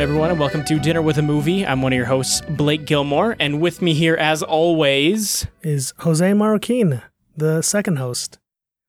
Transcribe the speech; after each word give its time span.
everyone, 0.00 0.30
and 0.30 0.40
welcome 0.40 0.64
to 0.64 0.78
Dinner 0.78 1.02
with 1.02 1.18
a 1.18 1.22
Movie. 1.22 1.66
I'm 1.66 1.82
one 1.82 1.92
of 1.92 1.96
your 1.98 2.06
hosts, 2.06 2.40
Blake 2.48 2.86
Gilmore, 2.86 3.36
and 3.38 3.60
with 3.60 3.82
me 3.82 3.92
here, 3.92 4.14
as 4.14 4.42
always, 4.42 5.46
is 5.62 5.92
Jose 5.98 6.24
Marroquin, 6.32 7.02
the 7.36 7.60
second 7.60 7.96
host. 7.96 8.38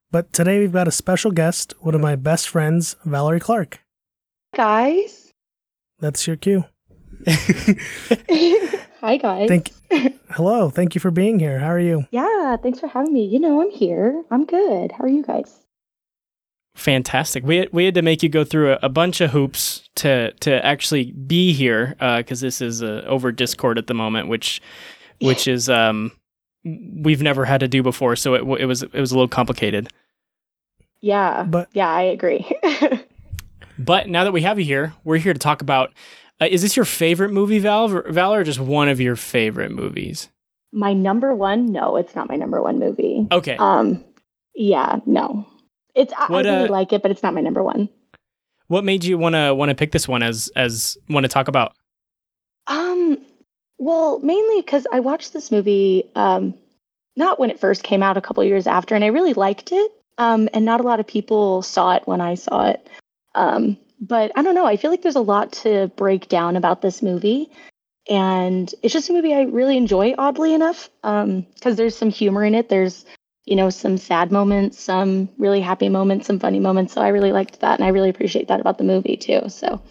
But 0.10 0.32
today 0.32 0.60
we've 0.60 0.72
got 0.72 0.88
a 0.88 0.92
special 0.92 1.32
guest, 1.32 1.74
one 1.82 1.96
of 1.96 2.00
my 2.00 2.16
best 2.16 2.48
friends, 2.48 2.96
Valerie 3.04 3.42
Clark. 3.42 3.82
Guys. 4.56 5.34
That's 6.00 6.26
your 6.28 6.38
cue. 6.38 6.64
Hi, 7.28 9.18
guys. 9.18 9.50
Thank 9.50 9.72
Hello. 10.30 10.70
Thank 10.70 10.96
you 10.96 11.02
for 11.02 11.12
being 11.12 11.40
here. 11.40 11.60
How 11.60 11.72
are 11.72 11.80
you? 11.80 12.08
Yeah, 12.12 12.56
thanks 12.64 12.80
for 12.80 12.88
having 12.88 13.12
me. 13.12 13.26
You 13.26 13.42
know, 13.42 13.62
I'm 13.62 13.72
here. 13.72 14.24
I'm 14.32 14.46
good. 14.46 14.94
How 14.94 15.04
are 15.04 15.10
you 15.10 15.24
guys? 15.24 15.60
Fantastic. 16.82 17.44
We 17.44 17.58
had, 17.58 17.70
we 17.72 17.86
had 17.86 17.94
to 17.96 18.02
make 18.02 18.24
you 18.24 18.30
go 18.30 18.44
through 18.44 18.74
a, 18.74 18.80
a 18.84 18.90
bunch 18.90 19.22
of 19.22 19.32
hoops 19.32 19.90
to 19.96 20.32
to 20.34 20.66
actually 20.66 21.12
be 21.12 21.54
here 21.54 21.96
because 22.18 22.44
uh, 22.44 22.48
this 22.48 22.62
is 22.62 22.84
uh, 22.84 23.04
over 23.06 23.32
Discord 23.32 23.78
at 23.78 23.88
the 23.88 23.94
moment, 23.94 24.28
which 24.28 24.62
which 25.22 25.48
is 25.48 25.70
um 25.70 26.12
we've 26.64 27.22
never 27.22 27.46
had 27.46 27.60
to 27.62 27.68
do 27.68 27.82
before, 27.84 28.16
so 28.16 28.34
it 28.34 28.62
it 28.62 28.66
was 28.66 28.84
it 28.84 28.94
was 28.94 29.12
a 29.12 29.16
little 29.16 29.28
complicated. 29.28 29.90
Yeah, 31.02 31.44
but 31.44 31.70
yeah, 31.74 31.90
I 31.90 32.04
agree. 32.04 32.50
but 33.80 34.08
now 34.08 34.24
that 34.24 34.32
we 34.32 34.42
have 34.42 34.60
you 34.60 34.66
here, 34.66 34.94
we're 35.04 35.18
here 35.18 35.34
to 35.34 35.40
talk 35.40 35.62
about. 35.62 35.94
Uh, 36.40 36.48
is 36.50 36.64
this 36.64 36.76
your 36.76 36.86
favorite 36.86 37.32
movie, 37.32 37.60
Val, 37.60 37.88
Val, 37.88 38.34
or 38.34 38.44
just 38.44 38.60
one 38.60 38.90
of 38.90 39.00
your 39.00 39.16
favorite 39.16 39.72
movies? 39.72 40.30
My 40.74 40.94
number 40.94 41.36
one? 41.36 41.72
No, 41.72 41.98
it's 41.98 42.16
not 42.16 42.30
my 42.30 42.36
number 42.36 42.62
one 42.64 42.80
movie. 42.80 43.28
Okay. 43.32 43.58
Um, 43.58 44.04
yeah, 44.56 45.00
no. 45.06 45.46
It's 45.96 46.14
what, 46.28 46.46
I 46.46 46.56
really 46.56 46.70
uh, 46.70 46.72
like 46.72 46.94
it, 46.94 47.02
but 47.02 47.12
it's 47.12 47.24
not 47.24 47.34
my 47.34 47.42
number 47.42 47.64
one. 47.64 47.90
What 48.68 48.84
made 48.84 49.04
you 49.04 49.18
want 49.18 49.36
to 49.36 49.54
want 49.54 49.70
to 49.70 49.76
pick 49.76 49.92
this 49.92 50.08
one 50.08 50.24
as 50.24 50.50
as 50.56 50.98
want 51.10 51.26
to 51.26 51.28
talk 51.28 51.48
about? 51.48 51.74
Um, 52.68 53.18
well, 53.78 54.20
mainly 54.20 54.62
because 54.62 54.88
I 54.92 55.00
watched 55.00 55.34
this 55.34 55.52
movie 55.52 56.10
um, 56.16 56.54
not 57.16 57.40
when 57.40 57.50
it 57.50 57.60
first 57.60 57.84
came 57.84 58.04
out, 58.04 58.18
a 58.18 58.22
couple 58.22 58.44
years 58.44 58.68
after, 58.68 58.96
and 58.96 59.04
I 59.04 59.08
really 59.08 59.34
liked 59.34 59.72
it. 59.72 59.92
Um, 60.18 60.50
and 60.54 60.66
not 60.66 60.80
a 60.80 60.84
lot 60.84 61.00
of 61.00 61.08
people 61.08 61.62
saw 61.62 61.96
it 61.96 62.04
when 62.06 62.22
I 62.22 62.36
saw 62.36 62.70
it. 62.70 62.88
Um, 63.34 63.78
but 64.00 64.32
I 64.36 64.42
don't 64.42 64.56
know. 64.56 64.66
I 64.66 64.78
feel 64.78 64.92
like 64.92 65.02
there's 65.02 65.16
a 65.16 65.22
lot 65.22 65.52
to 65.54 65.92
break 65.96 66.28
down 66.30 66.56
about 66.56 66.82
this 66.82 67.02
movie. 67.02 67.50
And 68.10 68.74
it's 68.82 68.94
just 68.94 69.10
a 69.10 69.14
movie 69.14 69.34
I 69.34 69.44
really 69.44 69.78
enjoy, 69.78 70.16
oddly 70.18 70.54
enough, 70.54 70.90
because 71.02 71.24
um, 71.24 71.76
there's 71.76 71.96
some 71.96 72.10
humor 72.10 72.44
in 72.44 72.56
it. 72.56 72.68
There's 72.68 73.06
you 73.52 73.58
know, 73.58 73.70
some 73.70 73.98
sad 73.98 74.32
moments, 74.32 74.80
some 74.80 75.28
really 75.38 75.60
happy 75.60 75.90
moments, 75.90 76.26
some 76.26 76.40
funny 76.40 76.58
moments. 76.58 76.94
So 76.94 77.02
I 77.02 77.10
really 77.10 77.34
liked 77.34 77.60
that. 77.60 77.78
And 77.78 77.86
I 77.86 77.90
really 77.90 78.10
appreciate 78.10 78.48
that 78.48 78.62
about 78.62 78.78
the 78.78 78.86
movie 78.86 79.18
too. 79.18 79.42
So. 79.50 79.82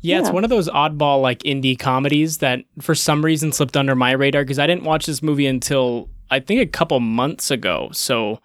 Yeah, 0.00 0.16
yeah. 0.16 0.20
it's 0.22 0.30
one 0.30 0.42
of 0.42 0.50
those 0.50 0.68
oddball 0.68 1.22
like 1.22 1.44
indie 1.44 1.78
comedies 1.78 2.38
that 2.38 2.64
for 2.80 2.96
some 2.96 3.24
reason 3.24 3.52
slipped 3.52 3.76
under 3.76 3.94
my 3.94 4.10
radar 4.10 4.42
because 4.42 4.58
I 4.58 4.66
didn't 4.66 4.82
watch 4.82 5.06
this 5.06 5.22
movie 5.22 5.46
until 5.46 6.10
I 6.28 6.40
think 6.40 6.60
a 6.60 6.66
couple 6.66 6.98
months 6.98 7.52
ago. 7.52 7.90
So 7.92 8.40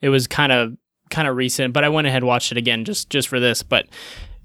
it 0.00 0.08
was 0.08 0.26
kind 0.26 0.52
of 0.52 0.78
kind 1.10 1.28
of 1.28 1.36
recent, 1.36 1.74
but 1.74 1.84
I 1.84 1.90
went 1.90 2.06
ahead 2.06 2.22
and 2.22 2.28
watched 2.28 2.52
it 2.52 2.56
again 2.56 2.86
just 2.86 3.10
just 3.10 3.28
for 3.28 3.38
this. 3.38 3.62
But 3.62 3.88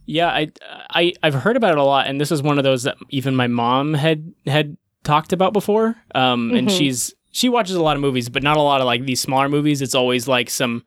yeah, 0.08 0.28
I 0.28 0.52
I 0.90 1.14
I've 1.24 1.36
heard 1.36 1.56
about 1.56 1.72
it 1.72 1.78
a 1.78 1.84
lot, 1.84 2.08
and 2.08 2.20
this 2.20 2.34
is 2.34 2.44
one 2.44 2.58
of 2.58 2.66
those 2.66 2.84
that 2.84 2.98
even 3.12 3.34
my 3.34 3.48
mom 3.48 3.94
had 3.94 4.34
had 4.46 4.76
talked 5.06 5.32
about 5.32 5.54
before. 5.54 5.96
Um, 6.14 6.48
mm-hmm. 6.48 6.58
and 6.58 6.72
she's 6.72 7.16
she 7.32 7.50
watches 7.50 7.76
a 7.76 7.82
lot 7.82 7.96
of 7.96 8.02
movies, 8.02 8.30
but 8.30 8.44
not 8.44 8.58
a 8.58 8.62
lot 8.62 8.82
of 8.82 8.86
like 8.86 9.06
these 9.06 9.22
smaller 9.22 9.50
movies. 9.50 9.82
It's 9.82 9.96
always 9.96 10.28
like 10.28 10.50
some, 10.50 10.84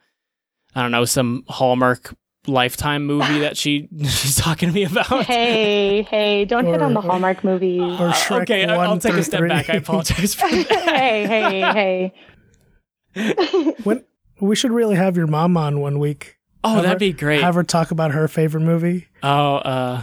I 0.75 0.83
don't 0.83 0.91
know, 0.91 1.05
some 1.05 1.45
Hallmark 1.49 2.15
Lifetime 2.47 3.07
movie 3.07 3.39
that 3.39 3.57
she 3.57 3.89
she's 3.99 4.37
talking 4.37 4.69
to 4.69 4.75
me 4.75 4.85
about. 4.85 5.25
Hey, 5.25 6.03
hey, 6.03 6.45
don't 6.45 6.67
or, 6.67 6.73
hit 6.73 6.83
on 6.83 6.93
the 6.93 7.01
Hallmark 7.01 7.43
movies. 7.43 7.81
Or 7.81 8.11
Shrek 8.11 8.43
okay, 8.43 8.67
I'll 8.67 8.99
take 8.99 9.15
a 9.15 9.25
step 9.25 9.39
three. 9.39 9.49
back. 9.49 9.71
I 9.71 9.75
apologize 9.75 10.35
for 10.35 10.49
that. 10.51 10.67
hey, 10.71 11.27
hey, 11.27 12.13
hey. 13.15 13.75
when 13.85 14.05
we 14.41 14.57
should 14.57 14.73
really 14.73 14.97
have 14.97 15.17
your 15.17 15.27
mom 15.27 15.57
on 15.57 15.81
one 15.81 15.99
week. 15.99 16.37
Oh, 16.63 16.75
have 16.75 16.83
that'd 16.83 16.93
her, 16.93 16.99
be 16.99 17.13
great. 17.13 17.43
Have 17.43 17.55
her 17.55 17.63
talk 17.63 17.91
about 17.91 18.13
her 18.13 18.29
favorite 18.29 18.63
movie. 18.63 19.09
Oh, 19.23 19.57
uh, 19.57 20.03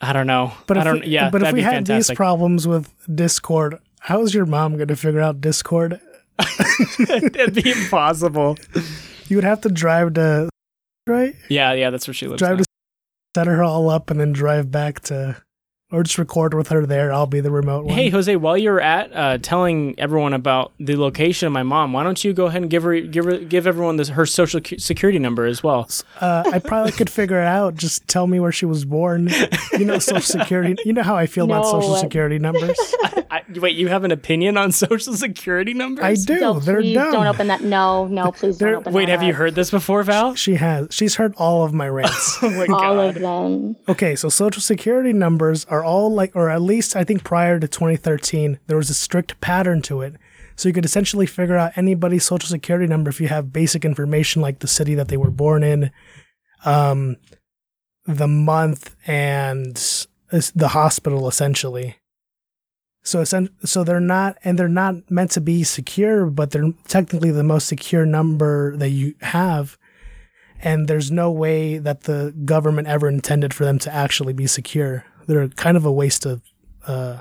I 0.00 0.12
don't 0.12 0.26
know. 0.26 0.52
But 0.66 0.78
I 0.78 0.84
don't. 0.84 1.00
We, 1.00 1.08
yeah, 1.08 1.30
but 1.30 1.42
if 1.42 1.52
we 1.52 1.62
had 1.62 1.86
fantastic. 1.86 2.12
these 2.12 2.16
problems 2.16 2.68
with 2.68 2.92
Discord, 3.12 3.78
How's 4.00 4.34
your 4.34 4.46
mom 4.46 4.76
going 4.76 4.88
to 4.88 4.96
figure 4.96 5.20
out 5.20 5.40
Discord? 5.40 6.00
It'd 6.98 7.54
be 7.54 7.70
impossible. 7.70 8.56
You 9.28 9.36
would 9.36 9.44
have 9.44 9.60
to 9.62 9.68
drive 9.68 10.14
to, 10.14 10.48
right? 11.06 11.34
Yeah, 11.48 11.72
yeah, 11.72 11.90
that's 11.90 12.06
where 12.06 12.14
she 12.14 12.28
lives. 12.28 12.38
Drive 12.38 12.58
now. 12.58 12.62
to 12.62 12.64
set 13.36 13.46
her 13.46 13.62
all 13.62 13.90
up 13.90 14.10
and 14.10 14.20
then 14.20 14.32
drive 14.32 14.70
back 14.70 15.00
to 15.00 15.36
or 15.90 16.02
just 16.02 16.18
record 16.18 16.52
with 16.52 16.68
her 16.68 16.84
there. 16.84 17.12
I'll 17.12 17.26
be 17.26 17.40
the 17.40 17.50
remote 17.50 17.86
one. 17.86 17.94
Hey, 17.94 18.10
Jose, 18.10 18.36
while 18.36 18.58
you're 18.58 18.80
at 18.80 19.10
uh, 19.14 19.38
telling 19.38 19.98
everyone 19.98 20.34
about 20.34 20.72
the 20.78 20.96
location 20.96 21.46
of 21.46 21.52
my 21.52 21.62
mom, 21.62 21.94
why 21.94 22.02
don't 22.02 22.22
you 22.22 22.34
go 22.34 22.46
ahead 22.46 22.60
and 22.60 22.70
give 22.70 22.82
her 22.82 23.00
give 23.00 23.24
her 23.24 23.38
give 23.38 23.66
everyone 23.66 23.96
this, 23.96 24.08
her 24.10 24.26
social 24.26 24.60
security 24.76 25.18
number 25.18 25.46
as 25.46 25.62
well? 25.62 25.88
Uh, 26.20 26.42
I 26.52 26.58
probably 26.58 26.92
could 26.92 27.08
figure 27.08 27.40
it 27.40 27.46
out. 27.46 27.74
Just 27.74 28.06
tell 28.06 28.26
me 28.26 28.38
where 28.38 28.52
she 28.52 28.66
was 28.66 28.84
born. 28.84 29.30
You 29.72 29.86
know, 29.86 29.98
social 29.98 30.20
security. 30.40 30.76
You 30.84 30.92
know 30.92 31.02
how 31.02 31.16
I 31.16 31.26
feel 31.26 31.46
no. 31.46 31.54
about 31.54 31.70
social 31.70 31.96
security 31.96 32.38
numbers. 32.38 32.78
I, 33.02 33.24
I, 33.30 33.42
wait, 33.56 33.76
you 33.76 33.88
have 33.88 34.04
an 34.04 34.10
opinion 34.10 34.58
on 34.58 34.72
social 34.72 35.14
security 35.14 35.72
numbers? 35.72 36.04
I 36.04 36.14
do. 36.14 36.38
No, 36.38 36.60
They're 36.60 36.80
please 36.80 36.94
dumb. 36.94 37.12
Don't 37.12 37.26
open 37.26 37.46
that. 37.48 37.62
No, 37.62 38.06
no, 38.06 38.32
please 38.32 38.58
don't 38.58 38.74
open 38.74 38.92
that. 38.92 38.96
Wait, 38.96 39.08
have 39.08 39.22
you 39.22 39.32
heard 39.32 39.54
this 39.54 39.70
before, 39.70 40.02
Val? 40.02 40.34
She 40.34 40.56
has. 40.56 40.88
She's 40.90 41.14
heard 41.14 41.34
all 41.36 41.64
of 41.64 41.72
my 41.72 41.88
rants. 41.88 42.38
oh 42.42 42.50
my 42.50 42.66
all 42.74 42.96
God. 42.96 43.16
of 43.16 43.22
them. 43.22 43.76
Okay, 43.88 44.14
so 44.16 44.28
social 44.28 44.60
security 44.60 45.12
numbers 45.12 45.64
are 45.66 45.77
all 45.84 46.12
like, 46.12 46.34
or 46.34 46.50
at 46.50 46.62
least 46.62 46.96
I 46.96 47.04
think 47.04 47.24
prior 47.24 47.58
to 47.58 47.68
2013, 47.68 48.58
there 48.66 48.76
was 48.76 48.90
a 48.90 48.94
strict 48.94 49.40
pattern 49.40 49.82
to 49.82 50.02
it. 50.02 50.16
So 50.56 50.68
you 50.68 50.72
could 50.72 50.84
essentially 50.84 51.26
figure 51.26 51.56
out 51.56 51.76
anybody's 51.76 52.24
social 52.24 52.48
security 52.48 52.86
number 52.86 53.10
if 53.10 53.20
you 53.20 53.28
have 53.28 53.52
basic 53.52 53.84
information 53.84 54.42
like 54.42 54.58
the 54.58 54.66
city 54.66 54.94
that 54.96 55.08
they 55.08 55.16
were 55.16 55.30
born 55.30 55.62
in, 55.62 55.92
um, 56.64 57.16
the 58.06 58.26
month, 58.26 58.96
and 59.06 59.76
the 60.30 60.68
hospital 60.68 61.28
essentially. 61.28 61.96
So 63.02 63.24
so 63.24 63.84
they're 63.84 64.00
not 64.00 64.36
and 64.44 64.58
they're 64.58 64.68
not 64.68 65.10
meant 65.10 65.30
to 65.32 65.40
be 65.40 65.64
secure, 65.64 66.26
but 66.26 66.50
they're 66.50 66.72
technically 66.88 67.30
the 67.30 67.44
most 67.44 67.66
secure 67.66 68.04
number 68.04 68.76
that 68.76 68.90
you 68.90 69.14
have. 69.20 69.78
And 70.60 70.88
there's 70.88 71.10
no 71.10 71.30
way 71.30 71.78
that 71.78 72.02
the 72.02 72.34
government 72.44 72.88
ever 72.88 73.08
intended 73.08 73.54
for 73.54 73.64
them 73.64 73.78
to 73.80 73.94
actually 73.94 74.32
be 74.32 74.46
secure. 74.46 75.04
They're 75.28 75.46
kind 75.48 75.76
of 75.76 75.84
a 75.84 75.92
waste 75.92 76.26
of 76.26 76.42
uh, 76.86 77.20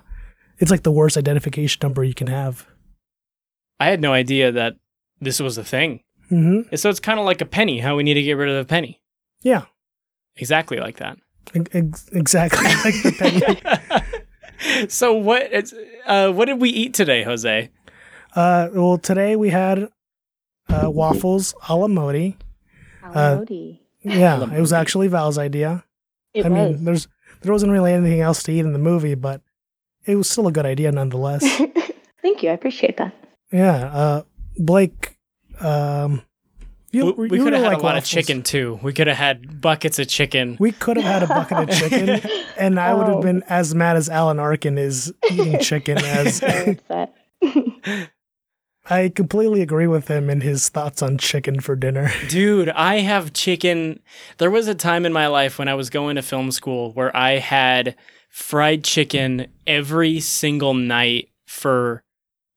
it's 0.58 0.72
like 0.72 0.82
the 0.84 0.92
worst 0.92 1.18
identification 1.18 1.80
number 1.84 2.04
you 2.04 2.16
can 2.16 2.28
have. 2.28 2.66
I 3.80 3.90
had 3.90 4.02
no 4.02 4.14
idea 4.14 4.52
that 4.52 4.76
this 5.22 5.40
was 5.40 5.58
a 5.60 5.64
thing. 5.64 6.02
Mm-hmm. 6.32 6.76
So 6.76 6.90
it's 6.90 7.00
kind 7.00 7.20
of 7.20 7.26
like 7.26 7.42
a 7.42 7.46
penny. 7.46 7.80
How 7.80 7.96
we 7.96 8.04
need 8.04 8.16
to 8.16 8.24
get 8.24 8.34
rid 8.34 8.50
of 8.50 8.56
the 8.56 8.68
penny. 8.68 9.02
Yeah, 9.44 9.66
exactly 10.36 10.80
like 10.80 10.98
that. 10.98 11.20
Ex- 11.54 12.10
exactly 12.12 12.64
like 12.84 13.04
the 13.04 13.92
penny. 14.58 14.88
so 14.90 15.14
what? 15.14 15.52
Uh, 16.06 16.32
what 16.32 16.46
did 16.46 16.60
we 16.60 16.70
eat 16.70 16.94
today, 16.94 17.24
Jose? 17.24 17.70
Uh, 18.36 18.70
well, 18.74 18.98
today 18.98 19.36
we 19.36 19.50
had 19.50 19.90
uh, 20.70 20.90
waffles 20.90 21.54
a 21.70 21.76
la 21.76 21.88
Modi. 21.88 22.38
Uh, 23.04 23.38
Modi. 23.38 23.82
Yeah, 24.02 24.44
it 24.54 24.60
was 24.60 24.74
actually 24.74 25.08
Val's 25.08 25.38
idea. 25.38 25.84
It 26.34 26.46
I 26.46 26.50
was. 26.50 26.76
mean, 26.76 26.86
there's 26.86 27.08
there 27.42 27.52
wasn't 27.52 27.72
really 27.72 27.94
anything 27.94 28.22
else 28.22 28.44
to 28.44 28.52
eat 28.52 28.60
in 28.60 28.74
the 28.74 28.80
movie, 28.80 29.16
but 29.16 29.42
it 30.06 30.16
was 30.16 30.30
still 30.30 30.48
a 30.48 30.52
good 30.52 30.66
idea 30.66 30.92
nonetheless. 30.92 31.44
Thank 32.22 32.44
you. 32.44 32.50
I 32.50 32.54
appreciate 32.54 32.98
that. 32.98 33.14
Yeah. 33.52 33.86
Uh, 33.86 34.24
Blake, 34.58 35.18
um, 35.60 36.24
you, 36.92 37.14
we, 37.18 37.28
we 37.28 37.38
could 37.38 37.54
have 37.54 37.64
had 37.64 37.74
like 37.74 37.80
a 37.80 37.86
lot 37.86 37.96
waffles. 37.96 38.04
of 38.04 38.10
chicken 38.10 38.44
too. 38.44 38.80
We 38.82 38.94
could 38.94 39.08
have 39.08 39.18
had 39.18 39.62
buckets 39.62 40.00
of 40.00 40.08
chicken. 40.08 40.58
We 40.60 40.72
could 40.72 40.98
have 40.98 41.06
had 41.06 41.24
a 41.24 41.28
bucket 41.28 41.70
of 41.70 41.76
chicken, 41.78 42.22
and 42.58 42.80
I 42.80 42.92
oh. 42.92 42.98
would 42.98 43.08
have 43.08 43.22
been 43.22 43.44
as 43.50 43.76
mad 43.76 43.98
as 43.98 44.10
Alan 44.10 44.40
Arkin 44.40 44.78
is 44.78 45.14
eating 45.30 45.60
chicken 45.60 45.98
as. 45.98 46.42
I 48.90 49.10
completely 49.10 49.62
agree 49.62 49.88
with 49.88 50.08
him 50.08 50.30
in 50.30 50.42
his 50.42 50.70
thoughts 50.70 51.02
on 51.02 51.18
chicken 51.18 51.60
for 51.60 51.76
dinner. 51.76 52.10
Dude, 52.30 52.70
I 52.70 53.00
have 53.00 53.34
chicken. 53.34 54.00
There 54.38 54.52
was 54.52 54.68
a 54.68 54.76
time 54.76 55.06
in 55.06 55.12
my 55.12 55.28
life 55.28 55.60
when 55.60 55.68
I 55.68 55.74
was 55.74 55.90
going 55.90 56.16
to 56.16 56.22
film 56.22 56.52
school 56.52 56.94
where 56.94 57.16
I 57.16 57.40
had 57.40 57.96
fried 58.30 58.84
chicken 58.84 59.48
every 59.66 60.20
single 60.20 60.74
night 60.74 61.30
for 61.46 62.04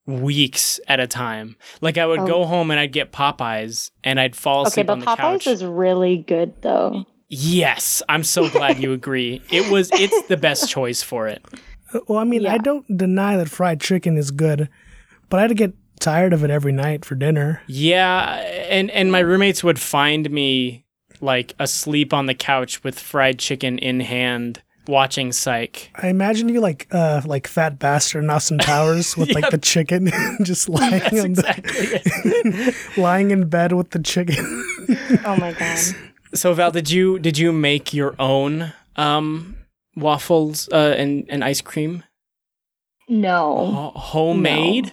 weeks 0.06 0.80
at 0.88 1.00
a 1.00 1.06
time. 1.06 1.56
Like 1.80 1.98
I 1.98 2.06
would 2.06 2.20
oh. 2.20 2.26
go 2.26 2.44
home 2.44 2.70
and 2.70 2.78
I'd 2.78 2.92
get 2.92 3.12
Popeyes 3.12 3.90
and 4.04 4.20
I'd 4.20 4.36
fall 4.36 4.66
asleep 4.66 4.86
okay, 4.88 4.92
on 4.92 5.00
the 5.00 5.06
Popeyes 5.06 5.16
couch. 5.16 5.46
is 5.46 5.64
really 5.64 6.18
good 6.18 6.60
though. 6.62 7.06
Yes, 7.28 8.02
I'm 8.08 8.24
so 8.24 8.48
glad 8.48 8.80
you 8.80 8.92
agree. 8.92 9.40
It 9.50 9.70
was 9.70 9.90
it's 9.92 10.28
the 10.28 10.36
best 10.36 10.68
choice 10.68 11.02
for 11.02 11.28
it. 11.28 11.44
Well, 12.08 12.18
I 12.18 12.24
mean, 12.24 12.42
yeah. 12.42 12.54
I 12.54 12.58
don't 12.58 12.96
deny 12.96 13.36
that 13.36 13.48
fried 13.48 13.80
chicken 13.80 14.16
is 14.16 14.30
good, 14.30 14.68
but 15.28 15.38
I 15.38 15.42
had 15.42 15.48
to 15.48 15.54
get 15.54 15.74
tired 16.00 16.32
of 16.32 16.42
it 16.42 16.50
every 16.50 16.72
night 16.72 17.04
for 17.04 17.14
dinner. 17.14 17.62
Yeah, 17.68 18.36
and 18.68 18.90
and 18.90 19.12
my 19.12 19.20
roommates 19.20 19.62
would 19.62 19.78
find 19.78 20.30
me 20.30 20.84
like 21.20 21.54
asleep 21.58 22.12
on 22.12 22.26
the 22.26 22.34
couch 22.34 22.82
with 22.82 22.98
fried 22.98 23.38
chicken 23.38 23.78
in 23.78 24.00
hand 24.00 24.62
watching 24.86 25.30
Psych. 25.30 25.90
I 25.94 26.08
imagine 26.08 26.48
you 26.48 26.60
like 26.60 26.88
uh 26.90 27.20
like 27.24 27.46
fat 27.46 27.78
bastard 27.78 28.24
in 28.24 28.30
Austin 28.30 28.58
Powers 28.62 29.16
with 29.16 29.30
like 29.34 29.50
the 29.50 29.58
chicken 29.58 30.10
just 30.42 30.68
lying 30.68 30.90
That's 31.00 31.12
on 31.20 31.26
exactly 31.26 31.86
the, 31.86 32.76
lying 32.96 33.30
in 33.30 33.48
bed 33.48 33.72
with 33.72 33.90
the 33.90 34.00
chicken. 34.02 34.64
Oh 35.24 35.36
my 35.38 35.52
god. 35.52 35.78
So 36.34 36.52
Val, 36.54 36.70
did 36.70 36.90
you 36.90 37.18
did 37.18 37.38
you 37.38 37.52
make 37.52 37.92
your 37.92 38.14
own 38.18 38.72
um 38.96 39.56
waffles 39.96 40.68
uh, 40.72 40.94
and 40.96 41.26
and 41.28 41.44
ice 41.44 41.60
cream 41.60 42.02
No. 43.08 43.66
Ho- 43.66 43.92
homemade? 44.00 44.86
No, 44.86 44.92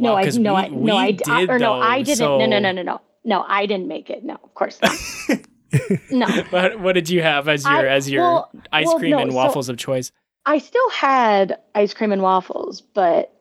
Wow, 0.00 0.16
I 0.16 0.24
no, 0.24 0.54
we- 0.54 0.60
I 0.60 0.68
no, 0.68 0.96
I 0.96 1.06
we 1.06 1.12
d- 1.12 1.24
I- 1.28 1.40
did, 1.40 1.50
or 1.50 1.58
no, 1.58 1.72
I 1.74 2.02
didn't. 2.02 2.16
so- 2.18 2.38
No, 2.38 2.46
no, 2.46 2.58
no, 2.58 2.72
no, 2.72 2.82
no, 2.82 3.00
no. 3.24 3.44
I 3.46 3.66
didn't 3.66 3.88
make 3.88 4.08
it. 4.10 4.24
No, 4.24 4.34
of 4.42 4.54
course 4.54 4.78
not. 4.82 4.96
no, 6.10 6.26
What 6.50 6.80
what 6.80 6.92
did 6.94 7.08
you 7.10 7.22
have 7.22 7.48
as 7.48 7.64
your 7.64 7.72
I- 7.72 7.86
as 7.88 8.10
your 8.10 8.22
well- 8.22 8.50
ice 8.72 8.86
well, 8.86 8.98
cream 8.98 9.10
no, 9.12 9.18
and 9.18 9.30
so- 9.32 9.36
waffles 9.36 9.68
of 9.68 9.76
choice? 9.76 10.10
I 10.46 10.58
still 10.58 10.90
had 10.90 11.58
ice 11.74 11.94
cream 11.94 12.10
and 12.10 12.20
waffles, 12.22 12.80
but 12.80 13.32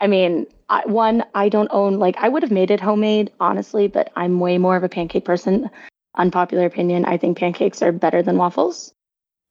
I 0.00 0.06
mean, 0.06 0.46
I, 0.68 0.82
one, 0.86 1.24
I 1.34 1.48
don't 1.48 1.68
own 1.72 1.98
like 1.98 2.16
I 2.18 2.28
would 2.28 2.42
have 2.42 2.52
made 2.52 2.70
it 2.70 2.80
homemade, 2.80 3.32
honestly, 3.40 3.88
but 3.88 4.12
I'm 4.14 4.38
way 4.38 4.58
more 4.58 4.76
of 4.76 4.84
a 4.84 4.88
pancake 4.88 5.24
person. 5.24 5.68
Unpopular 6.16 6.64
opinion, 6.66 7.04
I 7.06 7.16
think 7.16 7.38
pancakes 7.38 7.82
are 7.82 7.92
better 7.92 8.22
than 8.22 8.36
waffles. 8.36 8.92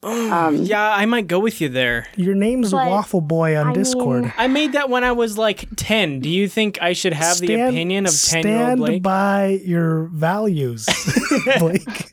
Um, 0.04 0.56
yeah, 0.64 0.94
I 0.94 1.06
might 1.06 1.28
go 1.28 1.40
with 1.40 1.60
you 1.60 1.70
there. 1.70 2.08
Your 2.16 2.36
name's 2.36 2.72
But, 2.72 2.90
Waffle 2.90 3.22
Boy 3.22 3.58
on 3.58 3.68
I 3.68 3.74
Discord. 3.74 4.24
mean- 4.24 4.34
I 4.38 4.48
made 4.48 4.74
that 4.74 4.90
when 4.90 5.04
I 5.04 5.12
was 5.12 5.38
like 5.38 5.68
10. 5.76 6.20
Do 6.20 6.30
you 6.30 6.48
think 6.48 6.82
I 6.82 6.94
should 6.94 7.14
have 7.14 7.40
the 7.40 7.54
opinion 7.62 8.06
of 8.06 8.12
10 8.20 8.46
year 8.48 8.56
old 8.58 8.64
Stand 8.66 8.80
Blake? 8.80 9.04
by 9.04 9.60
your 9.66 10.04
values, 10.14 10.86
Blake. 11.60 12.12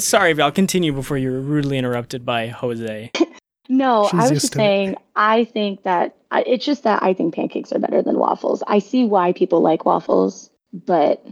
Sorry, 0.00 0.32
Val, 0.32 0.50
continue 0.52 0.92
before 0.92 1.16
you 1.18 1.30
were 1.30 1.40
rudely 1.40 1.78
interrupted 1.78 2.24
by 2.24 2.48
Jose. 2.48 3.10
No, 3.68 4.06
She's 4.10 4.20
I 4.20 4.22
was 4.24 4.30
just 4.42 4.52
to 4.54 4.58
it. 4.58 4.60
saying, 4.60 4.96
I 5.16 5.44
think 5.44 5.84
that 5.84 6.14
I, 6.30 6.42
it's 6.42 6.66
just 6.66 6.82
that 6.82 7.02
I 7.02 7.14
think 7.14 7.32
pancakes 7.34 7.72
are 7.72 7.78
better 7.78 8.02
than 8.02 8.18
waffles. 8.18 8.62
I 8.66 8.80
see 8.80 9.04
why 9.04 9.32
people 9.32 9.62
like 9.62 9.86
waffles, 9.86 10.50
but 10.74 11.24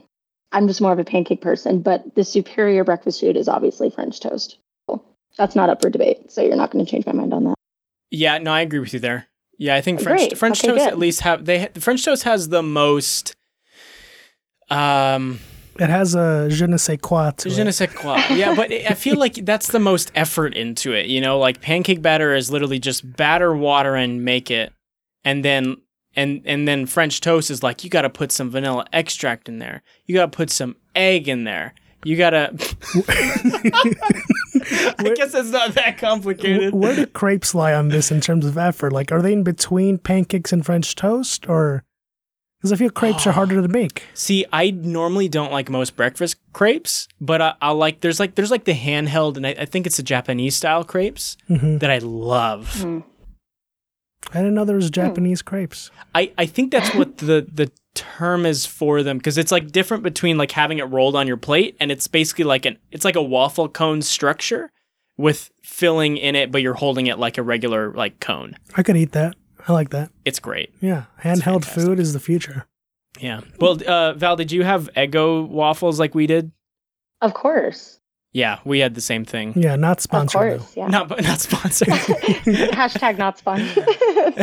I'm 0.50 0.67
just 0.67 0.81
more 0.81 0.93
of 0.93 0.99
a 0.99 1.05
pancake 1.05 1.43
person. 1.43 1.82
But 1.82 2.14
the 2.14 2.25
superior 2.25 2.82
breakfast 2.82 3.20
food 3.20 3.37
is 3.37 3.47
obviously 3.47 3.91
French 3.91 4.20
toast. 4.20 4.56
That's 5.38 5.54
not 5.56 5.70
up 5.70 5.80
for 5.82 5.90
debate. 5.90 6.30
So 6.30 6.42
you're 6.42 6.56
not 6.56 6.70
going 6.70 6.84
to 6.84 6.90
change 6.90 7.06
my 7.06 7.12
mind 7.12 7.32
on 7.32 7.44
that. 7.44 7.54
Yeah, 8.10 8.38
no, 8.38 8.52
I 8.52 8.60
agree 8.60 8.78
with 8.80 8.92
you 8.92 9.00
there. 9.00 9.26
Yeah, 9.58 9.74
I 9.76 9.80
think 9.80 10.00
Oh, 10.00 10.04
French 10.04 10.18
great. 10.30 10.38
French 10.38 10.58
Okay, 10.60 10.68
toast 10.68 10.84
good. 10.84 10.92
at 10.92 10.98
least 10.98 11.20
have 11.20 11.44
they 11.44 11.58
ha- 11.60 11.68
French 11.78 12.04
toast 12.04 12.22
has 12.24 12.48
the 12.48 12.62
most 12.62 13.34
um 14.70 15.38
It 15.78 15.88
has 15.88 16.14
a 16.14 16.48
je 16.50 16.66
ne 16.66 16.76
sais 16.76 16.98
quoi 17.00 17.30
to 17.38 17.48
je 17.50 17.62
ne 17.64 17.70
sais 17.70 17.86
quoi. 17.94 18.16
Yeah, 18.30 18.54
but 18.54 18.70
I 18.90 18.94
feel 18.94 19.16
like 19.16 19.34
that's 19.46 19.68
the 19.68 19.78
most 19.78 20.10
effort 20.14 20.54
into 20.54 20.92
it, 20.92 21.06
you 21.06 21.20
know, 21.20 21.38
like 21.38 21.60
pancake 21.60 22.02
batter 22.02 22.34
is 22.34 22.50
literally 22.50 22.78
just 22.78 23.16
batter 23.16 23.54
water 23.54 23.94
and 23.94 24.24
make 24.24 24.50
it 24.50 24.72
and 25.24 25.44
then 25.44 25.76
and 26.16 26.42
and 26.44 26.66
then 26.66 26.86
French 26.86 27.20
toast 27.20 27.50
is 27.50 27.62
like 27.62 27.84
you 27.84 27.90
got 27.90 28.02
to 28.02 28.10
put 28.10 28.32
some 28.32 28.50
vanilla 28.50 28.84
extract 28.92 29.48
in 29.48 29.58
there. 29.58 29.82
You 30.06 30.14
got 30.14 30.32
to 30.32 30.36
put 30.36 30.50
some 30.50 30.76
egg 30.94 31.28
in 31.28 31.44
there. 31.44 31.74
You 32.05 32.17
got 32.17 32.31
to 32.31 32.50
I 34.99 35.12
guess 35.14 35.35
it's 35.35 35.50
not 35.50 35.75
that 35.75 35.99
complicated. 35.99 36.75
Where 36.75 36.97
do 36.97 37.06
crepes 37.06 37.55
lie 37.55 37.75
on 37.75 37.88
this 37.88 38.11
in 38.11 38.20
terms 38.20 38.47
of 38.47 38.56
effort? 38.56 38.93
Like, 38.93 39.12
are 39.12 39.20
they 39.23 39.32
in 39.32 39.43
between 39.43 39.99
pancakes 39.99 40.52
and 40.52 40.64
French 40.64 40.94
toast, 40.94 41.49
or 41.49 41.85
because 42.58 42.73
I 42.73 42.76
feel 42.76 42.91
crepes 42.91 43.26
are 43.26 43.32
harder 43.32 43.61
to 43.61 43.69
make? 43.81 44.05
See, 44.14 44.47
I 44.52 44.70
normally 44.70 45.29
don't 45.29 45.52
like 45.52 45.69
most 45.69 45.97
breakfast 45.97 46.37
crepes, 46.52 47.06
but 47.20 47.43
I, 47.43 47.55
I'll 47.61 47.76
like 47.76 48.00
there's 48.00 48.19
like 48.19 48.35
there's 48.35 48.50
like 48.50 48.64
the 48.64 48.75
handheld, 48.75 49.37
and 49.37 49.47
I, 49.47 49.50
I 49.58 49.64
think 49.67 49.87
it's 49.87 49.97
the 49.97 50.02
Japanese 50.02 50.56
style 50.56 50.85
crepes 50.85 51.37
hmm 51.49 51.79
that 51.79 51.91
I 51.91 51.99
love. 51.99 52.81
Hmm. 52.81 53.00
I 54.32 54.38
didn't 54.38 54.55
know 54.55 54.64
there 54.64 54.76
was 54.76 54.91
Japanese 54.91 55.43
crepes. 55.43 55.91
I, 56.14 56.32
I 56.38 56.47
think 56.47 56.70
that's 56.70 56.94
what 56.94 57.19
the 57.19 57.47
the 57.52 57.70
term 57.94 58.46
is 58.46 58.66
for 58.66 59.02
them 59.02 59.19
because 59.19 59.37
it's 59.37 59.50
like 59.50 59.72
different 59.72 60.02
between 60.02 60.38
like 60.38 60.52
having 60.52 60.78
it 60.78 60.84
rolled 60.84 61.16
on 61.16 61.26
your 61.26 61.37
plate 61.37 61.76
and 61.81 61.90
it's 61.90 62.06
basically 62.06 62.44
like 62.44 62.64
an 62.64 62.78
it's 62.90 63.04
like 63.04 63.16
a 63.16 63.22
waffle 63.22 63.69
cone 63.69 64.02
structure 64.02 64.70
with 65.16 65.50
filling 65.62 66.16
in 66.16 66.34
it, 66.34 66.50
but 66.50 66.62
you're 66.62 66.75
holding 66.75 67.06
it 67.06 67.19
like 67.19 67.37
a 67.37 67.42
regular 67.42 67.92
like 67.92 68.20
cone. 68.20 68.56
I 68.76 68.82
could 68.82 68.96
eat 68.96 69.12
that. 69.12 69.37
I 69.69 69.72
like 69.72 69.90
that. 69.90 70.10
It's 70.25 70.38
great. 70.38 70.72
Yeah, 70.81 71.04
handheld 71.22 71.64
food 71.64 72.00
is 72.00 72.12
the 72.12 72.20
future. 72.20 72.66
Yeah. 73.19 73.40
Well, 73.58 73.78
uh, 73.87 74.14
Val, 74.14 74.37
did 74.37 74.50
you 74.50 74.62
have 74.62 74.88
Eggo 74.96 75.46
waffles 75.46 76.00
like 76.00 76.14
we 76.14 76.26
did? 76.26 76.52
Of 77.20 77.34
course. 77.34 78.00
Yeah, 78.32 78.60
we 78.64 78.78
had 78.78 78.94
the 78.94 79.00
same 79.00 79.25
thing. 79.25 79.52
Yeah, 79.56 79.76
not 79.76 79.98
Of 79.98 80.02
sponsored 80.02 80.60
though. 80.60 80.66
Yeah. 80.76 80.87
Not 80.87 81.10
not 81.22 81.40
sponsored. 81.40 81.88
Hashtag 81.88 83.19
not 83.19 83.38
sponsored. 83.38 83.84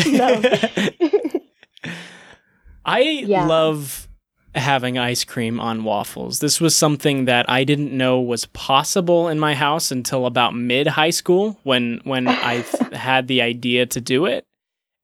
no. 0.11 2.01
I 2.87 2.99
Yeah. 3.01 3.45
love 3.45 4.07
having 4.55 4.97
ice 4.97 5.23
cream 5.23 5.59
on 5.59 5.83
waffles. 5.83 6.39
This 6.39 6.59
was 6.59 6.75
something 6.75 7.25
that 7.25 7.47
I 7.49 7.63
didn't 7.63 7.95
know 7.95 8.19
was 8.19 8.45
possible 8.47 9.27
in 9.27 9.39
my 9.39 9.53
house 9.53 9.91
until 9.91 10.25
about 10.25 10.55
mid 10.55 10.87
high 10.87 11.11
school 11.11 11.59
when 11.63 11.99
when 12.05 12.27
I 12.27 12.63
had 12.93 13.27
the 13.27 13.41
idea 13.41 13.85
to 13.85 14.01
do 14.01 14.25
it. 14.25 14.45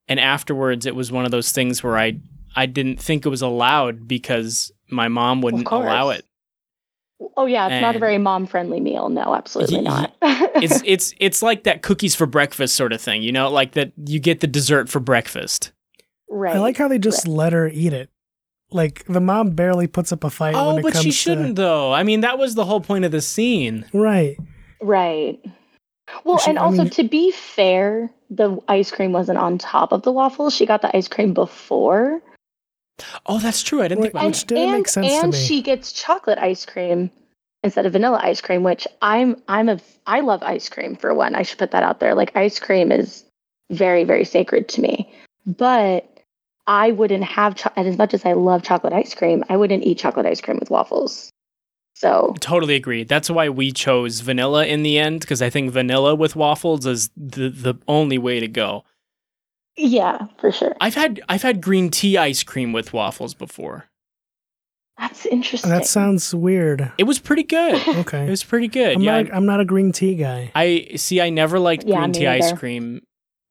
And 0.07 0.19
afterwards 0.19 0.85
it 0.85 0.95
was 0.95 1.11
one 1.11 1.25
of 1.25 1.31
those 1.31 1.51
things 1.51 1.83
where 1.83 1.97
I 1.97 2.19
I 2.55 2.65
didn't 2.65 2.99
think 2.99 3.25
it 3.25 3.29
was 3.29 3.41
allowed 3.41 4.07
because 4.07 4.71
my 4.89 5.07
mom 5.07 5.41
wouldn't 5.41 5.67
allow 5.67 6.09
it. 6.09 6.25
Oh 7.37 7.45
yeah, 7.45 7.67
it's 7.67 7.81
not 7.81 7.95
a 7.95 7.99
very 7.99 8.17
mom-friendly 8.17 8.79
meal. 8.79 9.09
No, 9.09 9.33
absolutely 9.35 9.77
Ye- 9.77 9.81
not. 9.83 10.13
It's 10.21 10.81
it's 10.85 11.13
it's 11.19 11.41
like 11.43 11.63
that 11.63 11.81
cookies 11.81 12.15
for 12.15 12.25
breakfast 12.25 12.75
sort 12.75 12.91
of 12.91 12.99
thing, 13.01 13.21
you 13.23 13.31
know, 13.31 13.49
like 13.49 13.73
that 13.73 13.91
you 14.05 14.19
get 14.19 14.39
the 14.39 14.47
dessert 14.47 14.89
for 14.89 14.99
breakfast. 14.99 15.71
Right. 16.33 16.55
I 16.55 16.59
like 16.59 16.77
how 16.77 16.87
they 16.87 16.99
just 16.99 17.27
let 17.27 17.53
her 17.53 17.67
eat 17.67 17.93
it. 17.93 18.09
Like 18.71 19.05
the 19.05 19.21
mom 19.21 19.51
barely 19.51 19.87
puts 19.87 20.11
up 20.11 20.23
a 20.23 20.29
fight 20.29 20.55
Oh, 20.55 20.69
when 20.69 20.79
it 20.79 20.83
but 20.83 20.93
comes 20.93 21.03
she 21.05 21.11
shouldn't 21.11 21.55
though. 21.55 21.93
I 21.93 22.03
mean, 22.03 22.21
that 22.21 22.37
was 22.39 22.55
the 22.55 22.65
whole 22.65 22.81
point 22.81 23.05
of 23.05 23.11
the 23.11 23.21
scene. 23.21 23.85
right. 23.93 24.37
Right. 24.81 25.39
Well, 26.25 26.37
She- 26.39 26.49
and 26.49 26.59
I 26.59 26.63
also 26.63 26.83
mean- 26.83 26.89
to 26.91 27.03
be 27.03 27.31
fair, 27.31 28.09
the 28.29 28.57
ice 28.67 28.91
cream 28.91 29.11
wasn't 29.13 29.37
on 29.37 29.57
top 29.57 29.91
of 29.91 30.01
the 30.01 30.11
waffles. 30.11 30.53
She 30.55 30.65
got 30.65 30.81
the 30.81 30.95
ice 30.95 31.07
cream 31.07 31.33
before. 31.33 32.21
Oh, 33.25 33.39
that's 33.39 33.63
true. 33.63 33.81
I 33.81 33.87
didn't 33.87 34.03
think 34.03 34.13
Wait, 34.13 34.19
about 34.21 34.27
Which 34.27 34.39
that. 34.41 34.47
didn't 34.47 34.63
and, 34.63 34.71
make 34.73 34.87
sense 34.87 35.07
to 35.07 35.13
and 35.13 35.31
me. 35.33 35.37
she 35.39 35.61
gets 35.61 35.91
chocolate 35.93 36.37
ice 36.39 36.65
cream 36.65 37.09
instead 37.63 37.85
of 37.85 37.93
vanilla 37.93 38.19
ice 38.21 38.41
cream, 38.41 38.63
which 38.63 38.87
I'm 39.01 39.41
I'm 39.47 39.69
a 39.69 39.79
I 40.05 40.19
love 40.19 40.43
ice 40.43 40.67
cream 40.69 40.95
for 40.95 41.13
one. 41.13 41.33
I 41.35 41.43
should 41.43 41.57
put 41.59 41.71
that 41.71 41.83
out 41.83 41.99
there. 41.99 42.13
Like 42.15 42.35
ice 42.35 42.59
cream 42.59 42.91
is 42.91 43.23
very 43.71 44.03
very 44.03 44.25
sacred 44.25 44.67
to 44.69 44.81
me. 44.81 45.11
But 45.45 46.12
I 46.67 46.91
wouldn't 46.91 47.23
have 47.23 47.55
cho- 47.55 47.71
and 47.75 47.87
as 47.87 47.97
much 47.97 48.13
as 48.13 48.25
I 48.25 48.33
love 48.33 48.63
chocolate 48.63 48.93
ice 48.93 49.13
cream, 49.13 49.43
I 49.49 49.57
wouldn't 49.57 49.83
eat 49.83 49.97
chocolate 49.97 50.25
ice 50.25 50.41
cream 50.41 50.57
with 50.59 50.69
waffles. 50.69 51.29
So 51.95 52.33
Totally 52.39 52.75
agree. 52.75 53.03
That's 53.03 53.29
why 53.29 53.49
we 53.49 53.71
chose 53.71 54.21
vanilla 54.21 54.65
in 54.65 54.83
the 54.83 54.97
end 54.97 55.21
because 55.21 55.41
I 55.41 55.49
think 55.49 55.71
vanilla 55.71 56.15
with 56.15 56.35
waffles 56.35 56.85
is 56.85 57.09
the 57.15 57.49
the 57.49 57.75
only 57.87 58.17
way 58.17 58.39
to 58.39 58.47
go. 58.47 58.83
yeah, 59.77 60.27
for 60.39 60.51
sure. 60.51 60.75
I've 60.81 60.95
had 60.95 61.21
I've 61.29 61.41
had 61.43 61.61
green 61.61 61.89
tea 61.89 62.17
ice 62.17 62.43
cream 62.43 62.73
with 62.73 62.93
waffles 62.93 63.33
before. 63.33 63.85
That's 64.97 65.25
interesting. 65.25 65.71
That 65.71 65.85
sounds 65.87 66.33
weird. 66.35 66.91
It 66.97 67.03
was 67.05 67.19
pretty 67.19 67.43
good. 67.43 67.81
Okay, 68.03 68.25
it 68.25 68.29
was 68.29 68.43
pretty 68.43 68.67
good. 68.67 68.97
I'm 68.97 69.01
yeah. 69.01 69.21
not. 69.23 69.33
I'm 69.33 69.45
not 69.45 69.59
a 69.59 69.65
green 69.65 69.91
tea 69.91 70.15
guy. 70.15 70.51
I 70.55 70.91
see. 70.95 71.19
I 71.21 71.29
never 71.29 71.59
liked 71.59 71.83
Yeah, 71.85 71.97
green 71.99 72.11
me 72.11 72.19
tea 72.19 72.27
ice 72.27 72.53
cream. 72.53 73.01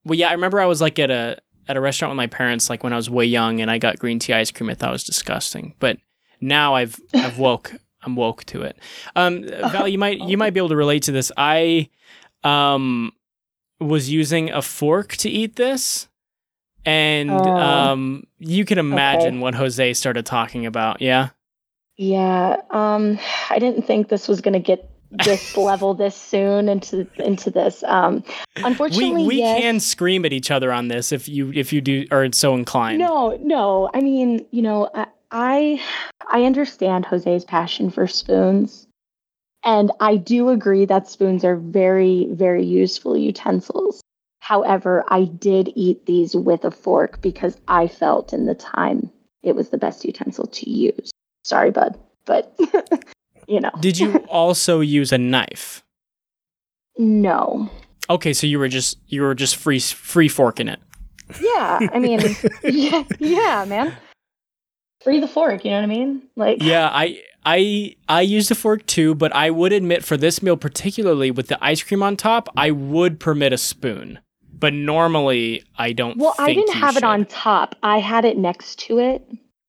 Well, 0.04 0.18
yeah, 0.18 0.28
I 0.28 0.32
remember 0.32 0.60
I 0.60 0.66
was 0.66 0.80
like 0.80 0.98
at 0.98 1.10
a 1.10 1.38
at 1.68 1.76
a 1.76 1.80
restaurant 1.80 2.10
with 2.10 2.16
my 2.16 2.26
parents, 2.26 2.68
like 2.70 2.82
when 2.84 2.92
I 2.92 2.96
was 2.96 3.08
way 3.10 3.24
young, 3.24 3.60
and 3.60 3.70
I 3.70 3.78
got 3.78 3.98
green 3.98 4.18
tea 4.18 4.32
ice 4.32 4.50
cream. 4.50 4.70
I 4.70 4.74
thought 4.74 4.90
it 4.90 4.92
was 4.92 5.04
disgusting, 5.04 5.74
but 5.78 5.98
now 6.40 6.74
I've 6.74 6.98
I've 7.14 7.38
woke. 7.38 7.72
I'm 8.04 8.16
woke 8.16 8.42
to 8.46 8.62
it. 8.62 8.76
Um, 9.14 9.44
Val, 9.44 9.86
you 9.86 9.96
might 9.98 10.18
you 10.20 10.36
might 10.36 10.52
be 10.54 10.58
able 10.58 10.70
to 10.70 10.76
relate 10.76 11.04
to 11.04 11.12
this. 11.12 11.30
I 11.36 11.88
um 12.42 13.12
was 13.80 14.10
using 14.10 14.50
a 14.50 14.60
fork 14.62 15.16
to 15.18 15.30
eat 15.30 15.54
this, 15.56 16.08
and 16.84 17.30
Oh. 17.30 17.56
um 17.56 18.24
you 18.38 18.64
can 18.64 18.78
imagine 18.78 19.34
Okay. 19.34 19.38
what 19.42 19.54
Jose 19.54 19.94
started 19.94 20.26
talking 20.26 20.66
about. 20.66 21.00
Yeah. 21.00 21.28
Yeah, 21.96 22.56
um, 22.70 23.18
I 23.50 23.58
didn't 23.58 23.82
think 23.86 24.08
this 24.08 24.26
was 24.26 24.40
going 24.40 24.54
to 24.54 24.58
get 24.58 24.90
this 25.24 25.56
level 25.56 25.94
this 25.94 26.16
soon 26.16 26.68
into 26.68 27.06
into 27.16 27.50
this. 27.50 27.82
Um, 27.84 28.24
We 28.56 28.62
unfortunately, 28.64 29.26
we 29.26 29.38
yes. 29.38 29.60
can 29.60 29.80
scream 29.80 30.24
at 30.24 30.32
each 30.32 30.50
other 30.50 30.72
on 30.72 30.88
this 30.88 31.12
if 31.12 31.28
you 31.28 31.52
if 31.52 31.72
you 31.72 31.80
do 31.80 32.06
are 32.10 32.28
so 32.32 32.54
inclined. 32.54 32.98
No, 32.98 33.38
no. 33.42 33.90
I 33.94 34.00
mean, 34.00 34.46
you 34.50 34.62
know, 34.62 34.88
I, 34.94 35.06
I 35.30 35.82
I 36.30 36.44
understand 36.44 37.06
Jose's 37.06 37.44
passion 37.44 37.90
for 37.90 38.06
spoons, 38.06 38.86
and 39.64 39.90
I 40.00 40.16
do 40.16 40.48
agree 40.48 40.84
that 40.86 41.08
spoons 41.08 41.44
are 41.44 41.56
very 41.56 42.28
very 42.30 42.64
useful 42.64 43.16
utensils. 43.16 44.00
However, 44.40 45.04
I 45.06 45.24
did 45.24 45.72
eat 45.76 46.06
these 46.06 46.34
with 46.34 46.64
a 46.64 46.72
fork 46.72 47.20
because 47.20 47.56
I 47.68 47.86
felt 47.86 48.32
in 48.32 48.46
the 48.46 48.56
time 48.56 49.08
it 49.44 49.54
was 49.54 49.68
the 49.68 49.78
best 49.78 50.04
utensil 50.04 50.46
to 50.46 50.68
use. 50.68 51.12
Sorry, 51.44 51.70
bud, 51.70 51.98
but 52.24 52.58
you 53.52 53.60
know. 53.60 53.70
Did 53.80 53.98
you 53.98 54.16
also 54.28 54.80
use 54.80 55.12
a 55.12 55.18
knife? 55.18 55.84
No. 56.98 57.70
Okay, 58.10 58.32
so 58.32 58.46
you 58.46 58.58
were 58.58 58.68
just 58.68 58.98
you 59.06 59.22
were 59.22 59.34
just 59.34 59.56
free 59.56 59.78
free 59.78 60.28
forking 60.28 60.68
it. 60.68 60.80
Yeah, 61.40 61.78
I 61.92 61.98
mean, 61.98 62.20
yeah, 62.64 63.04
yeah, 63.18 63.64
man. 63.66 63.94
Free 65.02 65.20
the 65.20 65.28
fork, 65.28 65.64
you 65.64 65.70
know 65.70 65.78
what 65.78 65.84
I 65.84 65.86
mean? 65.86 66.22
Like 66.36 66.62
Yeah, 66.62 66.88
I 66.92 67.22
I 67.44 67.96
I 68.08 68.20
used 68.20 68.50
a 68.50 68.54
fork 68.54 68.86
too, 68.86 69.14
but 69.14 69.34
I 69.34 69.50
would 69.50 69.72
admit 69.72 70.04
for 70.04 70.16
this 70.16 70.42
meal 70.42 70.56
particularly 70.56 71.30
with 71.30 71.48
the 71.48 71.58
ice 71.64 71.82
cream 71.82 72.02
on 72.02 72.16
top, 72.16 72.48
I 72.56 72.70
would 72.70 73.18
permit 73.18 73.52
a 73.52 73.58
spoon. 73.58 74.20
But 74.52 74.74
normally 74.74 75.64
I 75.76 75.92
don't 75.92 76.18
Well, 76.18 76.34
I 76.38 76.54
didn't 76.54 76.74
have 76.74 76.96
it 76.96 77.02
on 77.02 77.24
top. 77.24 77.74
I 77.82 77.98
had 77.98 78.24
it 78.24 78.36
next 78.36 78.78
to 78.80 78.98
it. 78.98 79.26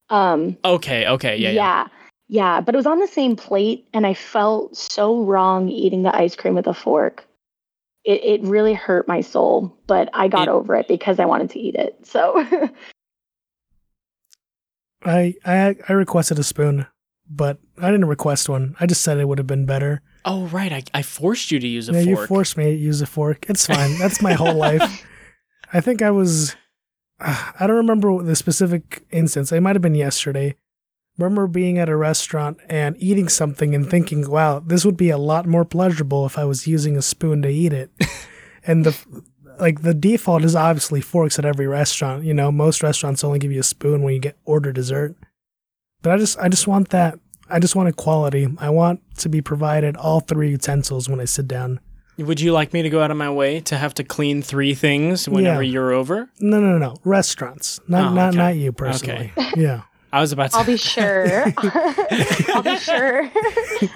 Um 0.09 0.57
Okay, 0.63 1.07
okay, 1.07 1.37
yeah, 1.37 1.49
yeah. 1.49 1.55
yeah. 1.55 1.87
Yeah, 2.29 2.61
but 2.61 2.73
it 2.73 2.77
was 2.77 2.85
on 2.85 2.99
the 2.99 3.07
same 3.07 3.35
plate 3.35 3.87
and 3.93 4.07
I 4.07 4.13
felt 4.13 4.75
so 4.77 5.23
wrong 5.23 5.69
eating 5.69 6.03
the 6.03 6.15
ice 6.15 6.35
cream 6.35 6.55
with 6.55 6.67
a 6.67 6.73
fork. 6.73 7.25
It 8.05 8.23
it 8.23 8.41
really 8.43 8.73
hurt 8.73 9.07
my 9.07 9.21
soul, 9.21 9.77
but 9.87 10.09
I 10.13 10.27
got 10.27 10.47
It- 10.47 10.51
over 10.51 10.75
it 10.75 10.87
because 10.87 11.19
I 11.19 11.25
wanted 11.25 11.49
to 11.51 11.59
eat 11.59 11.75
it. 11.75 12.05
So 12.05 12.33
I 15.05 15.35
I 15.45 15.75
I 15.87 15.93
requested 15.93 16.39
a 16.39 16.43
spoon, 16.43 16.85
but 17.29 17.59
I 17.77 17.91
didn't 17.91 18.07
request 18.07 18.47
one. 18.49 18.75
I 18.79 18.85
just 18.85 19.01
said 19.01 19.17
it 19.17 19.27
would 19.27 19.37
have 19.37 19.47
been 19.47 19.65
better. 19.65 20.01
Oh 20.25 20.45
right, 20.47 20.71
I, 20.71 20.83
I 20.93 21.01
forced 21.01 21.51
you 21.51 21.59
to 21.59 21.67
use 21.67 21.89
a 21.89 21.93
yeah, 21.93 21.99
you 21.99 22.15
fork. 22.15 22.27
forced 22.29 22.57
me 22.57 22.63
to 22.65 22.71
use 22.77 23.01
a 23.01 23.05
fork. 23.05 23.45
It's 23.49 23.67
fine. 23.67 23.97
That's 23.99 24.21
my 24.21 24.33
whole 24.33 24.55
life. 24.55 25.05
I 25.73 25.81
think 25.81 26.01
I 26.01 26.11
was. 26.11 26.55
Uh, 27.19 27.51
I 27.59 27.67
don't 27.67 27.75
remember 27.77 28.23
the 28.23 28.35
specific 28.35 29.03
instance. 29.11 29.51
It 29.51 29.61
might 29.61 29.75
have 29.75 29.81
been 29.81 29.95
yesterday. 29.95 30.55
Remember 31.17 31.45
being 31.47 31.77
at 31.77 31.89
a 31.89 31.95
restaurant 31.95 32.57
and 32.69 32.95
eating 32.97 33.29
something 33.29 33.75
and 33.75 33.87
thinking, 33.89 34.29
"Wow, 34.29 34.59
this 34.59 34.83
would 34.85 34.97
be 34.97 35.09
a 35.11 35.17
lot 35.17 35.45
more 35.45 35.63
pleasurable 35.65 36.25
if 36.25 36.37
I 36.39 36.45
was 36.45 36.65
using 36.67 36.97
a 36.97 37.01
spoon 37.03 37.41
to 37.43 37.49
eat 37.49 37.71
it." 37.73 37.91
and 38.65 38.83
the 38.85 38.97
like, 39.59 39.83
the 39.83 39.93
default 39.93 40.43
is 40.43 40.55
obviously 40.55 40.99
forks 41.01 41.37
at 41.37 41.45
every 41.45 41.67
restaurant. 41.67 42.23
You 42.23 42.33
know, 42.33 42.51
most 42.51 42.81
restaurants 42.81 43.23
only 43.23 43.37
give 43.37 43.51
you 43.51 43.59
a 43.59 43.63
spoon 43.63 44.01
when 44.01 44.15
you 44.15 44.19
get 44.19 44.37
order 44.45 44.71
dessert. 44.71 45.15
But 46.01 46.13
I 46.13 46.17
just, 46.17 46.39
I 46.39 46.49
just 46.49 46.67
want 46.67 46.89
that. 46.89 47.19
I 47.49 47.59
just 47.59 47.75
want 47.75 47.87
equality. 47.87 48.47
I 48.57 48.71
want 48.71 49.01
to 49.19 49.29
be 49.29 49.41
provided 49.41 49.95
all 49.95 50.21
three 50.21 50.49
utensils 50.49 51.07
when 51.07 51.19
I 51.19 51.25
sit 51.25 51.47
down. 51.47 51.79
Would 52.17 52.41
you 52.41 52.51
like 52.51 52.73
me 52.73 52.81
to 52.81 52.89
go 52.89 53.01
out 53.03 53.11
of 53.11 53.17
my 53.17 53.29
way 53.29 53.59
to 53.61 53.77
have 53.77 53.93
to 53.95 54.03
clean 54.03 54.41
three 54.41 54.73
things 54.73 55.29
whenever 55.29 55.61
Yeah. 55.61 55.71
you're 55.71 55.91
over? 55.91 56.29
No, 56.39 56.59
no, 56.59 56.71
no, 56.71 56.77
no. 56.79 56.95
Restaurants. 57.03 57.79
Not 57.87 58.11
Oh, 58.11 58.15
not 58.15 58.29
okay. 58.29 58.37
not 58.37 58.55
you 58.55 58.71
personally. 58.71 59.31
Yeah. 59.55 59.81
I 60.13 60.21
was 60.21 60.31
about 60.31 60.51
to 60.51 60.57
I'll 60.57 60.63
be 60.63 60.77
sure. 60.95 61.43
I'll 62.53 62.61
be 62.61 62.77
sure. 62.77 63.29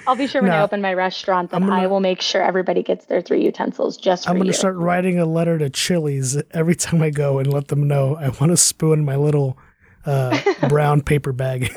I'll 0.07 0.15
be 0.15 0.25
sure 0.25 0.41
when 0.41 0.49
I 0.51 0.61
open 0.63 0.81
my 0.81 0.93
restaurant 0.95 1.51
that 1.51 1.57
I'm 1.57 1.67
gonna- 1.67 1.81
I 1.83 1.85
will 1.87 1.99
make 1.99 2.21
sure 2.21 2.41
everybody 2.41 2.81
gets 2.81 3.05
their 3.05 3.21
three 3.21 3.43
utensils 3.45 3.97
just 3.97 4.23
for 4.25 4.31
I'm 4.31 4.37
gonna 4.39 4.51
start 4.51 4.75
writing 4.77 5.19
a 5.19 5.25
letter 5.25 5.59
to 5.59 5.69
Chili's 5.69 6.35
every 6.51 6.75
time 6.75 7.03
I 7.03 7.11
go 7.11 7.37
and 7.37 7.53
let 7.53 7.67
them 7.67 7.87
know 7.87 8.15
I 8.17 8.29
want 8.29 8.51
a 8.51 8.57
spoon 8.57 8.99
in 8.99 9.05
my 9.05 9.15
little 9.15 9.59
uh, 10.07 10.39
brown 10.69 11.01
paper 11.01 11.31
bag. 11.33 11.71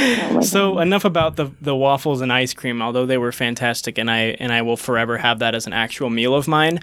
Oh 0.00 0.40
So 0.42 0.74
God. 0.74 0.80
enough 0.82 1.04
about 1.04 1.36
the 1.36 1.50
the 1.60 1.74
waffles 1.74 2.20
and 2.20 2.32
ice 2.32 2.54
cream, 2.54 2.80
although 2.80 3.04
they 3.04 3.18
were 3.18 3.32
fantastic, 3.32 3.98
and 3.98 4.08
I 4.10 4.36
and 4.38 4.52
I 4.52 4.62
will 4.62 4.76
forever 4.76 5.18
have 5.18 5.40
that 5.40 5.54
as 5.54 5.66
an 5.66 5.72
actual 5.72 6.08
meal 6.08 6.34
of 6.34 6.46
mine. 6.46 6.80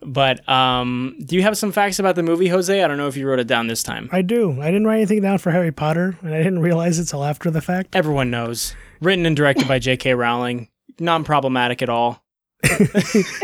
But 0.00 0.48
um, 0.48 1.16
do 1.24 1.34
you 1.34 1.42
have 1.42 1.58
some 1.58 1.72
facts 1.72 1.98
about 1.98 2.14
the 2.14 2.22
movie, 2.22 2.48
Jose? 2.48 2.82
I 2.82 2.86
don't 2.86 2.98
know 2.98 3.08
if 3.08 3.16
you 3.16 3.26
wrote 3.26 3.40
it 3.40 3.46
down 3.48 3.66
this 3.66 3.82
time. 3.82 4.08
I 4.12 4.22
do. 4.22 4.60
I 4.60 4.66
didn't 4.66 4.86
write 4.86 4.98
anything 4.98 5.22
down 5.22 5.38
for 5.38 5.50
Harry 5.50 5.72
Potter, 5.72 6.16
and 6.22 6.32
I 6.32 6.38
didn't 6.38 6.60
realize 6.60 6.98
it 6.98 7.06
till 7.06 7.24
after 7.24 7.50
the 7.50 7.60
fact. 7.60 7.96
Everyone 7.96 8.30
knows. 8.30 8.76
Written 9.00 9.26
and 9.26 9.36
directed 9.36 9.66
by 9.66 9.78
J.K. 9.78 10.14
Rowling. 10.14 10.68
Non 11.00 11.24
problematic 11.24 11.82
at 11.82 11.88
all. 11.88 12.22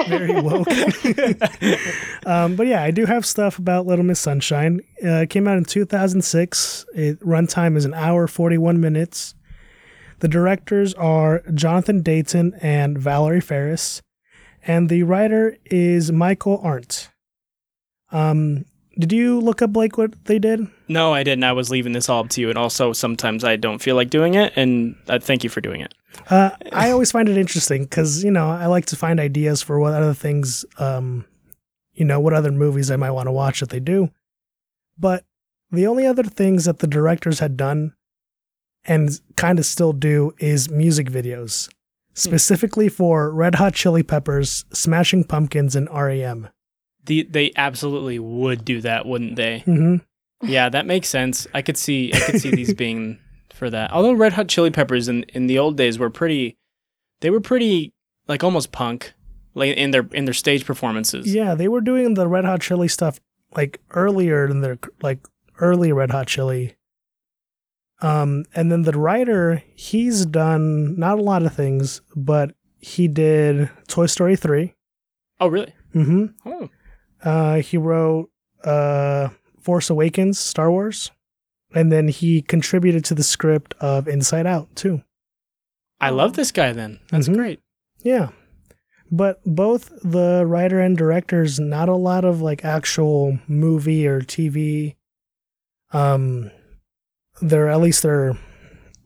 Very 0.09 0.41
woke. 0.41 0.67
um, 2.27 2.57
but 2.57 2.67
yeah, 2.67 2.83
I 2.83 2.91
do 2.91 3.07
have 3.07 3.25
stuff 3.25 3.59
about 3.59 3.87
Little 3.87 4.05
Miss 4.05 4.19
Sunshine. 4.19 4.81
Uh, 5.05 5.23
it 5.23 5.31
came 5.31 5.47
out 5.47 5.57
in 5.57 5.65
2006. 5.65 6.87
It 6.95 7.21
runtime 7.21 7.77
is 7.77 7.85
an 7.85 7.95
hour 7.95 8.27
41 8.27 8.81
minutes. 8.81 9.35
The 10.19 10.29
directors 10.29 10.95
are 10.95 11.43
Jonathan 11.53 12.03
Dayton 12.03 12.55
and 12.61 12.99
Valerie 12.99 13.41
Faris, 13.41 14.01
and 14.66 14.88
the 14.88 15.02
writer 15.02 15.56
is 15.66 16.11
Michael 16.11 16.61
Arndt. 16.62 17.11
Um, 18.11 18.64
did 18.99 19.12
you 19.12 19.40
look 19.40 19.61
up 19.61 19.76
like 19.76 19.99
what 19.99 20.25
they 20.26 20.38
did? 20.38 20.66
No, 20.88 21.12
I 21.12 21.23
didn't. 21.23 21.44
I 21.44 21.52
was 21.52 21.71
leaving 21.71 21.92
this 21.92 22.09
all 22.09 22.21
up 22.21 22.30
to 22.30 22.40
you, 22.40 22.49
and 22.49 22.59
also 22.59 22.92
sometimes 22.92 23.42
I 23.44 23.56
don't 23.56 23.83
feel 23.83 23.97
like 23.97 24.11
doing 24.11 24.35
it, 24.35 24.52
and 24.56 24.97
uh, 25.09 25.18
thank 25.18 25.42
you 25.42 25.50
for 25.50 25.61
doing 25.61 25.80
it. 25.80 25.92
Uh, 26.30 26.50
I 26.73 26.90
always 26.90 27.11
find 27.11 27.28
it 27.28 27.37
interesting 27.37 27.85
because 27.85 28.23
you 28.23 28.30
know 28.30 28.49
I 28.49 28.66
like 28.66 28.87
to 28.87 28.97
find 28.97 29.18
ideas 29.18 29.62
for 29.62 29.80
what 29.80 29.94
other 29.94 30.14
things, 30.14 30.64
um, 30.78 31.25
you 31.92 32.04
know, 32.04 32.21
what 32.21 32.33
other 32.33 32.52
movies 32.52 32.90
I 32.90 32.97
might 32.97 33.11
want 33.11 33.26
to 33.26 33.33
watch 33.33 33.61
that 33.61 33.71
they 33.71 33.80
do. 33.80 34.11
But 34.97 35.25
the 35.73 35.87
only 35.88 36.06
other 36.06 36.23
things 36.23 36.66
that 36.66 36.78
the 36.78 36.87
directors 36.87 37.40
had 37.40 37.56
done 37.56 37.94
and 38.85 39.11
kind 39.37 39.59
of 39.59 39.66
still 39.66 39.92
do 39.92 40.33
is 40.38 40.71
music 40.71 41.09
videos, 41.11 41.68
specifically 42.14 42.88
for 42.88 43.30
Red 43.30 43.56
Hot 43.56 43.75
Chili 43.75 44.02
Peppers, 44.02 44.64
Smashing 44.73 45.25
Pumpkins, 45.25 45.76
and 45.76 45.88
REM. 45.92 46.49
The, 47.04 47.25
they 47.25 47.52
absolutely 47.56 48.18
would 48.18 48.64
do 48.64 48.80
that, 48.80 49.04
wouldn't 49.04 49.37
they? 49.37 49.59
hmm 49.61 49.97
Yeah, 50.42 50.68
that 50.71 50.87
makes 50.87 51.09
sense. 51.09 51.47
I 51.52 51.61
could 51.62 51.76
see 51.76 52.12
I 52.14 52.21
could 52.21 52.40
see 52.40 52.50
these 52.50 52.73
being 52.85 53.18
for 53.52 53.68
that. 53.71 53.92
Although 53.92 54.14
Red 54.14 54.33
Hot 54.33 54.49
Chili 54.49 54.71
Peppers 54.71 55.09
in 55.09 55.25
in 55.25 55.47
the 55.47 55.59
old 55.59 55.76
days 55.76 55.99
were 55.99 56.11
pretty 56.11 56.56
they 57.21 57.30
were 57.30 57.40
pretty 57.40 57.92
like 58.26 58.42
almost 58.42 58.73
punk 58.73 59.12
like 59.54 59.76
in 59.76 59.90
their 59.90 60.09
in 60.12 60.25
their 60.25 60.35
stage 60.35 60.64
performances. 60.64 61.33
Yeah, 61.33 61.54
they 61.54 61.68
were 61.68 61.80
doing 61.83 62.14
the 62.14 62.26
Red 62.26 62.44
Hot 62.44 62.61
Chili 62.62 62.88
stuff 62.88 63.21
like 63.54 63.80
earlier 63.90 64.49
than 64.49 64.61
their 64.62 64.78
like 65.02 65.21
early 65.61 65.92
Red 65.92 66.11
Hot 66.11 66.26
Chili. 66.26 66.75
Um, 68.05 68.45
and 68.55 68.71
then 68.71 68.83
the 68.83 68.93
writer, 68.99 69.63
he's 69.75 70.27
done 70.27 70.99
not 70.99 71.19
a 71.19 71.23
lot 71.23 71.43
of 71.43 71.55
things, 71.55 72.01
but 72.15 72.55
he 72.81 73.09
did 73.09 73.71
Toy 73.89 74.07
Story 74.07 74.37
3 74.37 74.75
Oh, 75.41 75.49
really? 75.49 75.75
Mm-hmm. 75.95 76.27
Oh. 76.47 76.69
Uh, 77.23 77.57
he 77.61 77.77
wrote 77.79 78.31
uh, 78.63 79.29
Force 79.61 79.89
Awakens, 79.91 80.39
Star 80.39 80.71
Wars, 80.71 81.11
and 81.75 81.91
then 81.91 82.09
he 82.09 82.43
contributed 82.43 83.05
to 83.07 83.15
the 83.15 83.23
script 83.23 83.75
of 83.81 84.07
Inside 84.07 84.47
Out 84.47 84.75
too. 84.77 85.03
I 86.01 86.11
love 86.11 86.35
this 86.35 86.53
guy 86.53 86.73
then. 86.73 87.01
That's 87.11 87.29
Mhm. 87.29 87.37
great. 87.37 87.61
Yeah. 88.03 88.29
But 89.11 89.41
both 89.47 89.91
the 90.03 90.45
writer 90.47 90.81
and 90.81 90.97
directors, 90.97 91.59
not 91.59 91.89
a 91.89 91.97
lot 91.97 92.25
of 92.25 92.43
like 92.43 92.65
actual 92.65 93.39
movie 93.49 94.07
or 94.07 94.21
TV. 94.21 94.97
Um, 95.93 96.51
their 97.41 97.69
at 97.69 97.81
least 97.81 98.03
their 98.03 98.37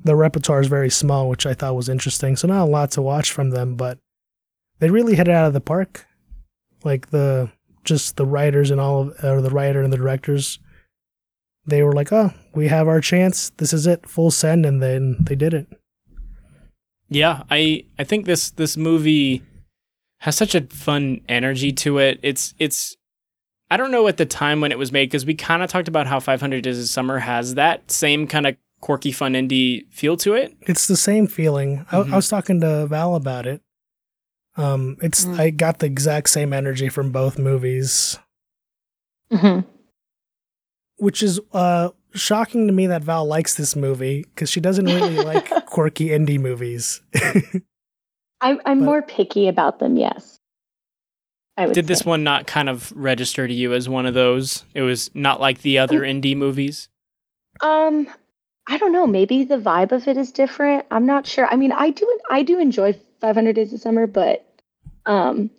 the 0.05 0.17
repertoire 0.17 0.61
is 0.61 0.69
very 0.69 0.91
small, 0.91 1.29
which 1.29 1.47
I 1.47 1.55
thought 1.55 1.75
was 1.75 1.89
interesting. 1.89 2.37
So 2.37 2.49
not 2.49 2.63
a 2.63 2.71
lot 2.71 2.91
to 2.93 3.03
watch 3.03 3.33
from 3.33 3.51
them, 3.51 3.75
but 3.75 3.99
they 4.79 4.91
really 4.91 5.17
hit 5.17 5.29
it 5.29 5.35
out 5.35 5.47
of 5.47 5.53
the 5.53 5.61
park. 5.61 6.07
Like 6.85 7.11
the 7.11 7.51
just 7.85 8.17
the 8.17 8.27
writers 8.27 8.71
and 8.71 8.81
all 8.81 9.01
of 9.01 9.25
or 9.25 9.41
the 9.41 9.51
writer 9.51 9.83
and 9.83 9.93
the 9.93 9.97
directors, 9.97 10.59
they 11.67 11.83
were 11.83 11.93
like, 11.93 12.13
"Oh, 12.13 12.33
we 12.55 12.69
have 12.69 12.87
our 12.87 13.01
chance. 13.01 13.51
This 13.57 13.73
is 13.73 13.87
it, 13.87 14.09
full 14.09 14.31
send," 14.31 14.65
and 14.65 14.83
then 14.83 15.17
they 15.21 15.35
did 15.35 15.55
it. 15.55 15.67
Yeah, 17.09 17.43
I 17.51 17.85
I 17.99 18.05
think 18.05 18.27
this 18.27 18.51
this 18.51 18.77
movie 18.77 19.43
has 20.21 20.37
such 20.37 20.55
a 20.55 20.63
fun 20.63 21.23
energy 21.29 21.73
to 21.73 21.99
it. 21.99 22.21
It's 22.23 22.55
it's 22.59 22.97
I 23.71 23.77
don't 23.77 23.91
know 23.91 24.07
at 24.09 24.17
the 24.17 24.27
time 24.27 24.61
when 24.61 24.73
it 24.73 24.79
was 24.79 24.93
made 24.93 25.07
because 25.07 25.27
we 25.27 25.35
kind 25.35 25.63
of 25.63 25.69
talked 25.71 25.89
about 25.89 26.07
how 26.07 26.21
500 26.21 26.63
Days 26.63 26.79
of 26.79 26.87
Summer 26.87 27.19
has 27.19 27.55
that 27.57 27.91
same 27.91 28.27
kind 28.27 28.47
of 28.47 28.57
quirky 28.81 29.13
fun 29.13 29.35
indie 29.35 29.83
feel 29.93 30.17
to 30.19 30.35
it. 30.35 30.57
It's 30.63 30.87
the 30.87 30.97
same 30.97 31.27
feeling. 31.27 31.85
I, 31.93 31.97
Mhm. 31.97 32.13
I 32.13 32.17
was 32.17 32.29
talking 32.29 32.61
to 32.61 32.87
Val 32.87 33.15
about 33.15 33.47
it. 33.47 33.61
Um, 34.57 34.97
it's 35.03 35.25
Mm. 35.25 35.39
I 35.39 35.51
got 35.51 35.79
the 35.81 35.87
exact 35.87 36.31
same 36.31 36.53
energy 36.53 36.89
from 36.89 37.13
both 37.13 37.39
movies, 37.39 38.19
Mhm. 39.33 39.65
which 40.97 41.23
is 41.23 41.41
uh 41.53 41.91
shocking 42.15 42.67
to 42.67 42.73
me 42.73 42.87
that 42.87 43.05
Val 43.05 43.27
likes 43.27 43.55
this 43.55 43.77
movie 43.77 44.23
because 44.35 44.49
she 44.51 44.61
doesn't 44.61 44.87
really 44.87 45.17
like 45.17 45.49
quirky 45.67 46.09
indie 46.09 46.41
movies. 46.41 47.01
I'm 48.41 48.61
I'm 48.65 48.79
But- 48.81 48.85
more 48.85 49.03
picky 49.03 49.47
about 49.49 49.79
them. 49.79 49.97
Yes. 49.97 50.38
Did 51.67 51.87
this 51.87 52.01
say. 52.01 52.11
one 52.11 52.23
not 52.23 52.47
kind 52.47 52.69
of 52.69 52.93
register 52.95 53.49
to 53.49 53.53
you 53.53 53.75
as 53.75 53.89
one 53.89 54.07
of 54.07 54.15
those? 54.15 54.65
It 54.75 54.83
was 54.83 55.11
not 55.15 55.41
like 55.41 55.63
the 55.63 55.79
other 55.79 56.01
indie 56.01 56.37
movies. 56.37 56.89
Um, 57.61 58.09
I 58.69 58.79
don't 58.79 58.93
know. 58.93 59.07
Maybe 59.07 59.45
the 59.45 59.57
vibe 59.57 59.93
of 59.93 60.07
it 60.07 60.17
is 60.17 60.31
different. 60.31 60.87
I'm 60.91 61.07
not 61.07 61.27
sure. 61.27 61.47
I 61.47 61.57
mean, 61.57 61.73
I 61.73 61.91
do 61.91 62.19
I 62.31 62.43
do 62.43 62.61
enjoy 62.61 62.99
500 63.21 63.55
Days 63.55 63.73
of 63.73 63.81
Summer, 63.81 64.07
but 64.07 64.47
um, 65.07 65.51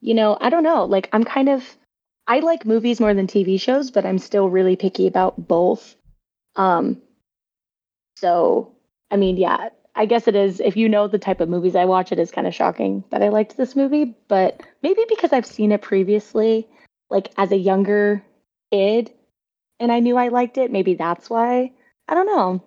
you 0.00 0.14
know, 0.14 0.36
I 0.40 0.50
don't 0.50 0.64
know. 0.64 0.84
Like, 0.84 1.08
I'm 1.12 1.24
kind 1.24 1.48
of 1.48 1.64
I 2.26 2.40
like 2.40 2.66
movies 2.66 3.00
more 3.00 3.14
than 3.14 3.26
TV 3.26 3.60
shows, 3.60 3.90
but 3.90 4.04
I'm 4.04 4.18
still 4.18 4.48
really 4.48 4.76
picky 4.76 5.06
about 5.06 5.48
both. 5.48 5.96
Um, 6.56 7.00
so 8.16 8.72
I 9.10 9.16
mean, 9.16 9.36
yeah, 9.36 9.70
I 9.96 10.06
guess 10.06 10.28
it 10.28 10.34
is. 10.36 10.60
If 10.60 10.76
you 10.76 10.88
know 10.88 11.08
the 11.08 11.18
type 11.18 11.40
of 11.40 11.48
movies 11.48 11.74
I 11.76 11.84
watch, 11.84 12.12
it 12.12 12.18
is 12.18 12.30
kind 12.30 12.46
of 12.46 12.54
shocking 12.54 13.02
that 13.10 13.22
I 13.22 13.28
liked 13.28 13.56
this 13.56 13.74
movie. 13.76 14.14
But 14.28 14.60
maybe 14.82 15.04
because 15.08 15.32
I've 15.32 15.46
seen 15.46 15.72
it 15.72 15.82
previously, 15.82 16.68
like 17.10 17.32
as 17.36 17.50
a 17.52 17.56
younger 17.56 18.22
kid, 18.72 19.12
and 19.80 19.90
I 19.90 19.98
knew 20.00 20.16
I 20.16 20.28
liked 20.28 20.58
it. 20.58 20.70
Maybe 20.70 20.94
that's 20.94 21.28
why. 21.28 21.72
I 22.08 22.14
don't 22.14 22.26
know. 22.26 22.62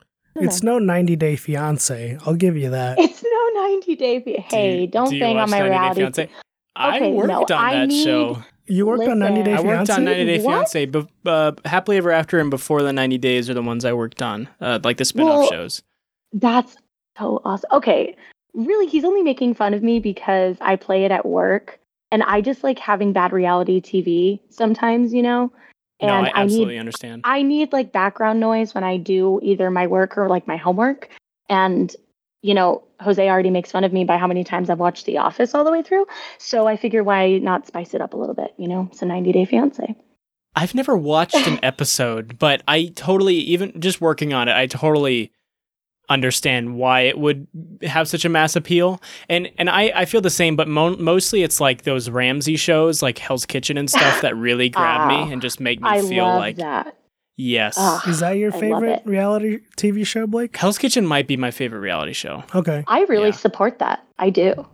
I 0.00 0.04
don't 0.40 0.44
It's 0.44 0.62
know. 0.62 0.78
no 0.78 0.84
90 0.84 1.16
Day 1.16 1.36
Fiance. 1.36 2.18
I'll 2.24 2.34
give 2.34 2.56
you 2.56 2.70
that. 2.70 2.98
It's 2.98 3.22
no 3.22 3.60
90 3.62 3.96
Day. 3.96 4.20
Fi- 4.20 4.44
Hey, 4.48 4.80
you- 4.82 4.86
don't 4.86 5.10
do 5.10 5.18
bang 5.20 5.36
on 5.38 5.50
my 5.50 5.58
90 5.58 5.68
Day 5.68 5.78
reality. 5.78 6.02
Fiancé? 6.02 6.28
I 6.74 7.08
worked 7.08 7.28
no, 7.28 7.42
on 7.56 7.64
I 7.64 7.74
that 7.74 7.88
need- 7.88 8.04
show. 8.04 8.42
You 8.66 8.86
worked 8.86 9.08
on 9.08 9.18
90 9.18 9.42
Day 9.42 9.52
Listen. 9.52 9.68
I 9.68 9.76
worked 9.76 9.90
on 9.90 10.04
90 10.04 10.24
Day 10.24 10.38
What? 10.42 10.70
Fiance. 10.70 10.86
But 10.86 11.08
uh, 11.26 11.52
Happily 11.64 11.96
Ever 11.98 12.12
After 12.12 12.38
and 12.38 12.48
Before 12.48 12.82
the 12.82 12.92
90 12.92 13.18
Days 13.18 13.50
are 13.50 13.54
the 13.54 13.62
ones 13.62 13.84
I 13.84 13.92
worked 13.92 14.22
on, 14.22 14.48
uh, 14.60 14.78
like 14.84 14.96
the 14.98 15.04
spin-off 15.04 15.40
Well, 15.40 15.50
shows. 15.50 15.82
That's 16.32 16.76
so 17.18 17.40
awesome. 17.44 17.68
Okay, 17.72 18.16
really, 18.54 18.86
he's 18.86 19.04
only 19.04 19.22
making 19.22 19.54
fun 19.54 19.74
of 19.74 19.82
me 19.82 20.00
because 20.00 20.56
I 20.60 20.76
play 20.76 21.04
it 21.04 21.10
at 21.10 21.26
work, 21.26 21.78
and 22.10 22.22
I 22.22 22.40
just 22.40 22.62
like 22.62 22.78
having 22.78 23.12
bad 23.12 23.32
reality 23.32 23.80
TV 23.80 24.40
sometimes, 24.50 25.12
you 25.12 25.22
know. 25.22 25.52
And 26.00 26.08
no, 26.08 26.30
I 26.30 26.40
I 26.40 26.42
absolutely 26.42 26.74
need 26.74 26.80
understand. 26.80 27.22
I 27.24 27.42
need 27.42 27.72
like 27.72 27.92
background 27.92 28.40
noise 28.40 28.74
when 28.74 28.82
I 28.84 28.96
do 28.96 29.38
either 29.42 29.70
my 29.70 29.86
work 29.86 30.18
or 30.18 30.28
like 30.28 30.46
my 30.48 30.56
homework. 30.56 31.08
And, 31.48 31.94
you 32.42 32.54
know, 32.54 32.82
Jose 33.00 33.28
already 33.28 33.50
makes 33.50 33.70
fun 33.70 33.84
of 33.84 33.92
me 33.92 34.04
by 34.04 34.18
how 34.18 34.26
many 34.26 34.42
times 34.42 34.68
I've 34.68 34.80
watched 34.80 35.06
The 35.06 35.18
Office 35.18 35.54
all 35.54 35.64
the 35.64 35.70
way 35.70 35.82
through. 35.82 36.06
So 36.38 36.66
I 36.66 36.76
figure 36.76 37.04
why 37.04 37.38
not 37.38 37.68
spice 37.68 37.94
it 37.94 38.00
up 38.00 38.14
a 38.14 38.16
little 38.16 38.34
bit, 38.34 38.52
you 38.58 38.66
know? 38.66 38.88
It's 38.90 39.02
a 39.02 39.06
90 39.06 39.32
Day 39.32 39.44
Fiance. 39.44 39.94
I've 40.56 40.74
never 40.74 40.96
watched 40.96 41.46
an 41.46 41.60
episode, 41.62 42.38
but 42.38 42.62
I 42.66 42.86
totally, 42.96 43.36
even 43.36 43.80
just 43.80 44.00
working 44.00 44.32
on 44.32 44.48
it, 44.48 44.56
I 44.56 44.66
totally 44.66 45.30
understand 46.12 46.76
why 46.76 47.00
it 47.02 47.18
would 47.18 47.46
have 47.82 48.08
such 48.08 48.24
a 48.24 48.28
mass 48.28 48.54
appeal. 48.56 49.00
And 49.28 49.50
and 49.58 49.68
I, 49.70 49.92
I 49.94 50.04
feel 50.04 50.20
the 50.20 50.30
same, 50.30 50.56
but 50.56 50.68
mo- 50.68 50.96
mostly 50.96 51.42
it's 51.42 51.60
like 51.60 51.82
those 51.82 52.08
Ramsay 52.10 52.56
shows, 52.56 53.02
like 53.02 53.18
Hell's 53.18 53.46
Kitchen 53.46 53.76
and 53.76 53.90
stuff, 53.90 54.20
that 54.22 54.36
really 54.36 54.68
grab 54.78 55.02
Ah, 55.02 55.08
me 55.26 55.32
and 55.32 55.40
just 55.42 55.60
make 55.60 55.80
me 55.80 55.88
I 55.88 56.00
feel 56.02 56.24
love 56.24 56.38
like, 56.38 56.56
that. 56.56 56.96
yes. 57.36 57.74
Ah. 57.78 58.08
Is 58.08 58.20
that 58.20 58.32
your 58.32 58.52
favorite 58.52 59.02
reality 59.04 59.58
TV 59.76 60.06
show, 60.06 60.26
Blake? 60.26 60.56
Hell's 60.56 60.78
Kitchen 60.78 61.06
might 61.06 61.26
be 61.26 61.36
my 61.36 61.50
favorite 61.50 61.80
reality 61.80 62.12
show. 62.12 62.44
Okay. 62.54 62.84
I 62.86 63.02
really 63.04 63.26
Yeah. 63.28 63.34
support 63.36 63.78
that. 63.80 64.04
I 64.18 64.30
do. 64.30 64.66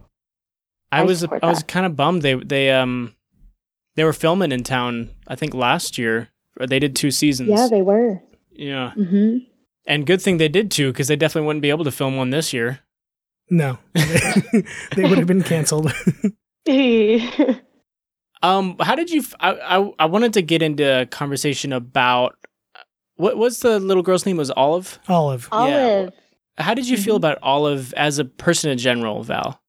I, 0.91 1.01
I 1.01 1.05
was 1.05 1.23
I 1.25 1.29
was 1.49 1.59
that. 1.59 1.69
kind 1.69 1.85
of 1.87 1.97
bummed 1.97 2.23
they 2.23 2.35
they 2.35 2.71
um 2.71 3.15
they 3.97 4.05
were 4.05 4.13
filming 4.15 4.53
in 4.53 4.63
town. 4.65 5.11
I 5.27 5.35
think 5.37 5.53
last 5.55 5.99
year 5.99 6.29
they 6.59 6.79
did 6.79 6.97
two 6.97 7.11
seasons. 7.11 7.51
Yeah, 7.51 7.69
they 7.71 7.83
were. 7.83 8.21
yeah, 8.53 8.93
hmm 8.93 9.39
and 9.89 10.07
good 10.07 10.23
thing 10.23 10.37
they 10.37 10.49
did 10.49 10.71
too, 10.71 10.93
because 10.93 11.09
they 11.09 11.17
definitely 11.17 11.47
wouldn't 11.49 11.63
be 11.63 11.71
able 11.71 11.85
to 11.85 11.91
film 11.91 12.17
one 12.17 12.31
this 12.31 12.53
year. 12.53 12.79
No. 13.51 13.79
they 13.95 15.03
would 15.03 15.19
have 15.19 15.27
been 15.27 15.43
canceled. 15.43 15.93
Um, 18.43 18.77
how 18.79 18.95
did 18.95 19.11
you? 19.11 19.21
f- 19.23 19.35
I, 19.41 19.53
I 19.79 19.93
I 19.99 20.07
wanted 20.07 20.33
to 20.35 20.43
get 20.43 20.63
into 20.63 20.85
a 21.01 21.07
conversation 21.07 21.73
about 21.73 22.37
what 23.17 23.37
was 23.37 23.59
the 23.61 23.81
little 23.81 24.03
girl's 24.05 24.27
name 24.27 24.37
was 24.37 24.51
Olive. 24.53 25.01
Olive. 25.09 25.49
Olive. 25.51 26.13
How 26.57 26.75
did 26.75 26.89
you 26.89 26.97
feel 26.97 27.15
Mhm. 27.15 27.19
about 27.19 27.39
Olive 27.43 27.93
as 27.95 28.21
a 28.21 28.25
person 28.25 28.71
in 28.71 28.79
general, 28.79 29.25
Val? 29.25 29.61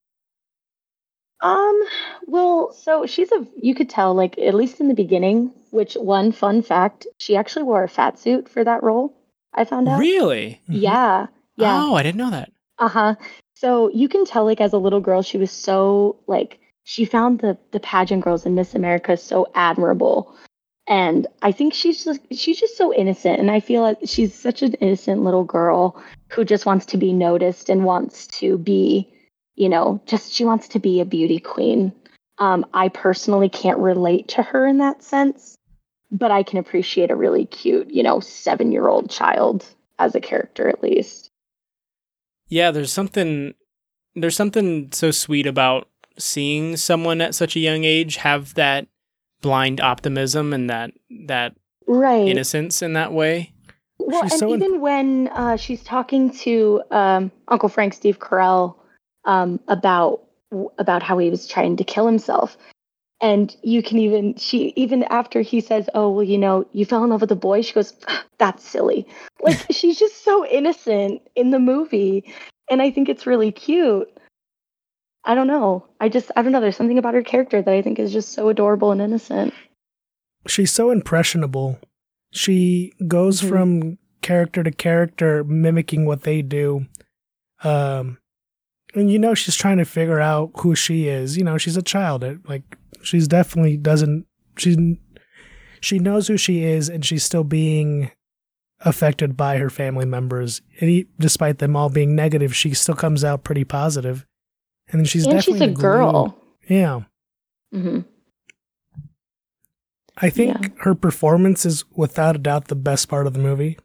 Um, 1.41 1.81
well, 2.27 2.71
so 2.73 3.07
she's 3.07 3.31
a 3.31 3.47
you 3.59 3.73
could 3.73 3.89
tell 3.89 4.13
like 4.13 4.37
at 4.37 4.53
least 4.53 4.79
in 4.79 4.87
the 4.87 4.93
beginning, 4.93 5.51
which 5.71 5.95
one 5.95 6.31
fun 6.31 6.61
fact, 6.61 7.07
she 7.17 7.35
actually 7.35 7.63
wore 7.63 7.83
a 7.83 7.89
fat 7.89 8.19
suit 8.19 8.47
for 8.49 8.63
that 8.63 8.83
role. 8.83 9.15
I 9.53 9.65
found 9.65 9.87
out. 9.87 9.99
Really? 9.99 10.61
Mhm. 10.69 10.81
Yeah. 10.81 11.27
Yeah. 11.55 11.81
Oh, 11.83 11.95
I 11.95 12.03
didn't 12.03 12.17
know 12.17 12.31
that. 12.31 12.51
Uh-huh. 12.77 13.15
So 13.55 13.89
you 13.89 14.07
can 14.07 14.25
tell 14.25 14.45
like 14.45 14.61
as 14.61 14.73
a 14.73 14.77
little 14.77 15.01
girl 15.01 15.21
she 15.21 15.37
was 15.37 15.51
so 15.51 16.17
like 16.27 16.59
she 16.83 17.05
found 17.05 17.39
the 17.39 17.57
the 17.71 17.79
pageant 17.81 18.23
girls 18.23 18.45
in 18.45 18.55
Miss 18.55 18.73
America 18.73 19.17
so 19.17 19.47
admirable. 19.53 20.35
And 20.87 21.27
I 21.41 21.51
think 21.51 21.73
she's 21.73 22.03
just 22.05 22.21
she's 22.31 22.59
just 22.59 22.77
so 22.77 22.93
innocent 22.93 23.39
and 23.39 23.51
I 23.51 23.59
feel 23.59 23.81
like 23.81 23.97
she's 24.05 24.33
such 24.33 24.61
an 24.63 24.73
innocent 24.75 25.23
little 25.23 25.43
girl 25.43 26.01
who 26.29 26.45
just 26.45 26.65
wants 26.65 26.85
to 26.87 26.97
be 26.97 27.11
noticed 27.13 27.69
and 27.69 27.83
wants 27.83 28.27
to 28.39 28.57
be, 28.57 29.11
you 29.55 29.67
know, 29.69 30.01
just 30.05 30.31
she 30.33 30.45
wants 30.45 30.69
to 30.69 30.79
be 30.79 31.01
a 31.01 31.05
beauty 31.05 31.39
queen. 31.39 31.91
Um 32.37 32.65
I 32.73 32.87
personally 32.87 33.49
can't 33.49 33.77
relate 33.79 34.29
to 34.29 34.41
her 34.41 34.65
in 34.65 34.77
that 34.77 35.03
sense, 35.03 35.57
but 36.11 36.31
I 36.31 36.43
can 36.43 36.57
appreciate 36.57 37.11
a 37.11 37.15
really 37.15 37.45
cute, 37.45 37.89
you 37.91 38.03
know, 38.03 38.17
7-year-old 38.17 39.09
child 39.09 39.65
as 39.99 40.15
a 40.15 40.19
character 40.21 40.67
at 40.67 40.81
least. 40.81 41.29
Yeah, 42.47 42.71
there's 42.71 42.91
something 42.91 43.53
there's 44.15 44.35
something 44.35 44.91
so 44.91 45.11
sweet 45.11 45.45
about 45.45 45.87
seeing 46.17 46.75
someone 46.77 47.21
at 47.21 47.35
such 47.35 47.55
a 47.55 47.59
young 47.59 47.83
age 47.83 48.17
have 48.17 48.53
that 48.55 48.87
blind 49.41 49.79
optimism 49.79 50.53
and 50.53 50.69
that 50.69 50.91
that 51.27 51.55
Right. 51.87 52.27
innocence 52.27 52.81
in 52.83 52.93
that 52.93 53.13
way. 53.13 53.51
Well, 53.97 54.21
She's 54.23 54.33
and 54.33 54.39
so 54.39 54.53
in- 54.53 54.61
even 54.63 54.81
when 54.81 55.27
uh, 55.29 55.57
she's 55.57 55.83
talking 55.83 56.29
to 56.39 56.81
um, 56.91 57.31
Uncle 57.47 57.69
Frank, 57.69 57.93
Steve 57.93 58.19
Carell, 58.19 58.75
um, 59.25 59.59
about 59.67 60.21
about 60.79 61.03
how 61.03 61.17
he 61.19 61.29
was 61.29 61.47
trying 61.47 61.77
to 61.77 61.83
kill 61.83 62.05
himself, 62.07 62.57
and 63.21 63.55
you 63.63 63.83
can 63.83 63.97
even 63.99 64.35
she 64.35 64.73
even 64.75 65.03
after 65.03 65.41
he 65.41 65.61
says, 65.61 65.89
"Oh, 65.93 66.09
well, 66.09 66.23
you 66.23 66.37
know, 66.37 66.65
you 66.71 66.85
fell 66.85 67.03
in 67.03 67.09
love 67.09 67.21
with 67.21 67.31
a 67.31 67.35
boy," 67.35 67.61
she 67.61 67.73
goes, 67.73 67.93
"Ah, 68.07 68.23
"That's 68.37 68.63
silly." 68.63 69.07
Like 69.41 69.57
she's 69.71 69.97
just 69.99 70.23
so 70.23 70.45
innocent 70.45 71.21
in 71.35 71.51
the 71.51 71.59
movie, 71.59 72.33
and 72.69 72.81
I 72.81 72.91
think 72.91 73.09
it's 73.09 73.27
really 73.27 73.51
cute. 73.51 74.07
I 75.25 75.35
don't 75.35 75.47
know. 75.47 75.85
I 75.99 76.09
just 76.09 76.31
I 76.35 76.41
don't 76.41 76.51
know. 76.51 76.61
There's 76.61 76.77
something 76.77 76.97
about 76.97 77.13
her 77.13 77.23
character 77.23 77.61
that 77.61 77.73
I 77.73 77.81
think 77.81 77.99
is 77.99 78.13
just 78.13 78.31
so 78.31 78.49
adorable 78.49 78.91
and 78.91 79.01
innocent. 79.01 79.53
She's 80.47 80.71
so 80.71 80.89
impressionable. 80.91 81.77
She 82.31 82.93
goes 83.07 83.41
Mhm. 83.41 83.49
from 83.49 83.97
character 84.21 84.63
to 84.63 84.71
character, 84.71 85.43
mimicking 85.43 86.05
what 86.05 86.23
they 86.23 86.41
do. 86.41 86.85
Um, 87.63 88.17
and 88.95 89.11
you 89.11 89.19
know 89.19 89.33
she's 89.33 89.55
trying 89.55 89.77
to 89.77 89.85
figure 89.85 90.19
out 90.21 90.51
who 90.59 90.73
she 90.75 91.07
is. 91.09 91.37
You 91.37 91.43
know 91.43 91.57
she's 91.57 91.77
a 91.77 91.81
child. 91.81 92.23
It, 92.23 92.47
like 92.47 92.77
she's 93.03 93.27
definitely 93.27 93.77
doesn't. 93.77 94.25
She 94.57 94.99
she 95.81 95.99
knows 95.99 96.27
who 96.27 96.37
she 96.37 96.63
is, 96.63 96.89
and 96.89 97.05
she's 97.05 97.23
still 97.23 97.43
being 97.43 98.11
affected 98.81 99.35
by 99.37 99.57
her 99.57 99.69
family 99.69 100.05
members. 100.05 100.61
And 100.79 100.89
he, 100.89 101.07
despite 101.19 101.59
them 101.59 101.75
all 101.75 101.89
being 101.89 102.15
negative, 102.15 102.55
she 102.55 102.73
still 102.73 102.95
comes 102.95 103.23
out 103.23 103.43
pretty 103.43 103.63
positive. 103.63 104.25
And 104.89 104.99
then 104.99 105.05
she's 105.05 105.25
and 105.25 105.33
she's 105.43 105.45
definitely 105.45 105.65
a 105.65 105.69
the 105.69 105.73
glue. 105.75 105.81
girl. 105.81 106.37
Yeah. 106.67 106.99
hmm 107.71 107.99
I 110.17 110.29
think 110.29 110.57
Yeah. 110.61 110.67
her 110.79 110.95
performance 110.95 111.65
is 111.65 111.85
without 111.95 112.35
a 112.35 112.39
doubt 112.39 112.67
the 112.67 112.75
best 112.75 113.07
part 113.07 113.25
of 113.27 113.33
the 113.33 113.39
movie. 113.39 113.77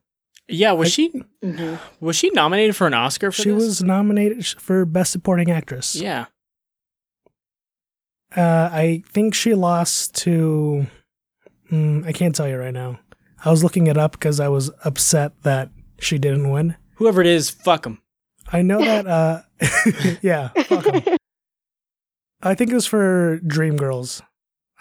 Yeah, 0.48 0.72
was 0.72 0.88
I- 0.88 0.90
she 0.90 1.08
hmm 1.42 1.74
was 2.00 2.16
she 2.16 2.30
nominated 2.30 2.76
for 2.76 2.86
an 2.86 2.94
Oscar 2.94 3.30
for 3.30 3.42
She 3.42 3.50
this? 3.50 3.62
was 3.62 3.82
nominated 3.82 4.44
for 4.46 4.84
Best 4.84 5.12
Supporting 5.12 5.50
Actress. 5.50 5.94
Yeah. 5.94 6.26
Uh, 8.36 8.68
I 8.72 9.02
think 9.08 9.34
she 9.34 9.54
lost 9.54 10.14
to. 10.22 10.86
Mm, 11.70 12.06
I 12.06 12.12
can't 12.12 12.34
tell 12.34 12.48
you 12.48 12.56
right 12.56 12.74
now. 12.74 12.98
I 13.44 13.50
was 13.50 13.62
looking 13.62 13.86
it 13.86 13.96
up 13.96 14.12
because 14.12 14.40
I 14.40 14.48
was 14.48 14.70
upset 14.84 15.32
that 15.42 15.70
she 16.00 16.18
didn't 16.18 16.50
win. 16.50 16.76
Whoever 16.96 17.20
it 17.20 17.26
is, 17.26 17.50
fuck 17.50 17.86
him. 17.86 17.98
I 18.52 18.62
know 18.62 18.78
that. 18.84 19.06
Uh, 19.06 19.42
yeah, 20.22 20.48
fuck 20.48 20.86
'em. 20.86 21.16
I 22.42 22.54
think 22.54 22.70
it 22.70 22.74
was 22.74 22.86
for 22.86 23.38
Dreamgirls. 23.46 24.20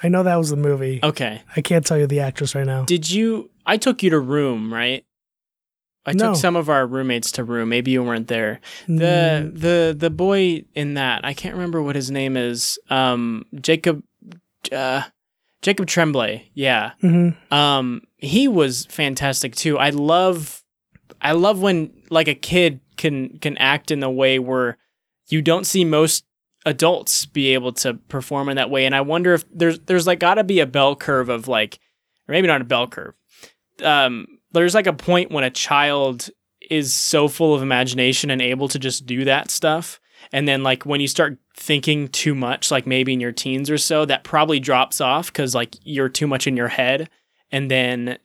I 0.02 0.10
know 0.10 0.24
that 0.24 0.36
was 0.36 0.50
the 0.50 0.58
movie. 0.58 1.00
Okay. 1.02 1.42
I 1.56 1.62
can't 1.62 1.86
tell 1.86 1.98
you 1.98 2.08
the 2.08 2.20
actress 2.20 2.56
right 2.56 2.66
now. 2.66 2.84
Did 2.84 3.10
you 3.10 3.52
I 3.66 3.78
took 3.78 4.04
you 4.04 4.10
to 4.10 4.20
room, 4.20 4.74
right? 4.74 5.06
I 6.06 6.12
No. 6.14 6.34
took 6.34 6.36
some 6.36 6.56
of 6.56 6.70
our 6.70 6.86
roommates 6.86 7.32
to 7.34 7.44
room. 7.44 7.70
Maybe 7.70 7.92
you 7.92 8.04
weren't 8.04 8.28
there. 8.28 8.60
Mm, 8.88 8.98
The 9.00 9.52
the 9.60 9.96
the 9.98 10.10
boy 10.10 10.66
in 10.76 10.96
that, 10.96 11.24
I 11.24 11.34
can't 11.34 11.54
remember 11.56 11.82
what 11.82 11.96
his 11.96 12.12
name 12.12 12.36
is. 12.38 12.78
Um 12.90 13.46
Jacob 13.60 14.04
uh 14.72 15.04
Jacob 15.62 15.88
Tremblay. 15.88 16.50
Yeah. 16.54 16.92
mhm. 17.02 17.36
Um 17.52 18.02
he 18.18 18.48
was 18.48 18.86
fantastic 18.88 19.56
too. 19.56 19.78
I 19.78 19.90
love 19.92 20.64
I 21.22 21.32
love 21.32 21.62
when 21.62 21.92
like 22.10 22.28
a 22.28 22.36
kid 22.36 22.82
can 22.98 23.38
can 23.40 23.58
act 23.58 23.90
in 23.92 24.04
a 24.04 24.12
way 24.12 24.40
where 24.40 24.78
you 25.30 25.42
don't 25.42 25.66
see 25.66 25.86
most 25.86 26.26
adults 26.66 27.26
be 27.26 27.54
able 27.54 27.72
to 27.74 27.94
perform 28.08 28.50
in 28.50 28.56
that 28.58 28.70
way 28.70 28.86
and 28.86 28.94
I 28.96 29.02
wonder 29.02 29.34
if 29.34 29.44
there's 29.54 29.80
there's 29.80 30.06
like 30.08 30.20
got 30.20 30.36
to 30.36 30.44
be 30.44 30.60
a 30.60 30.66
bell 30.66 30.96
curve 30.96 31.30
of 31.30 31.48
like 31.48 31.80
or 32.28 32.34
maybe 32.34 32.48
not 32.48 32.62
a 32.62 32.66
bell 32.66 32.88
curve. 32.88 33.14
Um 33.82 34.28
there's 34.54 34.76
like 34.76 34.88
a 34.88 34.94
point 34.94 35.32
when 35.32 35.44
a 35.44 35.50
child 35.50 36.30
is 36.70 36.94
so 36.94 37.28
full 37.28 37.54
of 37.54 37.62
imagination 37.62 38.32
and 38.32 38.42
able 38.42 38.68
to 38.70 38.80
just 38.80 39.06
do 39.06 39.26
that 39.26 39.52
stuff 39.52 40.00
and 40.32 40.48
then 40.48 40.64
like 40.64 40.86
when 40.86 41.02
you 41.02 41.08
start 41.08 41.38
thinking 41.58 42.08
too 42.08 42.34
much 42.34 42.72
like 42.72 42.88
maybe 42.88 43.14
in 43.14 43.20
your 43.20 43.34
teens 43.34 43.70
or 43.70 43.78
so 43.78 44.06
that 44.06 44.24
probably 44.24 44.60
drops 44.60 45.02
off 45.02 45.32
cuz 45.34 45.54
like 45.54 45.76
you're 45.84 46.10
too 46.10 46.28
much 46.28 46.48
in 46.48 46.56
your 46.56 46.70
head 46.70 47.10
and 47.52 47.70
then 47.70 48.18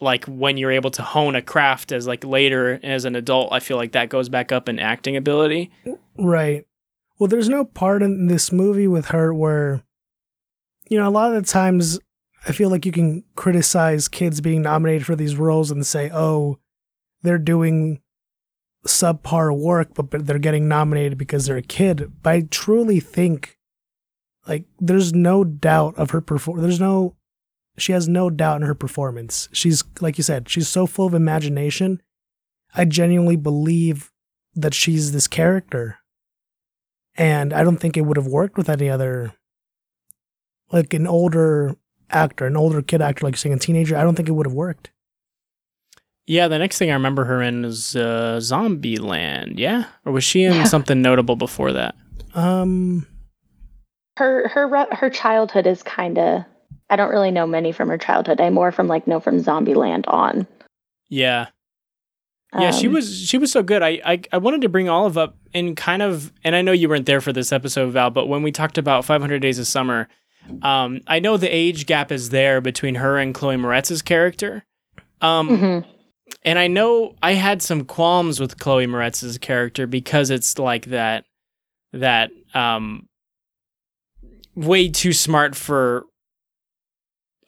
like 0.00 0.24
when 0.26 0.56
you're 0.56 0.70
able 0.70 0.90
to 0.92 1.02
hone 1.02 1.34
a 1.34 1.42
craft 1.42 1.92
as 1.92 2.06
like 2.06 2.24
later 2.24 2.78
as 2.82 3.04
an 3.04 3.16
adult, 3.16 3.52
I 3.52 3.60
feel 3.60 3.76
like 3.76 3.92
that 3.92 4.08
goes 4.08 4.28
back 4.28 4.52
up 4.52 4.68
in 4.68 4.78
acting 4.78 5.16
ability. 5.16 5.72
Right. 6.18 6.66
Well, 7.18 7.28
there's 7.28 7.48
no 7.48 7.64
part 7.64 8.02
in 8.02 8.26
this 8.26 8.52
movie 8.52 8.88
with 8.88 9.06
her 9.06 9.32
where, 9.32 9.82
you 10.88 10.98
know, 10.98 11.08
a 11.08 11.10
lot 11.10 11.34
of 11.34 11.42
the 11.42 11.48
times 11.48 11.98
I 12.46 12.52
feel 12.52 12.68
like 12.68 12.84
you 12.84 12.92
can 12.92 13.24
criticize 13.36 14.08
kids 14.08 14.40
being 14.40 14.62
nominated 14.62 15.06
for 15.06 15.16
these 15.16 15.36
roles 15.36 15.70
and 15.70 15.86
say, 15.86 16.10
oh, 16.12 16.58
they're 17.22 17.38
doing 17.38 18.02
subpar 18.86 19.56
work, 19.56 19.94
but 19.94 20.26
they're 20.26 20.38
getting 20.38 20.68
nominated 20.68 21.16
because 21.16 21.46
they're 21.46 21.56
a 21.56 21.62
kid. 21.62 22.12
But 22.22 22.30
I 22.30 22.40
truly 22.50 23.00
think, 23.00 23.58
like, 24.46 24.66
there's 24.78 25.14
no 25.14 25.42
doubt 25.42 25.96
of 25.96 26.10
her 26.10 26.20
perform. 26.20 26.60
There's 26.60 26.80
no, 26.80 27.16
she 27.78 27.92
has 27.92 28.08
no 28.08 28.28
doubt 28.28 28.60
in 28.60 28.66
her 28.66 28.74
performance. 28.74 29.48
She's, 29.52 29.82
like 30.00 30.18
you 30.18 30.24
said, 30.24 30.48
she's 30.50 30.68
so 30.68 30.86
full 30.86 31.06
of 31.06 31.14
imagination. 31.14 32.02
I 32.74 32.84
genuinely 32.84 33.36
believe 33.36 34.12
that 34.54 34.74
she's 34.74 35.12
this 35.12 35.28
character. 35.28 35.98
And 37.16 37.54
I 37.54 37.64
don't 37.64 37.78
think 37.78 37.96
it 37.96 38.02
would 38.02 38.18
have 38.18 38.26
worked 38.26 38.58
with 38.58 38.68
any 38.68 38.90
other, 38.90 39.32
like 40.70 40.92
an 40.92 41.06
older 41.06 41.76
actor, 42.10 42.46
an 42.46 42.56
older 42.56 42.82
kid 42.82 43.02
actor, 43.02 43.24
like 43.24 43.36
saying 43.36 43.54
a 43.54 43.58
teenager. 43.58 43.96
I 43.96 44.02
don't 44.02 44.14
think 44.14 44.28
it 44.28 44.32
would 44.32 44.46
have 44.46 44.54
worked. 44.54 44.90
Yeah, 46.26 46.48
the 46.48 46.58
next 46.58 46.78
thing 46.78 46.90
I 46.90 46.94
remember 46.94 47.24
her 47.24 47.42
in 47.42 47.64
is 47.64 47.94
uh, 47.96 48.38
Zombieland. 48.40 49.58
Yeah, 49.58 49.84
or 50.04 50.12
was 50.12 50.24
she 50.24 50.44
in 50.44 50.54
yeah. 50.54 50.64
something 50.64 51.02
notable 51.02 51.36
before 51.36 51.72
that? 51.72 51.94
Um, 52.34 53.06
her 54.16 54.48
her 54.48 54.86
her 54.94 55.10
childhood 55.10 55.66
is 55.66 55.82
kind 55.82 56.18
of. 56.18 56.44
I 56.90 56.96
don't 56.96 57.10
really 57.10 57.30
know 57.30 57.46
many 57.46 57.72
from 57.72 57.88
her 57.88 57.98
childhood. 57.98 58.40
I 58.40 58.50
more 58.50 58.70
from 58.70 58.88
like 58.88 59.06
know 59.06 59.20
from 59.20 59.42
Zombieland 59.42 60.04
on. 60.06 60.46
Yeah, 61.08 61.48
yeah, 62.58 62.68
um, 62.68 62.72
she 62.72 62.88
was 62.88 63.18
she 63.18 63.36
was 63.36 63.50
so 63.50 63.62
good. 63.62 63.82
I, 63.82 64.00
I 64.04 64.20
I 64.32 64.38
wanted 64.38 64.62
to 64.62 64.68
bring 64.68 64.88
Olive 64.88 65.18
up 65.18 65.36
and 65.52 65.76
kind 65.76 66.02
of, 66.02 66.32
and 66.44 66.54
I 66.54 66.62
know 66.62 66.72
you 66.72 66.88
weren't 66.88 67.06
there 67.06 67.20
for 67.20 67.32
this 67.32 67.52
episode, 67.52 67.92
Val, 67.92 68.10
but 68.10 68.26
when 68.26 68.42
we 68.42 68.52
talked 68.52 68.78
about 68.78 69.04
500 69.04 69.40
Days 69.40 69.58
of 69.58 69.66
Summer, 69.66 70.08
um, 70.62 71.00
I 71.06 71.18
know 71.20 71.36
the 71.36 71.48
age 71.48 71.86
gap 71.86 72.12
is 72.12 72.30
there 72.30 72.60
between 72.60 72.96
her 72.96 73.18
and 73.18 73.34
Chloe 73.34 73.56
Moretz's 73.56 74.02
character. 74.02 74.64
Um, 75.20 75.48
mm-hmm 75.48 75.90
and 76.44 76.58
I 76.58 76.66
know 76.66 77.14
I 77.22 77.32
had 77.32 77.62
some 77.62 77.84
qualms 77.84 78.40
with 78.40 78.58
Chloe 78.58 78.86
Moretz's 78.86 79.38
character 79.38 79.86
because 79.86 80.30
it's 80.30 80.58
like 80.58 80.86
that 80.86 81.24
that 81.92 82.30
um 82.54 83.08
way 84.54 84.88
too 84.88 85.12
smart 85.12 85.54
for 85.54 86.04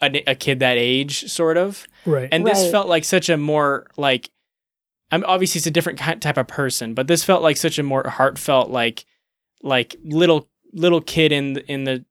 a, 0.00 0.30
a 0.30 0.34
kid 0.34 0.60
that 0.60 0.76
age 0.76 1.30
sort 1.30 1.56
of 1.56 1.86
right 2.04 2.28
and 2.30 2.46
this 2.46 2.62
right. 2.62 2.70
felt 2.70 2.88
like 2.88 3.04
such 3.04 3.28
a 3.28 3.36
more 3.36 3.86
like 3.96 4.30
I'm 5.10 5.24
obviously 5.24 5.60
it's 5.60 5.66
a 5.66 5.70
different 5.70 5.98
type 5.98 6.36
of 6.36 6.46
person 6.48 6.94
but 6.94 7.06
this 7.06 7.24
felt 7.24 7.42
like 7.42 7.56
such 7.56 7.78
a 7.78 7.82
more 7.82 8.08
heartfelt 8.08 8.70
like 8.70 9.04
like 9.62 9.96
little 10.04 10.48
little 10.72 11.00
kid 11.00 11.32
in 11.32 11.54
the, 11.54 11.72
in 11.72 11.84
the 11.84 12.04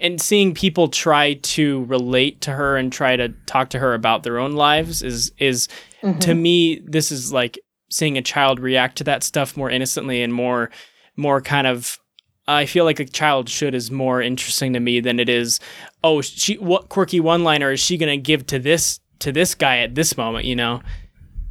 and 0.00 0.20
seeing 0.20 0.54
people 0.54 0.88
try 0.88 1.34
to 1.34 1.84
relate 1.84 2.40
to 2.42 2.52
her 2.52 2.76
and 2.76 2.92
try 2.92 3.16
to 3.16 3.28
talk 3.46 3.70
to 3.70 3.78
her 3.78 3.94
about 3.94 4.22
their 4.22 4.38
own 4.38 4.52
lives 4.52 5.02
is 5.02 5.32
is 5.38 5.68
mm-hmm. 6.02 6.18
to 6.20 6.34
me 6.34 6.80
this 6.84 7.10
is 7.10 7.32
like 7.32 7.58
seeing 7.90 8.18
a 8.18 8.22
child 8.22 8.60
react 8.60 8.98
to 8.98 9.04
that 9.04 9.22
stuff 9.22 9.56
more 9.56 9.70
innocently 9.70 10.22
and 10.22 10.32
more 10.32 10.70
more 11.16 11.40
kind 11.40 11.66
of 11.66 11.98
I 12.46 12.64
feel 12.64 12.86
like 12.86 12.98
a 12.98 13.04
child 13.04 13.50
should 13.50 13.74
is 13.74 13.90
more 13.90 14.22
interesting 14.22 14.72
to 14.72 14.80
me 14.80 15.00
than 15.00 15.20
it 15.20 15.28
is 15.28 15.60
oh 16.02 16.20
she 16.20 16.54
what 16.58 16.88
quirky 16.88 17.20
one 17.20 17.44
liner 17.44 17.72
is 17.72 17.80
she 17.80 17.96
going 17.96 18.16
to 18.16 18.22
give 18.22 18.46
to 18.46 18.58
this 18.58 19.00
to 19.20 19.32
this 19.32 19.54
guy 19.54 19.78
at 19.78 19.94
this 19.94 20.16
moment 20.16 20.44
you 20.44 20.56
know 20.56 20.80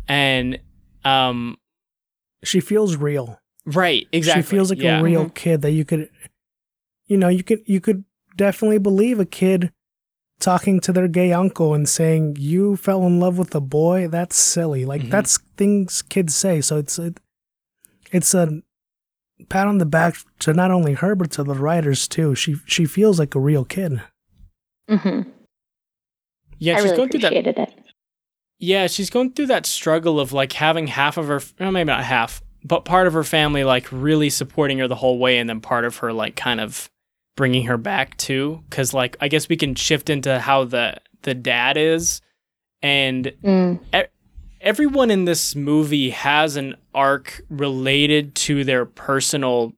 and 0.07 0.59
um 1.03 1.57
she 2.43 2.59
feels 2.59 2.95
real 2.95 3.39
right 3.65 4.07
exactly 4.11 4.43
she 4.43 4.47
feels 4.47 4.69
like 4.69 4.81
yeah. 4.81 4.99
a 4.99 5.03
real 5.03 5.25
mm-hmm. 5.25 5.33
kid 5.33 5.61
that 5.61 5.71
you 5.71 5.83
could 5.83 6.09
you 7.07 7.17
know 7.17 7.27
you 7.27 7.43
could 7.43 7.59
you 7.65 7.81
could 7.81 8.03
definitely 8.37 8.77
believe 8.77 9.19
a 9.19 9.25
kid 9.25 9.71
talking 10.39 10.79
to 10.79 10.93
their 10.93 11.07
gay 11.07 11.33
uncle 11.33 11.73
and 11.73 11.89
saying 11.89 12.35
you 12.39 12.75
fell 12.75 13.05
in 13.05 13.19
love 13.19 13.37
with 13.37 13.53
a 13.55 13.61
boy 13.61 14.07
that's 14.07 14.35
silly 14.35 14.85
like 14.85 15.01
mm-hmm. 15.01 15.09
that's 15.09 15.39
things 15.57 16.01
kids 16.03 16.35
say 16.35 16.61
so 16.61 16.77
it's 16.77 16.99
it, 16.99 17.19
it's 18.11 18.33
a 18.33 18.61
pat 19.49 19.67
on 19.67 19.79
the 19.79 19.85
back 19.85 20.15
to 20.39 20.53
not 20.53 20.71
only 20.71 20.93
her 20.93 21.15
but 21.15 21.31
to 21.31 21.43
the 21.43 21.55
writers 21.55 22.07
too 22.07 22.35
she 22.35 22.55
she 22.65 22.85
feels 22.85 23.17
like 23.17 23.33
a 23.33 23.39
real 23.39 23.65
kid 23.65 24.01
mm-hmm. 24.89 25.29
yeah 26.59 26.75
I 26.75 26.77
she's 26.77 26.83
really 26.83 26.97
going 26.97 27.09
through 27.09 27.21
that 27.21 27.33
it. 27.33 27.83
yeah 28.59 28.85
she's 28.85 29.09
going 29.09 29.33
through 29.33 29.47
that 29.47 29.65
struggle 29.65 30.19
of 30.19 30.33
like 30.33 30.53
having 30.53 30.87
half 30.87 31.17
of 31.17 31.27
her 31.27 31.41
well, 31.59 31.71
maybe 31.71 31.87
not 31.87 32.03
half 32.03 32.43
but 32.63 32.85
part 32.85 33.07
of 33.07 33.13
her 33.13 33.23
family 33.23 33.63
like 33.63 33.91
really 33.91 34.29
supporting 34.29 34.77
her 34.79 34.87
the 34.87 34.95
whole 34.95 35.17
way 35.17 35.39
and 35.39 35.49
then 35.49 35.61
part 35.61 35.83
of 35.83 35.97
her 35.97 36.13
like 36.13 36.35
kind 36.35 36.59
of 36.59 36.91
bringing 37.37 37.63
her 37.65 37.77
back 37.77 38.17
too 38.17 38.61
because 38.69 38.93
like 38.93 39.15
i 39.21 39.29
guess 39.29 39.47
we 39.47 39.55
can 39.55 39.75
shift 39.75 40.09
into 40.09 40.39
how 40.39 40.65
the 40.65 40.93
the 41.21 41.33
dad 41.33 41.77
is 41.77 42.19
and 42.81 43.31
mm. 43.43 43.79
e- 43.95 44.09
everyone 44.59 45.09
in 45.11 45.23
this 45.23 45.55
movie 45.55 46.09
has 46.09 46.57
an 46.57 46.75
arc 46.93 47.39
related 47.49 48.35
to 48.35 48.63
their 48.65 48.85
personal 48.85 49.71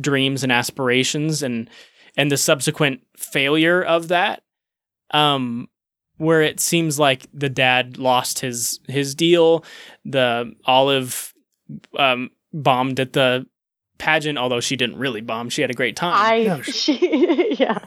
dreams 0.00 0.42
and 0.42 0.50
aspirations 0.50 1.42
and 1.42 1.68
and 2.16 2.32
the 2.32 2.36
subsequent 2.36 3.02
failure 3.16 3.82
of 3.82 4.08
that 4.08 4.42
um 5.12 5.68
where 6.16 6.40
it 6.40 6.60
seems 6.60 6.98
like 6.98 7.26
the 7.34 7.50
dad 7.50 7.98
lost 7.98 8.38
his 8.38 8.80
his 8.88 9.14
deal 9.14 9.62
the 10.06 10.50
olive 10.64 11.34
um 11.98 12.30
bombed 12.54 12.98
at 12.98 13.12
the 13.12 13.46
pageant, 13.98 14.38
although 14.38 14.60
she 14.60 14.76
didn't 14.76 14.98
really 14.98 15.20
bomb. 15.20 15.48
She 15.48 15.62
had 15.62 15.70
a 15.70 15.74
great 15.74 15.96
time. 15.96 16.14
I, 16.16 16.44
no, 16.44 16.62
she, 16.62 17.56
yeah. 17.58 17.78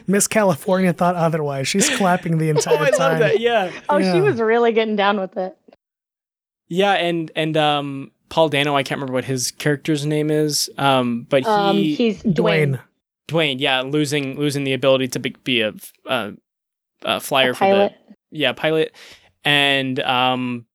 Miss 0.06 0.26
California 0.26 0.92
thought 0.92 1.16
otherwise. 1.16 1.68
She's 1.68 1.88
clapping 1.96 2.38
the 2.38 2.48
entire 2.50 2.78
oh, 2.78 2.82
I 2.82 2.90
time. 2.90 2.98
love 2.98 3.18
that. 3.20 3.40
Yeah. 3.40 3.70
Oh, 3.88 3.98
yeah. 3.98 4.12
she 4.12 4.20
was 4.20 4.40
really 4.40 4.72
getting 4.72 4.96
down 4.96 5.20
with 5.20 5.36
it. 5.36 5.56
Yeah, 6.68 6.92
and 6.92 7.30
and 7.36 7.56
um, 7.56 8.10
Paul 8.30 8.48
Dano, 8.48 8.74
I 8.74 8.82
can't 8.82 8.98
remember 8.98 9.12
what 9.12 9.24
his 9.24 9.50
character's 9.50 10.06
name 10.06 10.30
is, 10.30 10.70
um, 10.78 11.26
but 11.28 11.42
he 11.42 11.48
um, 11.48 11.76
he's 11.76 12.22
Dwayne. 12.22 12.80
Dwayne, 13.28 13.56
yeah, 13.58 13.82
losing 13.82 14.38
losing 14.38 14.64
the 14.64 14.72
ability 14.72 15.08
to 15.08 15.18
be, 15.18 15.36
be 15.44 15.60
a, 15.60 15.72
a, 16.06 16.32
a 17.02 17.20
flyer 17.20 17.50
a 17.50 17.54
for 17.54 17.74
the 17.74 17.94
yeah 18.30 18.52
pilot, 18.52 18.94
and 19.44 20.00
um, 20.00 20.66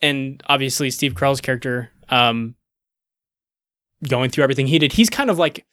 and 0.00 0.42
obviously 0.46 0.90
Steve 0.90 1.14
Carell's 1.14 1.40
character 1.40 1.90
um 2.08 2.54
going 4.06 4.30
through 4.30 4.44
everything 4.44 4.66
he 4.66 4.78
did. 4.78 4.92
He's 4.92 5.10
kind 5.10 5.30
of 5.30 5.38
like, 5.38 5.64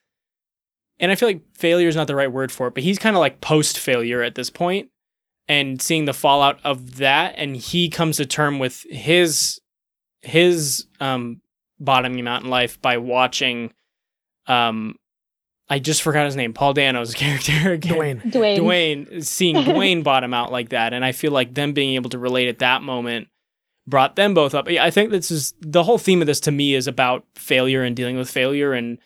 and 0.99 1.11
I 1.11 1.15
feel 1.15 1.29
like 1.29 1.41
failure 1.55 1.87
is 1.87 1.95
not 1.95 2.07
the 2.07 2.15
right 2.15 2.31
word 2.31 2.51
for 2.51 2.67
it, 2.67 2.73
but 2.73 2.83
he's 2.83 2.99
kind 2.99 3.15
of 3.15 3.19
like 3.19 3.41
post 3.41 3.77
failure 3.77 4.21
at 4.21 4.35
this 4.35 4.49
point 4.49 4.89
and 5.47 5.81
seeing 5.81 6.05
the 6.05 6.13
fallout 6.13 6.59
of 6.63 6.97
that. 6.97 7.35
And 7.37 7.55
he 7.55 7.89
comes 7.89 8.17
to 8.17 8.25
term 8.25 8.59
with 8.59 8.83
his, 8.89 9.59
his, 10.21 10.87
um, 10.99 11.41
bottoming 11.79 12.27
out 12.27 12.43
in 12.43 12.49
life 12.49 12.81
by 12.81 12.97
watching, 12.97 13.73
um, 14.47 14.95
I 15.67 15.79
just 15.79 16.01
forgot 16.01 16.25
his 16.25 16.35
name, 16.35 16.53
Paul 16.53 16.73
Dano's 16.73 17.13
character 17.15 17.73
again. 17.73 18.21
Dwayne. 18.21 18.31
Dwayne. 18.31 18.57
Dwayne, 18.59 19.25
seeing 19.25 19.55
Dwayne 19.65 20.03
bottom 20.03 20.33
out 20.33 20.51
like 20.51 20.69
that. 20.69 20.93
And 20.93 21.03
I 21.03 21.11
feel 21.11 21.31
like 21.31 21.53
them 21.53 21.73
being 21.73 21.95
able 21.95 22.09
to 22.11 22.19
relate 22.19 22.47
at 22.47 22.59
that 22.59 22.81
moment 22.81 23.27
brought 23.87 24.15
them 24.15 24.33
both 24.33 24.55
up. 24.55 24.67
I 24.67 24.89
think 24.89 25.11
this 25.11 25.31
is 25.31 25.53
the 25.59 25.83
whole 25.83 25.97
theme 25.97 26.21
of 26.21 26.27
this 26.27 26.39
to 26.41 26.51
me 26.51 26.73
is 26.73 26.87
about 26.87 27.25
failure 27.35 27.83
and 27.83 27.95
dealing 27.95 28.17
with 28.17 28.29
failure 28.29 28.73
and 28.73 28.97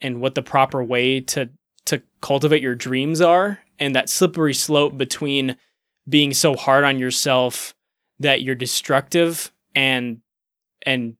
and 0.00 0.20
what 0.20 0.34
the 0.34 0.42
proper 0.42 0.82
way 0.82 1.20
to 1.20 1.50
to 1.86 2.02
cultivate 2.20 2.62
your 2.62 2.74
dreams 2.74 3.20
are 3.20 3.60
and 3.78 3.94
that 3.94 4.08
slippery 4.08 4.54
slope 4.54 4.96
between 4.96 5.56
being 6.08 6.32
so 6.32 6.54
hard 6.54 6.84
on 6.84 6.98
yourself 6.98 7.74
that 8.20 8.42
you're 8.42 8.54
destructive 8.54 9.52
and 9.74 10.20
and 10.86 11.16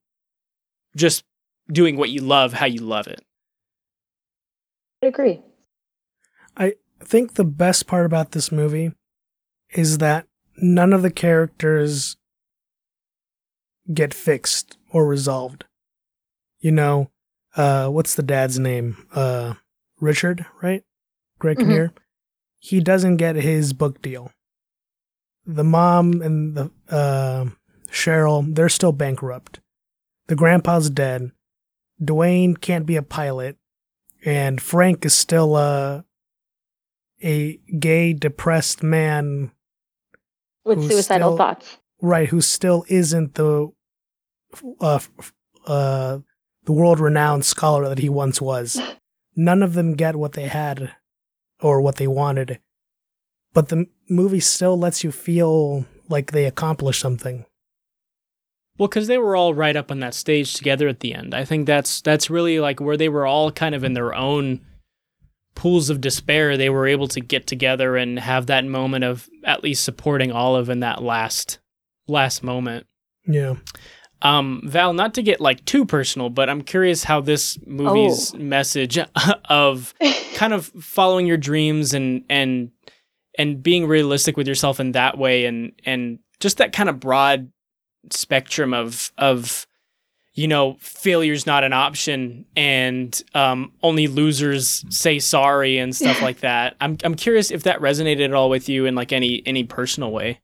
just 0.96 1.24
doing 1.70 1.96
what 1.96 2.10
you 2.10 2.20
love 2.20 2.52
how 2.52 2.66
you 2.66 2.80
love 2.80 3.06
it. 3.06 3.20
I 5.02 5.06
agree. 5.06 5.42
I 6.56 6.74
think 7.00 7.34
the 7.34 7.44
best 7.44 7.86
part 7.86 8.06
about 8.06 8.32
this 8.32 8.50
movie 8.50 8.92
is 9.70 9.98
that 9.98 10.26
none 10.56 10.92
of 10.92 11.02
the 11.02 11.10
characters 11.10 12.16
get 13.92 14.14
fixed 14.14 14.76
or 14.92 15.06
resolved. 15.06 15.64
You 16.60 16.72
know, 16.72 17.10
uh, 17.56 17.88
what's 17.88 18.14
the 18.14 18.22
dad's 18.22 18.58
name? 18.58 19.06
Uh, 19.14 19.54
Richard, 20.00 20.46
right? 20.62 20.82
Greg 21.38 21.58
mm-hmm. 21.58 21.68
Kinnear. 21.68 21.92
He 22.58 22.80
doesn't 22.80 23.16
get 23.16 23.36
his 23.36 23.72
book 23.72 24.02
deal. 24.02 24.32
The 25.46 25.64
mom 25.64 26.20
and 26.20 26.56
the 26.56 26.70
uh, 26.90 27.46
Sheryl, 27.90 28.54
they're 28.54 28.68
still 28.68 28.92
bankrupt. 28.92 29.60
The 30.26 30.34
grandpa's 30.34 30.90
dead. 30.90 31.32
Dwayne 32.02 32.60
can't 32.60 32.86
be 32.86 32.96
a 32.96 33.02
pilot, 33.02 33.56
and 34.24 34.60
Frank 34.60 35.04
is 35.04 35.14
still 35.14 35.56
a 35.56 36.04
a 37.22 37.58
gay, 37.78 38.12
depressed 38.12 38.82
man 38.82 39.50
with 40.64 40.80
suicidal 40.88 41.30
still, 41.30 41.36
thoughts. 41.36 41.78
Right, 42.00 42.28
who 42.28 42.40
still 42.40 42.84
isn't 42.88 43.34
the 43.34 43.72
uh, 44.80 44.98
uh, 45.66 46.18
the 46.64 46.72
world 46.72 47.00
renowned 47.00 47.44
scholar 47.44 47.88
that 47.88 47.98
he 47.98 48.08
once 48.08 48.40
was. 48.40 48.80
None 49.36 49.62
of 49.62 49.74
them 49.74 49.94
get 49.94 50.16
what 50.16 50.32
they 50.32 50.48
had 50.48 50.92
or 51.60 51.80
what 51.80 51.96
they 51.96 52.06
wanted, 52.06 52.60
but 53.52 53.68
the 53.68 53.86
movie 54.08 54.40
still 54.40 54.76
lets 54.78 55.04
you 55.04 55.12
feel 55.12 55.86
like 56.08 56.32
they 56.32 56.44
accomplished 56.44 57.00
something. 57.00 57.44
Well, 58.78 58.88
because 58.88 59.08
they 59.08 59.18
were 59.18 59.34
all 59.36 59.54
right 59.54 59.76
up 59.76 59.90
on 59.90 60.00
that 60.00 60.14
stage 60.14 60.54
together 60.54 60.88
at 60.88 61.00
the 61.00 61.12
end. 61.12 61.34
I 61.34 61.44
think 61.44 61.66
that's 61.66 62.00
that's 62.00 62.30
really 62.30 62.60
like 62.60 62.80
where 62.80 62.96
they 62.96 63.08
were 63.08 63.26
all 63.26 63.50
kind 63.50 63.74
of 63.74 63.82
in 63.82 63.94
their 63.94 64.14
own 64.14 64.60
pools 65.56 65.90
of 65.90 66.00
despair. 66.00 66.56
They 66.56 66.70
were 66.70 66.86
able 66.86 67.08
to 67.08 67.20
get 67.20 67.46
together 67.48 67.96
and 67.96 68.18
have 68.18 68.46
that 68.46 68.64
moment 68.64 69.04
of 69.04 69.28
at 69.44 69.64
least 69.64 69.84
supporting 69.84 70.30
Olive 70.30 70.68
in 70.70 70.80
that 70.80 71.02
last 71.02 71.58
last 72.06 72.44
moment. 72.44 72.86
Yeah. 73.26 73.56
Um, 74.22 74.62
Val, 74.64 74.92
not 74.92 75.14
to 75.14 75.22
get 75.22 75.40
like 75.40 75.64
too 75.64 75.84
personal, 75.84 76.28
but 76.30 76.50
I'm 76.50 76.62
curious 76.62 77.04
how 77.04 77.20
this 77.20 77.58
movie's 77.66 78.34
Oh. 78.34 78.38
message 78.38 78.98
of 79.48 79.94
kind 80.34 80.52
of 80.52 80.66
following 80.66 81.26
your 81.26 81.36
dreams 81.36 81.94
and 81.94 82.24
and 82.28 82.70
and 83.38 83.62
being 83.62 83.86
realistic 83.86 84.36
with 84.36 84.48
yourself 84.48 84.80
in 84.80 84.92
that 84.92 85.16
way 85.18 85.44
and 85.44 85.72
and 85.84 86.18
just 86.40 86.56
that 86.58 86.72
kind 86.72 86.88
of 86.88 86.98
broad 86.98 87.50
spectrum 88.10 88.74
of 88.74 89.12
of 89.18 89.66
you 90.34 90.48
know 90.48 90.76
failure's 90.80 91.46
not 91.46 91.62
an 91.64 91.72
option 91.72 92.44
and 92.56 93.22
um, 93.34 93.72
only 93.82 94.06
losers 94.08 94.84
say 94.88 95.18
sorry 95.20 95.78
and 95.78 95.94
stuff 95.94 96.20
like 96.28 96.40
that. 96.40 96.74
I'm 96.80 96.96
I'm 97.04 97.14
curious 97.14 97.50
if 97.52 97.62
that 97.64 97.80
resonated 97.80 98.24
at 98.24 98.34
all 98.34 98.50
with 98.50 98.68
you 98.68 98.86
in 98.86 98.94
like 98.96 99.12
any 99.12 99.42
any 99.46 99.62
personal 99.64 100.10
way. 100.10 100.40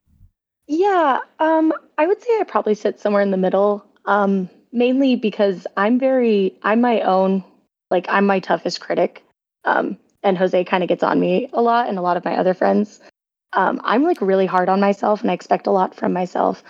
Yeah, 0.66 1.18
um, 1.38 1.72
I 1.98 2.07
would 2.07 2.22
say 2.22 2.40
I 2.40 2.44
probably 2.44 2.74
sit 2.74 3.00
somewhere 3.00 3.22
in 3.22 3.31
the 3.31 3.37
middle. 3.37 3.85
Um, 4.07 4.48
mainly 4.72 5.16
because 5.16 5.66
I'm 5.77 5.98
very, 5.98 6.55
I'm 6.62 6.81
my 6.81 7.00
own, 7.03 7.44
like 7.90 8.07
I'm 8.09 8.27
my 8.27 8.40
toughest 8.40 8.81
critic. 8.81 9.22
Um, 9.64 9.98
and 10.22 10.38
Jose 10.38 10.64
kind 10.64 10.83
of 10.83 10.88
gets 10.88 11.03
on 11.03 11.20
me 11.20 11.48
a 11.53 11.61
lot, 11.61 11.88
and 11.88 11.98
a 11.98 12.03
lot 12.03 12.16
of 12.16 12.24
my 12.24 12.37
other 12.37 12.55
friends. 12.55 13.00
Um, 13.53 13.81
I'm 13.85 14.03
like 14.03 14.20
really 14.20 14.46
hard 14.46 14.68
on 14.68 14.81
myself, 14.81 15.20
and 15.20 15.31
I 15.31 15.35
expect 15.35 15.66
a 15.66 15.70
lot 15.70 15.94
from 15.94 16.12
myself. 16.12 16.62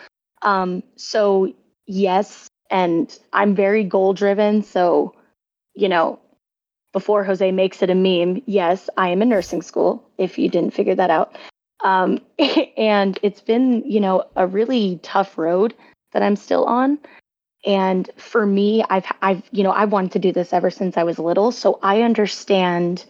Um, 0.42 0.82
so 0.96 1.54
yes, 1.86 2.48
and 2.70 3.16
I'm 3.32 3.54
very 3.54 3.84
goal 3.84 4.12
driven. 4.12 4.62
So, 4.62 5.14
you 5.74 5.88
know, 5.88 6.18
before 6.92 7.24
Jose 7.24 7.50
makes 7.52 7.82
it 7.82 7.90
a 7.90 7.94
meme, 7.94 8.42
yes, 8.46 8.90
I 8.96 9.10
am 9.10 9.22
in 9.22 9.28
nursing 9.28 9.62
school. 9.62 10.08
If 10.18 10.38
you 10.38 10.48
didn't 10.48 10.74
figure 10.74 10.94
that 10.96 11.10
out. 11.10 11.36
Um, 11.82 12.20
and 12.76 13.18
it's 13.22 13.40
been, 13.40 13.82
you 13.90 14.00
know, 14.00 14.24
a 14.36 14.46
really 14.46 15.00
tough 15.02 15.38
road 15.38 15.74
that 16.12 16.22
I'm 16.22 16.36
still 16.36 16.64
on. 16.64 16.98
And 17.66 18.10
for 18.16 18.44
me, 18.44 18.84
I've, 18.90 19.06
I've, 19.22 19.42
you 19.50 19.62
know, 19.62 19.72
I've 19.72 19.92
wanted 19.92 20.12
to 20.12 20.18
do 20.18 20.32
this 20.32 20.52
ever 20.52 20.70
since 20.70 20.96
I 20.96 21.02
was 21.02 21.18
little. 21.18 21.50
So 21.50 21.78
I 21.82 22.02
understand 22.02 23.04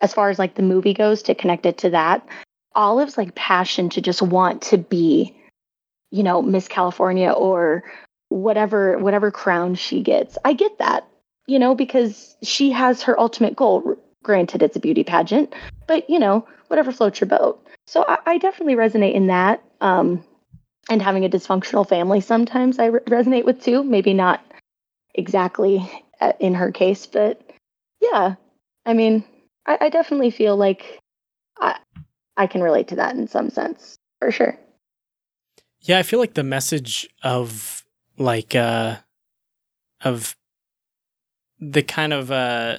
as 0.00 0.14
far 0.14 0.30
as 0.30 0.38
like 0.38 0.54
the 0.54 0.62
movie 0.62 0.94
goes 0.94 1.22
to 1.24 1.34
connect 1.34 1.66
it 1.66 1.78
to 1.78 1.90
that. 1.90 2.26
Olive's 2.74 3.18
like 3.18 3.34
passion 3.34 3.90
to 3.90 4.00
just 4.00 4.22
want 4.22 4.62
to 4.62 4.78
be, 4.78 5.36
you 6.10 6.22
know, 6.22 6.40
Miss 6.40 6.68
California 6.68 7.30
or 7.30 7.84
whatever, 8.28 8.96
whatever 8.98 9.30
crown 9.30 9.74
she 9.74 10.02
gets. 10.02 10.38
I 10.44 10.52
get 10.52 10.78
that, 10.78 11.06
you 11.46 11.58
know, 11.58 11.74
because 11.74 12.36
she 12.42 12.70
has 12.70 13.02
her 13.02 13.18
ultimate 13.18 13.56
goal. 13.56 13.96
Granted, 14.22 14.62
it's 14.62 14.76
a 14.76 14.80
beauty 14.80 15.02
pageant, 15.02 15.54
but 15.86 16.08
you 16.08 16.18
know, 16.18 16.46
whatever 16.68 16.92
floats 16.92 17.20
your 17.20 17.28
boat. 17.28 17.66
So 17.90 18.04
I, 18.06 18.18
I 18.24 18.38
definitely 18.38 18.76
resonate 18.76 19.14
in 19.14 19.26
that. 19.26 19.64
Um, 19.80 20.24
and 20.88 21.02
having 21.02 21.24
a 21.24 21.28
dysfunctional 21.28 21.88
family 21.88 22.20
sometimes 22.20 22.78
I 22.78 22.86
re- 22.86 23.00
resonate 23.00 23.44
with 23.44 23.60
too. 23.60 23.82
Maybe 23.82 24.14
not 24.14 24.44
exactly 25.14 25.90
uh, 26.20 26.32
in 26.38 26.54
her 26.54 26.70
case, 26.70 27.06
but 27.06 27.42
yeah. 28.00 28.36
I 28.86 28.94
mean, 28.94 29.24
I, 29.66 29.78
I 29.80 29.88
definitely 29.88 30.30
feel 30.30 30.56
like 30.56 31.00
I 31.58 31.78
I 32.36 32.46
can 32.46 32.62
relate 32.62 32.86
to 32.88 32.96
that 32.96 33.16
in 33.16 33.26
some 33.26 33.50
sense 33.50 33.96
for 34.20 34.30
sure. 34.30 34.56
Yeah, 35.80 35.98
I 35.98 36.04
feel 36.04 36.20
like 36.20 36.34
the 36.34 36.44
message 36.44 37.08
of 37.24 37.84
like 38.18 38.54
uh 38.54 38.98
of 40.02 40.36
the 41.58 41.82
kind 41.82 42.12
of 42.12 42.30
uh 42.30 42.78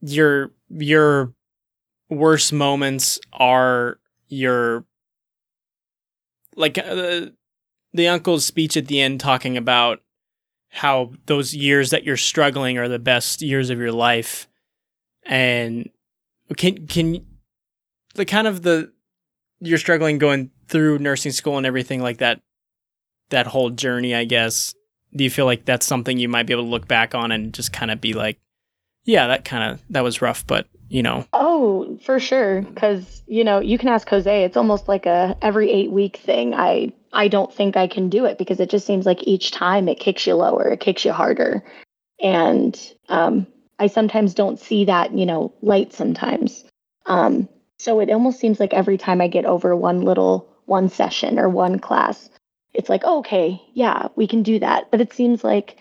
your 0.00 0.52
your 0.70 1.34
worst 2.08 2.52
moments 2.52 3.18
are 3.32 3.98
your 4.28 4.84
like 6.54 6.78
uh, 6.78 7.26
the 7.92 8.08
uncle's 8.08 8.44
speech 8.44 8.76
at 8.76 8.86
the 8.86 9.00
end 9.00 9.20
talking 9.20 9.56
about 9.56 10.00
how 10.68 11.12
those 11.26 11.54
years 11.54 11.90
that 11.90 12.04
you're 12.04 12.16
struggling 12.16 12.78
are 12.78 12.88
the 12.88 12.98
best 12.98 13.40
years 13.42 13.70
of 13.70 13.78
your 13.78 13.92
life. 13.92 14.48
And 15.24 15.90
can 16.56 16.86
can 16.86 17.24
the 18.14 18.24
kind 18.24 18.46
of 18.46 18.62
the 18.62 18.92
you're 19.60 19.78
struggling 19.78 20.18
going 20.18 20.50
through 20.68 20.98
nursing 20.98 21.32
school 21.32 21.56
and 21.56 21.66
everything 21.66 22.02
like 22.02 22.18
that 22.18 22.40
that 23.30 23.46
whole 23.46 23.70
journey 23.70 24.14
i 24.14 24.24
guess 24.24 24.74
do 25.14 25.24
you 25.24 25.30
feel 25.30 25.46
like 25.46 25.64
that's 25.64 25.86
something 25.86 26.18
you 26.18 26.28
might 26.28 26.46
be 26.46 26.52
able 26.52 26.64
to 26.64 26.68
look 26.68 26.86
back 26.86 27.14
on 27.14 27.32
and 27.32 27.52
just 27.52 27.72
kind 27.72 27.90
of 27.90 28.00
be 28.00 28.12
like 28.12 28.38
yeah 29.06 29.26
that 29.28 29.44
kind 29.44 29.72
of 29.72 29.80
that 29.88 30.04
was 30.04 30.20
rough 30.20 30.46
but 30.46 30.66
you 30.88 31.02
know 31.02 31.26
Oh, 31.32 31.98
for 32.02 32.18
sure. 32.20 32.62
Because 32.62 33.22
you 33.26 33.44
know, 33.44 33.60
you 33.60 33.78
can 33.78 33.88
ask 33.88 34.08
Jose. 34.08 34.44
It's 34.44 34.56
almost 34.56 34.88
like 34.88 35.06
a 35.06 35.36
every 35.42 35.70
eight 35.70 35.90
week 35.90 36.16
thing. 36.16 36.54
I 36.54 36.92
I 37.12 37.28
don't 37.28 37.52
think 37.52 37.76
I 37.76 37.86
can 37.86 38.08
do 38.08 38.24
it 38.24 38.38
because 38.38 38.60
it 38.60 38.70
just 38.70 38.86
seems 38.86 39.06
like 39.06 39.26
each 39.26 39.50
time 39.50 39.88
it 39.88 40.00
kicks 40.00 40.26
you 40.26 40.34
lower, 40.34 40.68
it 40.68 40.80
kicks 40.80 41.04
you 41.04 41.12
harder, 41.12 41.64
and 42.20 42.78
um, 43.08 43.46
I 43.78 43.86
sometimes 43.86 44.34
don't 44.34 44.60
see 44.60 44.84
that 44.86 45.12
you 45.12 45.26
know 45.26 45.52
light 45.62 45.92
sometimes. 45.92 46.64
Um, 47.06 47.48
so 47.78 48.00
it 48.00 48.10
almost 48.10 48.40
seems 48.40 48.60
like 48.60 48.74
every 48.74 48.98
time 48.98 49.20
I 49.20 49.28
get 49.28 49.44
over 49.44 49.74
one 49.76 50.02
little 50.02 50.48
one 50.66 50.88
session 50.88 51.38
or 51.38 51.48
one 51.48 51.78
class, 51.78 52.28
it's 52.74 52.88
like 52.88 53.02
oh, 53.04 53.18
okay, 53.18 53.60
yeah, 53.74 54.08
we 54.16 54.26
can 54.26 54.42
do 54.42 54.58
that. 54.60 54.90
But 54.90 55.00
it 55.00 55.12
seems 55.12 55.44
like 55.44 55.78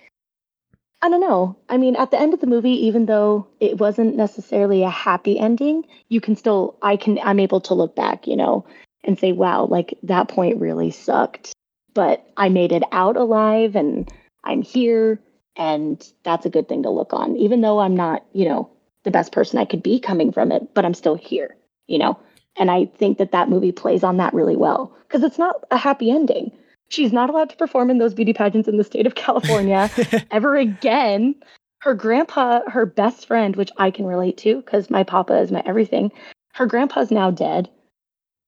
I 1.02 1.10
don't 1.10 1.22
know. 1.22 1.58
I 1.70 1.78
mean, 1.78 1.96
at 1.96 2.12
the 2.12 2.20
end 2.20 2.34
of 2.34 2.40
the 2.40 2.48
movie, 2.48 2.88
even 2.88 3.06
though 3.06 3.48
it 3.60 3.78
wasn't 3.78 4.16
necessarily 4.16 4.84
a 4.84 4.90
happy 4.90 5.38
ending, 5.38 5.86
you 6.10 6.20
can 6.20 6.36
still, 6.36 6.78
I 6.82 6.98
can, 6.98 7.20
I'm 7.24 7.40
able 7.40 7.62
to 7.62 7.74
look 7.74 7.96
back, 7.96 8.28
you 8.28 8.36
know, 8.36 8.66
and 9.04 9.20
say, 9.20 9.32
wow, 9.32 9.66
like 9.66 9.98
that 10.04 10.30
point 10.30 10.60
really 10.60 10.92
sucked. 10.92 11.54
But 11.94 12.26
I 12.38 12.50
made 12.50 12.72
it 12.72 12.84
out 12.92 13.18
alive 13.18 13.76
and 13.76 14.12
I'm 14.44 14.62
here. 14.62 15.20
And 15.56 16.06
that's 16.24 16.46
a 16.46 16.50
good 16.50 16.68
thing 16.68 16.84
to 16.84 16.90
look 16.90 17.14
on, 17.14 17.38
even 17.38 17.62
though 17.62 17.80
I'm 17.80 17.96
not, 17.96 18.26
you 18.34 18.50
know, 18.50 18.70
the 19.04 19.12
best 19.12 19.32
person 19.32 19.60
I 19.60 19.66
could 19.66 19.84
be 19.84 20.00
coming 20.00 20.32
from 20.32 20.52
it, 20.52 20.74
but 20.74 20.86
I'm 20.86 20.94
still 20.94 21.16
here, 21.16 21.56
you 21.88 22.00
know? 22.00 22.20
And 22.58 22.72
I 22.72 22.86
think 22.86 23.20
that 23.20 23.32
that 23.32 23.50
movie 23.50 23.72
plays 23.72 24.04
on 24.04 24.18
that 24.18 24.34
really 24.34 24.56
well 24.56 24.96
because 25.08 25.24
it's 25.24 25.38
not 25.38 25.64
a 25.72 25.78
happy 25.78 26.10
ending. 26.10 26.52
She's 26.90 27.12
not 27.12 27.30
allowed 27.30 27.50
to 27.50 27.56
perform 27.56 27.90
in 27.90 27.98
those 27.98 28.14
beauty 28.14 28.34
pageants 28.34 28.68
in 28.68 28.78
the 28.78 28.84
state 28.84 29.08
of 29.08 29.16
California 29.16 29.90
ever 30.32 30.56
again. 30.56 31.36
Her 31.80 31.94
grandpa, 31.94 32.62
her 32.68 32.86
best 32.86 33.28
friend, 33.28 33.56
which 33.56 33.72
I 33.78 33.92
can 33.92 34.06
relate 34.06 34.38
to 34.38 34.58
because 34.58 34.90
my 34.90 35.04
papa 35.04 35.40
is 35.40 35.52
my 35.52 35.62
everything, 35.66 36.12
her 36.54 36.66
grandpa's 36.66 37.12
now 37.12 37.32
dead. 37.32 37.70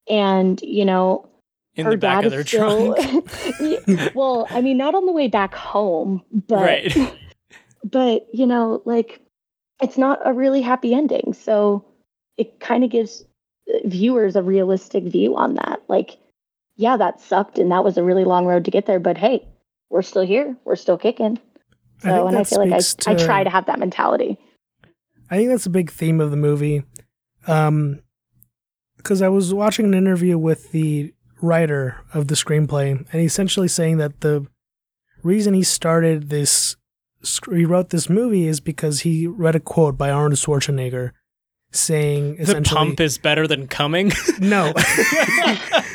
And, 0.10 0.60
you 0.62 0.86
know, 0.86 1.30
in 1.76 1.86
her 1.86 1.91
the 1.91 1.97
back 1.97 2.23
dad 2.23 2.26
of 2.26 2.32
their 2.32 2.41
is 2.41 2.47
still. 2.47 2.95
trunk 2.95 4.15
well, 4.15 4.47
I 4.50 4.62
mean, 4.62 4.78
not 4.78 4.95
on 4.95 5.06
the 5.06 5.12
way 5.12 5.28
back 5.28 5.54
home, 5.54 6.23
but 6.32 6.62
right 6.62 7.13
but 7.84 8.28
you 8.34 8.45
know 8.45 8.82
like 8.86 9.21
it's 9.82 9.97
not 9.97 10.19
a 10.26 10.34
really 10.34 10.62
happy 10.62 10.93
ending 10.93 11.34
so 11.34 11.86
it 12.38 12.60
kind 12.60 12.84
of 12.84 12.89
gives 12.89 13.26
viewers 13.86 14.36
a 14.36 14.43
realistic 14.43 15.04
view 15.04 15.36
on 15.36 15.56
that 15.56 15.82
like 15.88 16.17
yeah 16.78 16.96
that 16.96 17.20
sucked 17.20 17.60
and 17.60 17.72
that 17.72 17.84
was 17.84 17.98
a 17.98 18.04
really 18.04 18.24
long 18.24 18.46
road 18.46 18.63
to 18.66 18.72
get 18.72 18.86
there 18.86 19.00
but 19.00 19.18
hey 19.18 19.46
we're 19.90 20.02
still 20.02 20.26
here. 20.26 20.56
We're 20.66 20.76
still 20.76 20.98
kicking. 20.98 21.40
I 22.04 22.10
so 22.10 22.28
and 22.28 22.38
i 22.38 22.44
feel 22.44 22.60
like 22.60 22.74
I, 22.74 22.80
speaks 22.80 23.08
I 23.08 23.16
try 23.16 23.44
to 23.44 23.50
have 23.50 23.66
that 23.66 23.80
mentality. 23.80 24.38
I 25.30 25.38
think 25.38 25.50
that's 25.50 25.66
a 25.66 25.72
big 25.72 25.92
theme 25.92 26.22
of 26.22 26.32
the 26.32 26.38
movie. 26.38 26.84
Um, 27.48 28.02
because 28.98 29.22
I 29.22 29.30
was 29.30 29.54
watching 29.54 29.86
an 29.86 29.94
interview 29.94 30.38
with 30.38 30.72
the 30.72 31.13
writer 31.42 32.04
of 32.13 32.28
the 32.28 32.36
screenplay, 32.36 32.92
and 32.92 33.22
he's 33.22 33.32
essentially 33.32 33.68
saying 33.68 33.98
that 33.98 34.22
the 34.22 34.46
reason 35.24 35.54
he 35.54 35.63
started 35.63 36.30
this, 36.30 36.76
he 37.50 37.66
wrote 37.66 37.90
this 37.90 38.10
movie 38.10 38.48
is 38.48 38.60
because 38.60 39.02
he 39.02 39.28
read 39.28 39.56
a 39.56 39.60
quote 39.60 39.98
by 39.98 40.10
Arnold 40.10 40.40
Schwarzenegger 40.40 41.12
saying 41.71 42.38
the 42.38 42.62
pump 42.62 42.99
is 42.99 43.17
better 43.17 43.47
than 43.47 43.67
coming 43.67 44.12
no. 44.39 44.73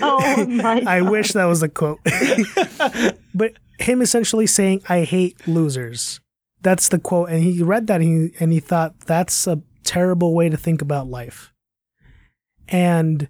oh 0.01 0.47
my 0.49 0.83
I 0.87 1.01
God. 1.01 1.11
wish 1.11 1.33
that 1.33 1.45
was 1.47 1.61
the 1.61 1.69
quote. 1.69 2.01
but 3.35 3.55
him 3.79 4.03
essentially 4.03 4.47
saying, 4.47 4.83
I 4.89 5.05
hate 5.05 5.47
losers. 5.49 6.21
That's 6.61 6.89
the 6.89 6.99
quote. 6.99 7.31
And 7.31 7.43
he 7.43 7.63
read 7.63 7.87
that 7.89 8.01
and 8.01 8.31
he, 8.31 8.37
and 8.39 8.53
he 8.53 8.61
thought, 8.61 9.01
that's 9.01 9.47
a 9.47 9.61
terrible 9.85 10.35
way 10.35 10.49
to 10.49 10.57
think 10.57 10.83
about 10.83 11.09
life. 11.09 11.53
And 12.69 13.29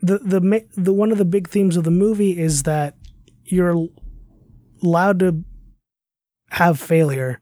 the 0.00 0.18
the 0.18 0.66
the 0.76 0.92
one 0.94 1.12
of 1.12 1.18
the 1.18 1.26
big 1.26 1.48
themes 1.48 1.76
of 1.76 1.84
the 1.84 1.90
movie 1.90 2.38
is 2.38 2.62
that 2.62 2.96
you're 3.44 3.88
allowed 4.82 5.18
to 5.18 5.44
have 6.50 6.80
failure 6.80 7.40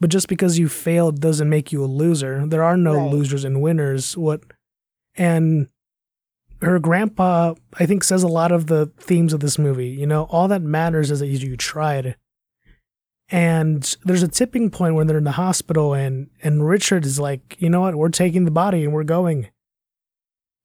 but 0.00 0.10
just 0.10 0.28
because 0.28 0.58
you 0.58 0.68
failed 0.68 1.20
doesn't 1.20 1.48
make 1.48 1.72
you 1.72 1.84
a 1.84 1.86
loser. 1.86 2.46
There 2.46 2.64
are 2.64 2.76
no 2.76 2.94
right. 2.94 3.12
losers 3.12 3.44
and 3.44 3.60
winners. 3.60 4.16
What 4.16 4.42
and 5.14 5.68
her 6.62 6.78
grandpa 6.78 7.54
i 7.78 7.86
think 7.86 8.04
says 8.04 8.22
a 8.22 8.28
lot 8.28 8.52
of 8.52 8.66
the 8.66 8.86
themes 8.98 9.32
of 9.32 9.40
this 9.40 9.58
movie. 9.58 9.88
You 9.88 10.06
know 10.06 10.24
all 10.24 10.48
that 10.48 10.62
matters 10.62 11.10
is 11.10 11.20
that 11.20 11.26
you 11.26 11.56
tried. 11.56 12.16
And 13.32 13.96
there's 14.04 14.24
a 14.24 14.28
tipping 14.28 14.70
point 14.70 14.96
when 14.96 15.06
they're 15.06 15.18
in 15.18 15.24
the 15.24 15.32
hospital 15.32 15.94
and 15.94 16.30
and 16.42 16.66
richard 16.66 17.04
is 17.04 17.20
like 17.20 17.56
you 17.60 17.68
know 17.68 17.82
what? 17.82 17.94
We're 17.94 18.08
taking 18.08 18.44
the 18.44 18.50
body 18.50 18.84
and 18.84 18.92
we're 18.92 19.04
going. 19.04 19.48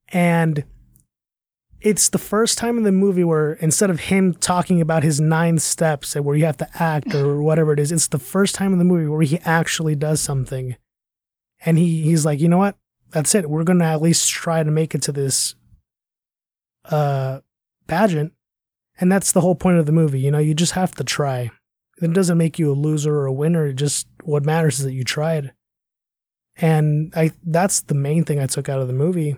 And 0.10 0.64
it's 1.86 2.10
the 2.10 2.18
first 2.18 2.58
time 2.58 2.80
in 2.80 2.84
the 2.84 2.92
movie 2.92 3.24
where 3.24 3.54
instead 3.54 3.92
of 3.92 4.00
him 4.00 4.34
talking 4.34 4.82
about 4.82 5.04
his 5.04 5.22
nine 5.22 5.60
steps 5.60 6.16
and 6.16 6.26
where 6.26 6.36
you 6.36 6.44
have 6.44 6.58
to 6.58 6.68
act 6.74 7.14
or 7.14 7.40
whatever 7.44 7.74
it 7.74 7.80
is, 7.80 7.92
it's 7.92 8.08
the 8.08 8.18
first 8.18 8.56
time 8.56 8.74
in 8.74 8.80
the 8.80 8.86
movie 8.86 9.08
where 9.08 9.22
he 9.22 9.38
actually 9.46 9.94
does 9.94 10.20
something. 10.20 10.78
And 11.64 11.78
he, 11.78 12.02
he's 12.02 12.26
like, 12.26 12.40
you 12.40 12.50
know 12.50 12.58
what? 12.58 12.76
That's 13.12 13.36
it. 13.36 13.52
We're 13.52 13.64
going 13.64 13.78
to 13.80 13.86
at 13.86 14.02
least 14.02 14.32
try 14.32 14.64
to 14.64 14.72
make 14.72 14.96
it 14.96 15.04
to 15.04 15.12
this 15.12 15.54
uh, 16.86 17.42
pageant. 17.86 18.34
And 19.00 19.12
that's 19.12 19.32
the 19.32 19.42
whole 19.42 19.56
point 19.56 19.78
of 19.78 19.86
the 19.86 19.92
movie. 19.92 20.20
You 20.20 20.32
know, 20.32 20.40
you 20.40 20.56
just 20.56 20.72
have 20.72 20.96
to 20.96 21.04
try. 21.04 21.52
It 22.02 22.14
doesn't 22.14 22.38
make 22.38 22.58
you 22.58 22.72
a 22.72 22.74
loser 22.74 23.16
or 23.16 23.28
a 23.28 23.34
winner. 23.34 23.68
It 23.68 23.76
just 23.76 24.08
what 24.24 24.44
matters 24.44 24.80
is 24.80 24.86
that 24.86 24.94
you 24.94 25.04
tried. 25.04 25.54
And 26.58 27.14
I 27.16 27.32
that's 27.44 27.82
the 27.82 27.94
main 27.94 28.24
thing 28.24 28.40
I 28.40 28.48
took 28.48 28.70
out 28.70 28.82
of 28.82 28.88
the 28.88 28.94
movie. 28.94 29.38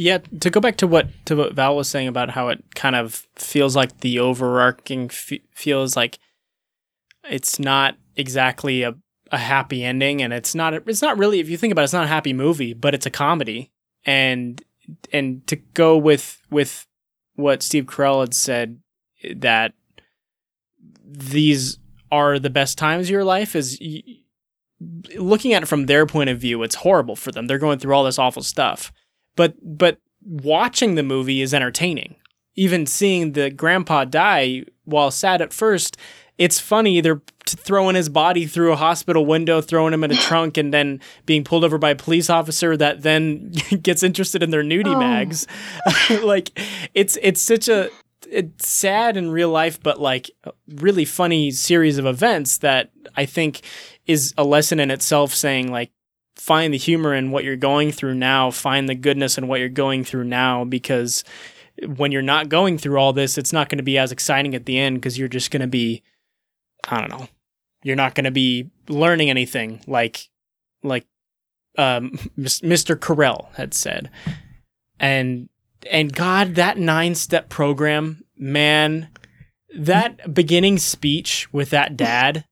Yeah, 0.00 0.16
to 0.40 0.48
go 0.48 0.60
back 0.60 0.76
to 0.76 0.86
what 0.86 1.08
to 1.26 1.36
what 1.36 1.52
Val 1.52 1.76
was 1.76 1.86
saying 1.86 2.08
about 2.08 2.30
how 2.30 2.48
it 2.48 2.74
kind 2.74 2.96
of 2.96 3.26
feels 3.36 3.76
like 3.76 4.00
the 4.00 4.18
overarching 4.18 5.10
f- 5.10 5.40
feels 5.52 5.94
like 5.94 6.18
it's 7.28 7.58
not 7.58 7.96
exactly 8.16 8.82
a, 8.82 8.94
a 9.30 9.36
happy 9.36 9.84
ending, 9.84 10.22
and 10.22 10.32
it's 10.32 10.54
not 10.54 10.72
it's 10.72 11.02
not 11.02 11.18
really 11.18 11.38
if 11.38 11.50
you 11.50 11.58
think 11.58 11.70
about 11.70 11.82
it, 11.82 11.84
it's 11.84 11.92
not 11.92 12.04
a 12.04 12.14
happy 12.16 12.32
movie, 12.32 12.72
but 12.72 12.94
it's 12.94 13.04
a 13.04 13.10
comedy, 13.10 13.72
and 14.06 14.64
and 15.12 15.46
to 15.48 15.56
go 15.56 15.98
with 15.98 16.40
with 16.50 16.86
what 17.34 17.62
Steve 17.62 17.84
Carell 17.84 18.20
had 18.20 18.32
said 18.32 18.80
that 19.36 19.74
these 21.04 21.78
are 22.10 22.38
the 22.38 22.48
best 22.48 22.78
times 22.78 23.08
of 23.08 23.10
your 23.10 23.24
life 23.24 23.54
is 23.54 23.78
looking 25.14 25.52
at 25.52 25.62
it 25.62 25.66
from 25.66 25.84
their 25.84 26.06
point 26.06 26.30
of 26.30 26.38
view, 26.38 26.62
it's 26.62 26.76
horrible 26.76 27.16
for 27.16 27.32
them. 27.32 27.46
They're 27.46 27.58
going 27.58 27.78
through 27.78 27.92
all 27.92 28.04
this 28.04 28.18
awful 28.18 28.42
stuff 28.42 28.94
but 29.40 29.54
but 29.62 29.96
watching 30.22 30.96
the 30.96 31.02
movie 31.02 31.40
is 31.40 31.54
entertaining. 31.54 32.14
Even 32.56 32.84
seeing 32.84 33.32
the 33.32 33.48
grandpa 33.48 34.04
die, 34.04 34.64
while 34.84 35.10
sad 35.10 35.40
at 35.40 35.50
first, 35.50 35.96
it's 36.36 36.60
funny. 36.60 37.00
They're 37.00 37.22
throwing 37.46 37.96
his 37.96 38.10
body 38.10 38.44
through 38.44 38.72
a 38.72 38.76
hospital 38.76 39.24
window, 39.24 39.62
throwing 39.62 39.94
him 39.94 40.04
in 40.04 40.10
a 40.10 40.16
trunk, 40.28 40.58
and 40.58 40.74
then 40.74 41.00
being 41.24 41.42
pulled 41.42 41.64
over 41.64 41.78
by 41.78 41.88
a 41.88 41.96
police 41.96 42.28
officer 42.28 42.76
that 42.76 43.00
then 43.00 43.50
gets 43.82 44.02
interested 44.02 44.42
in 44.42 44.50
their 44.50 44.62
nudie 44.62 44.94
oh. 44.94 44.98
mags. 44.98 45.46
like 46.22 46.50
it's 46.92 47.16
it's 47.22 47.40
such 47.40 47.66
a 47.70 47.88
it's 48.30 48.68
sad 48.68 49.16
in 49.16 49.30
real 49.30 49.48
life, 49.48 49.82
but 49.82 49.98
like 49.98 50.30
really 50.68 51.06
funny 51.06 51.50
series 51.50 51.96
of 51.96 52.04
events 52.04 52.58
that 52.58 52.90
I 53.16 53.24
think 53.24 53.62
is 54.06 54.34
a 54.36 54.44
lesson 54.44 54.80
in 54.80 54.90
itself. 54.90 55.32
Saying 55.32 55.72
like 55.72 55.92
find 56.40 56.72
the 56.72 56.78
humor 56.78 57.12
in 57.12 57.30
what 57.30 57.44
you're 57.44 57.54
going 57.54 57.92
through 57.92 58.14
now, 58.14 58.50
find 58.50 58.88
the 58.88 58.94
goodness 58.94 59.36
in 59.36 59.46
what 59.46 59.60
you're 59.60 59.68
going 59.68 60.02
through 60.02 60.24
now 60.24 60.64
because 60.64 61.22
when 61.96 62.10
you're 62.10 62.22
not 62.22 62.48
going 62.48 62.78
through 62.78 62.96
all 62.98 63.12
this, 63.12 63.36
it's 63.36 63.52
not 63.52 63.68
going 63.68 63.76
to 63.76 63.84
be 63.84 63.98
as 63.98 64.10
exciting 64.10 64.54
at 64.54 64.64
the 64.64 64.78
end 64.78 64.96
because 64.96 65.18
you're 65.18 65.28
just 65.28 65.50
going 65.50 65.60
to 65.60 65.66
be 65.66 66.02
I 66.88 66.98
don't 66.98 67.10
know. 67.10 67.28
You're 67.82 67.94
not 67.94 68.14
going 68.14 68.24
to 68.24 68.30
be 68.30 68.70
learning 68.88 69.28
anything 69.28 69.82
like 69.86 70.30
like 70.82 71.06
um, 71.76 72.12
Mr. 72.38 72.96
Carell 72.96 73.52
had 73.56 73.74
said. 73.74 74.08
And 74.98 75.50
and 75.90 76.10
God, 76.10 76.54
that 76.54 76.78
nine 76.78 77.16
step 77.16 77.50
program, 77.50 78.24
man, 78.38 79.08
that 79.76 80.32
beginning 80.32 80.78
speech 80.78 81.52
with 81.52 81.68
that 81.68 81.98
dad 81.98 82.46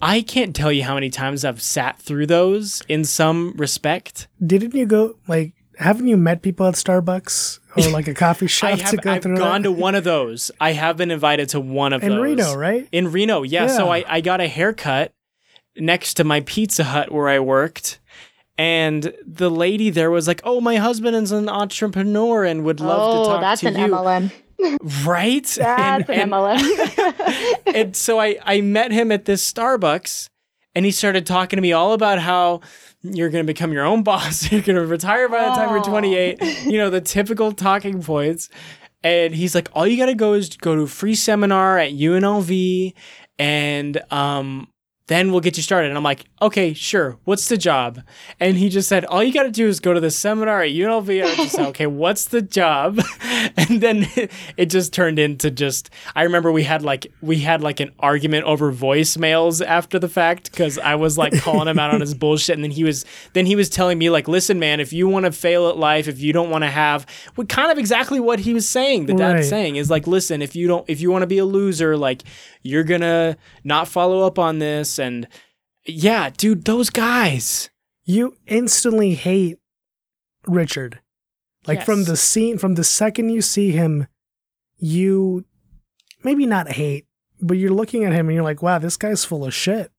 I 0.00 0.20
can't 0.20 0.54
tell 0.54 0.70
you 0.70 0.84
how 0.84 0.94
many 0.94 1.10
times 1.10 1.44
I've 1.44 1.62
sat 1.62 1.98
through 1.98 2.26
those 2.26 2.82
in 2.88 3.04
some 3.04 3.54
respect. 3.56 4.28
Didn't 4.44 4.74
you 4.74 4.86
go 4.86 5.16
like 5.26 5.54
haven't 5.78 6.08
you 6.08 6.16
met 6.16 6.42
people 6.42 6.66
at 6.66 6.74
Starbucks 6.74 7.60
or 7.76 7.90
like 7.92 8.08
a 8.08 8.14
coffee 8.14 8.46
shop 8.46 8.70
I 8.70 8.76
have, 8.76 8.90
to 8.90 8.96
go 8.96 9.12
I've 9.12 9.22
through? 9.22 9.34
I've 9.34 9.38
gone 9.38 9.62
to 9.64 9.72
one 9.72 9.94
of 9.94 10.04
those. 10.04 10.50
I 10.60 10.72
have 10.72 10.96
been 10.96 11.10
invited 11.10 11.50
to 11.50 11.60
one 11.60 11.92
of 11.92 12.02
in 12.02 12.10
those. 12.10 12.16
In 12.16 12.22
Reno, 12.22 12.54
right? 12.54 12.88
In 12.92 13.12
Reno, 13.12 13.42
yeah. 13.42 13.62
yeah. 13.62 13.76
So 13.76 13.90
I, 13.90 14.04
I 14.08 14.20
got 14.20 14.40
a 14.40 14.48
haircut 14.48 15.12
next 15.76 16.14
to 16.14 16.24
my 16.24 16.40
Pizza 16.40 16.84
Hut 16.84 17.12
where 17.12 17.28
I 17.28 17.40
worked. 17.40 18.00
And 18.58 19.12
the 19.26 19.50
lady 19.50 19.90
there 19.90 20.10
was 20.10 20.26
like, 20.26 20.40
"Oh, 20.42 20.62
my 20.62 20.76
husband 20.76 21.14
is 21.14 21.30
an 21.30 21.46
entrepreneur 21.46 22.42
and 22.42 22.64
would 22.64 22.80
love 22.80 23.00
oh, 23.02 23.10
to 23.10 23.28
talk 23.28 23.28
to 23.28 23.32
you." 23.32 23.36
Oh, 23.36 23.40
that's 23.40 23.62
an 23.62 23.74
MLM. 23.74 24.32
Right? 25.04 25.44
That's 25.56 25.58
and, 25.58 26.08
an 26.08 26.30
MLM. 26.30 27.54
and 27.74 27.96
so 27.96 28.18
I, 28.18 28.38
I 28.42 28.60
met 28.60 28.92
him 28.92 29.12
at 29.12 29.24
this 29.24 29.50
Starbucks 29.50 30.28
and 30.74 30.84
he 30.84 30.90
started 30.90 31.26
talking 31.26 31.56
to 31.56 31.60
me 31.62 31.72
all 31.72 31.94
about 31.94 32.18
how 32.18 32.60
you're 33.02 33.30
going 33.30 33.44
to 33.44 33.50
become 33.50 33.72
your 33.72 33.84
own 33.84 34.02
boss. 34.02 34.50
You're 34.52 34.62
going 34.62 34.76
to 34.76 34.86
retire 34.86 35.28
by 35.28 35.44
the 35.44 35.54
time 35.54 35.70
you're 35.70 35.82
28. 35.82 36.64
You 36.64 36.78
know, 36.78 36.90
the 36.90 37.00
typical 37.00 37.52
talking 37.52 38.02
points. 38.02 38.48
And 39.02 39.34
he's 39.34 39.54
like, 39.54 39.68
all 39.72 39.86
you 39.86 39.96
got 39.96 40.06
to 40.06 40.14
go 40.14 40.32
is 40.32 40.56
go 40.56 40.74
to 40.74 40.82
a 40.82 40.86
free 40.86 41.14
seminar 41.14 41.78
at 41.78 41.92
UNLV 41.92 42.92
and 43.38 44.12
um, 44.12 44.68
then 45.08 45.30
we'll 45.30 45.40
get 45.40 45.56
you 45.56 45.62
started. 45.62 45.88
And 45.88 45.96
I'm 45.96 46.02
like, 46.02 46.24
okay, 46.42 46.74
sure. 46.74 47.16
What's 47.24 47.48
the 47.48 47.56
job? 47.56 48.02
And 48.40 48.56
he 48.56 48.68
just 48.68 48.88
said, 48.88 49.04
all 49.04 49.22
you 49.22 49.32
got 49.32 49.44
to 49.44 49.52
do 49.52 49.68
is 49.68 49.78
go 49.78 49.94
to 49.94 50.00
the 50.00 50.10
seminar 50.10 50.62
at 50.62 50.70
UNLV. 50.70 51.24
I 51.24 51.34
just 51.36 51.52
said, 51.52 51.68
okay, 51.68 51.86
what's 51.86 52.26
the 52.26 52.42
job? 52.42 53.00
and 53.56 53.80
then 53.80 54.08
it 54.56 54.66
just 54.66 54.92
turned 54.92 55.20
into 55.20 55.50
just, 55.50 55.90
I 56.16 56.24
remember 56.24 56.50
we 56.50 56.64
had 56.64 56.82
like, 56.82 57.06
we 57.20 57.38
had 57.38 57.62
like 57.62 57.78
an 57.78 57.92
argument 58.00 58.46
over 58.46 58.72
voicemails 58.72 59.64
after 59.64 60.00
the 60.00 60.08
fact 60.08 60.50
because 60.50 60.76
I 60.76 60.96
was 60.96 61.16
like 61.16 61.38
calling 61.40 61.68
him 61.68 61.78
out 61.78 61.94
on 61.94 62.00
his 62.00 62.14
bullshit. 62.14 62.56
And 62.56 62.64
then 62.64 62.72
he 62.72 62.82
was, 62.82 63.04
then 63.32 63.46
he 63.46 63.54
was 63.54 63.68
telling 63.68 63.98
me 63.98 64.10
like, 64.10 64.26
listen, 64.26 64.58
man, 64.58 64.80
if 64.80 64.92
you 64.92 65.06
want 65.06 65.26
to 65.26 65.32
fail 65.32 65.68
at 65.68 65.76
life, 65.76 66.08
if 66.08 66.18
you 66.18 66.32
don't 66.32 66.50
want 66.50 66.64
to 66.64 66.70
have, 66.70 67.06
what 67.36 67.48
kind 67.48 67.70
of 67.70 67.78
exactly 67.78 68.18
what 68.18 68.40
he 68.40 68.52
was 68.52 68.68
saying, 68.68 69.06
the 69.06 69.14
dad's 69.14 69.34
right. 69.34 69.44
saying 69.44 69.76
is 69.76 69.88
like, 69.88 70.08
listen, 70.08 70.42
if 70.42 70.56
you 70.56 70.66
don't, 70.66 70.84
if 70.88 71.00
you 71.00 71.12
want 71.12 71.22
to 71.22 71.28
be 71.28 71.38
a 71.38 71.44
loser, 71.44 71.96
like 71.96 72.24
you're 72.66 72.84
gonna 72.84 73.36
not 73.64 73.88
follow 73.88 74.26
up 74.26 74.38
on 74.38 74.58
this. 74.58 74.98
And 74.98 75.28
yeah 75.86 76.30
dude 76.30 76.64
those 76.64 76.90
guys. 76.90 77.70
You 78.04 78.36
instantly 78.46 79.14
hate 79.14 79.58
richard. 80.46 81.00
Like 81.66 81.78
yes. 81.78 81.86
from 81.86 82.04
the 82.04 82.16
scene 82.16 82.58
from 82.58 82.74
the 82.74 82.84
second 82.84 83.30
you 83.30 83.42
see 83.42 83.72
him 83.72 84.06
you 84.78 85.44
maybe 86.22 86.46
not 86.46 86.72
hate 86.72 87.06
but 87.40 87.56
you're 87.56 87.70
looking 87.70 88.04
at 88.04 88.12
him 88.12 88.28
and 88.28 88.34
you're 88.34 88.44
like 88.44 88.62
wow 88.62 88.78
this 88.78 88.96
guy's 88.96 89.24
full 89.24 89.44
of 89.44 89.54
shit. 89.54 89.90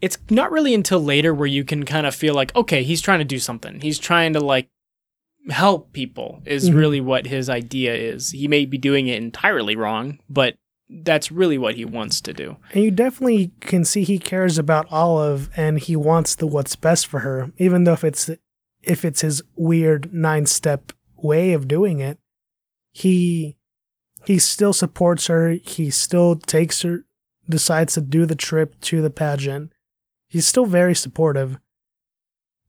It's 0.00 0.18
not 0.28 0.52
really 0.52 0.74
until 0.74 1.00
later 1.00 1.32
where 1.32 1.46
you 1.46 1.64
can 1.64 1.84
kind 1.84 2.06
of 2.06 2.14
feel 2.14 2.34
like 2.34 2.54
okay 2.56 2.82
he's 2.82 3.00
trying 3.00 3.20
to 3.20 3.24
do 3.24 3.38
something. 3.38 3.80
He's 3.80 3.98
trying 3.98 4.32
to 4.34 4.40
like 4.40 4.68
help 5.50 5.92
people 5.92 6.40
is 6.46 6.68
mm-hmm. 6.68 6.78
really 6.78 7.00
what 7.00 7.26
his 7.26 7.50
idea 7.50 7.94
is. 7.94 8.30
He 8.30 8.48
may 8.48 8.64
be 8.64 8.78
doing 8.78 9.08
it 9.08 9.22
entirely 9.22 9.76
wrong 9.76 10.18
but 10.28 10.56
that's 10.88 11.32
really 11.32 11.58
what 11.58 11.74
he 11.74 11.84
wants 11.84 12.20
to 12.20 12.32
do. 12.32 12.56
And 12.72 12.84
you 12.84 12.90
definitely 12.90 13.52
can 13.60 13.84
see 13.84 14.04
he 14.04 14.18
cares 14.18 14.58
about 14.58 14.86
Olive 14.90 15.50
and 15.56 15.78
he 15.78 15.96
wants 15.96 16.34
the 16.34 16.46
what's 16.46 16.76
best 16.76 17.06
for 17.06 17.20
her, 17.20 17.52
even 17.56 17.84
though 17.84 17.94
if 17.94 18.04
it's 18.04 18.30
if 18.82 19.04
it's 19.04 19.22
his 19.22 19.42
weird 19.56 20.12
nine 20.12 20.46
step 20.46 20.92
way 21.16 21.52
of 21.52 21.68
doing 21.68 22.00
it, 22.00 22.18
he 22.92 23.56
he 24.26 24.38
still 24.38 24.72
supports 24.72 25.26
her. 25.26 25.52
He 25.64 25.90
still 25.90 26.36
takes 26.36 26.82
her, 26.82 27.04
decides 27.48 27.94
to 27.94 28.00
do 28.00 28.26
the 28.26 28.34
trip 28.34 28.80
to 28.82 29.02
the 29.02 29.10
pageant. 29.10 29.72
He's 30.28 30.46
still 30.46 30.66
very 30.66 30.94
supportive. 30.94 31.58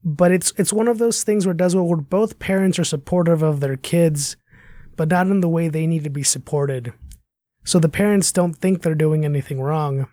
But 0.03 0.31
it's 0.31 0.53
it's 0.57 0.73
one 0.73 0.87
of 0.87 0.99
those 0.99 1.23
things 1.23 1.45
where 1.45 1.51
it 1.51 1.57
does 1.57 1.75
well 1.75 1.87
where 1.87 1.97
both 1.97 2.39
parents 2.39 2.77
are 2.79 2.83
supportive 2.83 3.41
of 3.41 3.59
their 3.59 3.77
kids, 3.77 4.37
but 4.95 5.09
not 5.09 5.27
in 5.27 5.41
the 5.41 5.49
way 5.49 5.67
they 5.67 5.87
need 5.87 6.03
to 6.03 6.09
be 6.09 6.23
supported. 6.23 6.93
So 7.65 7.79
the 7.79 7.89
parents 7.89 8.31
don't 8.31 8.53
think 8.53 8.81
they're 8.81 8.95
doing 8.95 9.25
anything 9.25 9.59
wrong. 9.59 10.07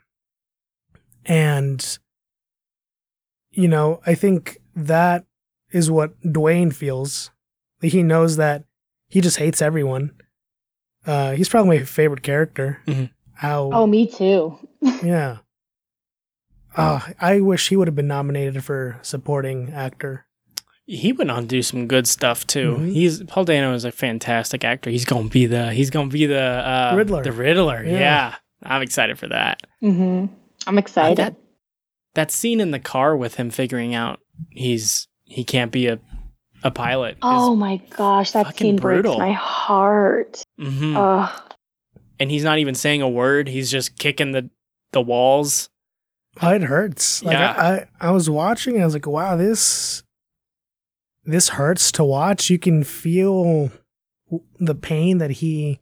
And, 1.26 1.98
you 3.50 3.68
know, 3.68 4.00
I 4.06 4.14
think 4.14 4.58
that 4.74 5.24
is 5.70 5.90
what 5.90 6.18
Dwayne 6.22 6.74
feels. 6.74 7.30
He 7.80 8.02
knows 8.02 8.36
that 8.36 8.64
he 9.08 9.20
just 9.20 9.36
hates 9.36 9.60
everyone. 9.60 10.12
Uh, 11.06 11.32
he's 11.32 11.48
probably 11.48 11.78
my 11.78 11.84
favorite 11.84 12.22
character. 12.22 12.80
Mm-hmm. 12.86 13.04
How? 13.34 13.70
Oh, 13.72 13.86
me 13.86 14.06
too. 14.06 14.58
yeah. 15.02 15.38
Uh, 16.74 17.00
I 17.20 17.40
wish 17.40 17.68
he 17.68 17.76
would 17.76 17.88
have 17.88 17.94
been 17.94 18.08
nominated 18.08 18.64
for 18.64 18.98
supporting 19.02 19.70
actor. 19.72 20.26
He 20.84 21.12
went 21.12 21.30
on 21.30 21.42
to 21.42 21.48
do 21.48 21.62
some 21.62 21.86
good 21.86 22.06
stuff 22.06 22.46
too. 22.46 22.76
Mhm. 22.78 22.92
He's 22.92 23.22
Paul 23.24 23.44
Dano 23.44 23.72
is 23.74 23.84
a 23.84 23.92
fantastic 23.92 24.64
actor. 24.64 24.90
He's 24.90 25.04
gonna 25.04 25.28
be 25.28 25.46
the 25.46 25.72
he's 25.72 25.90
gonna 25.90 26.08
be 26.10 26.26
the 26.26 26.40
uh, 26.42 26.94
Riddler. 26.96 27.22
The 27.22 27.32
Riddler. 27.32 27.84
Yeah. 27.84 27.92
Yeah. 27.98 28.34
I'm 28.64 28.82
excited 28.82 29.18
for 29.18 29.28
that. 29.28 29.62
Mm-hmm. 29.82 30.26
I'm 30.66 30.78
excited. 30.78 31.16
that 31.18 31.36
that 32.14 32.30
scene 32.30 32.60
in 32.60 32.70
the 32.72 32.78
car 32.78 33.16
with 33.16 33.36
him 33.36 33.50
figuring 33.50 33.94
out 33.94 34.20
he's 34.50 35.08
he 35.24 35.44
can't 35.44 35.72
be 35.72 35.86
a 35.88 35.98
a 36.64 36.70
pilot. 36.70 37.16
oh 37.22 37.56
my 37.56 37.78
gosh, 37.90 38.30
that 38.32 38.46
fucking 38.46 38.64
scene 38.64 38.76
brutal. 38.76 39.16
breaks 39.16 39.28
my 39.30 39.32
heart. 39.32 40.44
Mm-hmm. 40.60 40.96
Ugh. 40.96 41.42
and 42.20 42.30
he's 42.30 42.44
not 42.44 42.58
even 42.58 42.74
saying 42.76 43.02
a 43.02 43.08
word. 43.08 43.48
He's 43.48 43.70
just 43.70 43.98
kicking 43.98 44.30
the 44.32 44.48
the 44.92 45.00
walls. 45.00 45.70
Oh, 46.40 46.50
it 46.50 46.62
hurts. 46.62 47.22
Like 47.24 47.34
Yeah. 47.34 47.52
I, 47.52 47.72
I, 47.74 47.86
I 48.08 48.10
was 48.12 48.30
watching, 48.30 48.80
I 48.80 48.84
was 48.84 48.94
like, 48.94 49.06
wow, 49.06 49.36
this 49.36 50.01
this 51.24 51.50
hurts 51.50 51.92
to 51.92 52.04
watch. 52.04 52.50
You 52.50 52.58
can 52.58 52.84
feel 52.84 53.70
the 54.58 54.74
pain 54.74 55.18
that 55.18 55.30
he 55.30 55.78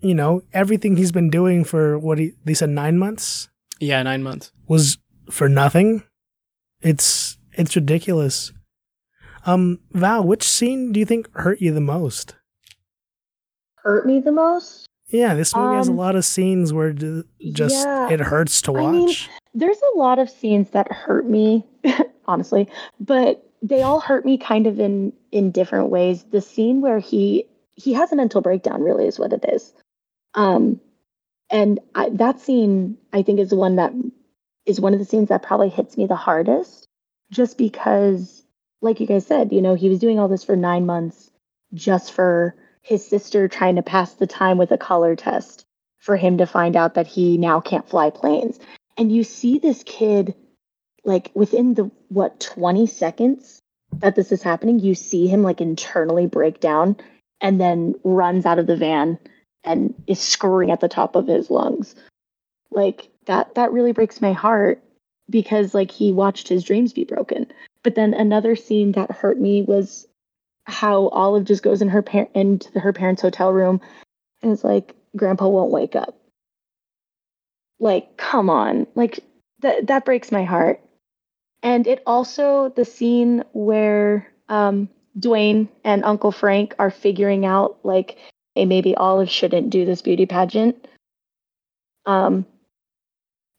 you 0.00 0.14
know, 0.14 0.42
everything 0.52 0.96
he's 0.96 1.10
been 1.10 1.28
doing 1.28 1.64
for 1.64 1.98
what 1.98 2.18
he 2.18 2.32
they 2.44 2.54
said 2.54 2.70
nine 2.70 2.98
months 2.98 3.48
Yeah, 3.80 4.00
nine 4.02 4.22
months. 4.22 4.52
was 4.68 4.98
for 5.30 5.48
nothing. 5.48 6.04
It's 6.80 7.36
it's 7.52 7.74
ridiculous. 7.74 8.52
Um, 9.44 9.80
Val, 9.92 10.22
which 10.24 10.46
scene 10.48 10.92
do 10.92 11.00
you 11.00 11.06
think 11.06 11.28
hurt 11.34 11.60
you 11.60 11.72
the 11.72 11.80
most? 11.80 12.36
Hurt 13.82 14.06
me 14.06 14.20
the 14.20 14.30
most? 14.32 14.86
Yeah, 15.08 15.34
this 15.34 15.56
movie 15.56 15.74
has 15.76 15.88
a 15.88 15.92
Um, 15.92 15.96
lot 15.96 16.14
of 16.16 16.24
scenes 16.24 16.72
where 16.72 16.92
just 16.92 17.74
yeah. 17.86 18.10
it 18.10 18.20
hurts 18.20 18.60
to 18.62 18.72
watch. 18.72 18.84
I 18.84 18.92
mean, 18.92 19.14
There's 19.54 19.80
a 19.94 19.98
lot 19.98 20.18
of 20.18 20.28
scenes 20.28 20.70
that 20.70 20.92
hurt 20.92 21.26
me, 21.26 21.64
honestly, 22.26 22.68
but 23.00 23.47
they 23.62 23.82
all 23.82 24.00
hurt 24.00 24.24
me 24.24 24.38
kind 24.38 24.66
of 24.66 24.78
in 24.80 25.12
in 25.32 25.50
different 25.50 25.90
ways. 25.90 26.24
The 26.24 26.40
scene 26.40 26.80
where 26.80 26.98
he 26.98 27.46
he 27.74 27.94
has 27.94 28.12
a 28.12 28.16
mental 28.16 28.40
breakdown 28.40 28.82
really 28.82 29.06
is 29.06 29.18
what 29.18 29.32
it 29.32 29.44
is. 29.48 29.72
Um 30.34 30.80
and 31.50 31.80
I, 31.94 32.10
that 32.10 32.40
scene 32.40 32.98
I 33.12 33.22
think 33.22 33.40
is 33.40 33.50
the 33.50 33.56
one 33.56 33.76
that 33.76 33.92
is 34.66 34.80
one 34.80 34.92
of 34.92 34.98
the 34.98 35.04
scenes 35.04 35.28
that 35.28 35.42
probably 35.42 35.70
hits 35.70 35.96
me 35.96 36.06
the 36.06 36.16
hardest 36.16 36.86
just 37.30 37.58
because 37.58 38.44
like 38.80 39.00
you 39.00 39.06
guys 39.06 39.26
said, 39.26 39.52
you 39.52 39.60
know, 39.60 39.74
he 39.74 39.88
was 39.88 39.98
doing 39.98 40.18
all 40.20 40.28
this 40.28 40.44
for 40.44 40.54
9 40.54 40.86
months 40.86 41.30
just 41.74 42.12
for 42.12 42.54
his 42.82 43.06
sister 43.06 43.48
trying 43.48 43.76
to 43.76 43.82
pass 43.82 44.14
the 44.14 44.26
time 44.26 44.56
with 44.56 44.70
a 44.70 44.78
color 44.78 45.16
test 45.16 45.64
for 45.98 46.16
him 46.16 46.38
to 46.38 46.46
find 46.46 46.76
out 46.76 46.94
that 46.94 47.06
he 47.06 47.38
now 47.38 47.60
can't 47.60 47.88
fly 47.88 48.08
planes 48.10 48.58
and 48.96 49.12
you 49.12 49.24
see 49.24 49.58
this 49.58 49.82
kid 49.84 50.34
like 51.04 51.30
within 51.34 51.74
the 51.74 51.90
what 52.08 52.40
20 52.40 52.86
seconds 52.86 53.60
that 53.98 54.14
this 54.14 54.32
is 54.32 54.42
happening 54.42 54.78
you 54.78 54.94
see 54.94 55.26
him 55.26 55.42
like 55.42 55.60
internally 55.60 56.26
break 56.26 56.60
down 56.60 56.96
and 57.40 57.60
then 57.60 57.94
runs 58.04 58.46
out 58.46 58.58
of 58.58 58.66
the 58.66 58.76
van 58.76 59.18
and 59.64 59.94
is 60.06 60.20
screaming 60.20 60.70
at 60.70 60.80
the 60.80 60.88
top 60.88 61.14
of 61.14 61.26
his 61.26 61.50
lungs. 61.50 61.94
Like 62.70 63.10
that 63.26 63.54
that 63.54 63.72
really 63.72 63.92
breaks 63.92 64.20
my 64.20 64.32
heart 64.32 64.82
because 65.30 65.74
like 65.74 65.90
he 65.90 66.12
watched 66.12 66.48
his 66.48 66.64
dreams 66.64 66.92
be 66.92 67.04
broken. 67.04 67.46
But 67.82 67.94
then 67.94 68.14
another 68.14 68.56
scene 68.56 68.92
that 68.92 69.10
hurt 69.10 69.38
me 69.38 69.62
was 69.62 70.06
how 70.64 71.08
olive 71.08 71.44
just 71.44 71.62
goes 71.62 71.80
in 71.80 71.88
her 71.88 72.02
par- 72.02 72.28
into 72.34 72.78
her 72.80 72.92
parents 72.92 73.22
hotel 73.22 73.52
room 73.52 73.80
and 74.42 74.52
is 74.52 74.64
like 74.64 74.94
grandpa 75.16 75.48
won't 75.48 75.72
wake 75.72 75.96
up. 75.96 76.18
Like 77.78 78.16
come 78.16 78.50
on. 78.50 78.86
Like 78.94 79.20
that 79.60 79.86
that 79.86 80.04
breaks 80.04 80.32
my 80.32 80.44
heart 80.44 80.80
and 81.62 81.86
it 81.86 82.02
also 82.06 82.72
the 82.76 82.84
scene 82.84 83.44
where 83.52 84.26
um 84.48 84.88
dwayne 85.18 85.68
and 85.84 86.04
uncle 86.04 86.32
frank 86.32 86.74
are 86.78 86.90
figuring 86.90 87.44
out 87.44 87.78
like 87.82 88.18
hey 88.54 88.64
maybe 88.64 88.94
olive 88.96 89.30
shouldn't 89.30 89.70
do 89.70 89.84
this 89.84 90.02
beauty 90.02 90.26
pageant 90.26 90.88
um 92.06 92.46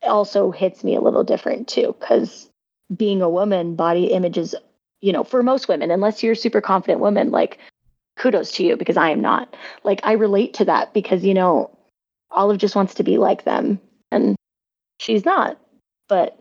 also 0.04 0.52
hits 0.52 0.84
me 0.84 0.96
a 0.96 1.02
little 1.02 1.24
different 1.24 1.68
too 1.68 1.96
because 2.00 2.50
being 2.96 3.22
a 3.22 3.30
woman 3.30 3.76
body 3.76 4.06
image 4.06 4.38
is 4.38 4.56
you 5.02 5.12
know 5.12 5.24
for 5.24 5.44
most 5.44 5.68
women 5.68 5.92
unless 5.92 6.24
you're 6.24 6.34
a 6.34 6.38
super 6.38 6.62
confident 6.62 7.02
woman 7.02 7.32
like 7.32 7.60
kudos 8.18 8.52
to 8.52 8.64
you 8.64 8.78
because 8.78 8.98
i 8.98 9.10
am 9.10 9.22
not 9.22 9.56
like 9.84 10.00
i 10.04 10.14
relate 10.14 10.54
to 10.54 10.66
that 10.66 10.94
because 10.94 11.24
you 11.26 11.34
know 11.34 11.70
olive 12.32 12.58
just 12.58 12.76
wants 12.76 12.94
to 12.94 13.04
be 13.04 13.18
like 13.18 13.44
them 13.44 13.80
and 14.12 14.36
she's 15.00 15.26
not. 15.26 15.60
But 16.08 16.39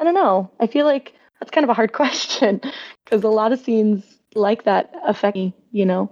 I 0.00 0.04
don't 0.04 0.14
know. 0.14 0.50
I 0.58 0.66
feel 0.66 0.86
like 0.86 1.12
that's 1.38 1.50
kind 1.52 1.62
of 1.64 1.70
a 1.70 1.74
hard 1.74 1.92
question 1.94 2.60
because 3.04 3.22
a 3.22 3.28
lot 3.28 3.52
of 3.52 3.60
scenes 3.60 4.02
like 4.34 4.64
that 4.64 4.92
affect 5.06 5.36
me, 5.36 5.54
you 5.70 5.86
know, 5.86 6.10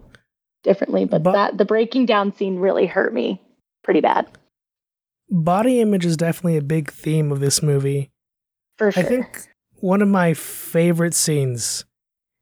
differently. 0.62 1.04
But, 1.04 1.22
But- 1.24 1.32
that 1.32 1.58
the 1.58 1.64
breaking 1.64 2.06
down 2.06 2.32
scene 2.36 2.58
really 2.58 2.86
hurt 2.86 3.12
me 3.12 3.42
pretty 3.82 4.00
bad 4.00 4.26
Body 5.30 5.80
image 5.80 6.06
is 6.06 6.16
definitely 6.16 6.56
a 6.56 6.62
big 6.62 6.90
theme 6.90 7.30
of 7.32 7.40
this 7.40 7.62
movie. 7.62 8.10
for 8.78 8.90
sure. 8.90 9.02
I 9.02 9.06
think 9.06 9.48
one 9.74 10.00
of 10.00 10.08
my 10.08 10.32
favorite 10.34 11.14
scenes 11.14 11.84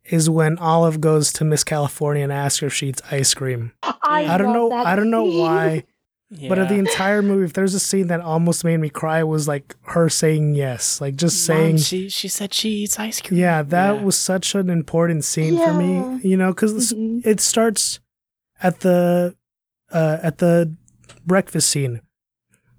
is 0.05 0.31
when 0.31 0.57
Olive 0.59 1.01
goes 1.01 1.33
to 1.35 1.45
Miss 1.45 1.65
California 1.65 2.23
and 2.23 2.33
asks 2.33 2.61
her 2.61 2.69
if 2.69 2.75
she 2.75 2.89
eats 2.89 3.03
ice 3.11 3.35
cream. 3.35 3.73
I, 3.83 4.27
I 4.27 4.39
don't 4.39 4.53
know. 4.53 4.71
I 4.71 4.95
don't 4.95 5.11
know 5.11 5.25
scene. 5.29 5.85
Why, 6.29 6.49
but 6.49 6.59
of 6.59 6.69
the 6.69 6.79
entire 6.79 7.23
movie, 7.23 7.45
if 7.45 7.53
there's 7.53 7.75
a 7.75 7.81
scene 7.81 8.09
that 8.09 8.21
almost 8.21 8.65
made 8.65 8.79
me 8.79 8.89
cry, 8.91 9.23
was 9.23 9.47
like 9.47 9.77
her 9.83 10.09
saying 10.09 10.55
yes, 10.55 11.01
like 11.01 11.17
just 11.17 11.49
Mom, 11.49 11.57
saying. 11.57 11.77
she 11.79 12.09
she 12.09 12.29
said 12.29 12.53
she 12.53 12.69
eats 12.71 12.99
ice 12.99 13.21
cream. 13.21 13.39
Yeah, 13.41 13.63
that 13.63 13.97
Yeah. 13.97 14.03
was 14.03 14.17
such 14.17 14.55
an 14.55 14.69
important 14.71 15.25
scene 15.25 15.57
for 15.59 15.73
me. 15.73 16.05
You 16.23 16.37
know, 16.37 16.53
because 16.53 16.93
Mhm. 16.93 17.25
it 17.27 17.41
starts 17.41 18.01
at 18.63 18.81
the 18.81 19.37
uh, 19.93 20.19
at 20.23 20.39
the 20.39 20.75
breakfast 21.25 21.69
scene. 21.69 22.01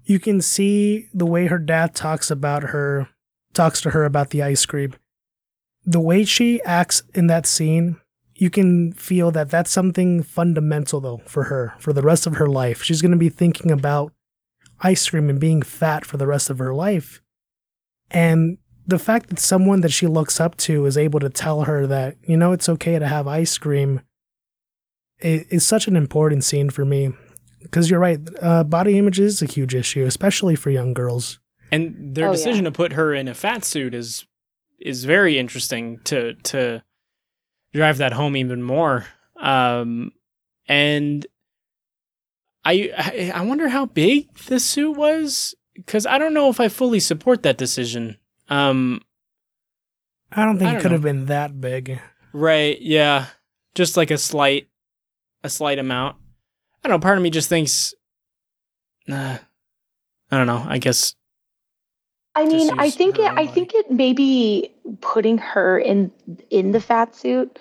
You 0.04 0.18
can 0.18 0.40
see 0.42 1.08
the 1.14 1.26
way 1.26 1.46
her 1.46 1.58
dad 1.58 1.94
talks 1.94 2.30
about 2.30 2.64
her, 2.64 3.08
talks 3.54 3.80
to 3.82 3.90
her 3.90 4.04
about 4.04 4.30
the 4.30 4.42
ice 4.42 4.64
cream. 4.66 4.94
The 5.84 6.00
way 6.00 6.24
she 6.24 6.62
acts 6.64 7.02
in 7.14 7.26
that 7.28 7.46
scene, 7.46 7.96
you 8.40 8.50
can 8.50 8.92
feel 8.92 9.30
that 9.32 9.50
that's 9.50 9.70
something 9.70 10.22
fundamental 10.22 11.00
though 11.00 11.20
for 11.26 11.44
her 11.44 11.74
for 11.78 11.92
the 11.92 12.02
rest 12.02 12.26
of 12.26 12.34
her 12.36 12.46
life. 12.48 12.82
She's 12.82 13.02
going 13.02 13.12
to 13.12 13.18
be 13.18 13.28
thinking 13.28 13.70
about 13.70 14.12
ice 14.80 15.10
cream 15.10 15.28
and 15.28 15.40
being 15.40 15.60
fat 15.62 16.04
for 16.06 16.16
the 16.18 16.26
rest 16.26 16.48
of 16.50 16.58
her 16.58 16.72
life. 16.72 17.20
And 18.10 18.58
the 18.86 18.98
fact 18.98 19.28
that 19.28 19.38
someone 19.38 19.80
that 19.82 19.90
she 19.92 20.06
looks 20.06 20.40
up 20.40 20.56
to 20.58 20.86
is 20.86 20.96
able 20.96 21.20
to 21.20 21.28
tell 21.28 21.62
her 21.64 21.86
that, 21.88 22.16
you 22.22 22.36
know, 22.36 22.52
it's 22.52 22.68
okay 22.68 22.98
to 22.98 23.06
have 23.06 23.26
ice 23.26 23.58
cream 23.58 24.00
is 25.20 25.66
such 25.66 25.88
an 25.88 25.96
important 25.96 26.44
scene 26.44 26.70
for 26.70 26.84
me. 26.84 27.10
Because 27.62 27.90
you're 27.90 27.98
right, 28.00 28.20
uh, 28.40 28.62
body 28.64 28.96
image 28.98 29.18
is 29.18 29.42
a 29.42 29.46
huge 29.46 29.74
issue, 29.74 30.04
especially 30.06 30.54
for 30.54 30.70
young 30.70 30.94
girls. 30.94 31.40
and 31.72 32.14
their 32.14 32.26
Oh, 32.26 32.30
yeah. 32.30 32.36
decision 32.36 32.64
to 32.64 32.70
put 32.72 32.92
her 32.92 33.12
in 33.12 33.28
a 33.28 33.34
fat 33.34 33.64
suit 33.64 33.94
is 33.94 34.24
is 34.80 35.04
very 35.04 35.38
interesting 35.38 35.98
to 36.04 36.34
to 36.44 36.82
drive 37.74 37.98
that 37.98 38.12
home 38.12 38.36
even 38.36 38.62
more. 38.62 39.06
Um, 39.36 40.12
and 40.66 41.26
I 42.64 43.30
I- 43.34 43.42
wonder 43.42 43.68
how 43.68 43.86
big 43.86 44.34
the 44.46 44.60
suit 44.60 44.92
was 44.96 45.54
because 45.74 46.06
I 46.06 46.18
don't 46.18 46.34
know 46.34 46.50
if 46.50 46.60
I 46.60 46.68
fully 46.68 47.00
support 47.00 47.42
that 47.44 47.56
decision. 47.58 48.18
Um, 48.48 49.00
I 50.32 50.44
don't 50.44 50.58
think 50.58 50.68
I 50.68 50.70
it 50.70 50.74
don't 50.74 50.82
could 50.82 50.88
know. 50.90 50.94
have 50.96 51.02
been 51.02 51.26
that 51.26 51.60
big. 51.60 52.00
right? 52.32 52.80
Yeah, 52.80 53.26
just 53.74 53.96
like 53.96 54.10
a 54.10 54.18
slight 54.18 54.68
a 55.44 55.48
slight 55.48 55.78
amount. 55.78 56.16
I 56.84 56.88
don't 56.88 57.00
know. 57.00 57.02
Part 57.02 57.16
of 57.16 57.22
me 57.22 57.30
just 57.30 57.48
thinks, 57.48 57.94
nah. 59.06 59.38
I 60.30 60.36
don't 60.36 60.46
know. 60.46 60.64
I 60.68 60.76
guess 60.78 61.14
I 62.38 62.46
mean, 62.46 62.70
I 62.78 62.90
think 62.90 63.18
it. 63.18 63.30
I 63.32 63.46
think 63.46 63.74
it 63.74 63.90
maybe 63.90 64.72
putting 65.00 65.38
her 65.38 65.78
in 65.78 66.10
in 66.50 66.72
the 66.72 66.80
fat 66.80 67.14
suit 67.14 67.58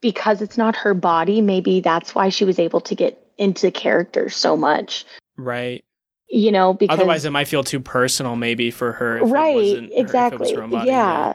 because 0.00 0.42
it's 0.42 0.58
not 0.58 0.76
her 0.76 0.94
body. 0.94 1.40
Maybe 1.40 1.80
that's 1.80 2.14
why 2.14 2.28
she 2.28 2.44
was 2.44 2.58
able 2.58 2.80
to 2.82 2.94
get 2.94 3.22
into 3.38 3.70
character 3.70 4.28
so 4.28 4.56
much. 4.56 5.04
right. 5.36 5.84
You 6.28 6.50
know, 6.50 6.74
because 6.74 6.98
Otherwise, 6.98 7.24
it 7.24 7.30
might 7.30 7.46
feel 7.46 7.62
too 7.62 7.78
personal, 7.78 8.34
maybe 8.34 8.72
for 8.72 8.90
her. 8.90 9.18
Right 9.24 9.54
wasn't 9.54 9.78
her- 9.78 9.84
if 9.84 9.90
it 9.92 9.94
was 9.94 10.00
exactly 10.00 10.54
her 10.54 10.66
body, 10.66 10.88
yeah 10.88 11.34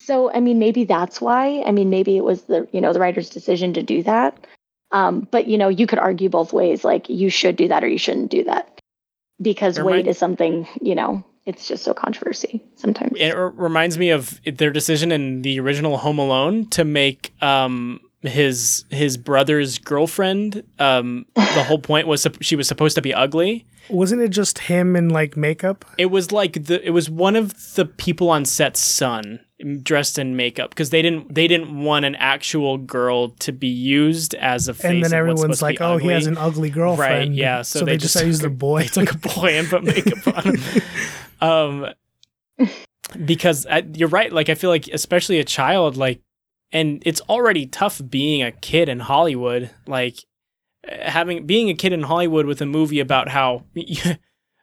so 0.00 0.32
i 0.32 0.40
mean 0.40 0.58
maybe 0.58 0.84
that's 0.84 1.20
why 1.20 1.62
i 1.66 1.72
mean 1.72 1.90
maybe 1.90 2.16
it 2.16 2.24
was 2.24 2.42
the 2.42 2.66
you 2.72 2.80
know 2.80 2.92
the 2.92 3.00
writer's 3.00 3.28
decision 3.28 3.72
to 3.72 3.82
do 3.82 4.02
that 4.02 4.46
um 4.92 5.26
but 5.30 5.46
you 5.46 5.58
know 5.58 5.68
you 5.68 5.86
could 5.86 5.98
argue 5.98 6.28
both 6.28 6.52
ways 6.52 6.84
like 6.84 7.08
you 7.08 7.28
should 7.28 7.56
do 7.56 7.68
that 7.68 7.82
or 7.84 7.88
you 7.88 7.98
shouldn't 7.98 8.30
do 8.30 8.44
that 8.44 8.77
because 9.40 9.76
There 9.76 9.84
weight 9.84 10.06
is 10.06 10.18
something 10.18 10.66
you 10.80 10.94
know 10.94 11.24
it's 11.46 11.66
just 11.66 11.84
so 11.84 11.94
controversy 11.94 12.62
sometimes 12.76 13.12
It 13.16 13.34
r- 13.34 13.50
reminds 13.50 13.96
me 13.98 14.10
of 14.10 14.40
their 14.44 14.70
decision 14.70 15.12
in 15.12 15.42
the 15.42 15.58
original 15.60 15.96
Home 15.98 16.18
Alone 16.18 16.66
to 16.70 16.84
make 16.84 17.32
um 17.42 18.00
his 18.22 18.84
his 18.90 19.16
brother's 19.16 19.78
girlfriend. 19.78 20.64
Um, 20.80 21.26
the 21.36 21.62
whole 21.64 21.78
point 21.78 22.08
was 22.08 22.22
sup- 22.22 22.42
she 22.42 22.56
was 22.56 22.66
supposed 22.66 22.96
to 22.96 23.02
be 23.02 23.14
ugly. 23.14 23.64
Wasn't 23.88 24.20
it 24.20 24.30
just 24.30 24.58
him 24.58 24.96
in 24.96 25.08
like 25.08 25.36
makeup? 25.36 25.84
It 25.98 26.06
was 26.06 26.32
like 26.32 26.64
the 26.64 26.84
it 26.84 26.90
was 26.90 27.08
one 27.08 27.36
of 27.36 27.74
the 27.76 27.84
people 27.84 28.28
on 28.28 28.44
set's 28.44 28.80
son. 28.80 29.40
Dressed 29.82 30.18
in 30.18 30.36
makeup 30.36 30.70
because 30.70 30.90
they 30.90 31.02
didn't 31.02 31.34
they 31.34 31.48
didn't 31.48 31.82
want 31.82 32.04
an 32.04 32.14
actual 32.14 32.78
girl 32.78 33.30
to 33.30 33.52
be 33.52 33.66
used 33.66 34.34
as 34.34 34.68
a 34.68 34.74
face. 34.74 34.84
and 34.84 35.04
then 35.04 35.12
everyone's 35.12 35.60
like, 35.60 35.80
"Oh, 35.80 35.96
he 35.96 36.08
has 36.08 36.26
an 36.26 36.38
ugly 36.38 36.70
girlfriend." 36.70 37.30
Right, 37.30 37.36
yeah. 37.36 37.62
So, 37.62 37.84
they, 37.84 37.96
just 37.96 38.14
just 38.14 38.24
used 38.24 38.44
a- 38.44 38.50
boy. 38.50 38.82
They 38.82 38.88
took 39.04 39.14
a 39.14 39.18
boy 39.18 39.58
and 39.58 39.68
put 39.68 39.82
makeup 39.84 40.26
on 40.28 40.56
him. 40.56 40.82
Um, 41.40 41.86
because 43.24 43.64
I, 43.66 43.84
you're 43.94 44.08
right. 44.08 44.32
Like 44.32 44.48
I 44.48 44.56
feel 44.56 44.70
like 44.70 44.88
especially 44.88 45.38
a 45.38 45.44
child, 45.44 45.96
like, 45.96 46.20
and 46.72 47.00
it's 47.06 47.20
already 47.22 47.64
tough 47.66 48.00
being 48.08 48.42
a 48.42 48.50
kid 48.50 48.88
in 48.88 48.98
Hollywood. 48.98 49.70
Like 49.86 50.24
eh, 50.82 51.08
having 51.08 51.46
being 51.46 51.70
a 51.70 51.74
kid 51.74 51.92
in 51.92 52.02
Hollywood 52.02 52.46
with 52.46 52.60
a 52.60 52.66
movie 52.66 53.00
about 53.00 53.28
how. 53.28 53.64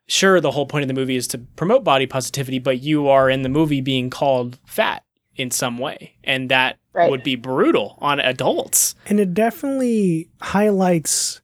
Sure, 0.08 0.40
the 0.40 0.52
whole 0.52 0.66
point 0.68 0.84
of 0.84 0.88
the 0.88 0.94
movie 0.94 1.16
is 1.16 1.28
to 1.30 1.40
promote 1.56 1.84
body 1.84 2.06
positivity, 2.06 2.60
but 2.60 2.82
you 2.82 3.08
are 3.08 3.30
in 3.30 3.42
the 3.42 3.50
movie 3.50 3.82
being 3.82 4.10
called 4.10 4.60
fat 4.66 5.04
in 5.36 5.50
some 5.52 5.78
way, 5.78 6.16
and 6.24 6.50
that 6.50 6.78
Right. 6.94 7.10
would 7.10 7.24
be 7.24 7.36
brutal 7.36 7.98
on 8.00 8.20
adults. 8.22 8.96
And 9.08 9.20
it 9.20 9.34
definitely 9.34 10.30
highlights 10.42 11.42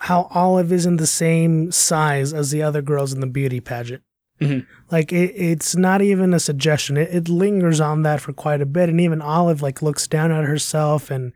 how 0.00 0.28
Olive 0.34 0.72
isn't 0.72 0.98
the 0.98 1.06
same 1.06 1.72
size 1.72 2.32
as 2.34 2.50
the 2.50 2.62
other 2.62 2.82
girls 2.82 3.12
in 3.12 3.20
the 3.20 3.26
beauty 3.26 3.60
pageant. 3.60 4.02
Mhm. 4.40 4.66
Like 4.90 5.12
it, 5.12 5.32
it's 5.34 5.74
not 5.74 6.02
even 6.02 6.32
a 6.34 6.38
suggestion. 6.38 6.96
It, 6.96 7.08
it 7.12 7.28
lingers 7.28 7.80
on 7.80 8.02
that 8.02 8.20
for 8.20 8.32
quite 8.32 8.60
a 8.60 8.66
bit, 8.66 8.88
and 8.88 9.00
even 9.00 9.20
Olive 9.22 9.62
like 9.62 9.82
looks 9.82 10.06
down 10.06 10.30
at 10.30 10.44
herself, 10.44 11.10
and 11.10 11.32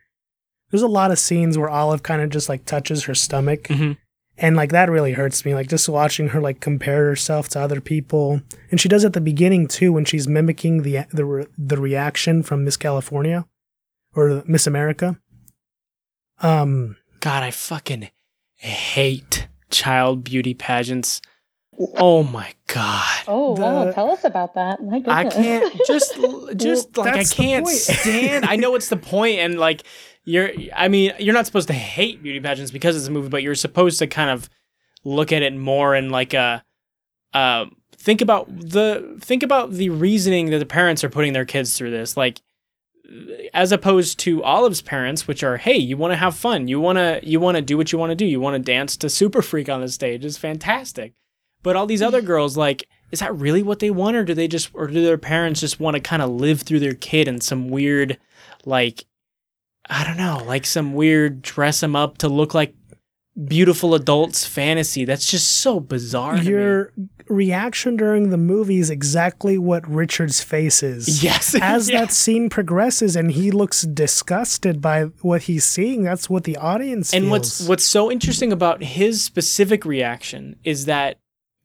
there's 0.71 0.83
a 0.83 0.87
lot 0.89 1.11
of 1.11 1.19
scenes 1.19 1.57
where 1.59 1.69
Olive 1.71 2.03
kind 2.03 2.21
of 2.23 2.31
just 2.31 2.49
like 2.49 2.65
touches 2.65 3.05
her 3.05 3.15
stomach, 3.15 3.65
Mhm. 3.65 3.97
And 4.39 4.57
like 4.57 4.71
that 4.71 4.91
really 4.91 5.13
hurts 5.13 5.45
me. 5.45 5.55
Like 5.55 5.69
just 5.69 5.89
watching 5.89 6.29
her 6.29 6.41
like 6.41 6.61
compare 6.61 7.07
herself 7.07 7.49
to 7.51 7.61
other 7.61 7.81
people, 7.81 8.43
and 8.71 8.81
she 8.81 8.89
does 8.89 9.05
at 9.05 9.13
the 9.13 9.21
beginning 9.21 9.69
too 9.69 9.93
when 9.93 10.05
she's 10.05 10.27
mimicking 10.27 10.83
the 10.83 11.07
the 11.11 11.25
re- 11.25 11.47
the 11.57 11.79
reaction 11.79 12.43
from 12.43 12.65
Miss 12.65 12.77
California 12.77 13.47
or 14.15 14.43
Miss 14.47 14.67
America. 14.67 15.19
Um, 16.41 16.97
God, 17.21 17.43
I 17.43 17.51
fucking 17.51 18.11
hate 18.57 19.49
child 19.71 20.25
beauty 20.25 20.55
pageants. 20.55 21.21
Oh 21.97 22.23
my 22.23 22.53
god. 22.67 23.23
Oh, 23.27 23.53
wow. 23.53 23.91
Tell 23.93 24.11
us 24.11 24.25
about 24.25 24.55
that. 24.55 24.83
My 24.83 24.99
goodness. 24.99 25.15
I 25.15 25.25
can't 25.29 25.81
just 25.87 26.15
just 26.57 26.97
like 26.97 27.15
I 27.15 27.25
can't 27.25 27.67
stand. 27.67 28.45
I 28.45 28.57
know 28.57 28.75
it's 28.75 28.89
the 28.89 28.97
point 28.97 29.39
and 29.39 29.59
like 29.59 29.83
you're 30.25 30.51
I 30.75 30.89
mean, 30.89 31.13
you're 31.19 31.35
not 31.35 31.47
supposed 31.47 31.69
to 31.69 31.75
hate 31.75 32.23
beauty 32.23 32.41
pageants 32.41 32.71
because 32.71 32.97
it's 32.97 33.07
a 33.07 33.11
movie, 33.11 33.29
but 33.29 33.43
you're 33.43 33.55
supposed 33.55 33.99
to 33.99 34.07
kind 34.07 34.31
of 34.31 34.49
look 35.05 35.33
at 35.33 35.43
it 35.43 35.57
more 35.57 35.95
in 35.95 36.11
like 36.11 36.33
a 36.35 36.63
uh 37.35 37.67
think 37.97 38.21
about 38.21 38.49
the 38.49 39.17
think 39.21 39.43
about 39.43 39.73
the 39.73 39.91
reasoning 39.91 40.51
that 40.51 40.59
the 40.59 40.67
parents 40.67 41.03
are 41.03 41.11
putting 41.11 41.33
their 41.33 41.45
kids 41.45 41.77
through 41.77 41.91
this. 41.91 42.17
Like 42.17 42.41
as 43.53 43.73
opposed 43.73 44.19
to 44.21 44.43
Olive's 44.43 44.83
parents, 44.83 45.27
which 45.27 45.43
are, 45.43 45.57
hey, 45.57 45.77
you 45.77 45.97
want 45.97 46.13
to 46.13 46.17
have 46.17 46.35
fun, 46.35 46.69
you 46.69 46.81
want 46.81 46.99
to 46.99 47.21
you 47.23 47.41
want 47.41 47.57
to 47.57 47.63
do 47.63 47.77
what 47.77 47.93
you 47.93 47.99
want 47.99 48.11
to 48.11 48.17
do, 48.17 48.25
you 48.25 48.41
want 48.41 48.55
to 48.55 48.73
dance 48.73 48.97
to 48.99 49.11
Super 49.11 49.43
Freak 49.43 49.69
on 49.69 49.81
the 49.81 49.89
stage, 49.89 50.25
it's 50.25 50.39
fantastic. 50.39 51.13
But 51.63 51.77
all 51.77 51.87
these 51.87 52.03
other 52.03 52.23
girls, 52.33 52.57
like, 52.57 52.85
is 53.11 53.21
that 53.21 53.35
really 53.37 53.63
what 53.63 53.81
they 53.81 53.91
want, 53.91 54.17
or 54.17 54.25
do 54.25 54.35
they 54.35 54.49
just, 54.49 54.71
or 54.73 54.87
do 54.87 55.03
their 55.03 55.19
parents 55.19 55.61
just 55.61 55.81
want 55.81 55.95
to 55.95 56.01
kind 56.01 56.23
of 56.23 56.31
live 56.31 56.63
through 56.63 56.81
their 56.81 56.95
kid 56.95 57.29
in 57.29 57.41
some 57.41 57.69
weird, 57.69 58.19
like, 58.65 59.05
I 59.91 60.05
don't 60.05 60.17
know, 60.17 60.43
like 60.47 60.65
some 60.67 60.95
weird 60.95 61.43
dress 61.43 61.81
them 61.81 61.97
up 61.97 62.19
to 62.19 62.29
look 62.29 62.55
like 62.55 62.75
beautiful 63.47 63.95
adults 63.95 64.47
fantasy? 64.47 65.05
That's 65.05 65.31
just 65.31 65.49
so 65.61 65.81
bizarre. 65.81 66.37
your 66.39 66.93
reaction 67.29 67.97
during 67.97 68.31
the 68.31 68.37
movie 68.37 68.79
is 68.79 68.91
exactly 68.91 69.57
what 69.57 69.89
Richard's 69.89 70.43
face 70.43 70.83
is. 70.83 71.23
yes, 71.25 71.55
As 71.61 71.89
Yeah. 71.89 72.01
that 72.01 72.13
scene 72.13 72.51
progresses 72.51 73.17
and 73.17 73.31
he 73.33 73.51
looks 73.51 73.83
disgusted 73.83 74.81
by 74.81 75.05
what 75.23 75.43
he's 75.43 75.65
seeing, 75.65 76.03
that's 76.03 76.29
what 76.29 76.45
the 76.45 76.57
audience 76.59 77.13
and 77.15 77.25
feels. 77.25 77.31
what's 77.31 77.69
what's 77.69 77.85
so 77.85 78.11
interesting 78.11 78.53
about 78.53 78.83
his 78.83 79.23
specific 79.23 79.85
reaction 79.85 80.57
is 80.65 80.85
that 80.85 81.19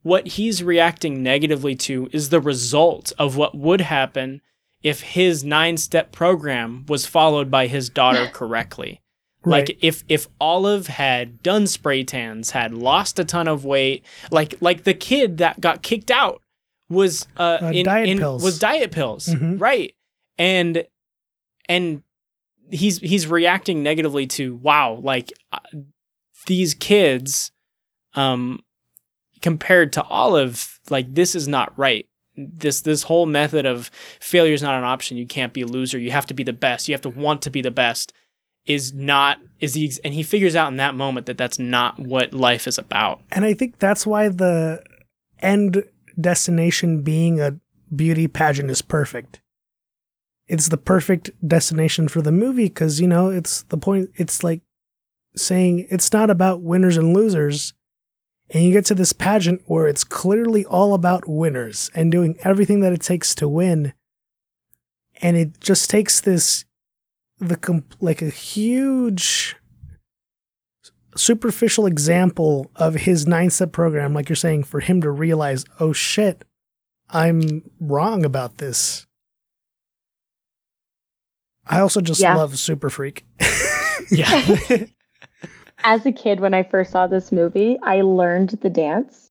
what 0.03 0.25
he's 0.27 0.63
reacting 0.63 1.21
negatively 1.21 1.75
to 1.75 2.07
is 2.13 2.29
the 2.29 2.39
result 2.39 3.11
of 3.19 3.35
what 3.35 3.57
would 3.57 3.81
happen 3.81 4.41
if 4.87 5.01
his 5.01 5.43
nine 5.43 5.77
step 5.77 6.11
program 6.11 6.85
was 6.87 7.05
followed 7.05 7.49
by 7.51 7.67
his 7.67 7.89
daughter 7.89 8.27
correctly. 8.33 9.01
Right. 9.43 9.67
Like 9.69 9.77
if 9.81 10.03
if 10.09 10.27
Olive 10.41 10.87
had 10.87 11.41
done 11.43 11.67
spray 11.67 12.03
tans, 12.03 12.51
had 12.51 12.73
lost 12.73 13.19
a 13.19 13.23
ton 13.25 13.47
of 13.47 13.63
weight, 13.65 14.03
like 14.31 14.55
like 14.61 14.83
the 14.83 14.93
kid 14.93 15.37
that 15.37 15.59
got 15.61 15.81
kicked 15.83 16.11
out 16.11 16.41
was 16.89 17.27
uh, 17.37 17.57
Uh, 17.61 17.71
in, 17.73 17.85
diet 17.85 18.09
in- 18.09 18.17
pills. 18.17 18.43
was 18.43 18.59
diet 18.59 18.91
pills, 18.91 19.27
Mhm. 19.27 19.59
right? 19.61 19.93
And 20.37 20.83
and 21.69 22.03
he's 22.71 22.99
he's 22.99 23.27
reacting 23.27 23.83
negatively 23.83 24.27
to 24.27 24.55
wow, 24.55 24.99
like 25.01 25.31
uh, 25.51 25.59
these 26.47 26.73
kids, 26.73 27.51
um, 28.15 28.59
compared 29.41 29.93
to 29.93 30.03
Olive, 30.03 30.79
like 30.89 31.13
this 31.13 31.35
is 31.35 31.47
not 31.47 31.77
right. 31.77 32.05
This 32.37 32.81
this 32.81 33.03
whole 33.03 33.25
method 33.25 33.65
of 33.65 33.89
failure 34.19 34.53
is 34.53 34.61
not 34.61 34.77
an 34.77 34.83
option. 34.83 35.17
You 35.17 35.25
can't 35.25 35.53
be 35.53 35.61
a 35.61 35.67
loser. 35.67 35.97
You 35.97 36.11
have 36.11 36.27
to 36.27 36.33
be 36.33 36.43
the 36.43 36.53
best. 36.53 36.87
You 36.87 36.93
have 36.93 37.01
to 37.01 37.09
want 37.09 37.41
to 37.43 37.49
be 37.49 37.61
the 37.61 37.71
best. 37.71 38.13
Is 38.65 38.93
not 38.93 39.39
is 39.59 39.73
the 39.73 39.91
and 40.03 40.13
he 40.13 40.23
figures 40.23 40.55
out 40.55 40.69
in 40.69 40.77
that 40.77 40.93
moment 40.93 41.25
that 41.25 41.37
that's 41.37 41.57
not 41.57 41.97
what 41.99 42.33
life 42.33 42.67
is 42.67 42.77
about. 42.77 43.21
and 43.31 43.45
I 43.45 43.53
think 43.53 43.79
that's 43.79 44.05
why 44.05 44.27
the 44.27 44.83
end 45.39 45.83
destination 46.19 47.01
being 47.01 47.39
a 47.39 47.57
beauty 47.95 48.27
pageant 48.27 48.69
is 48.69 48.81
perfect. 48.81 49.41
It's 50.47 50.69
the 50.69 50.77
perfect 50.77 51.31
destination 51.45 52.07
for 52.07 52.21
the 52.21 52.31
movie 52.31 52.65
because, 52.67 53.01
you 53.01 53.07
know, 53.07 53.29
it's 53.29 53.63
the 53.63 53.77
point, 53.77 54.11
it's 54.15 54.43
like 54.43 54.61
saying 55.35 55.87
it's 55.89 56.11
not 56.13 56.29
about 56.29 56.61
winners 56.61 56.97
and 56.97 57.13
losers. 57.13 57.73
And 58.49 58.63
you 58.63 58.71
get 58.71 58.85
to 58.85 58.95
this 58.95 59.11
pageant 59.13 59.61
where 59.65 59.87
it's 59.87 60.03
clearly 60.05 60.63
all 60.65 60.93
about 60.93 61.27
winners 61.27 61.91
and 61.93 62.11
doing 62.11 62.37
everything 62.43 62.79
that 62.79 62.93
it 62.93 63.01
takes 63.01 63.35
to 63.35 63.47
win. 63.47 63.93
And 65.21 65.35
it 65.35 65.59
just 65.59 65.89
takes 65.89 66.21
this, 66.21 66.63
the 67.39 67.57
comp- 67.57 67.95
like 67.99 68.21
a 68.21 68.29
huge 68.29 69.55
superficial 71.15 71.85
example 71.87 72.71
of 72.75 72.93
his 72.93 73.27
nine 73.27 73.49
step 73.49 73.71
program, 73.71 74.13
like 74.13 74.29
you're 74.29 74.35
saying, 74.35 74.63
for 74.63 74.79
him 74.79 75.01
to 75.01 75.09
realize, 75.11 75.65
oh 75.79 75.91
shit, 75.91 76.45
I'm 77.09 77.69
wrong 77.81 78.23
about 78.23 78.59
this. 78.59 79.05
I 81.65 81.79
also 81.81 81.99
just 81.99 82.21
Yeah. 82.21 82.35
love 82.35 82.57
Super 82.57 82.89
Freak. 82.89 83.25
Yeah. 84.09 84.45
As 85.83 86.05
a 86.05 86.11
kid, 86.11 86.39
when 86.39 86.53
I 86.53 86.63
first 86.63 86.91
saw 86.91 87.07
this 87.07 87.31
movie, 87.31 87.77
I 87.83 88.01
learned 88.01 88.49
the 88.61 88.69
dance. 88.69 89.29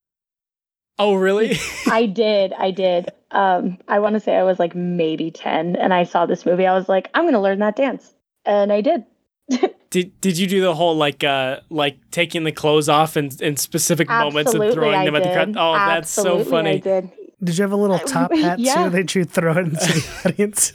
oh 0.98 1.14
really? 1.14 1.58
I 1.90 2.06
did. 2.06 2.52
I 2.54 2.70
did. 2.70 3.10
Um, 3.32 3.78
I 3.88 3.98
want 3.98 4.14
to 4.14 4.20
say 4.20 4.36
I 4.36 4.44
was 4.44 4.58
like 4.58 4.74
maybe 4.74 5.30
10 5.30 5.76
and 5.76 5.92
I 5.92 6.04
saw 6.04 6.24
this 6.26 6.46
movie. 6.46 6.66
I 6.66 6.74
was 6.74 6.88
like, 6.88 7.10
I'm 7.14 7.24
going 7.24 7.34
to 7.34 7.40
learn 7.40 7.58
that 7.58 7.76
dance. 7.76 8.14
And 8.44 8.72
I 8.72 8.80
did. 8.80 9.04
Did 9.90 10.20
did 10.20 10.36
you 10.36 10.48
do 10.48 10.60
the 10.60 10.74
whole 10.74 10.96
like 10.96 11.22
uh 11.22 11.60
like 11.70 11.96
taking 12.10 12.42
the 12.42 12.50
clothes 12.50 12.88
off 12.88 13.16
in, 13.16 13.30
in 13.40 13.56
specific 13.56 14.08
moments 14.08 14.52
and 14.52 14.72
throwing 14.74 14.96
I 14.96 15.04
them 15.04 15.14
at 15.14 15.22
the 15.22 15.30
crowd? 15.30 15.44
did. 15.46 15.56
Oh, 15.56 15.74
that's 15.74 16.10
so 16.10 16.40
Absolutely, 16.40 16.42
I 16.42 16.50
funny. 16.50 16.80
did. 16.80 17.12
Did 17.42 17.56
you 17.58 17.62
have 17.62 17.72
a 17.72 17.76
little 17.76 17.98
top 18.16 18.34
hat 18.34 18.58
yeah. 18.58 18.84
too 18.84 18.90
that 18.90 19.14
you 19.14 19.24
throw 19.24 19.56
into 19.56 19.76
the 19.76 20.22
audience? 20.26 20.72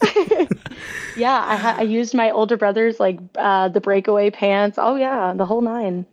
Yeah, 1.16 1.44
I, 1.48 1.56
ha- 1.56 1.76
I 1.80 1.82
used 1.84 2.14
my 2.14 2.32
older 2.32 2.58
brother's 2.58 3.00
like 3.00 3.20
uh, 3.36 3.70
the 3.70 3.82
breakaway 3.82 4.30
pants. 4.30 4.78
Oh 4.82 4.96
yeah, 4.96 5.34
the 5.36 5.46
whole 5.46 5.62
nine. 5.62 6.06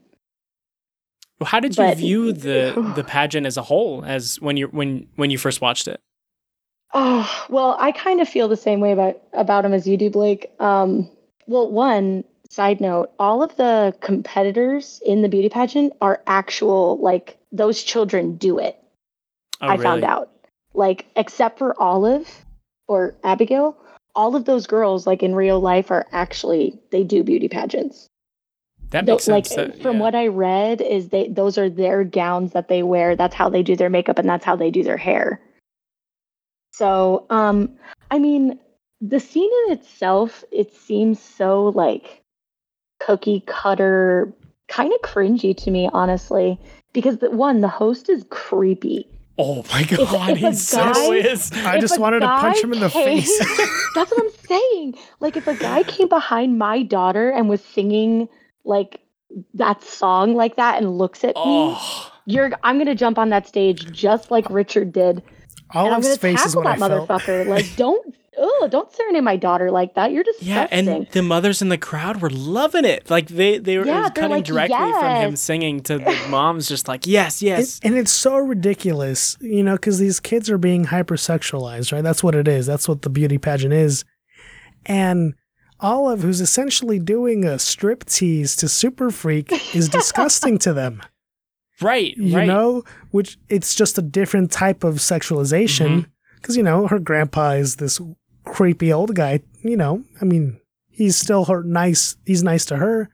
Well, 1.41 1.49
How 1.49 1.61
did 1.61 1.77
you 1.77 1.85
But- 1.85 1.97
view 1.99 2.33
the 2.47 2.93
the 2.97 3.05
pageant 3.05 3.47
as 3.47 3.57
a 3.57 3.63
whole 3.63 4.05
as 4.05 4.41
when 4.41 4.57
you 4.57 4.67
when 4.69 5.07
when 5.17 5.31
you 5.31 5.39
first 5.39 5.61
watched 5.61 5.89
it? 5.89 6.01
Oh 6.95 7.47
well, 7.51 7.77
I 7.79 7.93
kind 7.93 8.21
of 8.21 8.29
feel 8.29 8.49
the 8.49 8.57
same 8.57 8.81
way 8.81 8.93
about 8.93 9.21
about 9.33 9.65
him 9.65 9.73
as 9.75 9.87
you 9.87 9.97
do, 9.97 10.11
Blake. 10.11 10.51
Um, 10.59 11.11
well, 11.47 11.71
one 11.71 12.25
side 12.51 12.81
note: 12.81 13.11
all 13.19 13.43
of 13.43 13.55
the 13.57 13.95
competitors 14.01 15.01
in 15.05 15.23
the 15.23 15.29
beauty 15.29 15.49
pageant 15.51 15.93
are 16.01 16.23
actual 16.27 16.99
like 16.99 17.37
those 17.53 17.83
children 17.83 18.37
do 18.37 18.59
it. 18.59 18.77
Oh, 19.61 19.67
I 19.67 19.73
really? 19.73 19.83
found 19.83 20.05
out. 20.05 20.31
Like, 20.75 21.07
except 21.17 21.59
for 21.59 21.79
Olive 21.81 22.29
or 22.87 23.17
Abigail, 23.25 23.77
all 24.15 24.37
of 24.37 24.45
those 24.45 24.67
girls, 24.67 25.07
like 25.07 25.23
in 25.23 25.35
real 25.35 25.61
life, 25.61 25.91
are 25.91 26.07
actually 26.13 26.79
they 26.91 27.05
do 27.05 27.23
beauty 27.23 27.49
pageants. 27.49 28.09
That 28.91 29.05
makes 29.05 29.29
like 29.29 29.47
sense. 29.47 29.75
that- 29.75 29.83
from 29.83 29.97
yeah. 29.97 30.03
what 30.03 30.15
I 30.15 30.29
read, 30.29 30.81
is 30.81 31.09
they 31.09 31.29
those 31.29 31.59
are 31.59 31.69
their 31.69 32.05
gowns 32.05 32.53
that 32.53 32.69
they 32.69 32.83
wear. 32.83 33.17
That's 33.17 33.35
how 33.35 33.49
they 33.49 33.63
do 33.63 33.77
their 33.77 33.91
makeup, 33.91 34.19
and 34.19 34.29
that's 34.29 34.45
how 34.45 34.57
they 34.57 34.71
do 34.71 34.83
their 34.83 34.97
hair. 34.97 35.41
So, 36.73 37.27
um, 37.31 37.77
I 38.11 38.19
mean, 38.19 38.59
the 39.01 39.21
scene 39.21 39.51
in 39.67 39.73
itself, 39.73 40.45
it 40.53 40.73
seems 40.75 41.21
so 41.21 41.67
like 41.69 42.23
cookie 43.01 43.43
cutter, 43.47 44.33
kind 44.69 44.93
of 44.93 45.01
cringy 45.01 45.57
to 45.57 45.71
me, 45.71 45.89
honestly. 45.93 46.59
Because 46.93 47.19
the 47.19 47.31
one, 47.31 47.61
the 47.61 47.69
host 47.69 48.09
is 48.09 48.25
creepy. 48.31 49.09
Oh 49.41 49.65
my 49.73 49.85
god, 49.85 50.31
if 50.31 50.43
a 50.43 50.49
he 50.51 50.53
so 50.55 50.79
guy- 50.93 51.15
is. 51.15 51.53
I 51.53 51.79
just 51.79 51.99
wanted 52.01 52.21
to 52.21 52.27
punch 52.27 52.59
him 52.63 52.73
in 52.73 52.81
the 52.81 52.89
came- 52.89 53.21
face. 53.23 53.39
That's 53.95 54.11
what 54.11 54.21
I'm 54.21 54.31
saying. 54.49 54.95
Like 55.21 55.37
if 55.37 55.47
a 55.47 55.55
guy 55.55 55.83
came 55.85 56.09
behind 56.09 56.59
my 56.59 56.83
daughter 56.83 57.31
and 57.31 57.49
was 57.49 57.63
singing 57.63 58.29
like 58.65 59.01
that 59.55 59.83
song 59.85 60.35
like 60.35 60.57
that 60.57 60.79
and 60.83 60.99
looks 60.99 61.23
at 61.23 61.37
me, 61.37 61.43
Oh, 61.77 62.13
you're 62.27 62.51
I'm 62.65 62.79
gonna 62.79 62.95
jump 62.97 63.17
on 63.19 63.29
that 63.31 63.47
stage 63.47 63.91
just 63.93 64.31
like 64.31 64.49
Richard 64.51 64.93
did. 64.93 65.23
and 65.75 65.95
I'm 65.95 66.01
gonna 66.01 66.17
face 66.17 66.45
is 66.45 66.55
tackle 66.55 66.63
what 66.65 66.67
I 66.83 66.89
that 66.89 67.07
felt. 67.07 67.09
motherfucker. 67.09 67.47
Like 67.47 67.67
don't 67.77 68.15
oh, 68.39 68.69
don't 68.71 68.93
serenade 68.93 69.25
my 69.25 69.37
daughter 69.37 69.71
like 69.71 69.95
that. 69.95 70.13
You're 70.13 70.23
disgusting. 70.25 70.49
yeah, 70.55 70.67
and 70.71 71.07
the 71.13 71.23
mothers 71.23 71.61
in 71.61 71.69
the 71.69 71.79
crowd 71.79 72.21
were 72.23 72.31
loving 72.31 72.85
it. 72.85 73.11
Like 73.11 73.29
they 73.29 73.59
they 73.59 73.77
were 73.79 73.85
it 73.85 73.89
Yeah, 73.89 74.09
cutting 74.11 74.31
like, 74.31 74.45
directly 74.45 74.77
from 74.77 75.17
him 75.23 75.37
singing 75.37 75.81
to 75.85 75.99
the 75.99 76.27
moms, 76.31 76.69
just 76.69 76.89
like 76.89 77.07
yes, 77.07 77.43
yes. 77.43 77.81
And, 77.83 77.93
and 77.95 78.01
it's 78.01 78.13
so 78.13 78.37
ridiculous, 78.39 79.37
you 79.41 79.63
know, 79.63 79.75
because 79.75 79.99
these 79.99 80.21
kids 80.21 80.49
are 80.51 80.59
being 80.59 80.87
hypersexualized, 80.87 81.93
right? 81.93 82.03
That's 82.05 82.23
what 82.23 82.35
it 82.35 82.49
is. 82.49 82.67
That's 82.67 82.89
what 82.89 83.03
the 83.03 83.11
beauty 83.11 83.39
pageant 83.39 83.75
is. 83.75 84.05
And 84.87 85.35
Olive, 85.81 86.23
who's 86.23 86.41
essentially 86.41 86.99
doing 86.99 87.45
a 87.45 87.59
strip 87.59 88.05
tease 88.05 88.57
to 88.57 88.69
Super 88.69 89.11
Freak, 89.11 89.53
is 89.75 89.89
disgusting 90.01 90.59
to 90.59 90.73
them. 90.73 91.03
right, 91.81 92.17
You 92.17 92.37
right. 92.37 92.47
know, 92.49 92.83
which 93.11 93.39
it's 93.49 93.75
just 93.75 93.99
a 93.99 94.03
different 94.03 94.51
type 94.51 94.83
of 94.85 94.97
sexualization. 94.97 95.87
Mm-hmm. 95.89 96.11
Because, 96.37 96.57
you 96.57 96.63
know, 96.63 96.87
her 96.87 96.99
grandpa 97.01 97.51
is 97.53 97.77
this 97.77 98.01
creepy 98.53 98.93
old 98.93 99.15
guy. 99.15 99.41
You 99.63 99.77
know, 99.77 100.05
I 100.21 100.25
mean, 100.25 100.61
he's 100.89 101.17
still 101.17 101.45
her 101.47 101.63
nice, 101.63 102.17
he's 102.27 102.43
nice 102.43 102.65
to 102.67 102.77
her. 102.77 103.11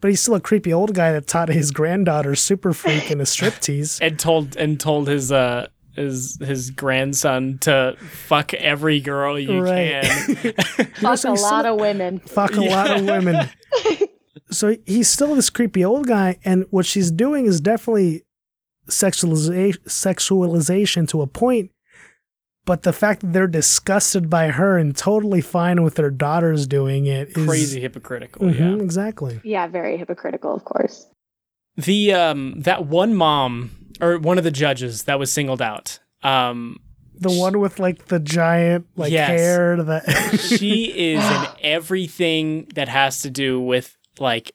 But 0.00 0.08
he's 0.10 0.20
still 0.22 0.34
a 0.34 0.40
creepy 0.40 0.72
old 0.72 0.94
guy 0.94 1.12
that 1.12 1.26
taught 1.26 1.50
his 1.50 1.70
granddaughter 1.72 2.34
Super 2.34 2.72
Freak 2.72 3.10
in 3.10 3.20
a 3.20 3.26
strip 3.26 3.54
tease. 3.60 4.00
and 4.00 4.18
told 4.18 4.56
and 4.56 4.80
told 4.80 5.08
his 5.08 5.30
uh 5.30 5.68
his 5.94 6.38
his 6.40 6.70
grandson 6.70 7.58
to 7.58 7.96
fuck 8.00 8.54
every 8.54 9.00
girl 9.00 9.38
you 9.38 9.60
Right. 9.60 10.02
can. 10.04 10.52
fuck 10.94 11.18
so 11.18 11.30
a 11.30 11.34
lot 11.34 11.60
still- 11.62 11.74
of 11.74 11.80
women. 11.80 12.20
fuck 12.20 12.54
a 12.56 12.60
lot 12.62 12.90
of 12.98 13.04
women. 13.14 13.48
so 14.50 14.76
he's 14.86 15.08
still 15.10 15.34
this 15.34 15.50
creepy 15.50 15.84
old 15.84 16.06
guy, 16.06 16.38
and 16.44 16.64
what 16.70 16.86
she's 16.86 17.10
doing 17.10 17.44
is 17.44 17.60
definitely 17.60 18.22
sexualization, 18.88 19.76
sexualization 19.84 21.06
to 21.08 21.20
a 21.22 21.26
point. 21.26 21.70
But 22.66 22.82
the 22.82 22.92
fact 22.92 23.22
that 23.22 23.32
they're 23.32 23.46
disgusted 23.46 24.28
by 24.30 24.48
her 24.48 24.76
and 24.78 24.96
totally 24.96 25.40
fine 25.40 25.82
with 25.82 25.94
their 25.94 26.10
daughters 26.10 26.66
doing 26.66 27.06
it 27.06 27.36
is 27.36 27.46
Crazy 27.46 27.80
hypocritical. 27.80 28.46
Mhm, 28.46 28.58
Yeah. 28.78 28.82
exactly. 28.84 29.40
Yeah, 29.42 29.66
very 29.66 29.96
hypocritical, 29.96 30.54
of 30.54 30.64
course. 30.64 31.06
The 31.76 32.12
um 32.12 32.60
that 32.60 32.86
one 32.86 33.14
mom 33.14 33.70
or 34.00 34.18
one 34.18 34.38
of 34.38 34.44
the 34.44 34.50
judges 34.50 35.04
that 35.04 35.18
was 35.18 35.32
singled 35.32 35.62
out. 35.62 35.98
Um 36.22 36.80
The 37.18 37.30
one 37.32 37.58
with 37.60 37.78
like 37.78 38.06
the 38.06 38.18
giant 38.20 38.86
like 38.96 39.10
Yes. 39.12 39.28
hair 39.28 39.82
that 39.82 40.04
she 40.58 40.84
is 41.14 41.24
in 41.24 41.46
everything 41.62 42.66
that 42.74 42.88
has 42.88 43.22
to 43.22 43.30
do 43.30 43.60
with 43.60 43.96
like 44.18 44.52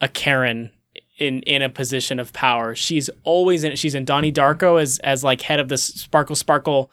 a 0.00 0.08
Karen 0.08 0.70
in 1.18 1.40
in 1.42 1.62
a 1.62 1.68
position 1.68 2.18
of 2.18 2.32
power. 2.32 2.74
She's 2.74 3.08
always 3.22 3.62
in 3.62 3.76
she's 3.76 3.94
in 3.94 4.04
Donnie 4.04 4.32
Darko 4.32 4.82
as 4.82 4.98
as 5.04 5.22
like 5.22 5.42
head 5.42 5.60
of 5.60 5.68
the 5.68 5.78
Sparkle 5.78 6.34
Sparkle 6.36 6.90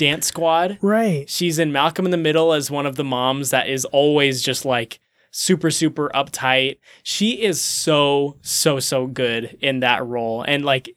dance 0.00 0.26
squad. 0.26 0.78
right. 0.80 1.28
She's 1.28 1.58
in 1.58 1.72
Malcolm 1.72 2.06
in 2.06 2.10
the 2.10 2.16
Middle 2.16 2.54
as 2.54 2.70
one 2.70 2.86
of 2.86 2.96
the 2.96 3.04
moms 3.04 3.50
that 3.50 3.68
is 3.68 3.84
always 3.84 4.40
just 4.40 4.64
like 4.64 4.98
super 5.30 5.70
super 5.70 6.10
uptight. 6.14 6.78
She 7.02 7.42
is 7.42 7.60
so 7.60 8.38
so 8.40 8.80
so 8.80 9.06
good 9.06 9.58
in 9.60 9.80
that 9.80 10.04
role 10.04 10.42
and 10.42 10.64
like 10.64 10.88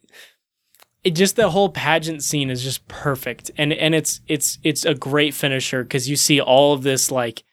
it 1.04 1.10
just 1.10 1.36
the 1.36 1.50
whole 1.50 1.68
pageant 1.68 2.22
scene 2.22 2.48
is 2.48 2.64
just 2.64 2.88
perfect 2.88 3.50
and 3.58 3.74
and 3.74 3.94
it's 3.94 4.22
it's 4.26 4.58
it's 4.64 4.86
a 4.86 4.94
great 4.94 5.34
finisher 5.34 5.84
cuz 5.84 6.08
you 6.08 6.16
see 6.16 6.40
all 6.40 6.72
of 6.72 6.82
this 6.82 7.10
like 7.10 7.44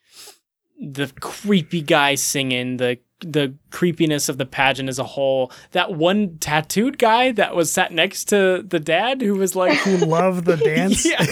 the 0.80 1.12
creepy 1.20 1.82
guy 1.82 2.16
singing 2.16 2.78
the 2.78 2.98
the 3.22 3.54
creepiness 3.70 4.30
of 4.30 4.38
the 4.38 4.46
pageant 4.46 4.90
as 4.90 5.00
a 5.00 5.04
whole. 5.04 5.52
That 5.72 5.94
one 5.94 6.38
tattooed 6.40 6.98
guy 6.98 7.32
that 7.34 7.56
was 7.56 7.72
sat 7.72 7.92
next 7.92 8.26
to 8.26 8.64
the 8.68 8.80
dad 8.80 9.22
who 9.22 9.36
was 9.36 9.56
like 9.56 9.78
Who 9.80 9.98
love 9.98 10.46
the 10.46 10.58
dance. 10.58 11.06
Yeah. 11.06 11.26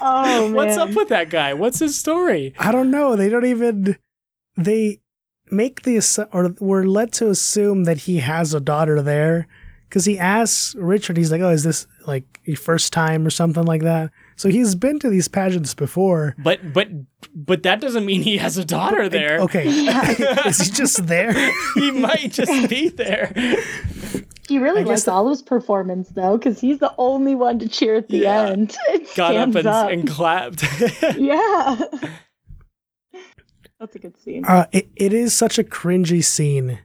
Oh 0.00 0.46
man. 0.46 0.54
What's 0.54 0.76
up 0.76 0.90
with 0.94 1.08
that 1.08 1.30
guy? 1.30 1.54
What's 1.54 1.78
his 1.78 1.96
story? 1.98 2.54
I 2.58 2.72
don't 2.72 2.90
know. 2.90 3.16
They 3.16 3.28
don't 3.28 3.46
even. 3.46 3.96
They 4.56 5.00
make 5.50 5.82
the 5.82 6.28
or 6.32 6.54
we're 6.60 6.84
led 6.84 7.12
to 7.12 7.28
assume 7.28 7.84
that 7.84 7.98
he 7.98 8.18
has 8.18 8.54
a 8.54 8.60
daughter 8.60 9.02
there 9.02 9.46
because 9.88 10.04
he 10.04 10.18
asks 10.18 10.74
Richard. 10.76 11.16
He's 11.16 11.32
like, 11.32 11.40
"Oh, 11.40 11.50
is 11.50 11.64
this 11.64 11.86
like 12.06 12.40
your 12.44 12.56
first 12.56 12.92
time 12.92 13.26
or 13.26 13.30
something 13.30 13.64
like 13.64 13.82
that?" 13.82 14.10
So 14.40 14.48
he's 14.48 14.74
been 14.74 14.98
to 15.00 15.10
these 15.10 15.28
pageants 15.28 15.74
before. 15.74 16.34
But 16.38 16.72
but 16.72 16.88
but 17.34 17.62
that 17.64 17.78
doesn't 17.82 18.06
mean 18.06 18.22
he 18.22 18.38
has 18.38 18.56
a 18.56 18.64
daughter 18.64 19.06
there. 19.06 19.38
Okay, 19.40 19.66
is 20.46 20.58
he 20.62 20.70
just 20.72 21.06
there? 21.06 21.34
he 21.74 21.90
might 21.90 22.32
just 22.32 22.70
be 22.70 22.88
there. 22.88 23.34
He 24.48 24.58
really 24.58 24.80
I 24.80 24.84
guess 24.84 24.88
likes 24.88 25.04
that- 25.04 25.12
Olive's 25.12 25.42
performance 25.42 26.08
though, 26.08 26.38
because 26.38 26.58
he's 26.58 26.78
the 26.78 26.94
only 26.96 27.34
one 27.34 27.58
to 27.58 27.68
cheer 27.68 27.96
at 27.96 28.08
the 28.08 28.16
Yeah. 28.20 28.46
end. 28.46 28.74
and 28.90 29.06
Got 29.14 29.36
up 29.36 29.54
and, 29.54 29.66
up. 29.66 29.90
and 29.90 30.08
clapped. 30.08 30.64
yeah. 31.18 31.78
That's 33.78 33.94
a 33.94 33.98
good 33.98 34.18
scene. 34.22 34.46
Uh, 34.46 34.66
it, 34.72 34.88
it 34.96 35.12
is 35.12 35.34
such 35.34 35.58
a 35.58 35.64
cringy 35.64 36.24
scene, 36.24 36.78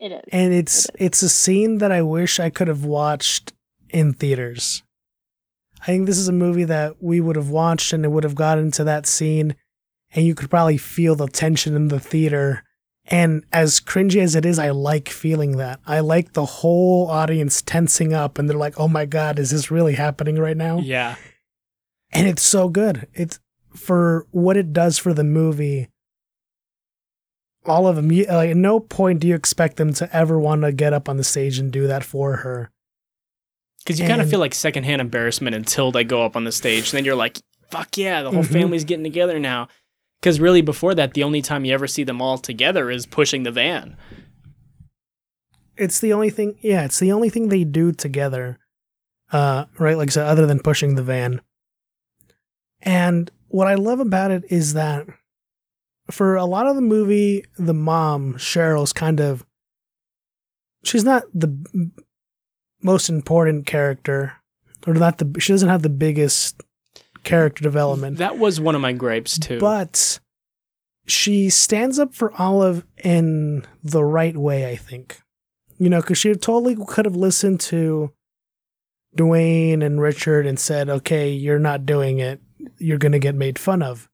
It 0.00 0.12
is. 0.12 0.22
and 0.32 0.52
it's 0.52 0.86
it's 0.98 1.22
a 1.22 1.30
scene 1.30 1.78
that 1.78 1.92
I 1.92 2.02
wish 2.02 2.38
I 2.38 2.50
could 2.50 2.68
have 2.68 2.84
watched 2.84 3.54
in 3.88 4.12
theaters. 4.12 4.82
I 5.82 5.86
think 5.86 6.06
this 6.06 6.18
is 6.18 6.28
a 6.28 6.32
movie 6.32 6.64
that 6.64 7.02
we 7.02 7.20
would 7.20 7.36
have 7.36 7.50
watched 7.50 7.92
and 7.92 8.04
it 8.04 8.08
would 8.08 8.24
have 8.24 8.34
gotten 8.34 8.70
to 8.72 8.84
that 8.84 9.06
scene 9.06 9.54
and 10.12 10.26
you 10.26 10.34
could 10.34 10.50
probably 10.50 10.78
feel 10.78 11.14
the 11.14 11.28
tension 11.28 11.76
in 11.76 11.88
the 11.88 12.00
theater. 12.00 12.64
And 13.06 13.44
as 13.52 13.80
cringy 13.80 14.20
as 14.20 14.34
it 14.34 14.44
is, 14.44 14.58
I 14.58 14.70
like 14.70 15.08
feeling 15.08 15.56
that. 15.58 15.80
I 15.86 16.00
like 16.00 16.32
the 16.32 16.44
whole 16.44 17.08
audience 17.08 17.62
tensing 17.62 18.12
up 18.12 18.38
and 18.38 18.48
they're 18.48 18.56
like, 18.56 18.78
oh 18.78 18.88
my 18.88 19.06
God, 19.06 19.38
is 19.38 19.50
this 19.50 19.70
really 19.70 19.94
happening 19.94 20.36
right 20.36 20.56
now? 20.56 20.78
yeah. 20.78 21.16
And 22.10 22.26
it's 22.26 22.42
so 22.42 22.70
good. 22.70 23.06
It's 23.12 23.38
for 23.74 24.26
what 24.30 24.56
it 24.56 24.72
does 24.72 24.96
for 24.96 25.12
the 25.12 25.24
movie. 25.24 25.88
All 27.66 27.86
of 27.86 27.96
them, 27.96 28.08
like, 28.08 28.50
at 28.50 28.56
no 28.56 28.80
point 28.80 29.20
do 29.20 29.28
you 29.28 29.34
expect 29.34 29.76
them 29.76 29.92
to 29.94 30.16
ever 30.16 30.38
want 30.38 30.62
to 30.62 30.72
get 30.72 30.94
up 30.94 31.08
on 31.08 31.18
the 31.18 31.24
stage 31.24 31.58
and 31.58 31.70
do 31.70 31.86
that 31.86 32.02
for 32.02 32.36
her. 32.36 32.70
Because 33.88 34.00
you 34.00 34.06
kind 34.06 34.20
of 34.20 34.28
feel 34.28 34.38
like 34.38 34.54
secondhand 34.54 35.00
embarrassment 35.00 35.56
until 35.56 35.90
they 35.90 36.04
go 36.04 36.22
up 36.22 36.36
on 36.36 36.44
the 36.44 36.52
stage. 36.52 36.90
Then 36.90 37.06
you're 37.06 37.14
like, 37.16 37.40
fuck 37.70 37.96
yeah, 37.96 38.22
the 38.22 38.30
whole 38.30 38.42
Mhm. 38.44 38.52
family's 38.52 38.84
getting 38.84 39.02
together 39.02 39.38
now. 39.38 39.68
Because 40.20 40.40
really, 40.40 40.60
before 40.60 40.94
that, 40.96 41.14
the 41.14 41.22
only 41.22 41.40
time 41.40 41.64
you 41.64 41.72
ever 41.72 41.86
see 41.86 42.04
them 42.04 42.20
all 42.20 42.36
together 42.36 42.90
is 42.90 43.06
pushing 43.06 43.44
the 43.44 43.50
van. 43.52 43.96
it's 45.76 46.00
the 46.00 46.12
only 46.12 46.28
thing 46.28 46.58
yeah 46.60 46.84
it's 46.84 46.98
the 46.98 47.12
only 47.12 47.28
thing 47.30 47.48
they 47.50 47.62
do 47.62 47.92
together 47.92 48.58
uh 49.30 49.64
right 49.78 49.96
like 49.96 50.08
I 50.08 50.10
said 50.10 50.26
other 50.26 50.44
than 50.44 50.58
pushing 50.58 50.96
the 50.96 51.04
van 51.04 51.40
and 52.82 53.30
what 53.46 53.68
i 53.68 53.74
love 53.76 54.00
about 54.00 54.32
it 54.32 54.42
is 54.50 54.74
that 54.74 55.06
for 56.10 56.34
a 56.34 56.44
lot 56.44 56.66
of 56.66 56.74
the 56.74 56.82
movie 56.82 57.44
the 57.58 57.74
mom 57.74 58.34
Sheryl's 58.34 58.92
kind 58.92 59.20
of 59.20 59.46
she's 60.84 61.04
not 61.04 61.22
the 61.32 61.48
most 62.82 63.08
important 63.08 63.66
character 63.66 64.34
or 64.86 64.94
not 64.94 65.18
the 65.18 65.40
she 65.40 65.52
doesn't 65.52 65.68
have 65.68 65.82
the 65.82 65.88
biggest 65.88 66.60
character 67.24 67.62
development 67.62 68.18
That 68.18 68.38
was 68.38 68.60
one 68.60 68.74
of 68.74 68.80
my 68.80 68.92
gripes 68.92 69.38
too. 69.38 69.58
but 69.58 70.20
she 71.06 71.48
stands 71.50 71.98
up 71.98 72.14
for 72.14 72.32
Olive 72.40 72.84
in 73.02 73.64
the 73.82 74.04
right 74.04 74.36
way, 74.36 74.70
I 74.70 74.76
think. 74.76 75.20
You 75.78 75.88
know, 75.88 76.00
because 76.02 76.18
she 76.18 76.32
totally 76.34 76.76
could 76.86 77.06
have 77.06 77.16
listened 77.16 77.60
to 77.60 78.12
Dwayne 79.16 79.82
and 79.84 80.00
Richard 80.00 80.46
and 80.46 80.58
said, 80.60 80.88
okay, 80.90 81.30
you're 81.30 81.58
not 81.58 81.86
doing 81.86 82.18
it. 82.18 82.40
You're 82.78 82.98
going 82.98 83.12
to 83.12 83.18
get 83.18 83.34
made 83.34 83.58
fun 83.58 83.82
of. 83.82 84.08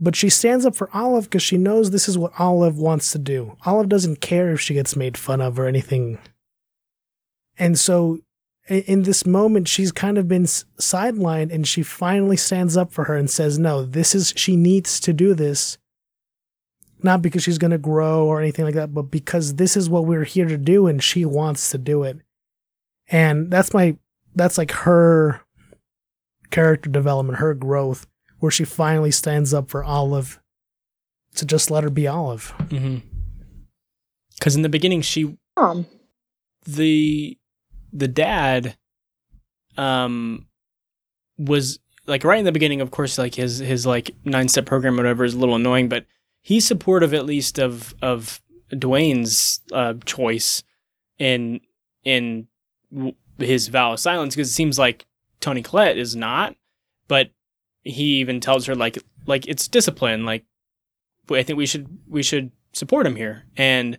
But 0.00 0.16
she 0.16 0.30
stands 0.30 0.64
up 0.66 0.74
for 0.74 0.90
Olive 0.94 1.24
because 1.24 1.42
she 1.42 1.58
knows 1.58 1.90
this 1.90 2.08
is 2.08 2.18
what 2.18 2.32
Olive 2.38 2.76
wants 2.76 3.12
to 3.12 3.18
do. 3.18 3.56
Olive 3.64 3.88
doesn't 3.88 4.20
care 4.20 4.50
if 4.50 4.60
she 4.60 4.74
gets 4.74 4.96
made 4.96 5.16
fun 5.16 5.40
of 5.40 5.58
or 5.60 5.66
anything. 5.66 6.18
And 7.60 7.78
so 7.78 8.18
in 8.68 9.02
this 9.02 9.26
moment, 9.26 9.68
she's 9.68 9.92
kind 9.92 10.16
of 10.16 10.26
been 10.26 10.44
sidelined 10.44 11.52
and 11.52 11.68
she 11.68 11.82
finally 11.82 12.36
stands 12.36 12.76
up 12.76 12.92
for 12.92 13.04
her 13.04 13.16
and 13.16 13.28
says, 13.28 13.58
no, 13.58 13.84
this 13.84 14.14
is, 14.14 14.32
she 14.36 14.56
needs 14.56 14.98
to 15.00 15.12
do 15.12 15.34
this. 15.34 15.76
Not 17.02 17.22
because 17.22 17.42
she's 17.42 17.58
going 17.58 17.70
to 17.70 17.78
grow 17.78 18.26
or 18.26 18.40
anything 18.40 18.64
like 18.64 18.74
that, 18.74 18.94
but 18.94 19.10
because 19.10 19.54
this 19.54 19.76
is 19.76 19.88
what 19.88 20.04
we're 20.04 20.24
here 20.24 20.46
to 20.46 20.56
do 20.56 20.86
and 20.86 21.02
she 21.02 21.24
wants 21.24 21.70
to 21.70 21.78
do 21.78 22.02
it. 22.02 22.18
And 23.08 23.50
that's 23.50 23.74
my, 23.74 23.96
that's 24.34 24.56
like 24.56 24.70
her 24.70 25.40
character 26.50 26.88
development, 26.88 27.38
her 27.38 27.54
growth, 27.54 28.06
where 28.38 28.52
she 28.52 28.64
finally 28.64 29.10
stands 29.10 29.52
up 29.52 29.70
for 29.70 29.84
Olive 29.84 30.40
to 31.34 31.44
just 31.44 31.70
let 31.70 31.84
her 31.84 31.90
be 31.90 32.06
Olive. 32.06 32.54
Because 32.58 32.82
Mm-hmm. 32.82 34.50
in 34.56 34.62
the 34.62 34.68
beginning, 34.68 35.02
she 35.02 35.36
Um, 35.56 35.86
the 36.64 37.38
the 37.92 38.08
dad 38.08 38.76
um 39.76 40.46
was 41.38 41.78
like 42.06 42.24
right 42.24 42.38
in 42.38 42.44
the 42.44 42.52
beginning 42.52 42.80
of 42.80 42.90
course 42.90 43.18
like 43.18 43.34
his 43.34 43.58
his 43.58 43.86
like 43.86 44.10
nine 44.24 44.48
step 44.48 44.66
program 44.66 44.96
whatever 44.96 45.24
is 45.24 45.34
a 45.34 45.38
little 45.38 45.54
annoying 45.54 45.88
but 45.88 46.06
he's 46.42 46.66
supportive 46.66 47.14
at 47.14 47.26
least 47.26 47.58
of 47.58 47.94
of 48.02 48.40
Dwayne's 48.70 49.60
uh 49.72 49.94
choice 50.04 50.62
in 51.18 51.60
in 52.04 52.46
w- 52.92 53.14
his 53.38 53.68
vow 53.68 53.92
of 53.92 54.00
silence 54.00 54.34
because 54.34 54.48
it 54.50 54.54
seems 54.54 54.78
like 54.78 55.06
Toni 55.40 55.62
Collette 55.62 55.98
is 55.98 56.14
not 56.14 56.54
but 57.08 57.30
he 57.82 58.18
even 58.20 58.40
tells 58.40 58.66
her 58.66 58.74
like 58.74 58.98
like 59.26 59.46
it's 59.48 59.68
discipline 59.68 60.24
like 60.24 60.44
I 61.30 61.42
think 61.42 61.56
we 61.56 61.66
should 61.66 61.86
we 62.08 62.22
should 62.22 62.50
support 62.72 63.06
him 63.06 63.16
here. 63.16 63.44
And 63.56 63.98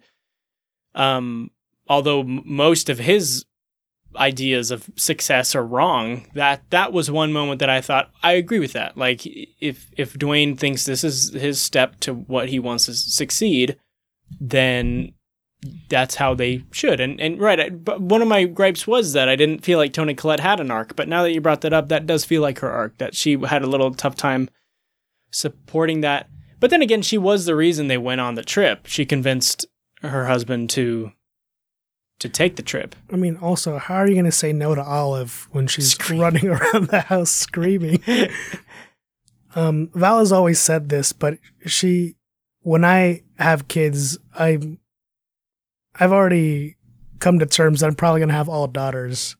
um 0.95 1.51
although 1.87 2.23
most 2.23 2.89
of 2.89 2.99
his 2.99 3.45
ideas 4.15 4.71
of 4.71 4.89
success 4.95 5.55
are 5.55 5.65
wrong 5.65 6.27
that 6.33 6.61
that 6.69 6.91
was 6.91 7.09
one 7.09 7.31
moment 7.31 7.59
that 7.59 7.69
i 7.69 7.79
thought 7.81 8.11
i 8.23 8.33
agree 8.33 8.59
with 8.59 8.73
that. 8.73 8.97
Like 8.97 9.25
if 9.25 9.89
if 9.97 10.13
dwayne 10.13 10.57
thinks 10.57 10.85
this 10.85 11.03
is 11.03 11.33
his 11.33 11.61
step 11.61 11.99
to 12.01 12.13
what 12.13 12.49
he 12.49 12.59
wants 12.59 12.85
to 12.85 12.93
succeed 12.93 13.77
then 14.39 15.13
that's 15.89 16.15
how 16.15 16.33
they 16.33 16.63
should. 16.71 16.99
And 16.99 17.21
and 17.21 17.39
right 17.39 17.59
I, 17.59 17.69
but 17.69 18.01
one 18.01 18.21
of 18.21 18.27
my 18.27 18.45
gripes 18.45 18.87
was 18.87 19.13
that 19.13 19.29
i 19.29 19.35
didn't 19.35 19.63
feel 19.63 19.77
like 19.77 19.93
Toni 19.93 20.13
Collette 20.13 20.39
had 20.39 20.59
an 20.59 20.71
arc. 20.71 20.95
But 20.95 21.07
now 21.07 21.23
that 21.23 21.33
you 21.33 21.41
brought 21.41 21.61
that 21.61 21.73
up 21.73 21.89
that 21.89 22.07
does 22.07 22.25
feel 22.25 22.41
like 22.41 22.59
her 22.59 22.71
arc 22.71 22.97
that 22.97 23.15
she 23.15 23.37
had 23.37 23.63
a 23.63 23.67
little 23.67 23.93
tough 23.93 24.15
time 24.15 24.49
supporting 25.31 26.01
that. 26.01 26.29
But 26.59 26.69
then 26.69 26.81
again 26.81 27.01
she 27.01 27.17
was 27.17 27.45
the 27.45 27.55
reason 27.55 27.87
they 27.87 27.97
went 27.97 28.21
on 28.21 28.35
the 28.35 28.43
trip. 28.43 28.87
She 28.87 29.05
convinced 29.05 29.65
her 30.01 30.25
husband 30.25 30.69
to 30.71 31.11
to 32.21 32.29
take 32.29 32.55
the 32.55 32.61
trip. 32.61 32.95
I 33.11 33.15
mean, 33.15 33.35
also, 33.37 33.79
how 33.79 33.95
are 33.95 34.07
you 34.07 34.13
going 34.13 34.25
to 34.25 34.31
say 34.31 34.53
no 34.53 34.75
to 34.75 34.83
Olive 34.83 35.47
when 35.51 35.65
she's 35.65 35.91
Scream. 35.91 36.21
running 36.21 36.47
around 36.49 36.87
the 36.87 37.01
house 37.01 37.31
screaming? 37.31 38.01
um, 39.55 39.89
Val 39.95 40.19
has 40.19 40.31
always 40.31 40.59
said 40.59 40.89
this, 40.89 41.13
but 41.13 41.39
she, 41.65 42.15
when 42.61 42.85
I 42.85 43.23
have 43.39 43.67
kids, 43.67 44.19
I, 44.35 44.77
I've 45.99 46.11
already 46.11 46.77
come 47.17 47.39
to 47.39 47.45
terms 47.47 47.79
that 47.79 47.87
I'm 47.87 47.95
probably 47.95 48.19
going 48.19 48.29
to 48.29 48.35
have 48.35 48.49
all 48.49 48.67
daughters. 48.67 49.35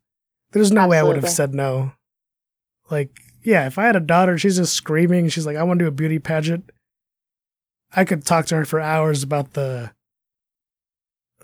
There's 0.52 0.72
no 0.72 0.82
Absolutely. 0.82 0.92
way 0.92 1.00
I 1.00 1.04
would 1.04 1.16
have 1.18 1.30
said 1.30 1.54
no. 1.54 1.92
Like, 2.90 3.22
yeah, 3.44 3.68
if 3.68 3.78
I 3.78 3.86
had 3.86 3.96
a 3.96 4.02
daughter, 4.02 4.40
she's 4.40 4.58
just 4.58 4.74
screaming. 4.74 5.30
She's 5.30 5.46
like, 5.46 5.56
I 5.56 5.64
want 5.64 5.80
to 5.80 5.86
do 5.86 5.90
a 5.90 5.92
beauty 5.92 6.18
pageant. 6.18 6.72
I 7.96 8.06
could 8.06 8.26
talk 8.26 8.48
to 8.48 8.56
her 8.56 8.66
for 8.66 8.80
hours 8.80 9.22
about 9.22 9.54
the 9.54 9.92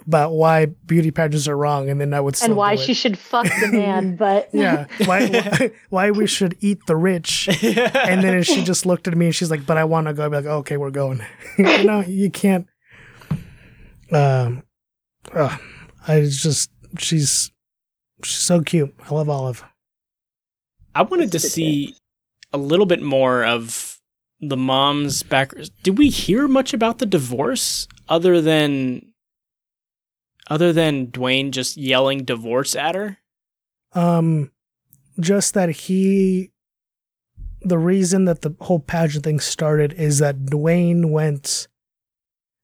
about 0.08 0.32
why 0.32 0.66
beauty 0.66 1.12
pageants 1.12 1.48
are 1.48 1.58
wrong, 1.58 1.90
and 1.90 2.00
then 2.00 2.14
I 2.14 2.22
would 2.22 2.42
and 2.42 2.56
why 2.56 2.76
she 2.76 2.94
should 2.94 3.18
fuck 3.18 3.46
the 3.60 3.68
man, 3.68 4.16
but 4.18 4.50
yeah, 4.54 4.86
why, 5.06 5.28
why, 5.30 5.72
why 5.90 6.12
we 6.12 6.26
should 6.26 6.56
eat 6.62 6.80
the 6.88 6.96
rich, 6.96 7.50
and 7.64 8.24
then 8.24 8.42
she 8.44 8.64
just 8.64 8.86
looked 8.86 9.08
at 9.08 9.18
me 9.18 9.28
and 9.28 9.36
she's 9.36 9.52
like, 9.52 9.66
"But 9.66 9.78
I 9.78 9.84
want 9.84 10.08
to 10.08 10.14
go." 10.14 10.26
I'd 10.26 10.30
be 10.30 10.38
like, 10.38 10.46
oh, 10.46 10.58
"Okay, 10.60 10.78
we're 10.78 10.92
going." 10.92 11.22
you 11.58 11.84
know, 11.84 12.02
you 12.02 12.32
can't. 12.32 12.68
Um, 14.12 14.64
uh, 15.34 15.58
I 16.08 16.22
just 16.22 16.72
she's 16.98 17.52
she's 18.24 18.38
so 18.38 18.62
cute. 18.62 18.96
I 19.10 19.14
love 19.14 19.30
Olive. 19.30 19.64
I 20.96 21.02
wanted 21.02 21.32
to 21.34 21.40
see 21.40 21.96
a 22.54 22.58
little 22.58 22.86
bit 22.86 23.02
more 23.02 23.44
of 23.44 24.00
the 24.40 24.58
mom's 24.58 25.22
background. 25.24 25.70
Did 25.84 25.98
we 25.98 26.10
hear 26.10 26.48
much 26.48 26.74
about 26.74 27.00
the 27.00 27.06
divorce 27.06 27.88
other 28.08 28.42
than 28.42 29.07
other 30.50 30.74
than 30.74 31.08
Dwayne 31.08 31.52
just 31.52 31.78
yelling 31.78 32.24
divorce 32.24 32.76
at 32.76 32.96
her? 32.96 33.18
Um, 33.94 34.52
just 35.20 35.54
that 35.54 35.70
he, 35.70 36.52
the 37.62 37.78
reason 37.78 38.26
that 38.26 38.42
the 38.42 38.56
whole 38.62 38.80
pageant 38.80 39.24
thing 39.24 39.40
started 39.40 39.94
is 39.94 40.20
that 40.20 40.46
Dwayne 40.46 41.10
went 41.10 41.68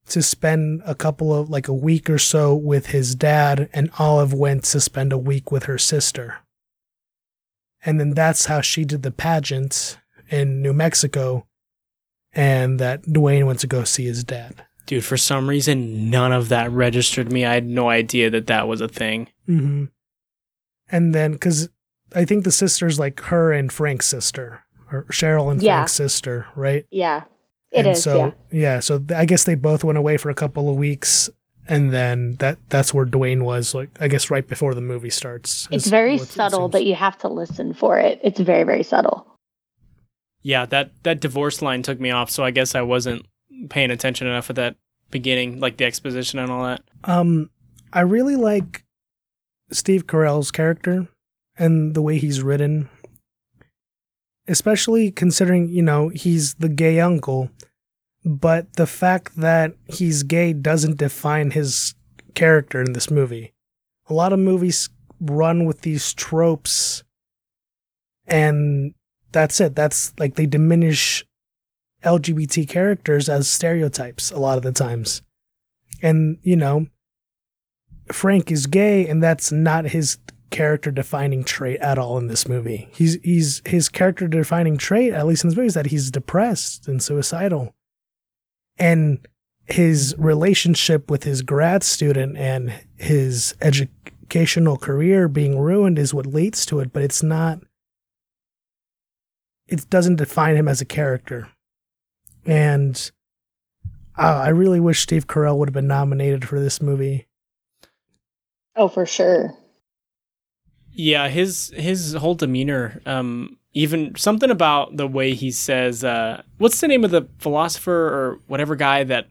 to 0.07 0.21
spend 0.21 0.81
a 0.85 0.95
couple 0.95 1.33
of 1.33 1.49
like 1.49 1.67
a 1.67 1.73
week 1.73 2.09
or 2.09 2.17
so 2.17 2.53
with 2.55 2.87
his 2.87 3.15
dad, 3.15 3.69
and 3.73 3.89
Olive 3.97 4.33
went 4.33 4.65
to 4.65 4.81
spend 4.81 5.13
a 5.13 5.17
week 5.17 5.51
with 5.51 5.63
her 5.63 5.77
sister. 5.77 6.39
And 7.85 7.99
then 7.99 8.11
that's 8.11 8.45
how 8.45 8.61
she 8.61 8.85
did 8.85 9.03
the 9.03 9.11
pageant 9.11 9.97
in 10.29 10.61
New 10.61 10.73
Mexico, 10.73 11.47
and 12.33 12.79
that 12.79 13.03
Dwayne 13.03 13.45
went 13.45 13.59
to 13.59 13.67
go 13.67 13.83
see 13.83 14.05
his 14.05 14.23
dad. 14.23 14.65
Dude, 14.85 15.05
for 15.05 15.17
some 15.17 15.49
reason, 15.49 16.09
none 16.09 16.33
of 16.33 16.49
that 16.49 16.69
registered 16.71 17.31
me. 17.31 17.45
I 17.45 17.53
had 17.53 17.65
no 17.65 17.89
idea 17.89 18.29
that 18.29 18.47
that 18.47 18.67
was 18.67 18.81
a 18.81 18.87
thing. 18.87 19.29
Mm-hmm. 19.47 19.85
And 20.89 21.15
then, 21.15 21.31
because 21.31 21.69
I 22.13 22.25
think 22.25 22.43
the 22.43 22.51
sister's 22.51 22.99
like 22.99 23.19
her 23.21 23.51
and 23.51 23.71
Frank's 23.71 24.05
sister, 24.05 24.63
or 24.91 25.05
Sheryl 25.05 25.51
and 25.51 25.61
yeah. 25.61 25.77
Frank's 25.77 25.93
sister, 25.93 26.47
right? 26.55 26.85
Yeah, 26.91 27.23
it 27.71 27.79
and 27.79 27.87
is. 27.89 28.03
So 28.03 28.33
yeah. 28.51 28.59
yeah, 28.59 28.79
so 28.79 29.03
I 29.15 29.25
guess 29.25 29.45
they 29.45 29.55
both 29.55 29.83
went 29.83 29.97
away 29.97 30.17
for 30.17 30.29
a 30.29 30.35
couple 30.35 30.69
of 30.69 30.75
weeks, 30.75 31.29
and 31.67 31.91
then 31.91 32.35
that 32.35 32.59
that's 32.69 32.93
where 32.93 33.05
Dwayne 33.05 33.43
was. 33.43 33.73
Like 33.73 33.89
I 33.99 34.07
guess 34.07 34.29
right 34.29 34.47
before 34.47 34.73
the 34.73 34.81
movie 34.81 35.09
starts. 35.09 35.67
It's 35.71 35.87
very 35.87 36.17
subtle, 36.17 36.69
but 36.69 36.85
you 36.85 36.95
have 36.95 37.17
to 37.19 37.27
listen 37.27 37.73
for 37.73 37.99
it. 37.99 38.19
It's 38.23 38.39
very 38.39 38.63
very 38.63 38.83
subtle. 38.83 39.25
Yeah, 40.41 40.65
that 40.67 40.91
that 41.03 41.21
divorce 41.21 41.61
line 41.61 41.81
took 41.83 41.99
me 41.99 42.11
off, 42.11 42.29
so 42.29 42.43
I 42.43 42.51
guess 42.51 42.75
I 42.75 42.81
wasn't 42.81 43.25
paying 43.69 43.91
attention 43.91 44.27
enough 44.27 44.49
at 44.49 44.55
that 44.55 44.75
beginning, 45.11 45.59
like 45.59 45.77
the 45.77 45.85
exposition 45.85 46.39
and 46.39 46.51
all 46.51 46.63
that. 46.63 46.81
Um, 47.03 47.49
I 47.91 48.01
really 48.01 48.35
like 48.35 48.83
Steve 49.71 50.07
Carell's 50.07 50.51
character 50.51 51.07
and 51.57 51.93
the 51.93 52.01
way 52.01 52.17
he's 52.17 52.41
written, 52.41 52.89
especially 54.47 55.11
considering 55.11 55.69
you 55.69 55.81
know 55.81 56.09
he's 56.09 56.55
the 56.55 56.69
gay 56.69 56.99
uncle, 56.99 57.49
but 58.25 58.73
the 58.73 58.87
fact 58.87 59.35
that 59.37 59.73
he's 59.87 60.23
gay 60.23 60.53
doesn't 60.53 60.97
define 60.97 61.51
his 61.51 61.95
character 62.33 62.81
in 62.81 62.93
this 62.93 63.11
movie. 63.11 63.53
A 64.09 64.13
lot 64.13 64.33
of 64.33 64.39
movies 64.39 64.89
run 65.19 65.65
with 65.65 65.81
these 65.81 66.13
tropes 66.13 67.03
and 68.27 68.93
that's 69.31 69.59
it. 69.59 69.75
That's 69.75 70.13
like 70.19 70.35
they 70.35 70.45
diminish 70.45 71.25
LGBT 72.03 72.67
characters 72.67 73.29
as 73.29 73.49
stereotypes 73.49 74.31
a 74.31 74.39
lot 74.39 74.57
of 74.57 74.63
the 74.63 74.71
times. 74.71 75.21
And, 76.01 76.37
you 76.41 76.55
know, 76.55 76.87
Frank 78.11 78.51
is 78.51 78.67
gay 78.67 79.07
and 79.07 79.23
that's 79.23 79.51
not 79.51 79.85
his 79.85 80.17
character 80.53 80.91
defining 80.91 81.43
trait 81.43 81.79
at 81.79 81.97
all 81.97 82.17
in 82.17 82.27
this 82.27 82.47
movie. 82.47 82.87
He's 82.93 83.17
he's 83.23 83.61
his 83.65 83.89
character 83.89 84.27
defining 84.27 84.77
trait, 84.77 85.11
at 85.11 85.25
least 85.25 85.43
in 85.43 85.49
this 85.49 85.57
movie, 85.57 85.67
is 85.67 85.73
that 85.73 85.87
he's 85.87 86.11
depressed 86.11 86.87
and 86.87 87.01
suicidal. 87.01 87.73
And 88.77 89.27
his 89.65 90.13
relationship 90.17 91.09
with 91.09 91.23
his 91.23 91.41
grad 91.41 91.83
student 91.83 92.37
and 92.37 92.73
his 92.97 93.55
educational 93.61 94.77
career 94.77 95.27
being 95.27 95.57
ruined 95.57 95.97
is 95.97 96.13
what 96.13 96.27
leads 96.27 96.65
to 96.67 96.79
it, 96.81 96.93
but 96.93 97.01
it's 97.01 97.23
not 97.23 97.59
it 99.67 99.89
doesn't 99.89 100.17
define 100.17 100.55
him 100.55 100.67
as 100.67 100.81
a 100.81 100.85
character. 100.85 101.49
And 102.45 103.11
uh, 104.17 104.41
I 104.45 104.49
really 104.49 104.79
wish 104.79 105.01
Steve 105.01 105.27
Carell 105.27 105.57
would 105.57 105.69
have 105.69 105.73
been 105.73 105.87
nominated 105.87 106.47
for 106.47 106.59
this 106.59 106.81
movie. 106.81 107.27
Oh, 108.75 108.87
for 108.87 109.05
sure. 109.05 109.53
Yeah, 110.91 111.27
his 111.27 111.73
his 111.75 112.13
whole 112.13 112.35
demeanor, 112.35 113.01
um, 113.05 113.57
even 113.73 114.15
something 114.15 114.51
about 114.51 114.95
the 114.95 115.07
way 115.07 115.33
he 115.33 115.49
says, 115.49 116.03
uh, 116.03 116.43
"What's 116.59 116.79
the 116.81 116.87
name 116.87 117.03
of 117.03 117.11
the 117.11 117.27
philosopher 117.39 117.91
or 117.91 118.39
whatever 118.47 118.75
guy 118.75 119.03
that 119.03 119.27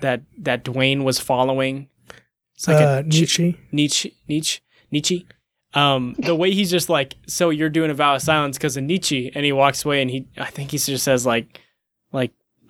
that 0.00 0.22
that 0.38 0.64
Dwayne 0.64 1.04
was 1.04 1.18
following?" 1.18 1.88
It's 2.54 2.66
like 2.66 2.82
uh, 2.82 3.00
a, 3.00 3.02
Nietzsche. 3.02 3.58
Nietzsche. 3.70 4.16
Nietzsche. 4.28 4.60
Nietzsche. 4.90 5.26
Um, 5.74 6.16
the 6.18 6.34
way 6.34 6.52
he's 6.52 6.70
just 6.70 6.88
like, 6.88 7.16
"So 7.26 7.50
you're 7.50 7.68
doing 7.68 7.90
a 7.90 7.94
vow 7.94 8.14
of 8.14 8.22
silence 8.22 8.56
because 8.56 8.78
of 8.78 8.84
Nietzsche," 8.84 9.30
and 9.34 9.44
he 9.44 9.52
walks 9.52 9.84
away, 9.84 10.00
and 10.00 10.10
he, 10.10 10.26
I 10.38 10.46
think 10.46 10.70
he 10.70 10.78
just 10.78 11.04
says 11.04 11.26
like, 11.26 11.44
like 11.44 11.60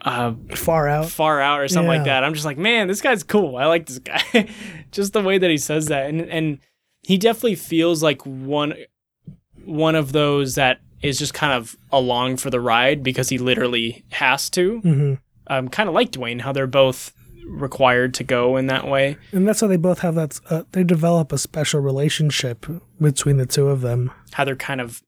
uh, 0.02 0.34
far 0.54 0.88
out, 0.88 1.08
far 1.08 1.40
out, 1.40 1.60
or 1.60 1.68
something 1.68 1.90
yeah. 1.90 1.98
like 1.98 2.06
that. 2.06 2.24
I'm 2.24 2.34
just 2.34 2.46
like, 2.46 2.58
man, 2.58 2.88
this 2.88 3.00
guy's 3.00 3.22
cool. 3.22 3.56
I 3.56 3.66
like 3.66 3.86
this 3.86 3.98
guy. 3.98 4.48
just 4.92 5.12
the 5.12 5.22
way 5.22 5.38
that 5.38 5.50
he 5.50 5.58
says 5.58 5.86
that, 5.86 6.08
and 6.08 6.20
and 6.22 6.58
he 7.02 7.18
definitely 7.18 7.56
feels 7.56 8.02
like 8.02 8.22
one 8.22 8.74
one 9.64 9.94
of 9.94 10.12
those 10.12 10.54
that 10.54 10.80
is 11.02 11.18
just 11.18 11.34
kind 11.34 11.52
of 11.52 11.76
along 11.92 12.36
for 12.36 12.50
the 12.50 12.60
ride 12.60 13.02
because 13.02 13.28
he 13.28 13.38
literally 13.38 14.04
has 14.10 14.50
to. 14.50 14.80
Mm-hmm. 14.80 15.14
Um, 15.48 15.68
kind 15.68 15.88
of 15.88 15.94
like 15.94 16.10
Dwayne, 16.12 16.40
how 16.42 16.52
they're 16.52 16.66
both 16.66 17.12
required 17.46 18.12
to 18.14 18.24
go 18.24 18.56
in 18.56 18.66
that 18.66 18.86
way, 18.86 19.16
and 19.32 19.48
that's 19.48 19.60
how 19.60 19.66
they 19.66 19.76
both 19.76 20.00
have 20.00 20.14
that. 20.14 20.40
Uh, 20.48 20.62
they 20.72 20.84
develop 20.84 21.32
a 21.32 21.38
special 21.38 21.80
relationship 21.80 22.66
between 23.00 23.38
the 23.38 23.46
two 23.46 23.68
of 23.68 23.80
them. 23.80 24.12
How 24.32 24.44
they're 24.44 24.56
kind 24.56 24.80
of 24.80 25.02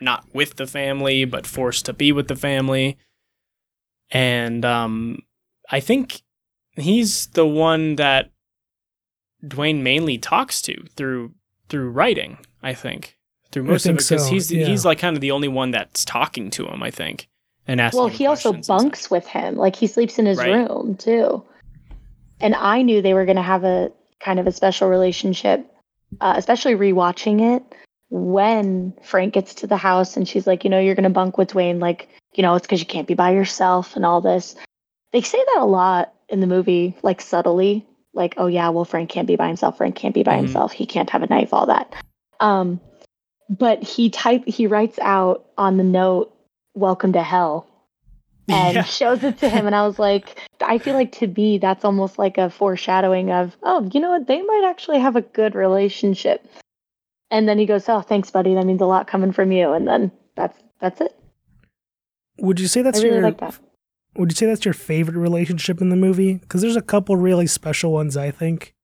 not 0.00 0.24
with 0.32 0.56
the 0.56 0.66
family, 0.66 1.24
but 1.24 1.46
forced 1.46 1.84
to 1.86 1.92
be 1.92 2.10
with 2.10 2.28
the 2.28 2.36
family 2.36 2.98
and 4.12 4.64
um, 4.64 5.22
I 5.70 5.80
think 5.80 6.22
he's 6.76 7.26
the 7.28 7.46
one 7.46 7.96
that 7.96 8.30
Dwayne 9.44 9.82
mainly 9.82 10.18
talks 10.18 10.62
to 10.62 10.84
through 10.96 11.32
through 11.68 11.90
writing. 11.90 12.38
I 12.62 12.74
think 12.74 13.18
through 13.50 13.64
most 13.64 13.86
of 13.86 13.96
it 13.96 13.98
because 13.98 14.26
so, 14.26 14.32
he's 14.32 14.52
yeah. 14.52 14.66
he's 14.66 14.84
like 14.84 14.98
kind 14.98 15.16
of 15.16 15.20
the 15.20 15.32
only 15.32 15.48
one 15.48 15.70
that's 15.70 16.04
talking 16.04 16.50
to 16.50 16.66
him, 16.66 16.82
I 16.82 16.90
think, 16.90 17.28
and 17.66 17.80
asking. 17.80 17.98
Well, 17.98 18.08
he 18.08 18.26
also 18.26 18.52
bunks 18.52 19.10
with 19.10 19.26
him, 19.26 19.56
like 19.56 19.74
he 19.74 19.86
sleeps 19.86 20.18
in 20.18 20.26
his 20.26 20.38
right. 20.38 20.52
room 20.52 20.96
too. 20.96 21.42
And 22.40 22.54
I 22.54 22.82
knew 22.82 23.00
they 23.00 23.14
were 23.14 23.24
going 23.24 23.36
to 23.36 23.42
have 23.42 23.64
a 23.64 23.90
kind 24.20 24.38
of 24.38 24.46
a 24.46 24.52
special 24.52 24.88
relationship, 24.88 25.64
uh, 26.20 26.34
especially 26.36 26.74
rewatching 26.74 27.56
it 27.56 27.62
when 28.10 28.92
Frank 29.02 29.32
gets 29.32 29.54
to 29.54 29.66
the 29.66 29.76
house 29.76 30.16
and 30.16 30.28
she's 30.28 30.46
like, 30.46 30.64
you 30.64 30.70
know, 30.70 30.78
you're 30.78 30.94
going 30.94 31.04
to 31.04 31.10
bunk 31.10 31.38
with 31.38 31.50
Dwayne, 31.50 31.80
like, 31.80 32.08
you 32.34 32.42
know, 32.42 32.54
it's 32.54 32.66
because 32.66 32.80
you 32.80 32.86
can't 32.86 33.08
be 33.08 33.14
by 33.14 33.32
yourself 33.32 33.96
and 33.96 34.04
all 34.04 34.20
this. 34.20 34.54
They 35.12 35.20
say 35.20 35.38
that 35.38 35.60
a 35.60 35.66
lot 35.66 36.14
in 36.28 36.40
the 36.40 36.46
movie, 36.46 36.96
like 37.02 37.20
subtly, 37.20 37.86
like, 38.14 38.34
oh 38.36 38.46
yeah, 38.46 38.70
well, 38.70 38.84
Frank 38.84 39.10
can't 39.10 39.28
be 39.28 39.36
by 39.36 39.48
himself. 39.48 39.76
Frank 39.76 39.94
can't 39.96 40.14
be 40.14 40.22
by 40.22 40.32
mm-hmm. 40.32 40.44
himself. 40.44 40.72
He 40.72 40.86
can't 40.86 41.10
have 41.10 41.22
a 41.22 41.26
knife, 41.26 41.52
all 41.52 41.66
that. 41.66 41.94
Um, 42.40 42.80
but 43.48 43.82
he 43.82 44.10
type 44.10 44.44
he 44.46 44.66
writes 44.66 44.98
out 45.00 45.46
on 45.58 45.76
the 45.76 45.84
note 45.84 46.34
welcome 46.74 47.12
to 47.12 47.22
hell 47.22 47.68
and 48.48 48.76
yeah. 48.76 48.82
shows 48.82 49.22
it 49.22 49.38
to 49.38 49.48
him 49.48 49.66
and 49.66 49.76
i 49.76 49.86
was 49.86 49.98
like 49.98 50.38
i 50.60 50.78
feel 50.78 50.94
like 50.94 51.12
to 51.12 51.28
me 51.28 51.58
that's 51.58 51.84
almost 51.84 52.18
like 52.18 52.38
a 52.38 52.50
foreshadowing 52.50 53.30
of 53.30 53.56
oh 53.62 53.88
you 53.92 54.00
know 54.00 54.10
what 54.10 54.26
they 54.26 54.42
might 54.42 54.64
actually 54.68 54.98
have 54.98 55.14
a 55.14 55.20
good 55.20 55.54
relationship 55.54 56.44
and 57.30 57.48
then 57.48 57.58
he 57.58 57.66
goes 57.66 57.88
oh 57.88 58.00
thanks 58.00 58.30
buddy 58.30 58.54
that 58.54 58.66
means 58.66 58.80
a 58.80 58.86
lot 58.86 59.06
coming 59.06 59.32
from 59.32 59.52
you 59.52 59.72
and 59.72 59.86
then 59.86 60.10
that's 60.34 60.58
that's 60.80 61.00
it 61.00 61.16
would 62.42 62.60
you 62.60 62.68
say 62.68 62.82
that's 62.82 63.02
really 63.02 63.14
your 63.16 63.22
like 63.22 63.38
that. 63.38 63.58
would 64.16 64.30
you 64.30 64.36
say 64.36 64.46
that's 64.46 64.66
your 64.66 64.74
favorite 64.74 65.16
relationship 65.16 65.80
in 65.80 65.88
the 65.88 65.96
movie 65.96 66.34
because 66.34 66.60
there's 66.60 66.76
a 66.76 66.82
couple 66.82 67.16
really 67.16 67.46
special 67.46 67.92
ones 67.92 68.16
i 68.16 68.30
think 68.30 68.74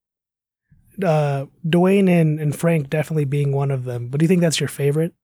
uh, 1.03 1.47
Dwayne 1.67 2.09
and, 2.09 2.41
and 2.41 2.55
Frank 2.55 2.91
definitely 2.91 3.25
being 3.25 3.53
one 3.53 3.71
of 3.71 3.85
them. 3.85 4.09
But 4.09 4.21
do 4.21 4.25
you 4.25 4.29
think 4.29 4.41
that's 4.41 4.61
your 4.61 4.69
favorite? 4.69 5.15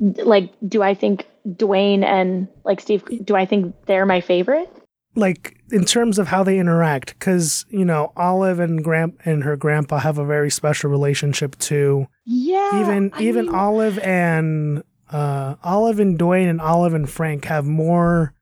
Like, 0.00 0.52
do 0.66 0.82
I 0.82 0.94
think 0.94 1.26
Dwayne 1.46 2.04
and 2.04 2.48
like 2.64 2.80
Steve? 2.80 3.04
Do 3.24 3.34
I 3.34 3.44
think 3.44 3.74
they're 3.86 4.06
my 4.06 4.20
favorite? 4.20 4.70
Like 5.16 5.58
in 5.72 5.84
terms 5.84 6.18
of 6.18 6.28
how 6.28 6.44
they 6.44 6.58
interact, 6.58 7.18
because 7.18 7.66
you 7.70 7.84
know 7.84 8.12
Olive 8.16 8.60
and 8.60 8.84
Grand 8.84 9.18
and 9.24 9.42
her 9.42 9.56
grandpa 9.56 9.98
have 9.98 10.18
a 10.18 10.24
very 10.24 10.50
special 10.50 10.90
relationship 10.90 11.58
too. 11.58 12.06
Yeah. 12.24 12.80
Even 12.80 13.10
I 13.14 13.22
even 13.22 13.46
mean... 13.46 13.54
Olive 13.54 13.98
and 13.98 14.84
uh, 15.10 15.56
Olive 15.62 16.00
and 16.00 16.18
Dwayne 16.18 16.48
and 16.48 16.60
Olive 16.60 16.94
and 16.94 17.08
Frank 17.08 17.44
have 17.46 17.66
more 17.66 18.34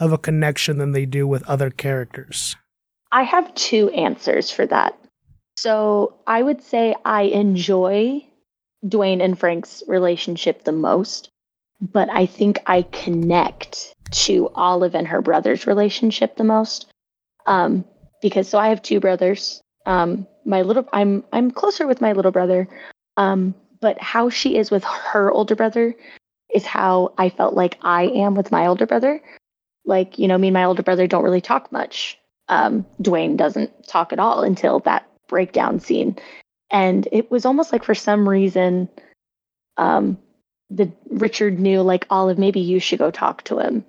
of 0.00 0.12
a 0.12 0.18
connection 0.18 0.78
than 0.78 0.92
they 0.92 1.06
do 1.06 1.26
with 1.26 1.48
other 1.48 1.70
characters. 1.70 2.56
I 3.10 3.22
have 3.22 3.54
two 3.54 3.90
answers 3.90 4.50
for 4.50 4.66
that. 4.66 4.98
So 5.56 6.14
I 6.26 6.42
would 6.42 6.62
say 6.62 6.94
I 7.04 7.22
enjoy 7.22 8.24
Dwayne 8.84 9.22
and 9.22 9.38
Frank's 9.38 9.82
relationship 9.88 10.64
the 10.64 10.72
most, 10.72 11.30
but 11.80 12.08
I 12.10 12.26
think 12.26 12.60
I 12.66 12.82
connect 12.82 13.92
to 14.10 14.50
Olive 14.54 14.94
and 14.94 15.08
her 15.08 15.20
brother's 15.20 15.66
relationship 15.66 16.36
the 16.36 16.44
most. 16.44 16.86
Um, 17.46 17.84
because 18.22 18.48
so 18.48 18.58
I 18.58 18.68
have 18.68 18.82
two 18.82 19.00
brothers. 19.00 19.60
Um, 19.86 20.26
my 20.44 20.62
little 20.62 20.88
I'm 20.92 21.24
I'm 21.32 21.50
closer 21.50 21.86
with 21.86 22.00
my 22.00 22.12
little 22.12 22.32
brother. 22.32 22.68
Um, 23.16 23.54
but 23.80 24.00
how 24.00 24.30
she 24.30 24.56
is 24.56 24.70
with 24.70 24.84
her 24.84 25.30
older 25.30 25.54
brother 25.54 25.94
is 26.54 26.64
how 26.64 27.12
I 27.18 27.28
felt 27.28 27.54
like 27.54 27.78
I 27.82 28.04
am 28.04 28.34
with 28.34 28.52
my 28.52 28.66
older 28.66 28.86
brother. 28.86 29.22
Like, 29.84 30.18
you 30.18 30.28
know, 30.28 30.38
me 30.38 30.48
and 30.48 30.54
my 30.54 30.64
older 30.64 30.82
brother 30.82 31.06
don't 31.06 31.24
really 31.24 31.40
talk 31.40 31.70
much. 31.72 32.18
Um, 32.48 32.86
Dwayne 33.02 33.36
doesn't 33.36 33.86
talk 33.86 34.12
at 34.12 34.18
all 34.18 34.42
until 34.42 34.80
that 34.80 35.08
breakdown 35.28 35.80
scene. 35.80 36.16
And 36.70 37.08
it 37.12 37.30
was 37.30 37.44
almost 37.44 37.72
like 37.72 37.84
for 37.84 37.94
some 37.94 38.28
reason, 38.28 38.88
um, 39.76 40.18
the 40.70 40.90
Richard 41.10 41.58
knew 41.58 41.82
like 41.82 42.06
Olive, 42.10 42.38
maybe 42.38 42.60
you 42.60 42.80
should 42.80 42.98
go 42.98 43.10
talk 43.10 43.42
to 43.44 43.58
him. 43.58 43.84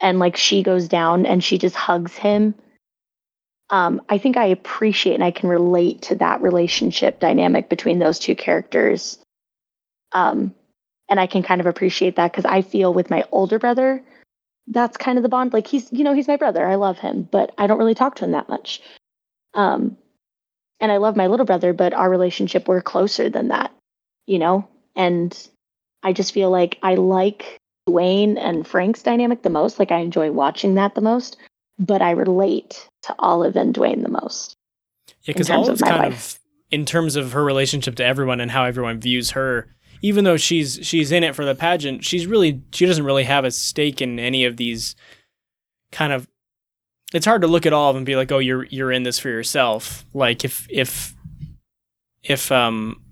And 0.00 0.18
like 0.18 0.36
she 0.36 0.62
goes 0.62 0.88
down 0.88 1.26
and 1.26 1.42
she 1.42 1.58
just 1.58 1.74
hugs 1.74 2.14
him. 2.14 2.54
Um, 3.70 4.02
I 4.08 4.18
think 4.18 4.36
I 4.36 4.46
appreciate 4.46 5.14
and 5.14 5.24
I 5.24 5.30
can 5.30 5.48
relate 5.48 6.02
to 6.02 6.14
that 6.16 6.40
relationship 6.42 7.20
dynamic 7.20 7.68
between 7.68 7.98
those 7.98 8.18
two 8.18 8.34
characters. 8.34 9.18
Um, 10.12 10.54
and 11.08 11.20
I 11.20 11.26
can 11.26 11.42
kind 11.42 11.60
of 11.60 11.66
appreciate 11.66 12.16
that 12.16 12.32
because 12.32 12.44
I 12.44 12.62
feel 12.62 12.92
with 12.92 13.10
my 13.10 13.24
older 13.30 13.58
brother, 13.58 14.02
that's 14.66 14.96
kind 14.96 15.18
of 15.18 15.22
the 15.22 15.28
bond. 15.28 15.52
Like 15.52 15.66
he's, 15.66 15.90
you 15.92 16.04
know, 16.04 16.14
he's 16.14 16.28
my 16.28 16.36
brother. 16.36 16.66
I 16.66 16.76
love 16.76 16.98
him, 16.98 17.28
but 17.30 17.52
I 17.58 17.66
don't 17.66 17.78
really 17.78 17.94
talk 17.94 18.16
to 18.16 18.24
him 18.24 18.32
that 18.32 18.48
much. 18.48 18.82
Um, 19.54 19.96
and 20.80 20.92
I 20.92 20.98
love 20.98 21.16
my 21.16 21.26
little 21.26 21.46
brother, 21.46 21.72
but 21.72 21.92
our 21.92 22.08
relationship 22.08 22.68
we're 22.68 22.82
closer 22.82 23.28
than 23.28 23.48
that, 23.48 23.72
you 24.26 24.38
know? 24.38 24.68
And 24.94 25.36
I 26.02 26.12
just 26.12 26.32
feel 26.32 26.50
like 26.50 26.78
I 26.82 26.94
like 26.94 27.58
Dwayne 27.88 28.38
and 28.38 28.66
Frank's 28.66 29.02
dynamic 29.02 29.42
the 29.42 29.50
most. 29.50 29.78
Like 29.78 29.90
I 29.90 29.98
enjoy 29.98 30.30
watching 30.30 30.74
that 30.74 30.94
the 30.94 31.00
most, 31.00 31.36
but 31.78 32.02
I 32.02 32.10
relate 32.10 32.88
to 33.02 33.14
Olive 33.18 33.56
and 33.56 33.74
Dwayne 33.74 34.02
the 34.02 34.10
most. 34.10 34.56
Yeah, 35.22 35.34
because 35.34 35.50
Olive's 35.50 35.82
of 35.82 35.88
kind 35.88 36.02
life. 36.02 36.34
of 36.34 36.38
in 36.70 36.84
terms 36.84 37.16
of 37.16 37.32
her 37.32 37.44
relationship 37.44 37.96
to 37.96 38.04
everyone 38.04 38.40
and 38.40 38.50
how 38.50 38.64
everyone 38.64 39.00
views 39.00 39.30
her. 39.30 39.68
Even 40.00 40.24
though 40.24 40.36
she's 40.36 40.78
she's 40.82 41.10
in 41.10 41.24
it 41.24 41.34
for 41.34 41.44
the 41.44 41.54
pageant, 41.54 42.04
she's 42.04 42.26
really 42.26 42.62
she 42.72 42.86
doesn't 42.86 43.04
really 43.04 43.24
have 43.24 43.44
a 43.44 43.50
stake 43.50 44.00
in 44.00 44.18
any 44.18 44.44
of 44.44 44.56
these 44.56 44.94
kind 45.90 46.12
of 46.12 46.28
it's 47.12 47.26
hard 47.26 47.42
to 47.42 47.48
look 47.48 47.66
at 47.66 47.72
all 47.72 47.90
of 47.90 47.94
them 47.94 48.00
and 48.00 48.06
be 48.06 48.16
like, 48.16 48.30
oh, 48.30 48.38
you're 48.38 48.64
you're 48.66 48.92
in 48.92 49.02
this 49.02 49.18
for 49.18 49.28
yourself. 49.28 50.04
Like 50.14 50.44
if 50.44 50.66
if 50.70 51.14
if 52.22 52.52
um 52.52 53.02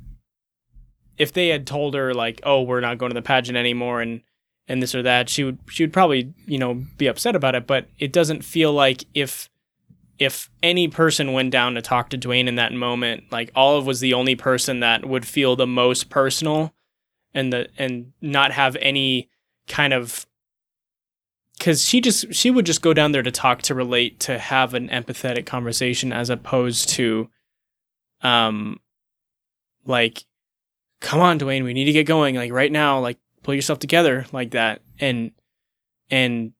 if 1.18 1.32
they 1.32 1.48
had 1.48 1.66
told 1.66 1.94
her 1.94 2.14
like, 2.14 2.40
oh, 2.44 2.62
we're 2.62 2.80
not 2.80 2.98
going 2.98 3.10
to 3.10 3.14
the 3.14 3.22
pageant 3.22 3.56
anymore 3.56 4.00
and 4.00 4.20
and 4.68 4.82
this 4.82 4.94
or 4.94 5.02
that, 5.02 5.28
she 5.28 5.44
would 5.44 5.58
she 5.68 5.82
would 5.82 5.92
probably 5.92 6.32
you 6.46 6.58
know 6.58 6.84
be 6.98 7.06
upset 7.06 7.36
about 7.36 7.54
it. 7.54 7.66
But 7.66 7.88
it 7.98 8.12
doesn't 8.12 8.42
feel 8.42 8.72
like 8.72 9.04
if 9.14 9.48
if 10.18 10.50
any 10.62 10.88
person 10.88 11.32
went 11.32 11.50
down 11.50 11.74
to 11.74 11.82
talk 11.82 12.08
to 12.10 12.18
Dwayne 12.18 12.48
in 12.48 12.54
that 12.56 12.72
moment, 12.72 13.24
like 13.30 13.50
Olive 13.54 13.86
was 13.86 14.00
the 14.00 14.14
only 14.14 14.34
person 14.34 14.80
that 14.80 15.04
would 15.04 15.26
feel 15.26 15.56
the 15.56 15.66
most 15.66 16.08
personal 16.08 16.72
and 17.34 17.52
the 17.52 17.68
and 17.78 18.12
not 18.20 18.52
have 18.52 18.76
any 18.80 19.28
kind 19.68 19.92
of 19.92 20.26
because 21.58 21.84
she 21.84 22.00
just 22.00 22.34
she 22.34 22.50
would 22.50 22.66
just 22.66 22.82
go 22.82 22.92
down 22.92 23.12
there 23.12 23.22
to 23.22 23.30
talk 23.30 23.62
to 23.62 23.74
relate 23.74 24.20
to 24.20 24.38
have 24.38 24.74
an 24.74 24.88
empathetic 24.88 25.46
conversation 25.46 26.12
as 26.12 26.30
opposed 26.30 26.88
to 26.88 27.28
um 28.22 28.80
like 29.84 30.24
come 31.00 31.20
on 31.20 31.38
dwayne 31.38 31.64
we 31.64 31.74
need 31.74 31.84
to 31.84 31.92
get 31.92 32.06
going 32.06 32.34
like 32.34 32.52
right 32.52 32.72
now 32.72 32.98
like 32.98 33.18
pull 33.46 33.54
yourself 33.54 33.78
together 33.78 34.26
like 34.32 34.50
that 34.50 34.82
and 34.98 35.30
and 36.10 36.52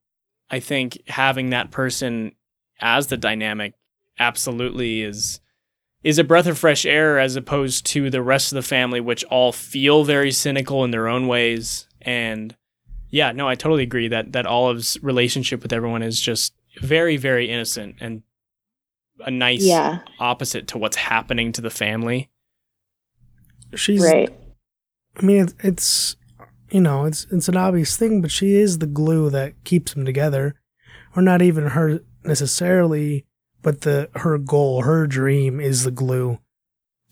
i 0.51 0.61
think 0.61 0.99
having 1.09 1.51
that 1.51 1.71
person 1.71 2.33
as 2.81 3.09
the 3.09 3.17
dynamic 3.17 3.75
absolutely 4.19 5.03
is 5.03 5.41
is 6.05 6.19
a 6.19 6.25
breath 6.25 6.47
of 6.47 6.57
fresh 6.57 6.87
air 6.87 7.19
as 7.19 7.37
opposed 7.37 7.85
to 7.85 8.09
the 8.09 8.23
rest 8.23 8.53
of 8.53 8.57
the 8.57 8.63
family 8.63 9.01
which 9.01 9.25
all 9.25 9.53
feel 9.53 10.05
very 10.05 10.31
cynical 10.31 10.85
in 10.85 10.93
their 10.93 11.09
own 11.09 11.27
ways 11.27 11.89
and 12.01 12.57
yeah, 13.11 13.33
no, 13.33 13.49
I 13.49 13.55
totally 13.55 13.83
agree 13.83 14.09
that 14.09 14.33
that 14.33 14.47
Olive's 14.47 14.99
relationship 15.03 15.63
with 15.63 15.73
everyone 15.73 16.03
is 16.03 16.21
just 16.21 16.53
very, 16.81 17.17
very 17.17 17.49
innocent 17.49 17.97
and 18.01 18.23
a 19.21 19.31
nice 19.31 19.65
yeah. 19.65 20.01
opposite 20.21 20.69
to 20.69 20.79
what's 20.79 20.97
happening 20.97 21.53
to 21.53 21.63
the 21.63 21.71
family. 21.71 22.31
She's 23.75 24.03
right. 24.03 24.29
I 25.17 25.23
mean, 25.23 25.45
it's, 25.45 25.55
it's 25.61 26.17
you 26.71 26.81
know, 26.81 27.05
it's 27.05 27.27
it's 27.31 27.49
an 27.49 27.57
obvious 27.57 27.97
thing, 27.97 28.21
but 28.21 28.31
she 28.31 28.57
is 28.57 28.79
the 28.79 28.87
glue 28.87 29.31
that 29.31 29.55
keeps 29.65 29.95
them 29.95 30.05
together, 30.05 30.55
or 31.15 31.23
not 31.23 31.43
even 31.43 31.69
her 31.69 32.01
necessarily, 32.25 33.25
but 33.63 33.83
the 33.83 34.11
her 34.17 34.39
goal, 34.39 34.83
her 34.83 35.07
dream 35.07 35.61
is 35.61 35.85
the 35.85 35.91
glue. 35.91 36.39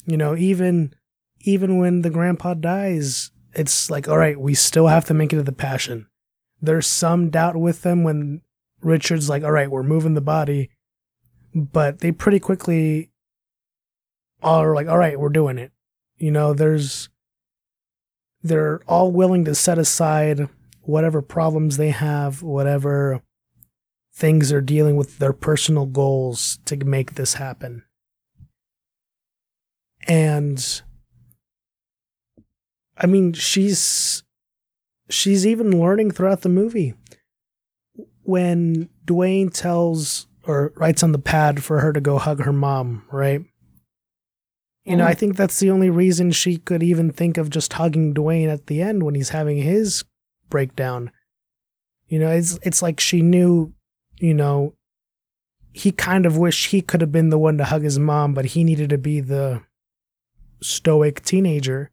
You 0.06 0.16
know, 0.16 0.36
even 0.36 0.94
even 1.40 1.78
when 1.78 2.02
the 2.02 2.10
grandpa 2.10 2.54
dies, 2.54 3.30
it's 3.54 3.90
like, 3.90 4.08
all 4.08 4.18
right, 4.18 4.38
we 4.38 4.54
still 4.54 4.88
have 4.88 5.04
to 5.06 5.14
make 5.14 5.32
it 5.32 5.36
to 5.36 5.42
the 5.42 5.52
passion. 5.52 6.06
There's 6.60 6.86
some 6.86 7.30
doubt 7.30 7.56
with 7.56 7.82
them 7.82 8.02
when 8.02 8.40
Richard's 8.80 9.28
like, 9.28 9.44
all 9.44 9.52
right, 9.52 9.70
we're 9.70 9.82
moving 9.82 10.14
the 10.14 10.20
body, 10.20 10.70
but 11.54 12.00
they 12.00 12.12
pretty 12.12 12.40
quickly 12.40 13.10
are 14.42 14.74
like, 14.74 14.88
all 14.88 14.98
right, 14.98 15.18
we're 15.18 15.28
doing 15.28 15.58
it. 15.58 15.72
You 16.16 16.30
know, 16.30 16.54
there's, 16.54 17.08
they're 18.44 18.82
all 18.86 19.10
willing 19.10 19.46
to 19.46 19.54
set 19.54 19.78
aside 19.78 20.48
whatever 20.82 21.22
problems 21.22 21.78
they 21.78 21.90
have, 21.90 22.42
whatever 22.42 23.22
things 24.14 24.50
they're 24.50 24.60
dealing 24.60 24.96
with, 24.96 25.18
their 25.18 25.32
personal 25.32 25.86
goals 25.86 26.58
to 26.66 26.76
make 26.76 27.14
this 27.14 27.34
happen. 27.34 27.82
And 30.06 30.82
I 32.98 33.06
mean, 33.06 33.32
she's 33.32 34.22
she's 35.08 35.46
even 35.46 35.80
learning 35.80 36.10
throughout 36.10 36.42
the 36.42 36.50
movie. 36.50 36.94
When 38.22 38.90
Dwayne 39.06 39.52
tells 39.52 40.26
or 40.46 40.74
writes 40.76 41.02
on 41.02 41.12
the 41.12 41.18
pad 41.18 41.64
for 41.64 41.80
her 41.80 41.94
to 41.94 42.00
go 42.00 42.18
hug 42.18 42.42
her 42.42 42.52
mom, 42.52 43.04
right? 43.10 43.42
You 44.84 44.96
know, 44.96 45.06
I 45.06 45.14
think 45.14 45.36
that's 45.36 45.60
the 45.60 45.70
only 45.70 45.88
reason 45.88 46.30
she 46.30 46.58
could 46.58 46.82
even 46.82 47.10
think 47.10 47.38
of 47.38 47.48
just 47.48 47.72
hugging 47.72 48.12
Dwayne 48.12 48.52
at 48.52 48.66
the 48.66 48.82
end 48.82 49.02
when 49.02 49.14
he's 49.14 49.30
having 49.30 49.56
his 49.56 50.04
breakdown. 50.50 51.10
You 52.08 52.18
know, 52.18 52.30
it's 52.30 52.58
it's 52.62 52.82
like 52.82 53.00
she 53.00 53.22
knew, 53.22 53.72
you 54.18 54.34
know, 54.34 54.74
he 55.72 55.90
kind 55.90 56.26
of 56.26 56.36
wished 56.36 56.70
he 56.70 56.82
could 56.82 57.00
have 57.00 57.10
been 57.10 57.30
the 57.30 57.38
one 57.38 57.56
to 57.58 57.64
hug 57.64 57.82
his 57.82 57.98
mom, 57.98 58.34
but 58.34 58.44
he 58.44 58.62
needed 58.62 58.90
to 58.90 58.98
be 58.98 59.20
the 59.20 59.62
stoic 60.62 61.22
teenager. 61.22 61.90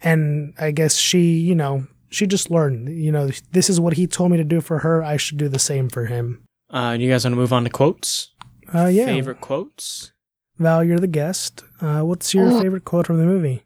And 0.00 0.54
I 0.58 0.70
guess 0.70 0.96
she, 0.96 1.38
you 1.38 1.54
know, 1.54 1.86
she 2.08 2.26
just 2.26 2.50
learned, 2.50 2.88
you 2.88 3.12
know, 3.12 3.30
this 3.52 3.68
is 3.68 3.78
what 3.78 3.92
he 3.92 4.06
told 4.06 4.30
me 4.30 4.38
to 4.38 4.44
do 4.44 4.62
for 4.62 4.78
her. 4.78 5.04
I 5.04 5.18
should 5.18 5.36
do 5.36 5.48
the 5.48 5.58
same 5.58 5.90
for 5.90 6.06
him. 6.06 6.44
Uh, 6.70 6.96
you 6.98 7.10
guys 7.10 7.24
want 7.24 7.32
to 7.32 7.40
move 7.40 7.52
on 7.52 7.64
to 7.64 7.70
quotes? 7.70 8.32
Uh, 8.74 8.86
yeah. 8.86 9.06
Favorite 9.06 9.40
quotes? 9.40 10.12
Val, 10.58 10.82
you're 10.84 10.98
the 10.98 11.06
guest. 11.06 11.64
Uh, 11.80 12.00
what's 12.02 12.34
your 12.34 12.48
Oh. 12.52 12.60
favorite 12.60 12.84
quote 12.84 13.06
from 13.06 13.18
the 13.18 13.24
movie? 13.24 13.62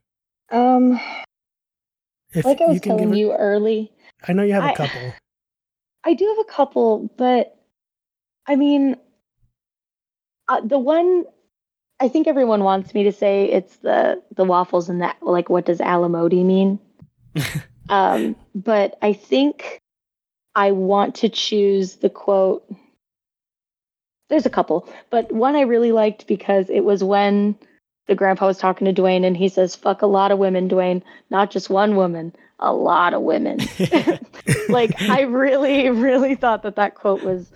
Um, 0.51 1.01
If 2.35 2.45
like 2.45 2.61
I 2.61 2.67
was 2.67 2.81
can 2.81 2.91
telling 2.99 3.15
it- 3.15 3.19
you 3.19 3.33
early, 3.33 3.93
I 4.27 4.33
know 4.33 4.43
you 4.43 4.53
have 4.55 4.65
a 4.65 4.69
I- 4.69 4.75
couple. 4.75 5.13
I 6.05 6.15
do 6.15 6.27
have 6.27 6.39
a 6.39 6.45
couple, 6.51 7.11
but 7.17 7.57
I 8.47 8.57
mean, 8.57 8.97
uh, 10.49 10.61
the 10.61 10.79
one 10.79 11.25
I 12.01 12.09
think 12.09 12.27
everyone 12.27 12.65
wants 12.65 12.93
me 12.95 13.05
to 13.05 13.13
say 13.13 13.45
it's 13.51 13.77
the 13.77 14.21
the 14.35 14.45
waffles 14.45 14.89
and 14.89 15.01
that 15.03 15.17
like 15.23 15.49
what 15.49 15.65
does 15.67 15.79
alamodi 15.81 16.45
mean? 16.45 16.79
um, 17.89 18.35
but 18.55 18.99
I 19.01 19.13
think 19.13 19.79
I 20.55 20.73
want 20.73 21.15
to 21.17 21.29
choose 21.29 21.97
the 21.97 22.11
quote. 22.11 22.65
There's 24.33 24.47
a 24.47 24.51
couple, 24.51 24.89
but 25.11 25.31
one 25.31 25.57
I 25.57 25.61
really 25.61 25.93
liked 25.93 26.27
because 26.27 26.71
it 26.71 26.85
was 26.85 27.05
when 27.05 27.55
the 28.09 28.15
grandpa 28.15 28.47
was 28.47 28.57
talking 28.57 28.87
to 28.87 29.03
Dwayne 29.03 29.27
and 29.27 29.37
he 29.37 29.51
says, 29.51 29.77
"Fuck 29.77 30.01
a 30.01 30.07
lot 30.07 30.33
of 30.33 30.39
women, 30.39 30.71
Dwayne, 30.71 31.03
not 31.29 31.51
just 31.51 31.69
one 31.69 31.97
woman, 31.97 32.35
a 32.59 32.73
lot 32.73 33.13
of 33.13 33.21
women." 33.21 33.59
like 34.71 34.99
I 35.03 35.21
really, 35.25 35.91
really 35.91 36.35
thought 36.35 36.63
that 36.63 36.77
that 36.77 36.95
quote 36.95 37.23
was 37.23 37.53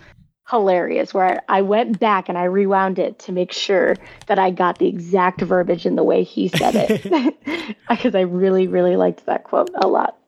hilarious. 0.50 1.14
Where 1.14 1.40
I, 1.48 1.62
went 1.62 1.98
back 1.98 2.28
and 2.28 2.36
I 2.36 2.44
rewound 2.44 2.98
it 2.98 3.18
to 3.20 3.32
make 3.32 3.52
sure 3.52 3.96
that 4.26 4.38
I 4.38 4.50
got 4.50 4.78
the 4.78 4.86
exact 4.86 5.40
verbiage 5.40 5.86
in 5.86 5.96
the 5.96 6.04
way 6.04 6.24
he 6.24 6.48
said 6.48 6.74
it, 6.76 7.76
because 7.88 8.14
I 8.14 8.20
really, 8.20 8.68
really 8.68 8.96
liked 8.96 9.24
that 9.24 9.44
quote 9.44 9.70
a 9.76 9.88
lot. 9.88 10.18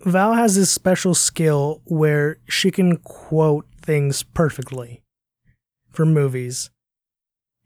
Val 0.00 0.34
has 0.34 0.56
this 0.56 0.72
special 0.72 1.14
skill 1.14 1.80
where 1.84 2.38
she 2.48 2.72
can 2.72 2.96
quote 2.96 3.66
things 3.80 4.24
perfectly 4.24 5.04
for 5.96 6.06
movies, 6.06 6.70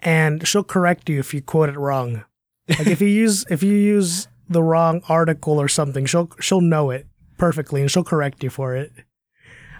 and 0.00 0.46
she'll 0.46 0.64
correct 0.64 1.08
you 1.08 1.18
if 1.18 1.34
you 1.34 1.42
quote 1.42 1.68
it 1.68 1.78
wrong. 1.78 2.24
Like 2.68 2.86
if 2.86 3.00
you 3.00 3.08
use 3.24 3.44
if 3.50 3.62
you 3.62 3.74
use 3.74 4.28
the 4.48 4.62
wrong 4.62 5.02
article 5.08 5.60
or 5.60 5.68
something, 5.68 6.06
she'll 6.06 6.30
she'll 6.40 6.60
know 6.60 6.90
it 6.90 7.06
perfectly 7.36 7.80
and 7.80 7.90
she'll 7.90 8.04
correct 8.04 8.42
you 8.42 8.50
for 8.50 8.74
it. 8.74 8.92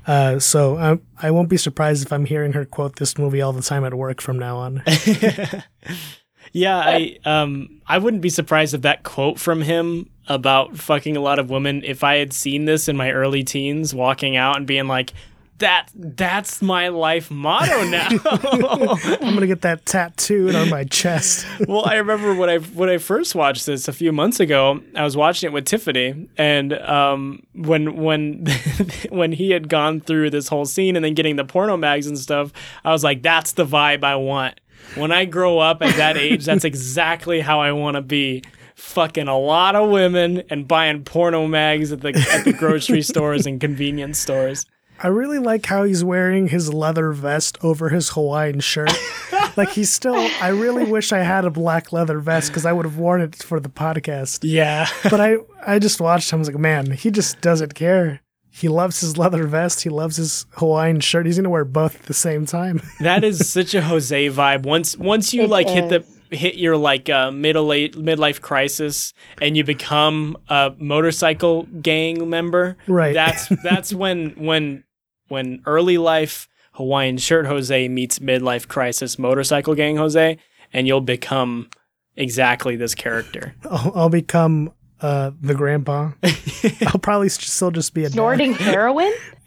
Uh, 0.07 0.38
so 0.38 0.76
I 0.76 1.28
I 1.28 1.30
won't 1.30 1.48
be 1.48 1.57
surprised 1.57 2.05
if 2.05 2.12
I'm 2.12 2.24
hearing 2.24 2.53
her 2.53 2.64
quote 2.64 2.96
this 2.96 3.18
movie 3.18 3.42
all 3.42 3.53
the 3.53 3.62
time 3.62 3.84
at 3.84 3.94
work 3.94 4.20
from 4.20 4.38
now 4.38 4.57
on. 4.57 4.82
yeah, 6.53 6.78
I 6.78 7.18
um 7.24 7.80
I 7.86 7.98
wouldn't 7.98 8.22
be 8.22 8.30
surprised 8.30 8.74
if 8.74 8.82
that 8.82 9.03
quote 9.03 9.38
from 9.38 9.62
him 9.62 10.11
about 10.26 10.76
fucking 10.76 11.16
a 11.16 11.20
lot 11.20 11.38
of 11.38 11.51
women 11.51 11.82
if 11.84 12.05
I 12.05 12.16
had 12.16 12.32
seen 12.32 12.64
this 12.64 12.88
in 12.88 12.96
my 12.96 13.11
early 13.11 13.44
teens 13.44 13.94
walking 13.94 14.36
out 14.36 14.57
and 14.57 14.66
being 14.66 14.86
like 14.86 15.12
that 15.61 15.88
that's 15.94 16.61
my 16.61 16.88
life 16.88 17.30
motto 17.30 17.84
now. 17.88 18.08
I'm 18.11 19.34
gonna 19.34 19.46
get 19.46 19.62
that 19.62 19.86
tattooed 19.86 20.54
on 20.54 20.68
my 20.68 20.84
chest. 20.84 21.46
well, 21.68 21.86
I 21.86 21.94
remember 21.94 22.34
when 22.34 22.50
I 22.50 22.58
when 22.58 22.88
I 22.90 22.98
first 22.98 23.34
watched 23.34 23.66
this 23.66 23.88
a 23.88 23.92
few 23.92 24.12
months 24.12 24.40
ago. 24.40 24.80
I 24.94 25.04
was 25.04 25.16
watching 25.16 25.48
it 25.48 25.52
with 25.52 25.64
Tiffany, 25.66 26.28
and 26.36 26.72
um, 26.74 27.46
when 27.54 27.96
when 27.96 28.46
when 29.11 29.32
he 29.32 29.50
had 29.50 29.68
gone 29.68 30.00
through 30.00 30.30
this 30.30 30.48
whole 30.48 30.66
scene 30.66 30.96
and 30.96 31.04
then 31.04 31.14
getting 31.14 31.36
the 31.36 31.44
porno 31.44 31.76
mags 31.76 32.06
and 32.06 32.18
stuff, 32.18 32.52
I 32.84 32.90
was 32.92 33.04
like, 33.04 33.22
"That's 33.22 33.52
the 33.52 33.64
vibe 33.64 34.04
I 34.04 34.16
want." 34.16 34.61
When 34.96 35.12
I 35.12 35.24
grow 35.24 35.58
up 35.58 35.82
at 35.82 35.96
that 35.96 36.16
age, 36.16 36.44
that's 36.46 36.64
exactly 36.64 37.40
how 37.40 37.61
I 37.61 37.72
want 37.72 37.94
to 37.96 38.02
be. 38.02 38.42
Fucking 38.76 39.28
a 39.28 39.38
lot 39.38 39.76
of 39.76 39.90
women 39.90 40.42
and 40.48 40.66
buying 40.66 41.04
porno 41.04 41.46
mags 41.46 41.92
at 41.92 42.00
the 42.00 42.08
at 42.32 42.44
the 42.46 42.52
grocery 42.54 43.02
stores 43.02 43.44
and 43.46 43.61
convenience 43.61 44.18
stores. 44.18 44.64
I 45.03 45.09
really 45.09 45.38
like 45.38 45.64
how 45.66 45.84
he's 45.84 46.05
wearing 46.05 46.48
his 46.48 46.72
leather 46.74 47.12
vest 47.12 47.57
over 47.62 47.88
his 47.88 48.11
Hawaiian 48.11 48.61
shirt. 48.61 48.92
like 49.57 49.70
he's 49.70 49.90
still. 49.90 50.14
I 50.40 50.48
really 50.48 50.84
wish 50.84 51.12
I 51.12 51.20
had 51.20 51.44
a 51.44 51.51
black 51.51 51.92
leather 51.92 52.18
vest 52.18 52.48
because 52.48 52.66
I 52.66 52.72
would 52.72 52.84
have 52.84 52.98
worn 52.98 53.22
it 53.22 53.36
for 53.36 53.61
the 53.61 53.70
podcast. 53.70 54.40
Yeah. 54.42 54.88
But 55.05 55.20
I, 55.20 55.36
I 55.66 55.78
just 55.78 56.01
watched 56.01 56.30
him. 56.30 56.38
I 56.38 56.40
was 56.40 56.48
like, 56.48 56.59
man, 56.59 56.90
he 56.90 57.11
just 57.11 57.40
doesn't 57.40 57.74
care. 57.74 58.20
He 58.51 58.68
loves 58.68 59.01
his 59.01 59.16
leather 59.16 59.46
vest. 59.46 59.82
He 59.82 59.88
loves 59.88 60.16
his 60.16 60.44
Hawaiian 60.57 61.01
shirt. 61.01 61.24
He's 61.24 61.36
gonna 61.38 61.48
wear 61.51 61.64
both 61.64 61.94
at 61.94 62.03
the 62.03 62.14
same 62.14 62.44
time. 62.46 62.82
That 63.01 63.24
is 63.24 63.48
such 63.48 63.74
a 63.74 63.80
Jose 63.80 64.26
vibe. 64.28 64.64
Once 64.64 64.96
once 64.98 65.32
you 65.32 65.44
It 65.44 65.51
like 65.51 65.68
hit 65.68 65.88
the 65.88 66.05
hit 66.36 66.57
your 66.57 66.76
like 66.76 67.09
uh, 67.09 67.30
middle 67.30 67.72
age, 67.72 67.94
midlife 67.94 68.40
crisis 68.40 69.14
and 69.40 69.57
you 69.57 69.64
become 69.64 70.36
a 70.48 70.74
motorcycle 70.78 71.62
gang 71.80 72.28
member. 72.28 72.76
Right. 72.86 73.14
That's 73.14 73.48
that's 73.62 73.94
when 73.94 74.30
when 74.32 74.84
when 75.30 75.62
early 75.66 75.96
life 75.98 76.48
Hawaiian 76.72 77.16
shirt 77.18 77.46
Jose 77.46 77.88
meets 77.88 78.18
midlife 78.18 78.68
crisis 78.68 79.18
motorcycle 79.18 79.74
gang 79.74 79.96
Jose, 79.96 80.36
and 80.72 80.86
you'll 80.86 81.00
become 81.00 81.68
exactly 82.16 82.76
this 82.76 82.94
character. 82.94 83.54
I'll, 83.70 83.92
I'll 83.94 84.08
become 84.08 84.72
uh, 85.00 85.30
the 85.40 85.54
grandpa. 85.54 86.10
I'll 86.86 87.00
probably 87.00 87.26
s- 87.26 87.40
still 87.40 87.70
just 87.70 87.94
be 87.94 88.02
a 88.02 88.08
dad. 88.08 88.12
Snorting 88.12 88.52
heroin? 88.54 89.12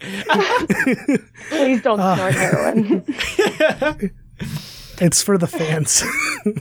Please 1.48 1.80
don't 1.82 2.00
Ah. 2.00 2.14
snort 2.16 2.34
heroin. 2.34 3.04
It's 5.00 5.22
for 5.22 5.36
the 5.38 5.46
fans. 5.48 6.04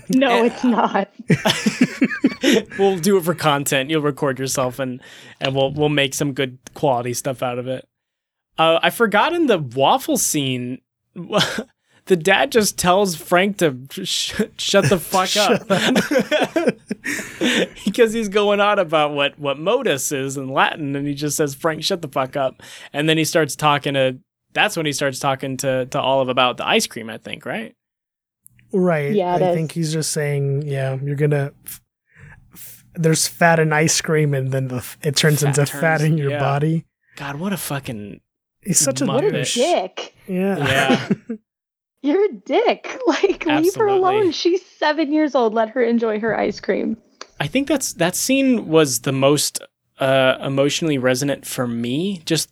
no, 0.10 0.44
it's 0.46 0.64
not. 0.64 1.10
we'll 2.80 2.98
do 2.98 3.18
it 3.18 3.24
for 3.24 3.36
content. 3.36 3.90
You'll 3.90 4.02
record 4.02 4.40
yourself 4.40 4.80
and 4.80 5.02
and 5.40 5.56
we'll 5.56 5.72
we'll 5.72 5.90
make 5.90 6.14
some 6.16 6.34
good 6.34 6.58
quality 6.74 7.14
stuff 7.14 7.44
out 7.44 7.60
of 7.60 7.68
it. 7.68 7.88
Uh, 8.58 8.80
I 8.84 8.90
forgot 8.90 9.34
in 9.34 9.48
the 9.48 9.58
waffle 9.60 10.18
scene, 10.18 10.82
the 11.16 12.16
dad 12.16 12.52
just 12.52 12.78
tells 12.78 13.16
Frank 13.16 13.58
to 13.58 13.78
sh- 13.92 14.40
shut 14.58 14.90
the 14.90 15.00
fuck 15.00 15.36
up 15.38 15.68
because 17.86 18.14
he's 18.14 18.30
going 18.30 18.60
on 18.60 18.80
about 18.80 19.14
what 19.14 19.38
what 19.40 19.60
modus 19.60 20.12
is 20.12 20.38
in 20.38 20.50
Latin, 20.50 20.96
and 20.96 21.08
he 21.08 21.14
just 21.14 21.38
says 21.38 21.56
Frank, 21.56 21.84
shut 21.84 22.02
the 22.02 22.08
fuck 22.08 22.36
up, 22.36 22.62
and 22.92 23.08
then 23.10 23.18
he 23.18 23.26
starts 23.26 23.56
talking 23.56 23.94
to. 23.96 24.18
That's 24.54 24.78
when 24.78 24.86
he 24.86 24.94
starts 24.94 25.20
talking 25.20 25.58
to 25.58 25.86
to 25.88 26.00
Olive 26.00 26.30
about 26.30 26.58
the 26.58 26.68
ice 26.68 26.86
cream. 26.88 27.10
I 27.10 27.18
think, 27.18 27.46
right? 27.46 27.76
right. 28.72 29.14
Yeah, 29.14 29.36
I 29.36 29.50
is. 29.50 29.56
think 29.56 29.72
he's 29.72 29.92
just 29.92 30.12
saying, 30.12 30.62
yeah, 30.64 30.96
you're 31.02 31.16
gonna. 31.16 31.52
F- 31.66 31.82
f- 32.54 32.86
there's 32.94 33.28
fat 33.28 33.60
in 33.60 33.74
ice 33.74 34.00
cream, 34.02 34.34
and 34.36 34.52
then 34.52 34.68
the, 34.68 34.76
f- 34.78 34.98
it 35.02 35.16
turns 35.16 35.42
Fat 35.42 35.48
into 35.50 35.66
turns- 35.66 35.82
fat 35.82 36.02
in 36.02 36.18
your 36.18 36.32
yeah. 36.32 36.40
body. 36.40 36.86
God, 37.16 37.36
what 37.38 37.54
a 37.54 37.58
fucking 37.58 38.22
He's 38.66 38.80
such 38.80 39.02
a 39.02 39.06
What 39.06 39.24
What 39.24 39.36
a 39.36 39.44
dick. 39.44 40.16
Yeah. 40.28 40.58
yeah. 40.58 41.10
You're 42.02 42.26
a 42.26 42.34
dick. 42.34 43.00
Like, 43.08 43.46
leave 43.46 43.76
her 43.76 43.88
alone. 43.88 44.32
She's 44.32 44.66
seven 44.66 45.12
years 45.12 45.36
old. 45.36 45.54
Let 45.54 45.70
her 45.70 45.84
enjoy 45.84 46.20
her 46.20 46.38
ice 46.38 46.60
cream. 46.60 46.98
I 47.40 47.48
think 47.48 47.68
that's 47.68 47.94
that 47.94 48.16
scene 48.16 48.68
was 48.68 49.02
the 49.02 49.12
most 49.12 49.62
uh, 50.00 50.38
emotionally 50.42 50.98
resonant 50.98 51.46
for 51.46 51.68
me. 51.68 52.22
Just 52.26 52.50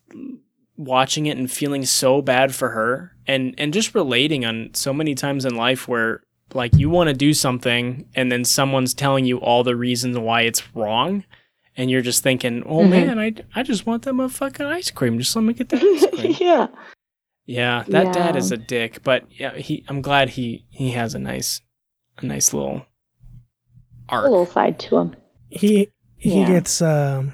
watching 0.78 1.26
it 1.26 1.38
and 1.38 1.50
feeling 1.50 1.86
so 1.86 2.22
bad 2.22 2.54
for 2.54 2.70
her, 2.70 3.16
and 3.28 3.56
and 3.58 3.74
just 3.74 3.96
relating 3.96 4.46
on 4.46 4.72
so 4.74 4.94
many 4.94 5.16
times 5.16 5.46
in 5.46 5.56
life 5.56 5.88
where 5.88 6.22
like 6.54 6.76
you 6.76 6.90
want 6.90 7.08
to 7.08 7.14
do 7.14 7.34
something, 7.34 8.08
and 8.14 8.32
then 8.32 8.44
someone's 8.44 8.94
telling 8.94 9.26
you 9.26 9.38
all 9.40 9.64
the 9.64 9.76
reasons 9.76 10.18
why 10.18 10.42
it's 10.42 10.76
wrong, 10.76 11.24
and 11.78 11.90
you're 11.90 12.02
just 12.02 12.24
thinking, 12.24 12.64
"Oh 12.66 12.80
Mhm. 12.84 12.90
man, 12.90 13.20
I 13.20 13.34
I 13.56 13.64
just 13.64 13.86
want 13.86 14.04
that 14.04 14.14
motherfucking 14.14 14.66
ice 14.66 14.92
cream. 14.92 15.18
Just 15.20 15.36
let 15.36 15.44
me 15.46 15.54
get 15.54 15.70
that 15.70 15.82
ice 15.82 16.06
cream." 16.20 16.36
yeah. 16.40 16.68
yeah, 17.46 17.84
that 17.90 18.14
dad 18.14 18.36
is 18.36 18.52
a 18.52 18.58
dick, 18.58 19.04
but 19.04 19.26
yeah, 19.32 19.56
he. 19.58 19.84
I'm 19.88 20.02
glad 20.02 20.30
he 20.32 20.66
he 20.70 20.92
has 20.92 21.14
a 21.16 21.20
nice 21.20 21.62
a 22.18 22.26
nice 22.26 22.54
little 22.54 22.86
A 24.10 24.22
little 24.22 24.46
side 24.46 24.78
to 24.80 24.98
him. 24.98 25.16
He 25.50 25.90
he 26.18 26.40
Yeah. 26.42 26.48
gets 26.48 26.82
um. 26.82 27.34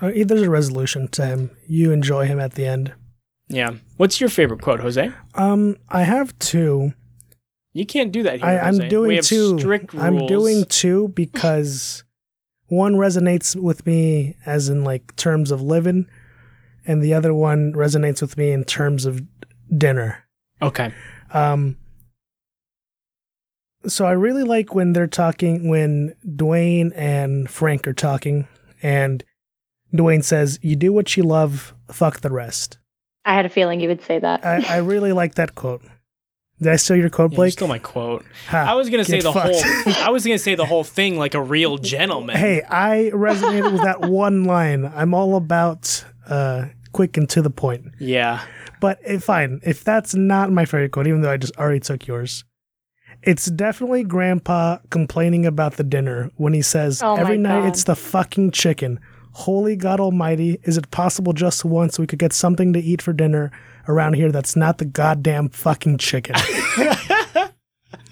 uh, 0.00 0.10
There's 0.14 0.42
a 0.42 0.50
resolution 0.50 1.08
to 1.08 1.26
him. 1.26 1.50
You 1.66 1.92
enjoy 1.92 2.26
him 2.26 2.38
at 2.40 2.52
the 2.54 2.66
end. 2.66 2.92
Yeah. 3.48 3.70
What's 3.96 4.20
your 4.20 4.28
favorite 4.28 4.60
quote, 4.60 4.80
Jose? 4.80 5.10
Um, 5.34 5.76
I 5.88 6.02
have 6.02 6.36
two. 6.38 6.92
You 7.72 7.86
can't 7.86 8.10
do 8.12 8.22
that 8.24 8.38
here. 8.40 8.46
I, 8.48 8.58
I'm 8.58 8.74
Jose. 8.74 8.88
doing 8.88 9.08
we 9.08 9.16
have 9.16 9.24
two. 9.24 9.58
Strict 9.58 9.92
rules. 9.92 10.04
I'm 10.04 10.26
doing 10.26 10.64
two 10.64 11.08
because 11.08 12.04
one 12.68 12.94
resonates 12.94 13.54
with 13.54 13.86
me 13.86 14.36
as 14.44 14.68
in 14.68 14.84
like 14.84 15.14
terms 15.16 15.50
of 15.50 15.62
living, 15.62 16.08
and 16.86 17.02
the 17.02 17.14
other 17.14 17.34
one 17.34 17.72
resonates 17.72 18.20
with 18.20 18.36
me 18.36 18.52
in 18.52 18.64
terms 18.64 19.06
of 19.06 19.22
dinner. 19.76 20.24
Okay. 20.62 20.92
Um, 21.32 21.76
so 23.86 24.04
I 24.04 24.12
really 24.12 24.42
like 24.42 24.74
when 24.74 24.92
they're 24.92 25.06
talking 25.06 25.68
when 25.68 26.14
Dwayne 26.26 26.92
and 26.96 27.48
Frank 27.48 27.86
are 27.86 27.92
talking 27.92 28.48
and 28.82 29.22
Dwayne 29.92 30.24
says, 30.24 30.58
You 30.62 30.76
do 30.76 30.92
what 30.92 31.16
you 31.16 31.22
love, 31.22 31.74
fuck 31.90 32.20
the 32.20 32.30
rest. 32.30 32.78
I 33.24 33.34
had 33.34 33.46
a 33.46 33.48
feeling 33.48 33.80
you 33.80 33.88
would 33.88 34.02
say 34.02 34.18
that. 34.18 34.44
I, 34.44 34.64
I 34.68 34.76
really 34.78 35.12
like 35.12 35.34
that 35.34 35.54
quote. 35.54 35.82
Did 36.58 36.72
I 36.72 36.76
steal 36.76 36.96
your 36.96 37.10
quote, 37.10 37.32
Yeah, 37.34 37.44
you 37.44 37.50
stole 37.50 37.68
my 37.68 37.78
quote. 37.78 38.24
Ha, 38.48 38.64
I 38.70 38.74
was 38.74 38.88
gonna 38.88 39.04
say 39.04 39.20
the 39.20 39.32
fucked. 39.32 39.60
whole. 39.62 39.92
I 40.06 40.10
was 40.10 40.24
gonna 40.24 40.38
say 40.38 40.54
the 40.54 40.64
whole 40.64 40.84
thing 40.84 41.18
like 41.18 41.34
a 41.34 41.42
real 41.42 41.76
gentleman. 41.76 42.36
hey, 42.36 42.62
I 42.68 43.10
resonated 43.12 43.72
with 43.72 43.82
that 43.82 44.00
one 44.02 44.44
line. 44.44 44.90
I'm 44.94 45.12
all 45.12 45.36
about 45.36 46.04
uh, 46.28 46.66
quick 46.92 47.16
and 47.18 47.28
to 47.30 47.42
the 47.42 47.50
point. 47.50 47.88
Yeah. 47.98 48.42
But 48.80 48.98
eh, 49.04 49.18
fine, 49.18 49.60
if 49.64 49.84
that's 49.84 50.14
not 50.14 50.50
my 50.50 50.64
favorite 50.64 50.92
quote, 50.92 51.06
even 51.06 51.20
though 51.20 51.30
I 51.32 51.36
just 51.36 51.56
already 51.58 51.80
took 51.80 52.06
yours, 52.06 52.44
it's 53.22 53.46
definitely 53.46 54.04
Grandpa 54.04 54.78
complaining 54.90 55.44
about 55.46 55.74
the 55.76 55.84
dinner 55.84 56.30
when 56.36 56.52
he 56.54 56.62
says, 56.62 57.02
Oh 57.02 57.16
Every 57.16 57.36
night 57.38 57.60
God. 57.62 57.68
it's 57.68 57.84
the 57.84 57.96
fucking 57.96 58.52
chicken. 58.52 58.98
Holy 59.32 59.76
God 59.76 60.00
Almighty, 60.00 60.58
is 60.64 60.78
it 60.78 60.90
possible 60.90 61.34
just 61.34 61.64
once 61.64 61.98
we 61.98 62.06
could 62.06 62.18
get 62.18 62.32
something 62.32 62.72
to 62.72 62.80
eat 62.80 63.02
for 63.02 63.12
dinner 63.12 63.50
around 63.88 64.14
here 64.14 64.32
that's 64.32 64.56
not 64.56 64.78
the 64.78 64.84
goddamn 64.84 65.48
fucking 65.50 65.98
chicken? 65.98 66.34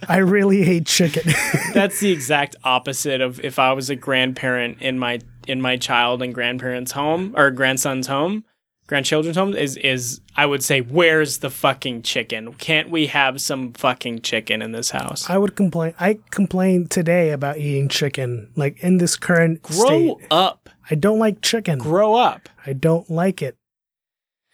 I 0.09 0.19
really 0.19 0.63
hate 0.65 0.87
chicken. 0.87 1.33
That's 1.73 1.99
the 2.01 2.13
exact 2.13 2.57
opposite 2.63 3.21
of 3.23 3.41
if 3.43 3.59
I 3.59 3.73
was 3.73 3.89
a 3.89 3.97
grandparent 3.97 4.83
in 4.83 4.99
my 4.99 5.21
in 5.47 5.61
my 5.63 5.77
child 5.77 6.21
and 6.23 6.35
grandparents' 6.35 6.93
home 6.93 7.33
or 7.37 7.51
grandson's 7.51 8.07
home, 8.07 8.45
grandchildren's 8.87 9.37
home 9.37 9.55
is 9.55 9.77
is 9.79 10.21
I 10.37 10.45
would 10.47 10.63
say, 10.63 10.81
where's 10.83 11.39
the 11.39 11.49
fucking 11.51 12.03
chicken? 12.03 12.53
Can't 12.55 12.91
we 12.91 13.07
have 13.07 13.41
some 13.41 13.73
fucking 13.73 14.21
chicken 14.21 14.61
in 14.63 14.73
this 14.73 14.91
house? 14.91 15.29
I 15.31 15.39
would 15.39 15.57
complain. 15.57 15.95
I 15.99 16.19
complain 16.31 16.87
today 16.87 17.31
about 17.31 17.57
eating 17.59 17.89
chicken, 17.89 18.51
like 18.57 18.79
in 18.81 18.99
this 18.99 19.17
current 19.17 19.63
Grow 19.63 20.17
state. 20.19 20.27
up. 20.31 20.69
I 20.91 20.97
don't 20.97 21.19
like 21.19 21.41
chicken. 21.41 21.79
Grow 21.79 22.15
up. 22.15 22.49
I 22.67 22.75
don't 22.75 23.09
like 23.11 23.41
it. 23.41 23.57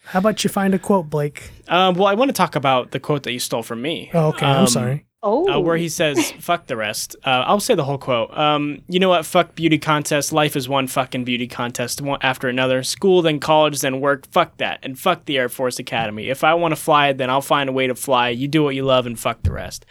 How 0.05 0.19
about 0.19 0.43
you 0.45 0.51
find 0.51 0.75
a 0.75 0.79
quote, 0.79 1.09
Blake? 1.11 1.51
Um, 1.69 1.95
well, 1.95 2.07
I 2.09 2.15
want 2.15 2.31
to 2.31 2.33
talk 2.33 2.57
about 2.57 2.91
the 2.91 3.01
quote 3.01 3.23
that 3.25 3.33
you 3.33 3.39
stole 3.39 3.63
from 3.63 3.83
me. 3.83 4.11
Oh, 4.15 4.29
okay. 4.29 4.47
I'm 4.47 4.61
Um, 4.63 4.67
sorry. 4.67 5.07
oh, 5.23 5.53
uh, 5.53 5.61
where 5.61 5.77
he 5.77 5.89
says 5.91 6.33
"fuck 6.41 6.67
the 6.67 6.77
rest." 6.77 7.15
Uh, 7.25 7.45
I'll 7.47 7.61
say 7.61 7.75
the 7.75 7.85
whole 7.85 7.99
quote. 7.99 8.37
Um, 8.37 8.83
you 8.89 8.99
know 8.99 9.11
what? 9.11 9.27
Fuck 9.27 9.55
beauty 9.55 9.79
contest. 9.79 10.33
Life 10.33 10.57
is 10.57 10.69
one 10.69 10.87
fucking 10.87 11.25
beauty 11.25 11.47
contest 11.47 12.01
one 12.01 12.19
after 12.23 12.49
another. 12.49 12.83
School, 12.83 13.21
then 13.23 13.39
college, 13.41 13.81
then 13.83 14.01
work. 14.01 14.27
Fuck 14.33 14.57
that, 14.57 14.81
and 14.83 14.99
fuck 14.99 15.27
the 15.27 15.37
Air 15.39 15.49
Force 15.51 15.79
Academy. 15.79 16.29
If 16.31 16.43
I 16.45 16.55
want 16.55 16.73
to 16.73 16.77
fly, 16.81 17.13
then 17.13 17.29
I'll 17.31 17.43
find 17.43 17.69
a 17.69 17.73
way 17.73 17.87
to 17.87 17.95
fly. 17.95 18.31
You 18.31 18.49
do 18.49 18.65
what 18.65 18.75
you 18.75 18.85
love, 18.85 19.07
and 19.07 19.19
fuck 19.19 19.43
the 19.43 19.53
rest. 19.53 19.85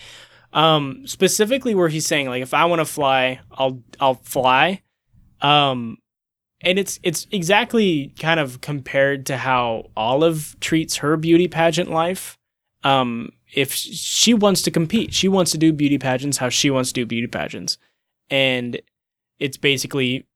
Um, 0.51 1.05
specifically, 1.05 1.76
where 1.76 1.89
he's 1.89 2.07
saying 2.07 2.28
like, 2.28 2.41
if 2.41 2.55
I 2.55 2.66
want 2.66 2.80
to 2.80 2.86
fly, 2.86 3.39
I'll 3.51 3.82
I'll 3.99 4.16
fly. 4.16 4.82
Um, 5.41 5.97
and 6.62 6.78
it's 6.78 6.99
it's 7.03 7.28
exactly 7.32 8.14
kind 8.20 8.39
of 8.39 8.62
compared 8.62 9.26
to 9.28 9.38
how 9.38 9.89
Olive 9.95 10.55
treats 10.60 10.97
her 10.97 11.18
beauty 11.18 11.47
pageant 11.47 11.89
life. 11.89 12.38
Um, 12.84 13.32
if 13.53 13.74
she 13.74 14.34
wants 14.34 14.62
to 14.64 14.72
compete, 14.72 15.14
she 15.14 15.28
wants 15.28 15.51
to 15.51 15.57
do 15.57 15.74
beauty 15.74 15.97
pageants 15.97 16.38
how 16.38 16.49
she 16.49 16.70
wants 16.70 16.89
to 16.89 16.93
do 16.93 17.05
beauty 17.05 17.28
pageants, 17.28 17.78
and 18.30 18.82
it's 19.39 19.57
basically 19.57 20.28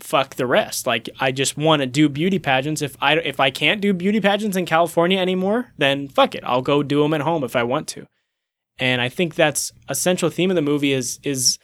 fuck 0.00 0.36
the 0.36 0.46
rest. 0.46 0.86
Like 0.86 1.08
I 1.18 1.32
just 1.32 1.56
want 1.56 1.80
to 1.80 1.86
do 1.86 2.08
beauty 2.08 2.38
pageants. 2.38 2.82
If 2.82 2.96
I 3.00 3.14
if 3.14 3.40
I 3.40 3.50
can't 3.50 3.80
do 3.80 3.92
beauty 3.92 4.20
pageants 4.20 4.56
in 4.56 4.66
California 4.66 5.18
anymore, 5.18 5.72
then 5.78 6.08
fuck 6.08 6.34
it. 6.34 6.44
I'll 6.44 6.62
go 6.62 6.82
do 6.82 7.02
them 7.02 7.14
at 7.14 7.22
home 7.22 7.44
if 7.44 7.56
I 7.56 7.62
want 7.62 7.88
to. 7.88 8.06
And 8.78 9.00
I 9.00 9.08
think 9.08 9.34
that's 9.34 9.72
a 9.88 9.94
central 9.94 10.30
theme 10.30 10.50
of 10.50 10.56
the 10.56 10.62
movie 10.62 10.92
is 10.92 11.18
is 11.24 11.58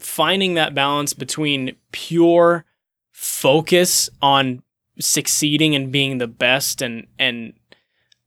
finding 0.00 0.54
that 0.54 0.74
balance 0.74 1.12
between 1.12 1.76
pure 1.92 2.64
focus 3.12 4.08
on 4.22 4.62
succeeding 4.98 5.74
and 5.74 5.92
being 5.92 6.18
the 6.18 6.26
best 6.26 6.82
and 6.82 7.06
and 7.18 7.52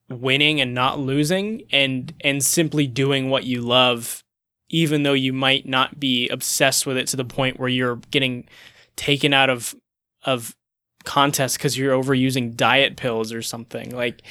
winning 0.09 0.61
and 0.61 0.73
not 0.73 0.99
losing 0.99 1.63
and 1.71 2.13
and 2.21 2.43
simply 2.43 2.87
doing 2.87 3.29
what 3.29 3.43
you 3.43 3.61
love 3.61 4.23
even 4.69 5.03
though 5.03 5.13
you 5.13 5.31
might 5.33 5.67
not 5.67 5.99
be 5.99 6.27
obsessed 6.29 6.85
with 6.85 6.97
it 6.97 7.07
to 7.07 7.15
the 7.17 7.25
point 7.25 7.59
where 7.59 7.69
you're 7.69 7.97
getting 8.11 8.47
taken 8.95 9.33
out 9.33 9.49
of 9.49 9.75
of 10.23 10.55
contests 11.03 11.57
because 11.57 11.77
you're 11.77 11.99
overusing 11.99 12.55
diet 12.55 12.95
pills 12.95 13.33
or 13.33 13.41
something 13.41 13.95
like 13.95 14.21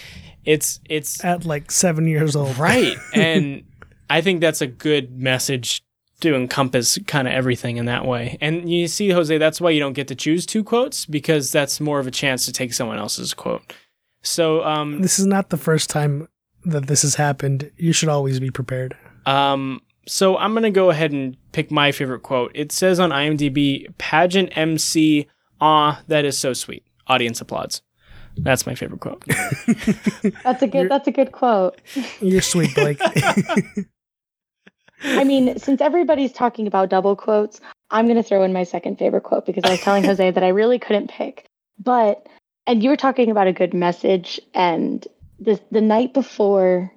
it's 0.45 0.81
it's 0.89 1.23
At 1.25 1.45
like 1.45 1.71
seven 1.71 2.07
years 2.07 2.35
old. 2.35 2.57
right 2.59 2.97
and 3.15 3.65
i 4.09 4.21
think 4.21 4.41
that's 4.41 4.61
a 4.61 4.67
good 4.67 5.19
message 5.21 5.85
to 6.23 6.35
encompass 6.35 6.99
kind 7.07 7.29
of 7.29 7.35
everything 7.35 7.77
in 7.77 7.85
that 7.87 8.05
way 8.05 8.39
and 8.41 8.71
you 8.71 8.89
see 8.89 9.11
jose 9.11 9.37
that's 9.39 9.61
why 9.61 9.71
you 9.71 9.81
don't 9.81 9.93
get 9.93 10.09
to 10.09 10.15
choose 10.15 10.47
two 10.47 10.65
quotes 10.65 11.07
because 11.07 11.53
that's 11.53 11.81
more 11.81 11.99
of 11.99 12.07
a 12.07 12.11
chance 12.11 12.45
to 12.47 12.53
take 12.53 12.73
someone 12.73 12.99
else's 12.99 13.35
quote 13.35 13.73
so 14.23 14.63
um 14.65 15.03
This 15.03 15.19
is 15.19 15.27
not 15.27 15.51
the 15.51 15.57
first 15.57 15.91
time 15.91 16.29
that 16.65 16.87
this 16.87 17.03
has 17.03 17.17
happened. 17.17 17.71
You 17.77 17.93
should 17.93 18.09
always 18.09 18.39
be 18.41 18.51
prepared. 18.51 18.97
Um, 19.27 19.81
so 20.07 20.37
I'm 20.37 20.55
gonna 20.55 20.71
go 20.71 20.91
ahead 20.91 21.13
and 21.13 21.37
pick 21.53 21.71
my 21.71 21.93
favorite 21.93 22.23
quote. 22.23 22.53
It 22.55 22.73
says 22.73 23.01
on 23.01 23.11
IMDb, 23.11 23.87
"Pageant 23.99 24.57
MC, 24.57 25.27
ah, 25.61 26.03
that 26.09 26.25
is 26.25 26.39
so 26.39 26.53
sweet." 26.53 26.85
Audience 27.09 27.41
applauds. 27.41 27.83
That's 28.37 28.67
my 28.67 28.75
favorite 28.75 29.01
quote. 29.01 29.25
that's 30.45 30.63
a 30.63 30.67
good. 30.67 30.89
That's 30.89 31.09
a 31.09 31.13
good 31.13 31.33
quote. 31.33 31.81
You're 32.21 32.41
sweet, 32.41 32.75
Blake. 32.75 33.01
I 35.05 35.25
mean, 35.25 35.59
since 35.59 35.81
everybody's 35.81 36.33
talking 36.33 36.67
about 36.67 36.91
double 36.91 37.17
quotes, 37.17 37.61
I'm 37.91 38.07
going 38.07 38.17
to 38.17 38.23
throw 38.23 38.43
in 38.43 38.53
my 38.53 38.65
second 38.65 38.99
favorite 38.99 39.23
quote 39.23 39.47
because 39.47 39.65
I 39.65 39.71
was 39.71 39.81
telling 39.81 40.05
Jose 40.05 40.31
that 40.31 40.45
I 40.45 40.49
really 40.49 40.79
couldn't 40.79 41.11
pick. 41.11 41.47
But, 41.79 42.27
and 42.67 42.83
you 42.83 42.91
were 42.91 42.97
talking 42.97 43.31
about 43.31 43.49
a 43.49 43.53
good 43.53 43.75
message, 43.75 44.41
and 44.55 45.07
the, 45.39 45.61
the 45.71 45.81
night 45.81 46.15
before 46.15 46.93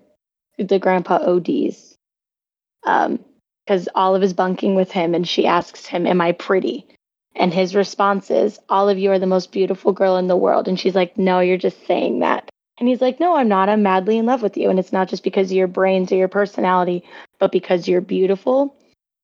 the 0.57 0.79
grandpa 0.79 1.17
ODs, 1.17 1.97
um, 2.85 3.19
because 3.65 3.89
Olive 3.95 4.23
is 4.23 4.33
bunking 4.33 4.75
with 4.75 4.91
him 4.91 5.15
and 5.15 5.27
she 5.27 5.47
asks 5.47 5.85
him, 5.85 6.05
Am 6.05 6.21
I 6.21 6.33
pretty? 6.33 6.85
And 7.35 7.53
his 7.53 7.75
response 7.75 8.29
is, 8.29 8.59
All 8.69 8.89
of 8.89 8.97
you 8.97 9.11
are 9.11 9.19
the 9.19 9.25
most 9.25 9.51
beautiful 9.51 9.91
girl 9.91 10.17
in 10.17 10.27
the 10.27 10.37
world. 10.37 10.67
And 10.67 10.79
she's 10.79 10.95
like, 10.95 11.17
No, 11.17 11.39
you're 11.39 11.57
just 11.57 11.85
saying 11.87 12.19
that. 12.19 12.49
And 12.79 12.87
he's 12.87 13.01
like, 13.01 13.19
No, 13.19 13.35
I'm 13.35 13.47
not. 13.47 13.69
I'm 13.69 13.83
madly 13.83 14.17
in 14.17 14.25
love 14.25 14.41
with 14.41 14.55
you. 14.57 14.69
And 14.69 14.79
it's 14.79 14.93
not 14.93 15.09
just 15.09 15.23
because 15.23 15.49
of 15.49 15.57
your 15.57 15.67
brains 15.67 16.11
or 16.11 16.15
your 16.15 16.27
personality, 16.27 17.03
but 17.39 17.51
because 17.51 17.87
you're 17.87 18.01
beautiful. 18.01 18.75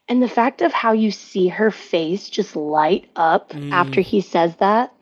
And 0.07 0.21
the 0.21 0.27
fact 0.29 0.61
of 0.61 0.73
how 0.73 0.91
you 0.93 1.11
see 1.11 1.47
her 1.47 1.71
face 1.71 2.29
just 2.29 2.55
light 2.55 3.09
up 3.15 3.51
Mm. 3.51 3.71
after 3.71 4.01
he 4.01 4.19
says 4.21 4.55
that, 4.57 4.93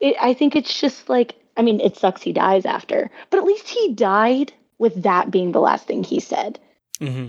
it, 0.00 0.16
I 0.20 0.32
think 0.34 0.56
it's 0.56 0.80
just 0.80 1.08
like, 1.08 1.34
I 1.56 1.62
mean, 1.62 1.80
it 1.80 1.96
sucks 1.96 2.22
he 2.22 2.32
dies 2.32 2.64
after, 2.66 3.10
but 3.30 3.38
at 3.38 3.44
least 3.44 3.68
he 3.68 3.92
died 3.94 4.52
with 4.78 5.02
that 5.02 5.30
being 5.30 5.52
the 5.52 5.60
last 5.60 5.86
thing 5.86 6.02
he 6.04 6.20
said. 6.20 6.58
hmm 6.98 7.28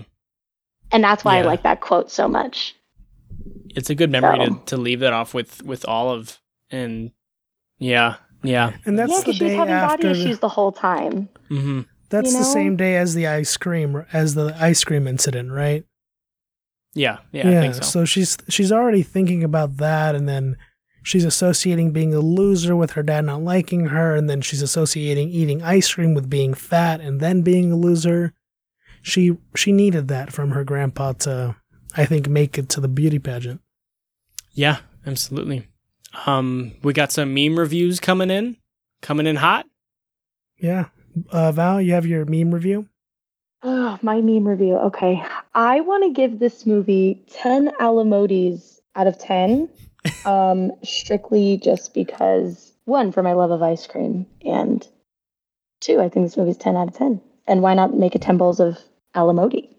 And 0.92 1.04
that's 1.04 1.24
why 1.24 1.38
I 1.38 1.42
like 1.42 1.62
that 1.64 1.80
quote 1.80 2.10
so 2.10 2.28
much. 2.28 2.74
It's 3.74 3.90
a 3.90 3.94
good 3.94 4.10
memory 4.10 4.38
So- 4.46 4.54
to, 4.54 4.60
to 4.66 4.76
leave 4.76 5.00
that 5.00 5.12
off 5.12 5.34
with 5.34 5.62
with 5.62 5.86
Olive, 5.86 6.38
and 6.70 7.12
yeah, 7.78 8.16
yeah. 8.42 8.72
And 8.86 8.98
that's 8.98 9.12
yeah, 9.12 9.18
the 9.20 9.24
because 9.26 9.36
she 9.36 9.44
was 9.44 9.52
day 9.52 9.56
having 9.56 9.74
body 9.74 10.08
after. 10.08 10.10
issues 10.10 10.38
the 10.38 10.48
whole 10.48 10.72
time. 10.72 11.28
hmm 11.48 11.82
that's 12.08 12.32
you 12.32 12.38
the 12.38 12.44
same 12.44 12.76
day 12.76 12.96
as 12.96 13.14
the 13.14 13.26
ice 13.26 13.56
cream, 13.56 14.04
as 14.12 14.34
the 14.34 14.56
ice 14.58 14.84
cream 14.84 15.06
incident, 15.06 15.52
right? 15.52 15.84
Yeah, 16.94 17.18
yeah, 17.32 17.48
I 17.48 17.60
think 17.60 17.84
so. 17.84 18.04
she's 18.04 18.38
she's 18.48 18.72
already 18.72 19.02
thinking 19.02 19.44
about 19.44 19.76
that, 19.76 20.14
and 20.14 20.28
then 20.28 20.56
she's 21.02 21.24
associating 21.24 21.92
being 21.92 22.14
a 22.14 22.20
loser 22.20 22.74
with 22.74 22.92
her 22.92 23.02
dad 23.02 23.24
not 23.24 23.42
liking 23.42 23.86
her, 23.86 24.16
and 24.16 24.28
then 24.28 24.40
she's 24.40 24.62
associating 24.62 25.28
eating 25.28 25.62
ice 25.62 25.94
cream 25.94 26.14
with 26.14 26.28
being 26.28 26.54
fat 26.54 27.00
and 27.00 27.20
then 27.20 27.42
being 27.42 27.72
a 27.72 27.76
loser. 27.76 28.32
She 29.02 29.36
she 29.54 29.72
needed 29.72 30.08
that 30.08 30.32
from 30.32 30.50
her 30.50 30.64
grandpa 30.64 31.12
to, 31.12 31.56
I 31.96 32.04
think, 32.04 32.28
make 32.28 32.58
it 32.58 32.68
to 32.70 32.80
the 32.80 32.88
beauty 32.88 33.18
pageant. 33.18 33.60
Yeah, 34.52 34.78
absolutely. 35.06 35.68
Um, 36.26 36.72
we 36.82 36.92
got 36.92 37.12
some 37.12 37.32
meme 37.32 37.58
reviews 37.58 38.00
coming 38.00 38.30
in, 38.30 38.56
coming 39.02 39.26
in 39.26 39.36
hot. 39.36 39.66
Yeah, 40.56 40.86
uh, 41.30 41.52
Val, 41.52 41.80
you 41.80 41.92
have 41.92 42.06
your 42.06 42.24
meme 42.24 42.52
review. 42.54 42.88
Oh, 43.62 43.98
my 44.02 44.20
meme 44.20 44.46
review. 44.46 44.76
Okay. 44.76 45.22
I 45.54 45.80
want 45.80 46.04
to 46.04 46.10
give 46.12 46.38
this 46.38 46.64
movie 46.66 47.24
10 47.32 47.70
Alamodis 47.80 48.78
out 48.94 49.06
of 49.06 49.18
10. 49.18 49.68
um, 50.24 50.70
strictly 50.84 51.58
just 51.58 51.92
because, 51.92 52.72
one, 52.84 53.10
for 53.12 53.22
my 53.22 53.32
love 53.32 53.50
of 53.50 53.62
ice 53.62 53.86
cream, 53.86 54.26
and 54.44 54.86
two, 55.80 56.00
I 56.00 56.08
think 56.08 56.24
this 56.26 56.36
movie's 56.36 56.56
10 56.56 56.76
out 56.76 56.88
of 56.88 56.94
10. 56.94 57.20
And 57.48 57.62
why 57.62 57.74
not 57.74 57.94
make 57.96 58.14
it 58.14 58.22
10 58.22 58.36
bowls 58.38 58.60
of 58.60 58.78
Alamodi? 59.16 59.74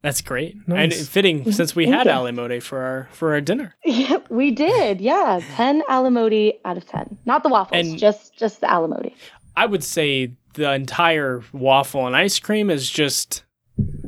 That's 0.00 0.20
great 0.20 0.54
Nice. 0.68 0.96
and 1.00 1.08
fitting 1.08 1.50
since 1.50 1.74
we 1.74 1.86
Thank 1.86 1.96
had 1.96 2.06
you. 2.06 2.12
alimode 2.12 2.62
for 2.62 2.78
our 2.80 3.08
for 3.10 3.32
our 3.32 3.40
dinner. 3.40 3.74
Yeah, 3.84 4.18
we 4.30 4.52
did. 4.52 5.00
Yeah, 5.00 5.40
10 5.56 5.82
Alamodi 5.90 6.52
out 6.64 6.76
of 6.76 6.86
10. 6.86 7.18
Not 7.26 7.42
the 7.42 7.48
waffles, 7.48 7.80
And- 7.84 7.98
just 7.98 8.38
just 8.38 8.60
the 8.60 8.68
Alamodi. 8.68 9.14
I 9.58 9.66
would 9.66 9.82
say 9.82 10.34
the 10.54 10.72
entire 10.72 11.42
waffle 11.52 12.06
and 12.06 12.14
ice 12.14 12.38
cream 12.38 12.70
is 12.70 12.88
just 12.88 13.44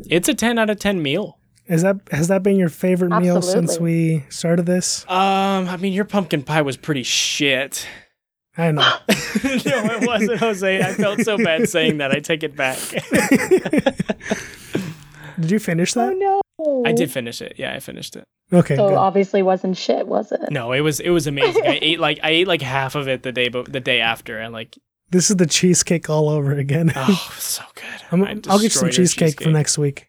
It's 0.08 0.28
a 0.28 0.34
10 0.34 0.58
out 0.58 0.70
of 0.70 0.78
10 0.78 1.02
meal. 1.02 1.38
Is 1.66 1.82
that 1.82 1.96
has 2.12 2.28
that 2.28 2.42
been 2.42 2.56
your 2.56 2.68
favorite 2.68 3.10
meal 3.20 3.42
since 3.42 3.78
we 3.78 4.24
started 4.28 4.66
this? 4.66 5.04
Um, 5.08 5.68
I 5.68 5.76
mean, 5.76 5.92
your 5.92 6.04
pumpkin 6.04 6.42
pie 6.42 6.62
was 6.62 6.76
pretty 6.76 7.02
shit. 7.02 7.86
I 8.56 8.72
know. 8.72 8.82
no, 8.82 8.98
it 9.44 10.06
wasn't, 10.06 10.38
Jose. 10.38 10.82
I 10.82 10.92
felt 10.94 11.20
so 11.20 11.38
bad 11.38 11.68
saying 11.68 11.98
that. 11.98 12.10
I 12.10 12.20
take 12.20 12.42
it 12.42 12.56
back. 12.56 12.78
Did 15.40 15.50
you 15.50 15.58
finish 15.58 15.94
that? 15.94 16.12
Oh 16.12 16.40
no! 16.58 16.82
I 16.84 16.92
did 16.92 17.10
finish 17.10 17.40
it. 17.40 17.54
Yeah, 17.56 17.72
I 17.72 17.80
finished 17.80 18.16
it. 18.16 18.24
Okay, 18.52 18.76
So 18.76 18.88
good. 18.88 18.96
obviously 18.96 19.42
wasn't 19.42 19.76
shit, 19.76 20.06
was 20.06 20.32
it? 20.32 20.40
No, 20.50 20.72
it 20.72 20.80
was 20.80 21.00
it 21.00 21.10
was 21.10 21.26
amazing. 21.26 21.66
I 21.66 21.78
ate 21.80 22.00
like 22.00 22.18
I 22.22 22.30
ate 22.30 22.48
like 22.48 22.62
half 22.62 22.94
of 22.94 23.08
it 23.08 23.22
the 23.22 23.32
day 23.32 23.48
but 23.48 23.72
the 23.72 23.80
day 23.80 24.00
after, 24.00 24.38
and 24.38 24.52
like 24.52 24.76
This 25.10 25.30
is 25.30 25.36
the 25.36 25.46
cheesecake 25.46 26.08
all 26.08 26.28
over 26.28 26.52
again. 26.52 26.92
oh, 26.94 27.34
so 27.38 27.62
good. 27.74 27.84
I'm, 28.12 28.24
I 28.24 28.28
I'll 28.48 28.58
get 28.58 28.72
some 28.72 28.88
destroyed 28.88 28.96
your 28.96 29.06
cheesecake, 29.06 29.42
for 29.42 29.50
next 29.50 29.76
week. 29.78 30.08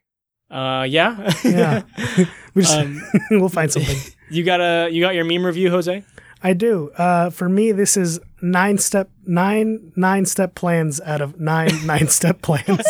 Uh, 0.49 0.85
yeah, 0.89 1.33
Yeah, 1.43 1.83
we 2.53 2.61
just, 2.63 2.77
Um, 2.77 3.01
we'll 3.31 3.49
find 3.49 3.71
something. 3.71 3.97
you 4.29 4.43
got 4.43 4.59
a 4.59 4.89
you 4.91 5.01
got 5.01 5.15
your 5.15 5.23
meme 5.25 5.45
review, 5.45 5.69
Jose? 5.71 6.03
I 6.43 6.53
do. 6.53 6.89
Uh, 6.97 7.29
for 7.29 7.47
me, 7.47 7.71
this 7.71 7.95
is 7.95 8.19
nine 8.41 8.77
step 8.77 9.09
nine 9.25 9.91
nine 9.95 10.25
step 10.25 10.55
plans 10.55 10.99
out 11.01 11.21
of 11.21 11.39
nine 11.39 11.85
nine 11.85 12.07
step 12.09 12.41
plans. 12.41 12.83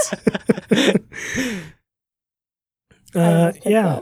Uh, 3.14 3.52
yeah. 3.66 4.00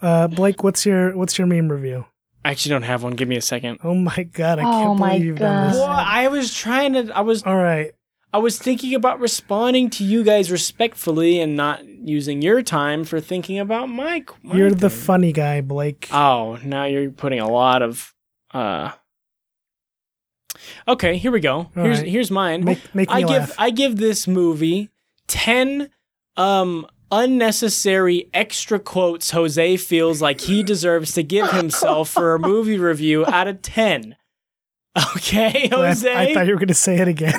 Uh, 0.00 0.26
Blake, 0.28 0.64
what's 0.64 0.84
your 0.84 1.16
what's 1.16 1.38
your 1.38 1.46
meme 1.46 1.70
review? 1.70 2.04
I 2.44 2.50
actually 2.50 2.70
don't 2.70 2.82
have 2.82 3.02
one. 3.02 3.12
Give 3.14 3.28
me 3.28 3.36
a 3.36 3.40
second. 3.42 3.78
Oh 3.84 3.94
my 3.94 4.24
god, 4.24 4.58
I 4.58 4.62
Oh 4.62 4.64
can't 4.88 4.98
my 4.98 5.08
believe 5.10 5.24
you've 5.26 5.38
done 5.38 5.68
this. 5.68 5.76
God. 5.76 5.88
Well, 5.88 6.04
I 6.06 6.28
was 6.28 6.54
trying 6.54 6.94
to. 6.94 7.16
I 7.16 7.20
was 7.20 7.42
All 7.44 7.56
right, 7.56 7.92
I 8.32 8.38
was 8.38 8.58
thinking 8.58 8.94
about 8.94 9.20
responding 9.20 9.90
to 9.90 10.04
you 10.04 10.24
guys 10.24 10.50
respectfully 10.50 11.40
and 11.40 11.56
not 11.56 11.84
using 11.86 12.42
your 12.42 12.62
time 12.62 13.04
for 13.04 13.20
thinking 13.20 13.58
about 13.58 13.88
my. 13.88 14.24
my 14.42 14.56
you're 14.56 14.70
the 14.70 14.90
thing. 14.90 14.98
funny 14.98 15.32
guy, 15.32 15.60
Blake. 15.60 16.08
Oh, 16.12 16.58
now 16.64 16.84
you're 16.84 17.10
putting 17.10 17.40
a 17.40 17.48
lot 17.48 17.82
of. 17.82 18.12
uh 18.52 18.90
Okay, 20.86 21.16
here 21.16 21.30
we 21.30 21.40
go. 21.40 21.56
All 21.56 21.70
here's 21.74 21.98
right. 21.98 22.08
here's 22.08 22.30
mine. 22.30 22.64
make 22.64 22.94
make 22.94 23.08
me 23.08 23.14
I 23.14 23.22
give. 23.22 23.54
I 23.58 23.70
give 23.70 23.96
this 23.96 24.26
movie 24.28 24.90
ten 25.26 25.90
um 26.36 26.86
unnecessary 27.12 28.28
extra 28.34 28.80
quotes 28.80 29.30
Jose 29.30 29.76
feels 29.76 30.20
like 30.20 30.40
he 30.40 30.64
deserves 30.64 31.12
to 31.12 31.22
give 31.22 31.52
himself 31.52 32.08
for 32.08 32.34
a 32.34 32.38
movie 32.40 32.78
review 32.78 33.24
out 33.26 33.46
of 33.46 33.62
ten. 33.62 34.16
Okay, 35.16 35.68
I, 35.72 35.76
Jose. 35.76 36.12
I 36.12 36.34
thought 36.34 36.46
you 36.46 36.54
were 36.54 36.58
going 36.58 36.68
to 36.68 36.74
say 36.74 36.98
it 36.98 37.06
again. 37.08 37.34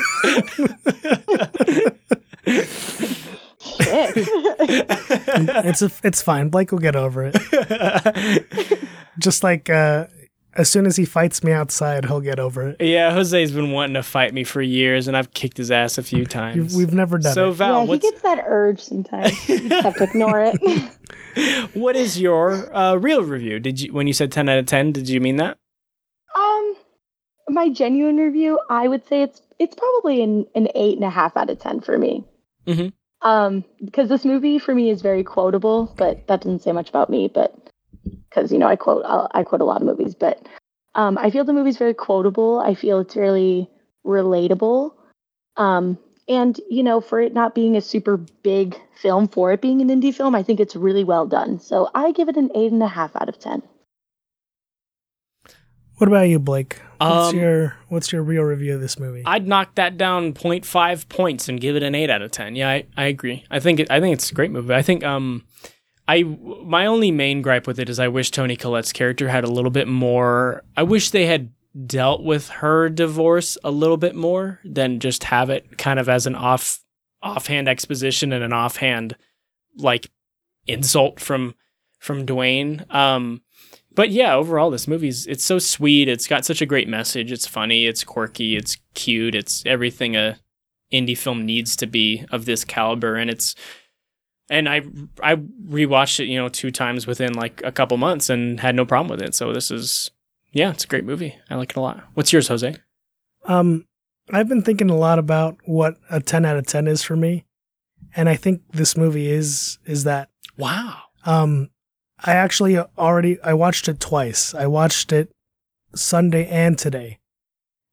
Shit. 3.77 4.13
it's 4.17 5.81
a, 5.81 5.91
it's 6.03 6.21
fine. 6.21 6.49
Blake 6.49 6.71
will 6.71 6.79
get 6.79 6.95
over 6.95 7.31
it. 7.33 8.79
Just 9.19 9.43
like 9.43 9.69
uh, 9.69 10.07
as 10.55 10.69
soon 10.69 10.85
as 10.85 10.95
he 10.95 11.05
fights 11.05 11.43
me 11.43 11.51
outside, 11.51 12.05
he'll 12.05 12.21
get 12.21 12.39
over 12.39 12.69
it. 12.69 12.77
yeah, 12.79 13.11
Jose's 13.11 13.51
been 13.51 13.71
wanting 13.71 13.95
to 13.95 14.03
fight 14.03 14.33
me 14.33 14.43
for 14.43 14.61
years, 14.61 15.07
and 15.07 15.17
I've 15.17 15.33
kicked 15.33 15.57
his 15.57 15.71
ass 15.71 15.97
a 15.97 16.03
few 16.03 16.25
times. 16.25 16.75
we've 16.75 16.93
never 16.93 17.17
done 17.17 17.33
so 17.33 17.49
it. 17.49 17.53
Val, 17.53 17.79
yeah, 17.79 17.81
he 17.83 17.89
what's 17.89 18.01
gets 18.09 18.21
that 18.21 18.43
urge 18.47 18.79
sometimes. 18.79 19.49
You 19.49 19.67
just 19.69 19.83
have 19.83 19.95
to 19.95 20.03
ignore 20.03 20.41
it. 20.53 21.69
what 21.73 21.95
is 21.95 22.19
your 22.19 22.75
uh, 22.75 22.95
real 22.95 23.23
review? 23.23 23.59
Did 23.59 23.81
you 23.81 23.91
when 23.93 24.07
you 24.07 24.13
said 24.13 24.31
ten 24.31 24.47
out 24.49 24.59
of 24.59 24.65
ten? 24.65 24.91
Did 24.91 25.09
you 25.09 25.19
mean 25.19 25.37
that? 25.37 25.57
Um, 26.35 26.75
my 27.49 27.69
genuine 27.69 28.17
review, 28.17 28.59
I 28.69 28.87
would 28.87 29.07
say 29.07 29.23
it's 29.23 29.41
it's 29.59 29.75
probably 29.75 30.21
an 30.23 30.45
an 30.55 30.67
eight 30.75 30.95
and 30.95 31.05
a 31.05 31.09
half 31.09 31.35
out 31.37 31.49
of 31.49 31.59
ten 31.59 31.81
for 31.81 31.97
me. 31.97 32.23
Mhm. 32.67 32.93
Um, 33.21 33.63
because 33.83 34.09
this 34.09 34.25
movie 34.25 34.59
for 34.59 34.75
me 34.75 34.89
is 34.89 35.01
very 35.01 35.23
quotable, 35.23 35.93
but 35.97 36.27
that 36.27 36.41
doesn't 36.41 36.61
say 36.61 36.71
much 36.73 36.89
about 36.89 37.09
me. 37.09 37.31
But 37.33 37.62
because 38.29 38.51
you 38.51 38.57
know 38.57 38.67
I 38.67 38.75
quote 38.75 39.03
I, 39.05 39.27
I 39.39 39.43
quote 39.43 39.61
a 39.61 39.65
lot 39.65 39.81
of 39.81 39.87
movies, 39.87 40.15
but 40.15 40.45
um, 40.95 41.17
I 41.17 41.29
feel 41.29 41.43
the 41.43 41.53
movie's 41.53 41.77
very 41.77 41.93
quotable. 41.93 42.59
I 42.59 42.75
feel 42.75 42.99
it's 42.99 43.15
really 43.15 43.69
relatable. 44.05 44.93
Um, 45.57 45.97
and 46.27 46.59
you 46.69 46.83
know, 46.83 47.01
for 47.01 47.19
it 47.19 47.33
not 47.33 47.53
being 47.55 47.75
a 47.75 47.81
super 47.81 48.17
big 48.17 48.79
film, 48.95 49.27
for 49.27 49.51
it 49.51 49.61
being 49.61 49.81
an 49.81 49.89
indie 49.89 50.13
film, 50.13 50.35
I 50.35 50.43
think 50.43 50.59
it's 50.59 50.75
really 50.75 51.03
well 51.03 51.27
done. 51.27 51.59
So 51.59 51.89
I 51.93 52.11
give 52.11 52.29
it 52.29 52.37
an 52.37 52.49
eight 52.55 52.71
and 52.71 52.81
a 52.83 52.87
half 52.87 53.15
out 53.15 53.29
of 53.29 53.39
ten. 53.39 53.61
What 55.97 56.07
about 56.07 56.23
you, 56.23 56.39
Blake? 56.39 56.81
What's 56.97 57.33
Um, 57.33 57.39
your 57.39 57.77
what's 57.89 58.11
your 58.11 58.23
real 58.23 58.43
review 58.43 58.75
of 58.75 58.81
this 58.81 58.99
movie? 58.99 59.23
I'd 59.25 59.47
knock 59.47 59.75
that 59.75 59.97
down 59.97 60.33
0.5 60.33 61.07
points 61.07 61.47
and 61.47 61.61
give 61.61 61.75
it 61.75 61.83
an 61.83 61.93
8 61.95 62.09
out 62.09 62.21
of 62.21 62.31
10. 62.31 62.55
Yeah, 62.55 62.69
I, 62.69 62.85
I 62.97 63.05
agree. 63.05 63.43
I 63.51 63.59
think 63.59 63.79
it, 63.79 63.91
I 63.91 63.99
think 63.99 64.13
it's 64.13 64.31
a 64.31 64.33
great 64.33 64.51
movie. 64.51 64.73
I 64.73 64.81
think 64.81 65.03
um 65.03 65.43
I 66.07 66.23
my 66.23 66.85
only 66.85 67.11
main 67.11 67.41
gripe 67.41 67.67
with 67.67 67.79
it 67.79 67.89
is 67.89 67.99
I 67.99 68.07
wish 68.07 68.31
Toni 68.31 68.55
Collette's 68.55 68.93
character 68.93 69.29
had 69.29 69.43
a 69.43 69.51
little 69.51 69.71
bit 69.71 69.87
more 69.87 70.63
I 70.75 70.83
wish 70.83 71.09
they 71.09 71.25
had 71.25 71.51
dealt 71.85 72.23
with 72.23 72.49
her 72.49 72.89
divorce 72.89 73.57
a 73.63 73.71
little 73.71 73.97
bit 73.97 74.15
more 74.15 74.59
than 74.63 74.99
just 74.99 75.23
have 75.25 75.49
it 75.49 75.77
kind 75.77 75.99
of 75.99 76.09
as 76.09 76.27
an 76.27 76.35
off 76.35 76.79
offhand 77.21 77.67
exposition 77.67 78.33
and 78.33 78.43
an 78.43 78.53
offhand 78.53 79.15
like 79.77 80.11
insult 80.67 81.19
from 81.19 81.55
from 81.99 82.25
Dwayne. 82.25 82.91
Um 82.93 83.41
but 83.95 84.09
yeah, 84.09 84.33
overall, 84.33 84.71
this 84.71 84.87
movie's 84.87 85.25
it's 85.27 85.45
so 85.45 85.59
sweet. 85.59 86.07
It's 86.07 86.27
got 86.27 86.45
such 86.45 86.61
a 86.61 86.65
great 86.65 86.87
message. 86.87 87.31
It's 87.31 87.47
funny. 87.47 87.85
It's 87.85 88.03
quirky. 88.03 88.55
It's 88.55 88.77
cute. 88.95 89.35
It's 89.35 89.63
everything 89.65 90.15
a 90.15 90.39
indie 90.91 91.17
film 91.17 91.45
needs 91.45 91.75
to 91.77 91.87
be 91.87 92.25
of 92.31 92.45
this 92.45 92.65
caliber. 92.65 93.15
And 93.15 93.29
it's 93.29 93.55
and 94.49 94.67
I 94.67 94.81
I 95.21 95.35
rewatched 95.35 96.19
it, 96.19 96.25
you 96.25 96.37
know, 96.37 96.49
two 96.49 96.71
times 96.71 97.07
within 97.07 97.33
like 97.33 97.61
a 97.63 97.71
couple 97.71 97.97
months 97.97 98.29
and 98.29 98.59
had 98.59 98.75
no 98.75 98.85
problem 98.85 99.09
with 99.09 99.21
it. 99.21 99.35
So 99.35 99.53
this 99.53 99.71
is 99.71 100.11
yeah, 100.51 100.69
it's 100.69 100.83
a 100.83 100.87
great 100.87 101.05
movie. 101.05 101.35
I 101.49 101.55
like 101.55 101.71
it 101.71 101.77
a 101.77 101.81
lot. 101.81 102.03
What's 102.13 102.31
yours, 102.31 102.47
Jose? 102.47 102.75
Um, 103.45 103.85
I've 104.31 104.47
been 104.47 104.61
thinking 104.61 104.89
a 104.89 104.95
lot 104.95 105.19
about 105.19 105.57
what 105.65 105.95
a 106.09 106.19
ten 106.19 106.45
out 106.45 106.57
of 106.57 106.67
ten 106.67 106.87
is 106.87 107.03
for 107.03 107.15
me, 107.15 107.45
and 108.15 108.29
I 108.29 108.35
think 108.35 108.61
this 108.71 108.95
movie 108.95 109.29
is 109.29 109.79
is 109.85 110.03
that. 110.03 110.29
Wow. 110.57 111.01
Um, 111.25 111.69
I 112.19 112.33
actually 112.33 112.77
already 112.77 113.41
I 113.41 113.53
watched 113.53 113.87
it 113.87 113.99
twice. 113.99 114.53
I 114.53 114.67
watched 114.67 115.11
it 115.11 115.31
Sunday 115.95 116.47
and 116.47 116.77
today. 116.77 117.19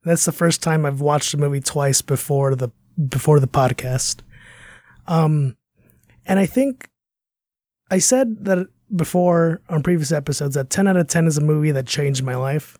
That's 0.05 0.24
the 0.24 0.32
first 0.32 0.62
time 0.62 0.86
I've 0.86 1.01
watched 1.01 1.35
a 1.35 1.36
movie 1.36 1.60
twice 1.60 2.02
before 2.02 2.55
the 2.55 2.70
before 3.09 3.40
the 3.40 3.48
podcast. 3.48 4.20
Um, 5.06 5.56
and 6.31 6.39
I 6.39 6.47
think 6.47 6.89
I 7.90 7.98
said 7.98 8.44
that 8.44 8.69
before 8.94 9.61
on 9.69 9.82
previous 9.82 10.12
episodes 10.12 10.55
that 10.55 10.70
10 10.70 10.86
out 10.86 10.97
of 10.97 11.09
10 11.09 11.27
is 11.27 11.36
a 11.36 11.40
movie 11.40 11.73
that 11.73 11.86
changed 11.86 12.23
my 12.23 12.36
life. 12.36 12.78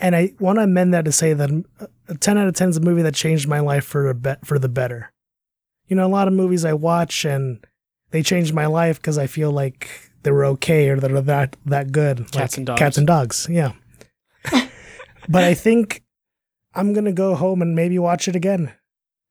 And 0.00 0.16
I 0.16 0.32
want 0.40 0.58
to 0.58 0.64
amend 0.64 0.92
that 0.92 1.04
to 1.04 1.12
say 1.12 1.34
that 1.34 1.50
a 2.08 2.14
10 2.16 2.38
out 2.38 2.48
of 2.48 2.54
10 2.54 2.70
is 2.70 2.76
a 2.78 2.80
movie 2.80 3.02
that 3.02 3.14
changed 3.14 3.46
my 3.46 3.60
life 3.60 3.84
for 3.84 4.08
a 4.08 4.14
bet 4.14 4.44
for 4.44 4.58
the 4.58 4.68
better. 4.68 5.12
You 5.86 5.94
know, 5.94 6.04
a 6.04 6.08
lot 6.08 6.26
of 6.26 6.34
movies 6.34 6.64
I 6.64 6.72
watch 6.72 7.24
and 7.24 7.64
they 8.10 8.24
changed 8.24 8.52
my 8.52 8.66
life 8.66 8.96
because 8.96 9.18
I 9.18 9.28
feel 9.28 9.52
like 9.52 10.10
they 10.24 10.32
were 10.32 10.44
okay 10.46 10.88
or 10.88 10.98
they're 10.98 11.20
that 11.20 11.56
that 11.66 11.92
good. 11.92 12.30
Cats 12.32 12.34
like 12.34 12.56
and 12.56 12.66
dogs. 12.66 12.78
Cats 12.80 12.98
and 12.98 13.06
dogs, 13.06 13.46
yeah. 13.48 13.72
but 15.28 15.44
I 15.44 15.54
think 15.54 16.02
I'm 16.74 16.92
gonna 16.92 17.12
go 17.12 17.36
home 17.36 17.62
and 17.62 17.76
maybe 17.76 18.00
watch 18.00 18.26
it 18.26 18.34
again, 18.34 18.72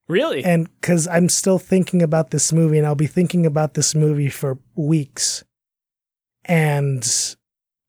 Really? 0.07 0.43
and 0.43 0.67
because 0.81 1.07
I'm 1.07 1.29
still 1.29 1.59
thinking 1.59 2.01
about 2.01 2.31
this 2.31 2.51
movie, 2.51 2.77
and 2.77 2.85
I'll 2.85 2.95
be 2.95 3.07
thinking 3.07 3.45
about 3.45 3.75
this 3.75 3.95
movie 3.95 4.29
for 4.29 4.59
weeks. 4.75 5.43
And 6.45 7.07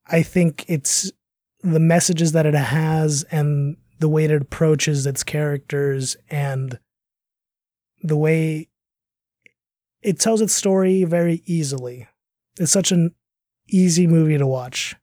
I 0.06 0.22
think 0.22 0.64
it's 0.68 1.10
the 1.62 1.80
messages 1.80 2.32
that 2.32 2.46
it 2.46 2.54
has, 2.54 3.24
and 3.24 3.76
the 3.98 4.08
way 4.08 4.24
it 4.24 4.30
approaches 4.30 5.06
its 5.06 5.24
characters, 5.24 6.16
and 6.30 6.78
the 8.02 8.16
way 8.16 8.68
it 10.02 10.18
tells 10.18 10.40
its 10.40 10.52
story 10.52 11.04
very 11.04 11.42
easily. 11.46 12.08
It's 12.58 12.72
such 12.72 12.92
an 12.92 13.14
easy 13.68 14.06
movie 14.06 14.38
to 14.38 14.46
watch. 14.46 14.96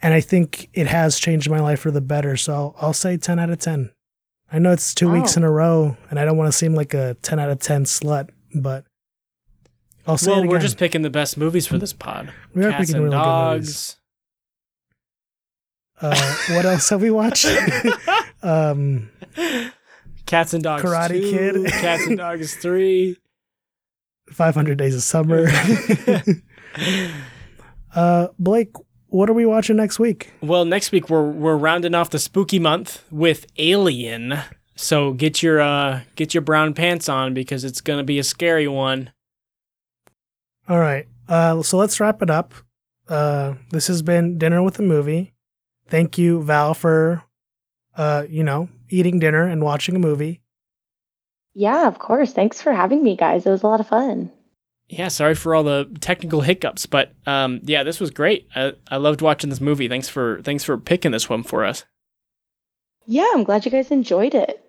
And 0.00 0.12
I 0.12 0.20
think 0.20 0.68
it 0.74 0.88
has 0.88 1.18
changed 1.18 1.48
my 1.48 1.60
life 1.60 1.80
for 1.80 1.92
the 1.92 2.00
better. 2.00 2.36
So 2.36 2.52
I'll, 2.52 2.74
I'll 2.80 2.92
say 2.92 3.16
10 3.16 3.38
out 3.38 3.50
of 3.50 3.58
10. 3.60 3.92
I 4.52 4.58
know 4.58 4.70
it's 4.70 4.92
two 4.92 5.10
weeks 5.10 5.38
in 5.38 5.44
a 5.44 5.50
row, 5.50 5.96
and 6.10 6.20
I 6.20 6.26
don't 6.26 6.36
want 6.36 6.48
to 6.48 6.56
seem 6.56 6.74
like 6.74 6.92
a 6.92 7.14
10 7.22 7.38
out 7.38 7.48
of 7.48 7.58
10 7.58 7.84
slut, 7.84 8.28
but 8.54 8.84
I'll 10.06 10.18
say 10.18 10.30
well, 10.30 10.40
it 10.40 10.42
again. 10.42 10.50
we're 10.50 10.58
just 10.60 10.76
picking 10.76 11.00
the 11.00 11.10
best 11.10 11.38
movies 11.38 11.66
for 11.66 11.78
this 11.78 11.94
pod. 11.94 12.30
We 12.54 12.62
are 12.64 12.70
Cats 12.70 12.90
picking 12.90 12.96
and 12.96 13.04
really 13.04 13.16
good 13.16 13.54
movies. 13.54 13.96
uh, 16.02 16.36
what 16.50 16.66
else 16.66 16.90
have 16.90 17.00
we 17.00 17.10
watched? 17.10 17.46
um, 18.42 19.10
Cats 20.26 20.52
and 20.52 20.62
Dogs 20.62 20.82
Karate 20.82 21.20
2, 21.20 21.30
Kid. 21.30 21.72
Cats 21.72 22.06
and 22.06 22.18
Dogs 22.18 22.54
3. 22.60 23.16
500 24.30 24.76
Days 24.76 24.94
of 24.94 25.02
Summer. 25.02 25.46
uh, 27.94 28.28
Blake, 28.38 28.74
what 29.12 29.28
are 29.30 29.34
we 29.34 29.46
watching 29.46 29.76
next 29.76 29.98
week? 29.98 30.32
well, 30.40 30.64
next 30.64 30.90
week 30.92 31.08
we're 31.10 31.30
we're 31.30 31.56
rounding 31.56 31.94
off 31.94 32.10
the 32.10 32.18
spooky 32.18 32.58
month 32.58 33.04
with 33.10 33.46
Alien. 33.58 34.38
So 34.74 35.12
get 35.12 35.42
your 35.42 35.60
uh 35.60 36.00
get 36.16 36.34
your 36.34 36.40
brown 36.40 36.74
pants 36.74 37.08
on 37.08 37.34
because 37.34 37.64
it's 37.64 37.80
going 37.80 37.98
to 37.98 38.04
be 38.04 38.18
a 38.18 38.24
scary 38.24 38.66
one. 38.66 39.12
All 40.68 40.78
right. 40.78 41.06
Uh, 41.28 41.62
so 41.62 41.76
let's 41.76 42.00
wrap 42.00 42.22
it 42.22 42.30
up. 42.30 42.54
Uh, 43.08 43.54
this 43.70 43.86
has 43.88 44.02
been 44.02 44.38
dinner 44.38 44.62
with 44.62 44.78
a 44.78 44.82
movie. 44.82 45.34
Thank 45.88 46.16
you, 46.18 46.42
Val, 46.42 46.72
for 46.74 47.22
uh, 47.96 48.24
you 48.28 48.42
know, 48.42 48.68
eating 48.88 49.18
dinner 49.18 49.46
and 49.46 49.62
watching 49.62 49.94
a 49.96 49.98
movie. 49.98 50.40
Yeah, 51.54 51.86
of 51.86 51.98
course. 51.98 52.32
Thanks 52.32 52.62
for 52.62 52.72
having 52.72 53.02
me, 53.02 53.16
guys. 53.16 53.44
It 53.44 53.50
was 53.50 53.62
a 53.62 53.66
lot 53.66 53.80
of 53.80 53.88
fun. 53.88 54.30
Yeah, 54.92 55.08
sorry 55.08 55.34
for 55.34 55.54
all 55.54 55.62
the 55.62 55.90
technical 56.00 56.42
hiccups, 56.42 56.84
but 56.84 57.14
um, 57.26 57.60
yeah, 57.62 57.82
this 57.82 57.98
was 57.98 58.10
great. 58.10 58.46
I, 58.54 58.74
I 58.88 58.98
loved 58.98 59.22
watching 59.22 59.48
this 59.48 59.60
movie. 59.60 59.88
Thanks 59.88 60.06
for 60.06 60.42
thanks 60.42 60.64
for 60.64 60.76
picking 60.76 61.12
this 61.12 61.30
one 61.30 61.44
for 61.44 61.64
us. 61.64 61.86
Yeah, 63.06 63.26
I'm 63.32 63.42
glad 63.42 63.64
you 63.64 63.70
guys 63.70 63.90
enjoyed 63.90 64.34
it. 64.34 64.62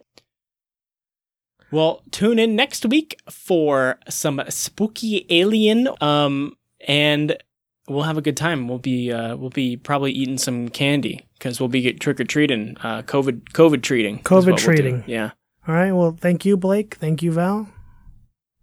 Well, 1.72 2.04
tune 2.12 2.40
in 2.40 2.56
next 2.56 2.86
week 2.86 3.20
for 3.30 4.00
some 4.08 4.41
spooky 4.48 5.26
alien, 5.30 5.90
um, 6.00 6.56
and 6.88 7.36
we'll 7.90 8.04
have 8.04 8.18
a 8.18 8.22
good 8.22 8.38
time. 8.38 8.70
We'll 8.70 8.80
be 8.80 9.12
uh, 9.12 9.36
we'll 9.36 9.50
be 9.50 9.76
probably 9.76 10.14
eating 10.14 10.38
some 10.38 10.70
candy 10.70 11.28
because 11.38 11.60
we'll 11.60 11.68
be 11.68 11.91
trick 11.95 12.22
or 12.22 12.24
treating, 12.24 12.78
uh, 12.82 13.02
COVID 13.02 13.50
COVID 13.52 13.82
treating, 13.82 14.20
COVID 14.20 14.56
treating. 14.56 15.00
We'll 15.00 15.10
yeah. 15.10 15.32
All 15.68 15.76
right. 15.76 15.91
Well, 15.91 16.16
thank 16.18 16.45
you, 16.45 16.56
Blake. 16.56 16.95
Thank 16.95 17.22
you, 17.22 17.34
Val. 17.34 17.68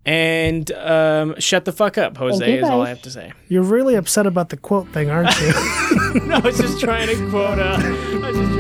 And 0.07 0.71
um, 0.73 1.39
shut 1.39 1.67
the 1.67 1.73
fuck 1.73 1.99
up, 1.99 2.17
Jose, 2.17 2.59
is 2.59 2.69
all 2.69 2.83
I 2.83 2.89
have 2.89 3.03
to 3.03 3.11
say. 3.11 3.33
You're 3.49 3.63
really 3.63 3.97
upset 3.97 4.27
about 4.27 4.49
the 4.49 4.57
quote 4.57 4.89
thing, 4.89 5.11
aren't 5.11 5.39
you? 5.41 5.49
no, 6.27 6.37
I 6.37 6.41
was 6.43 6.59
just 6.59 6.81
trying 6.81 7.09
to 7.09 7.31
quote. 7.31 7.59
Uh, 7.59 8.60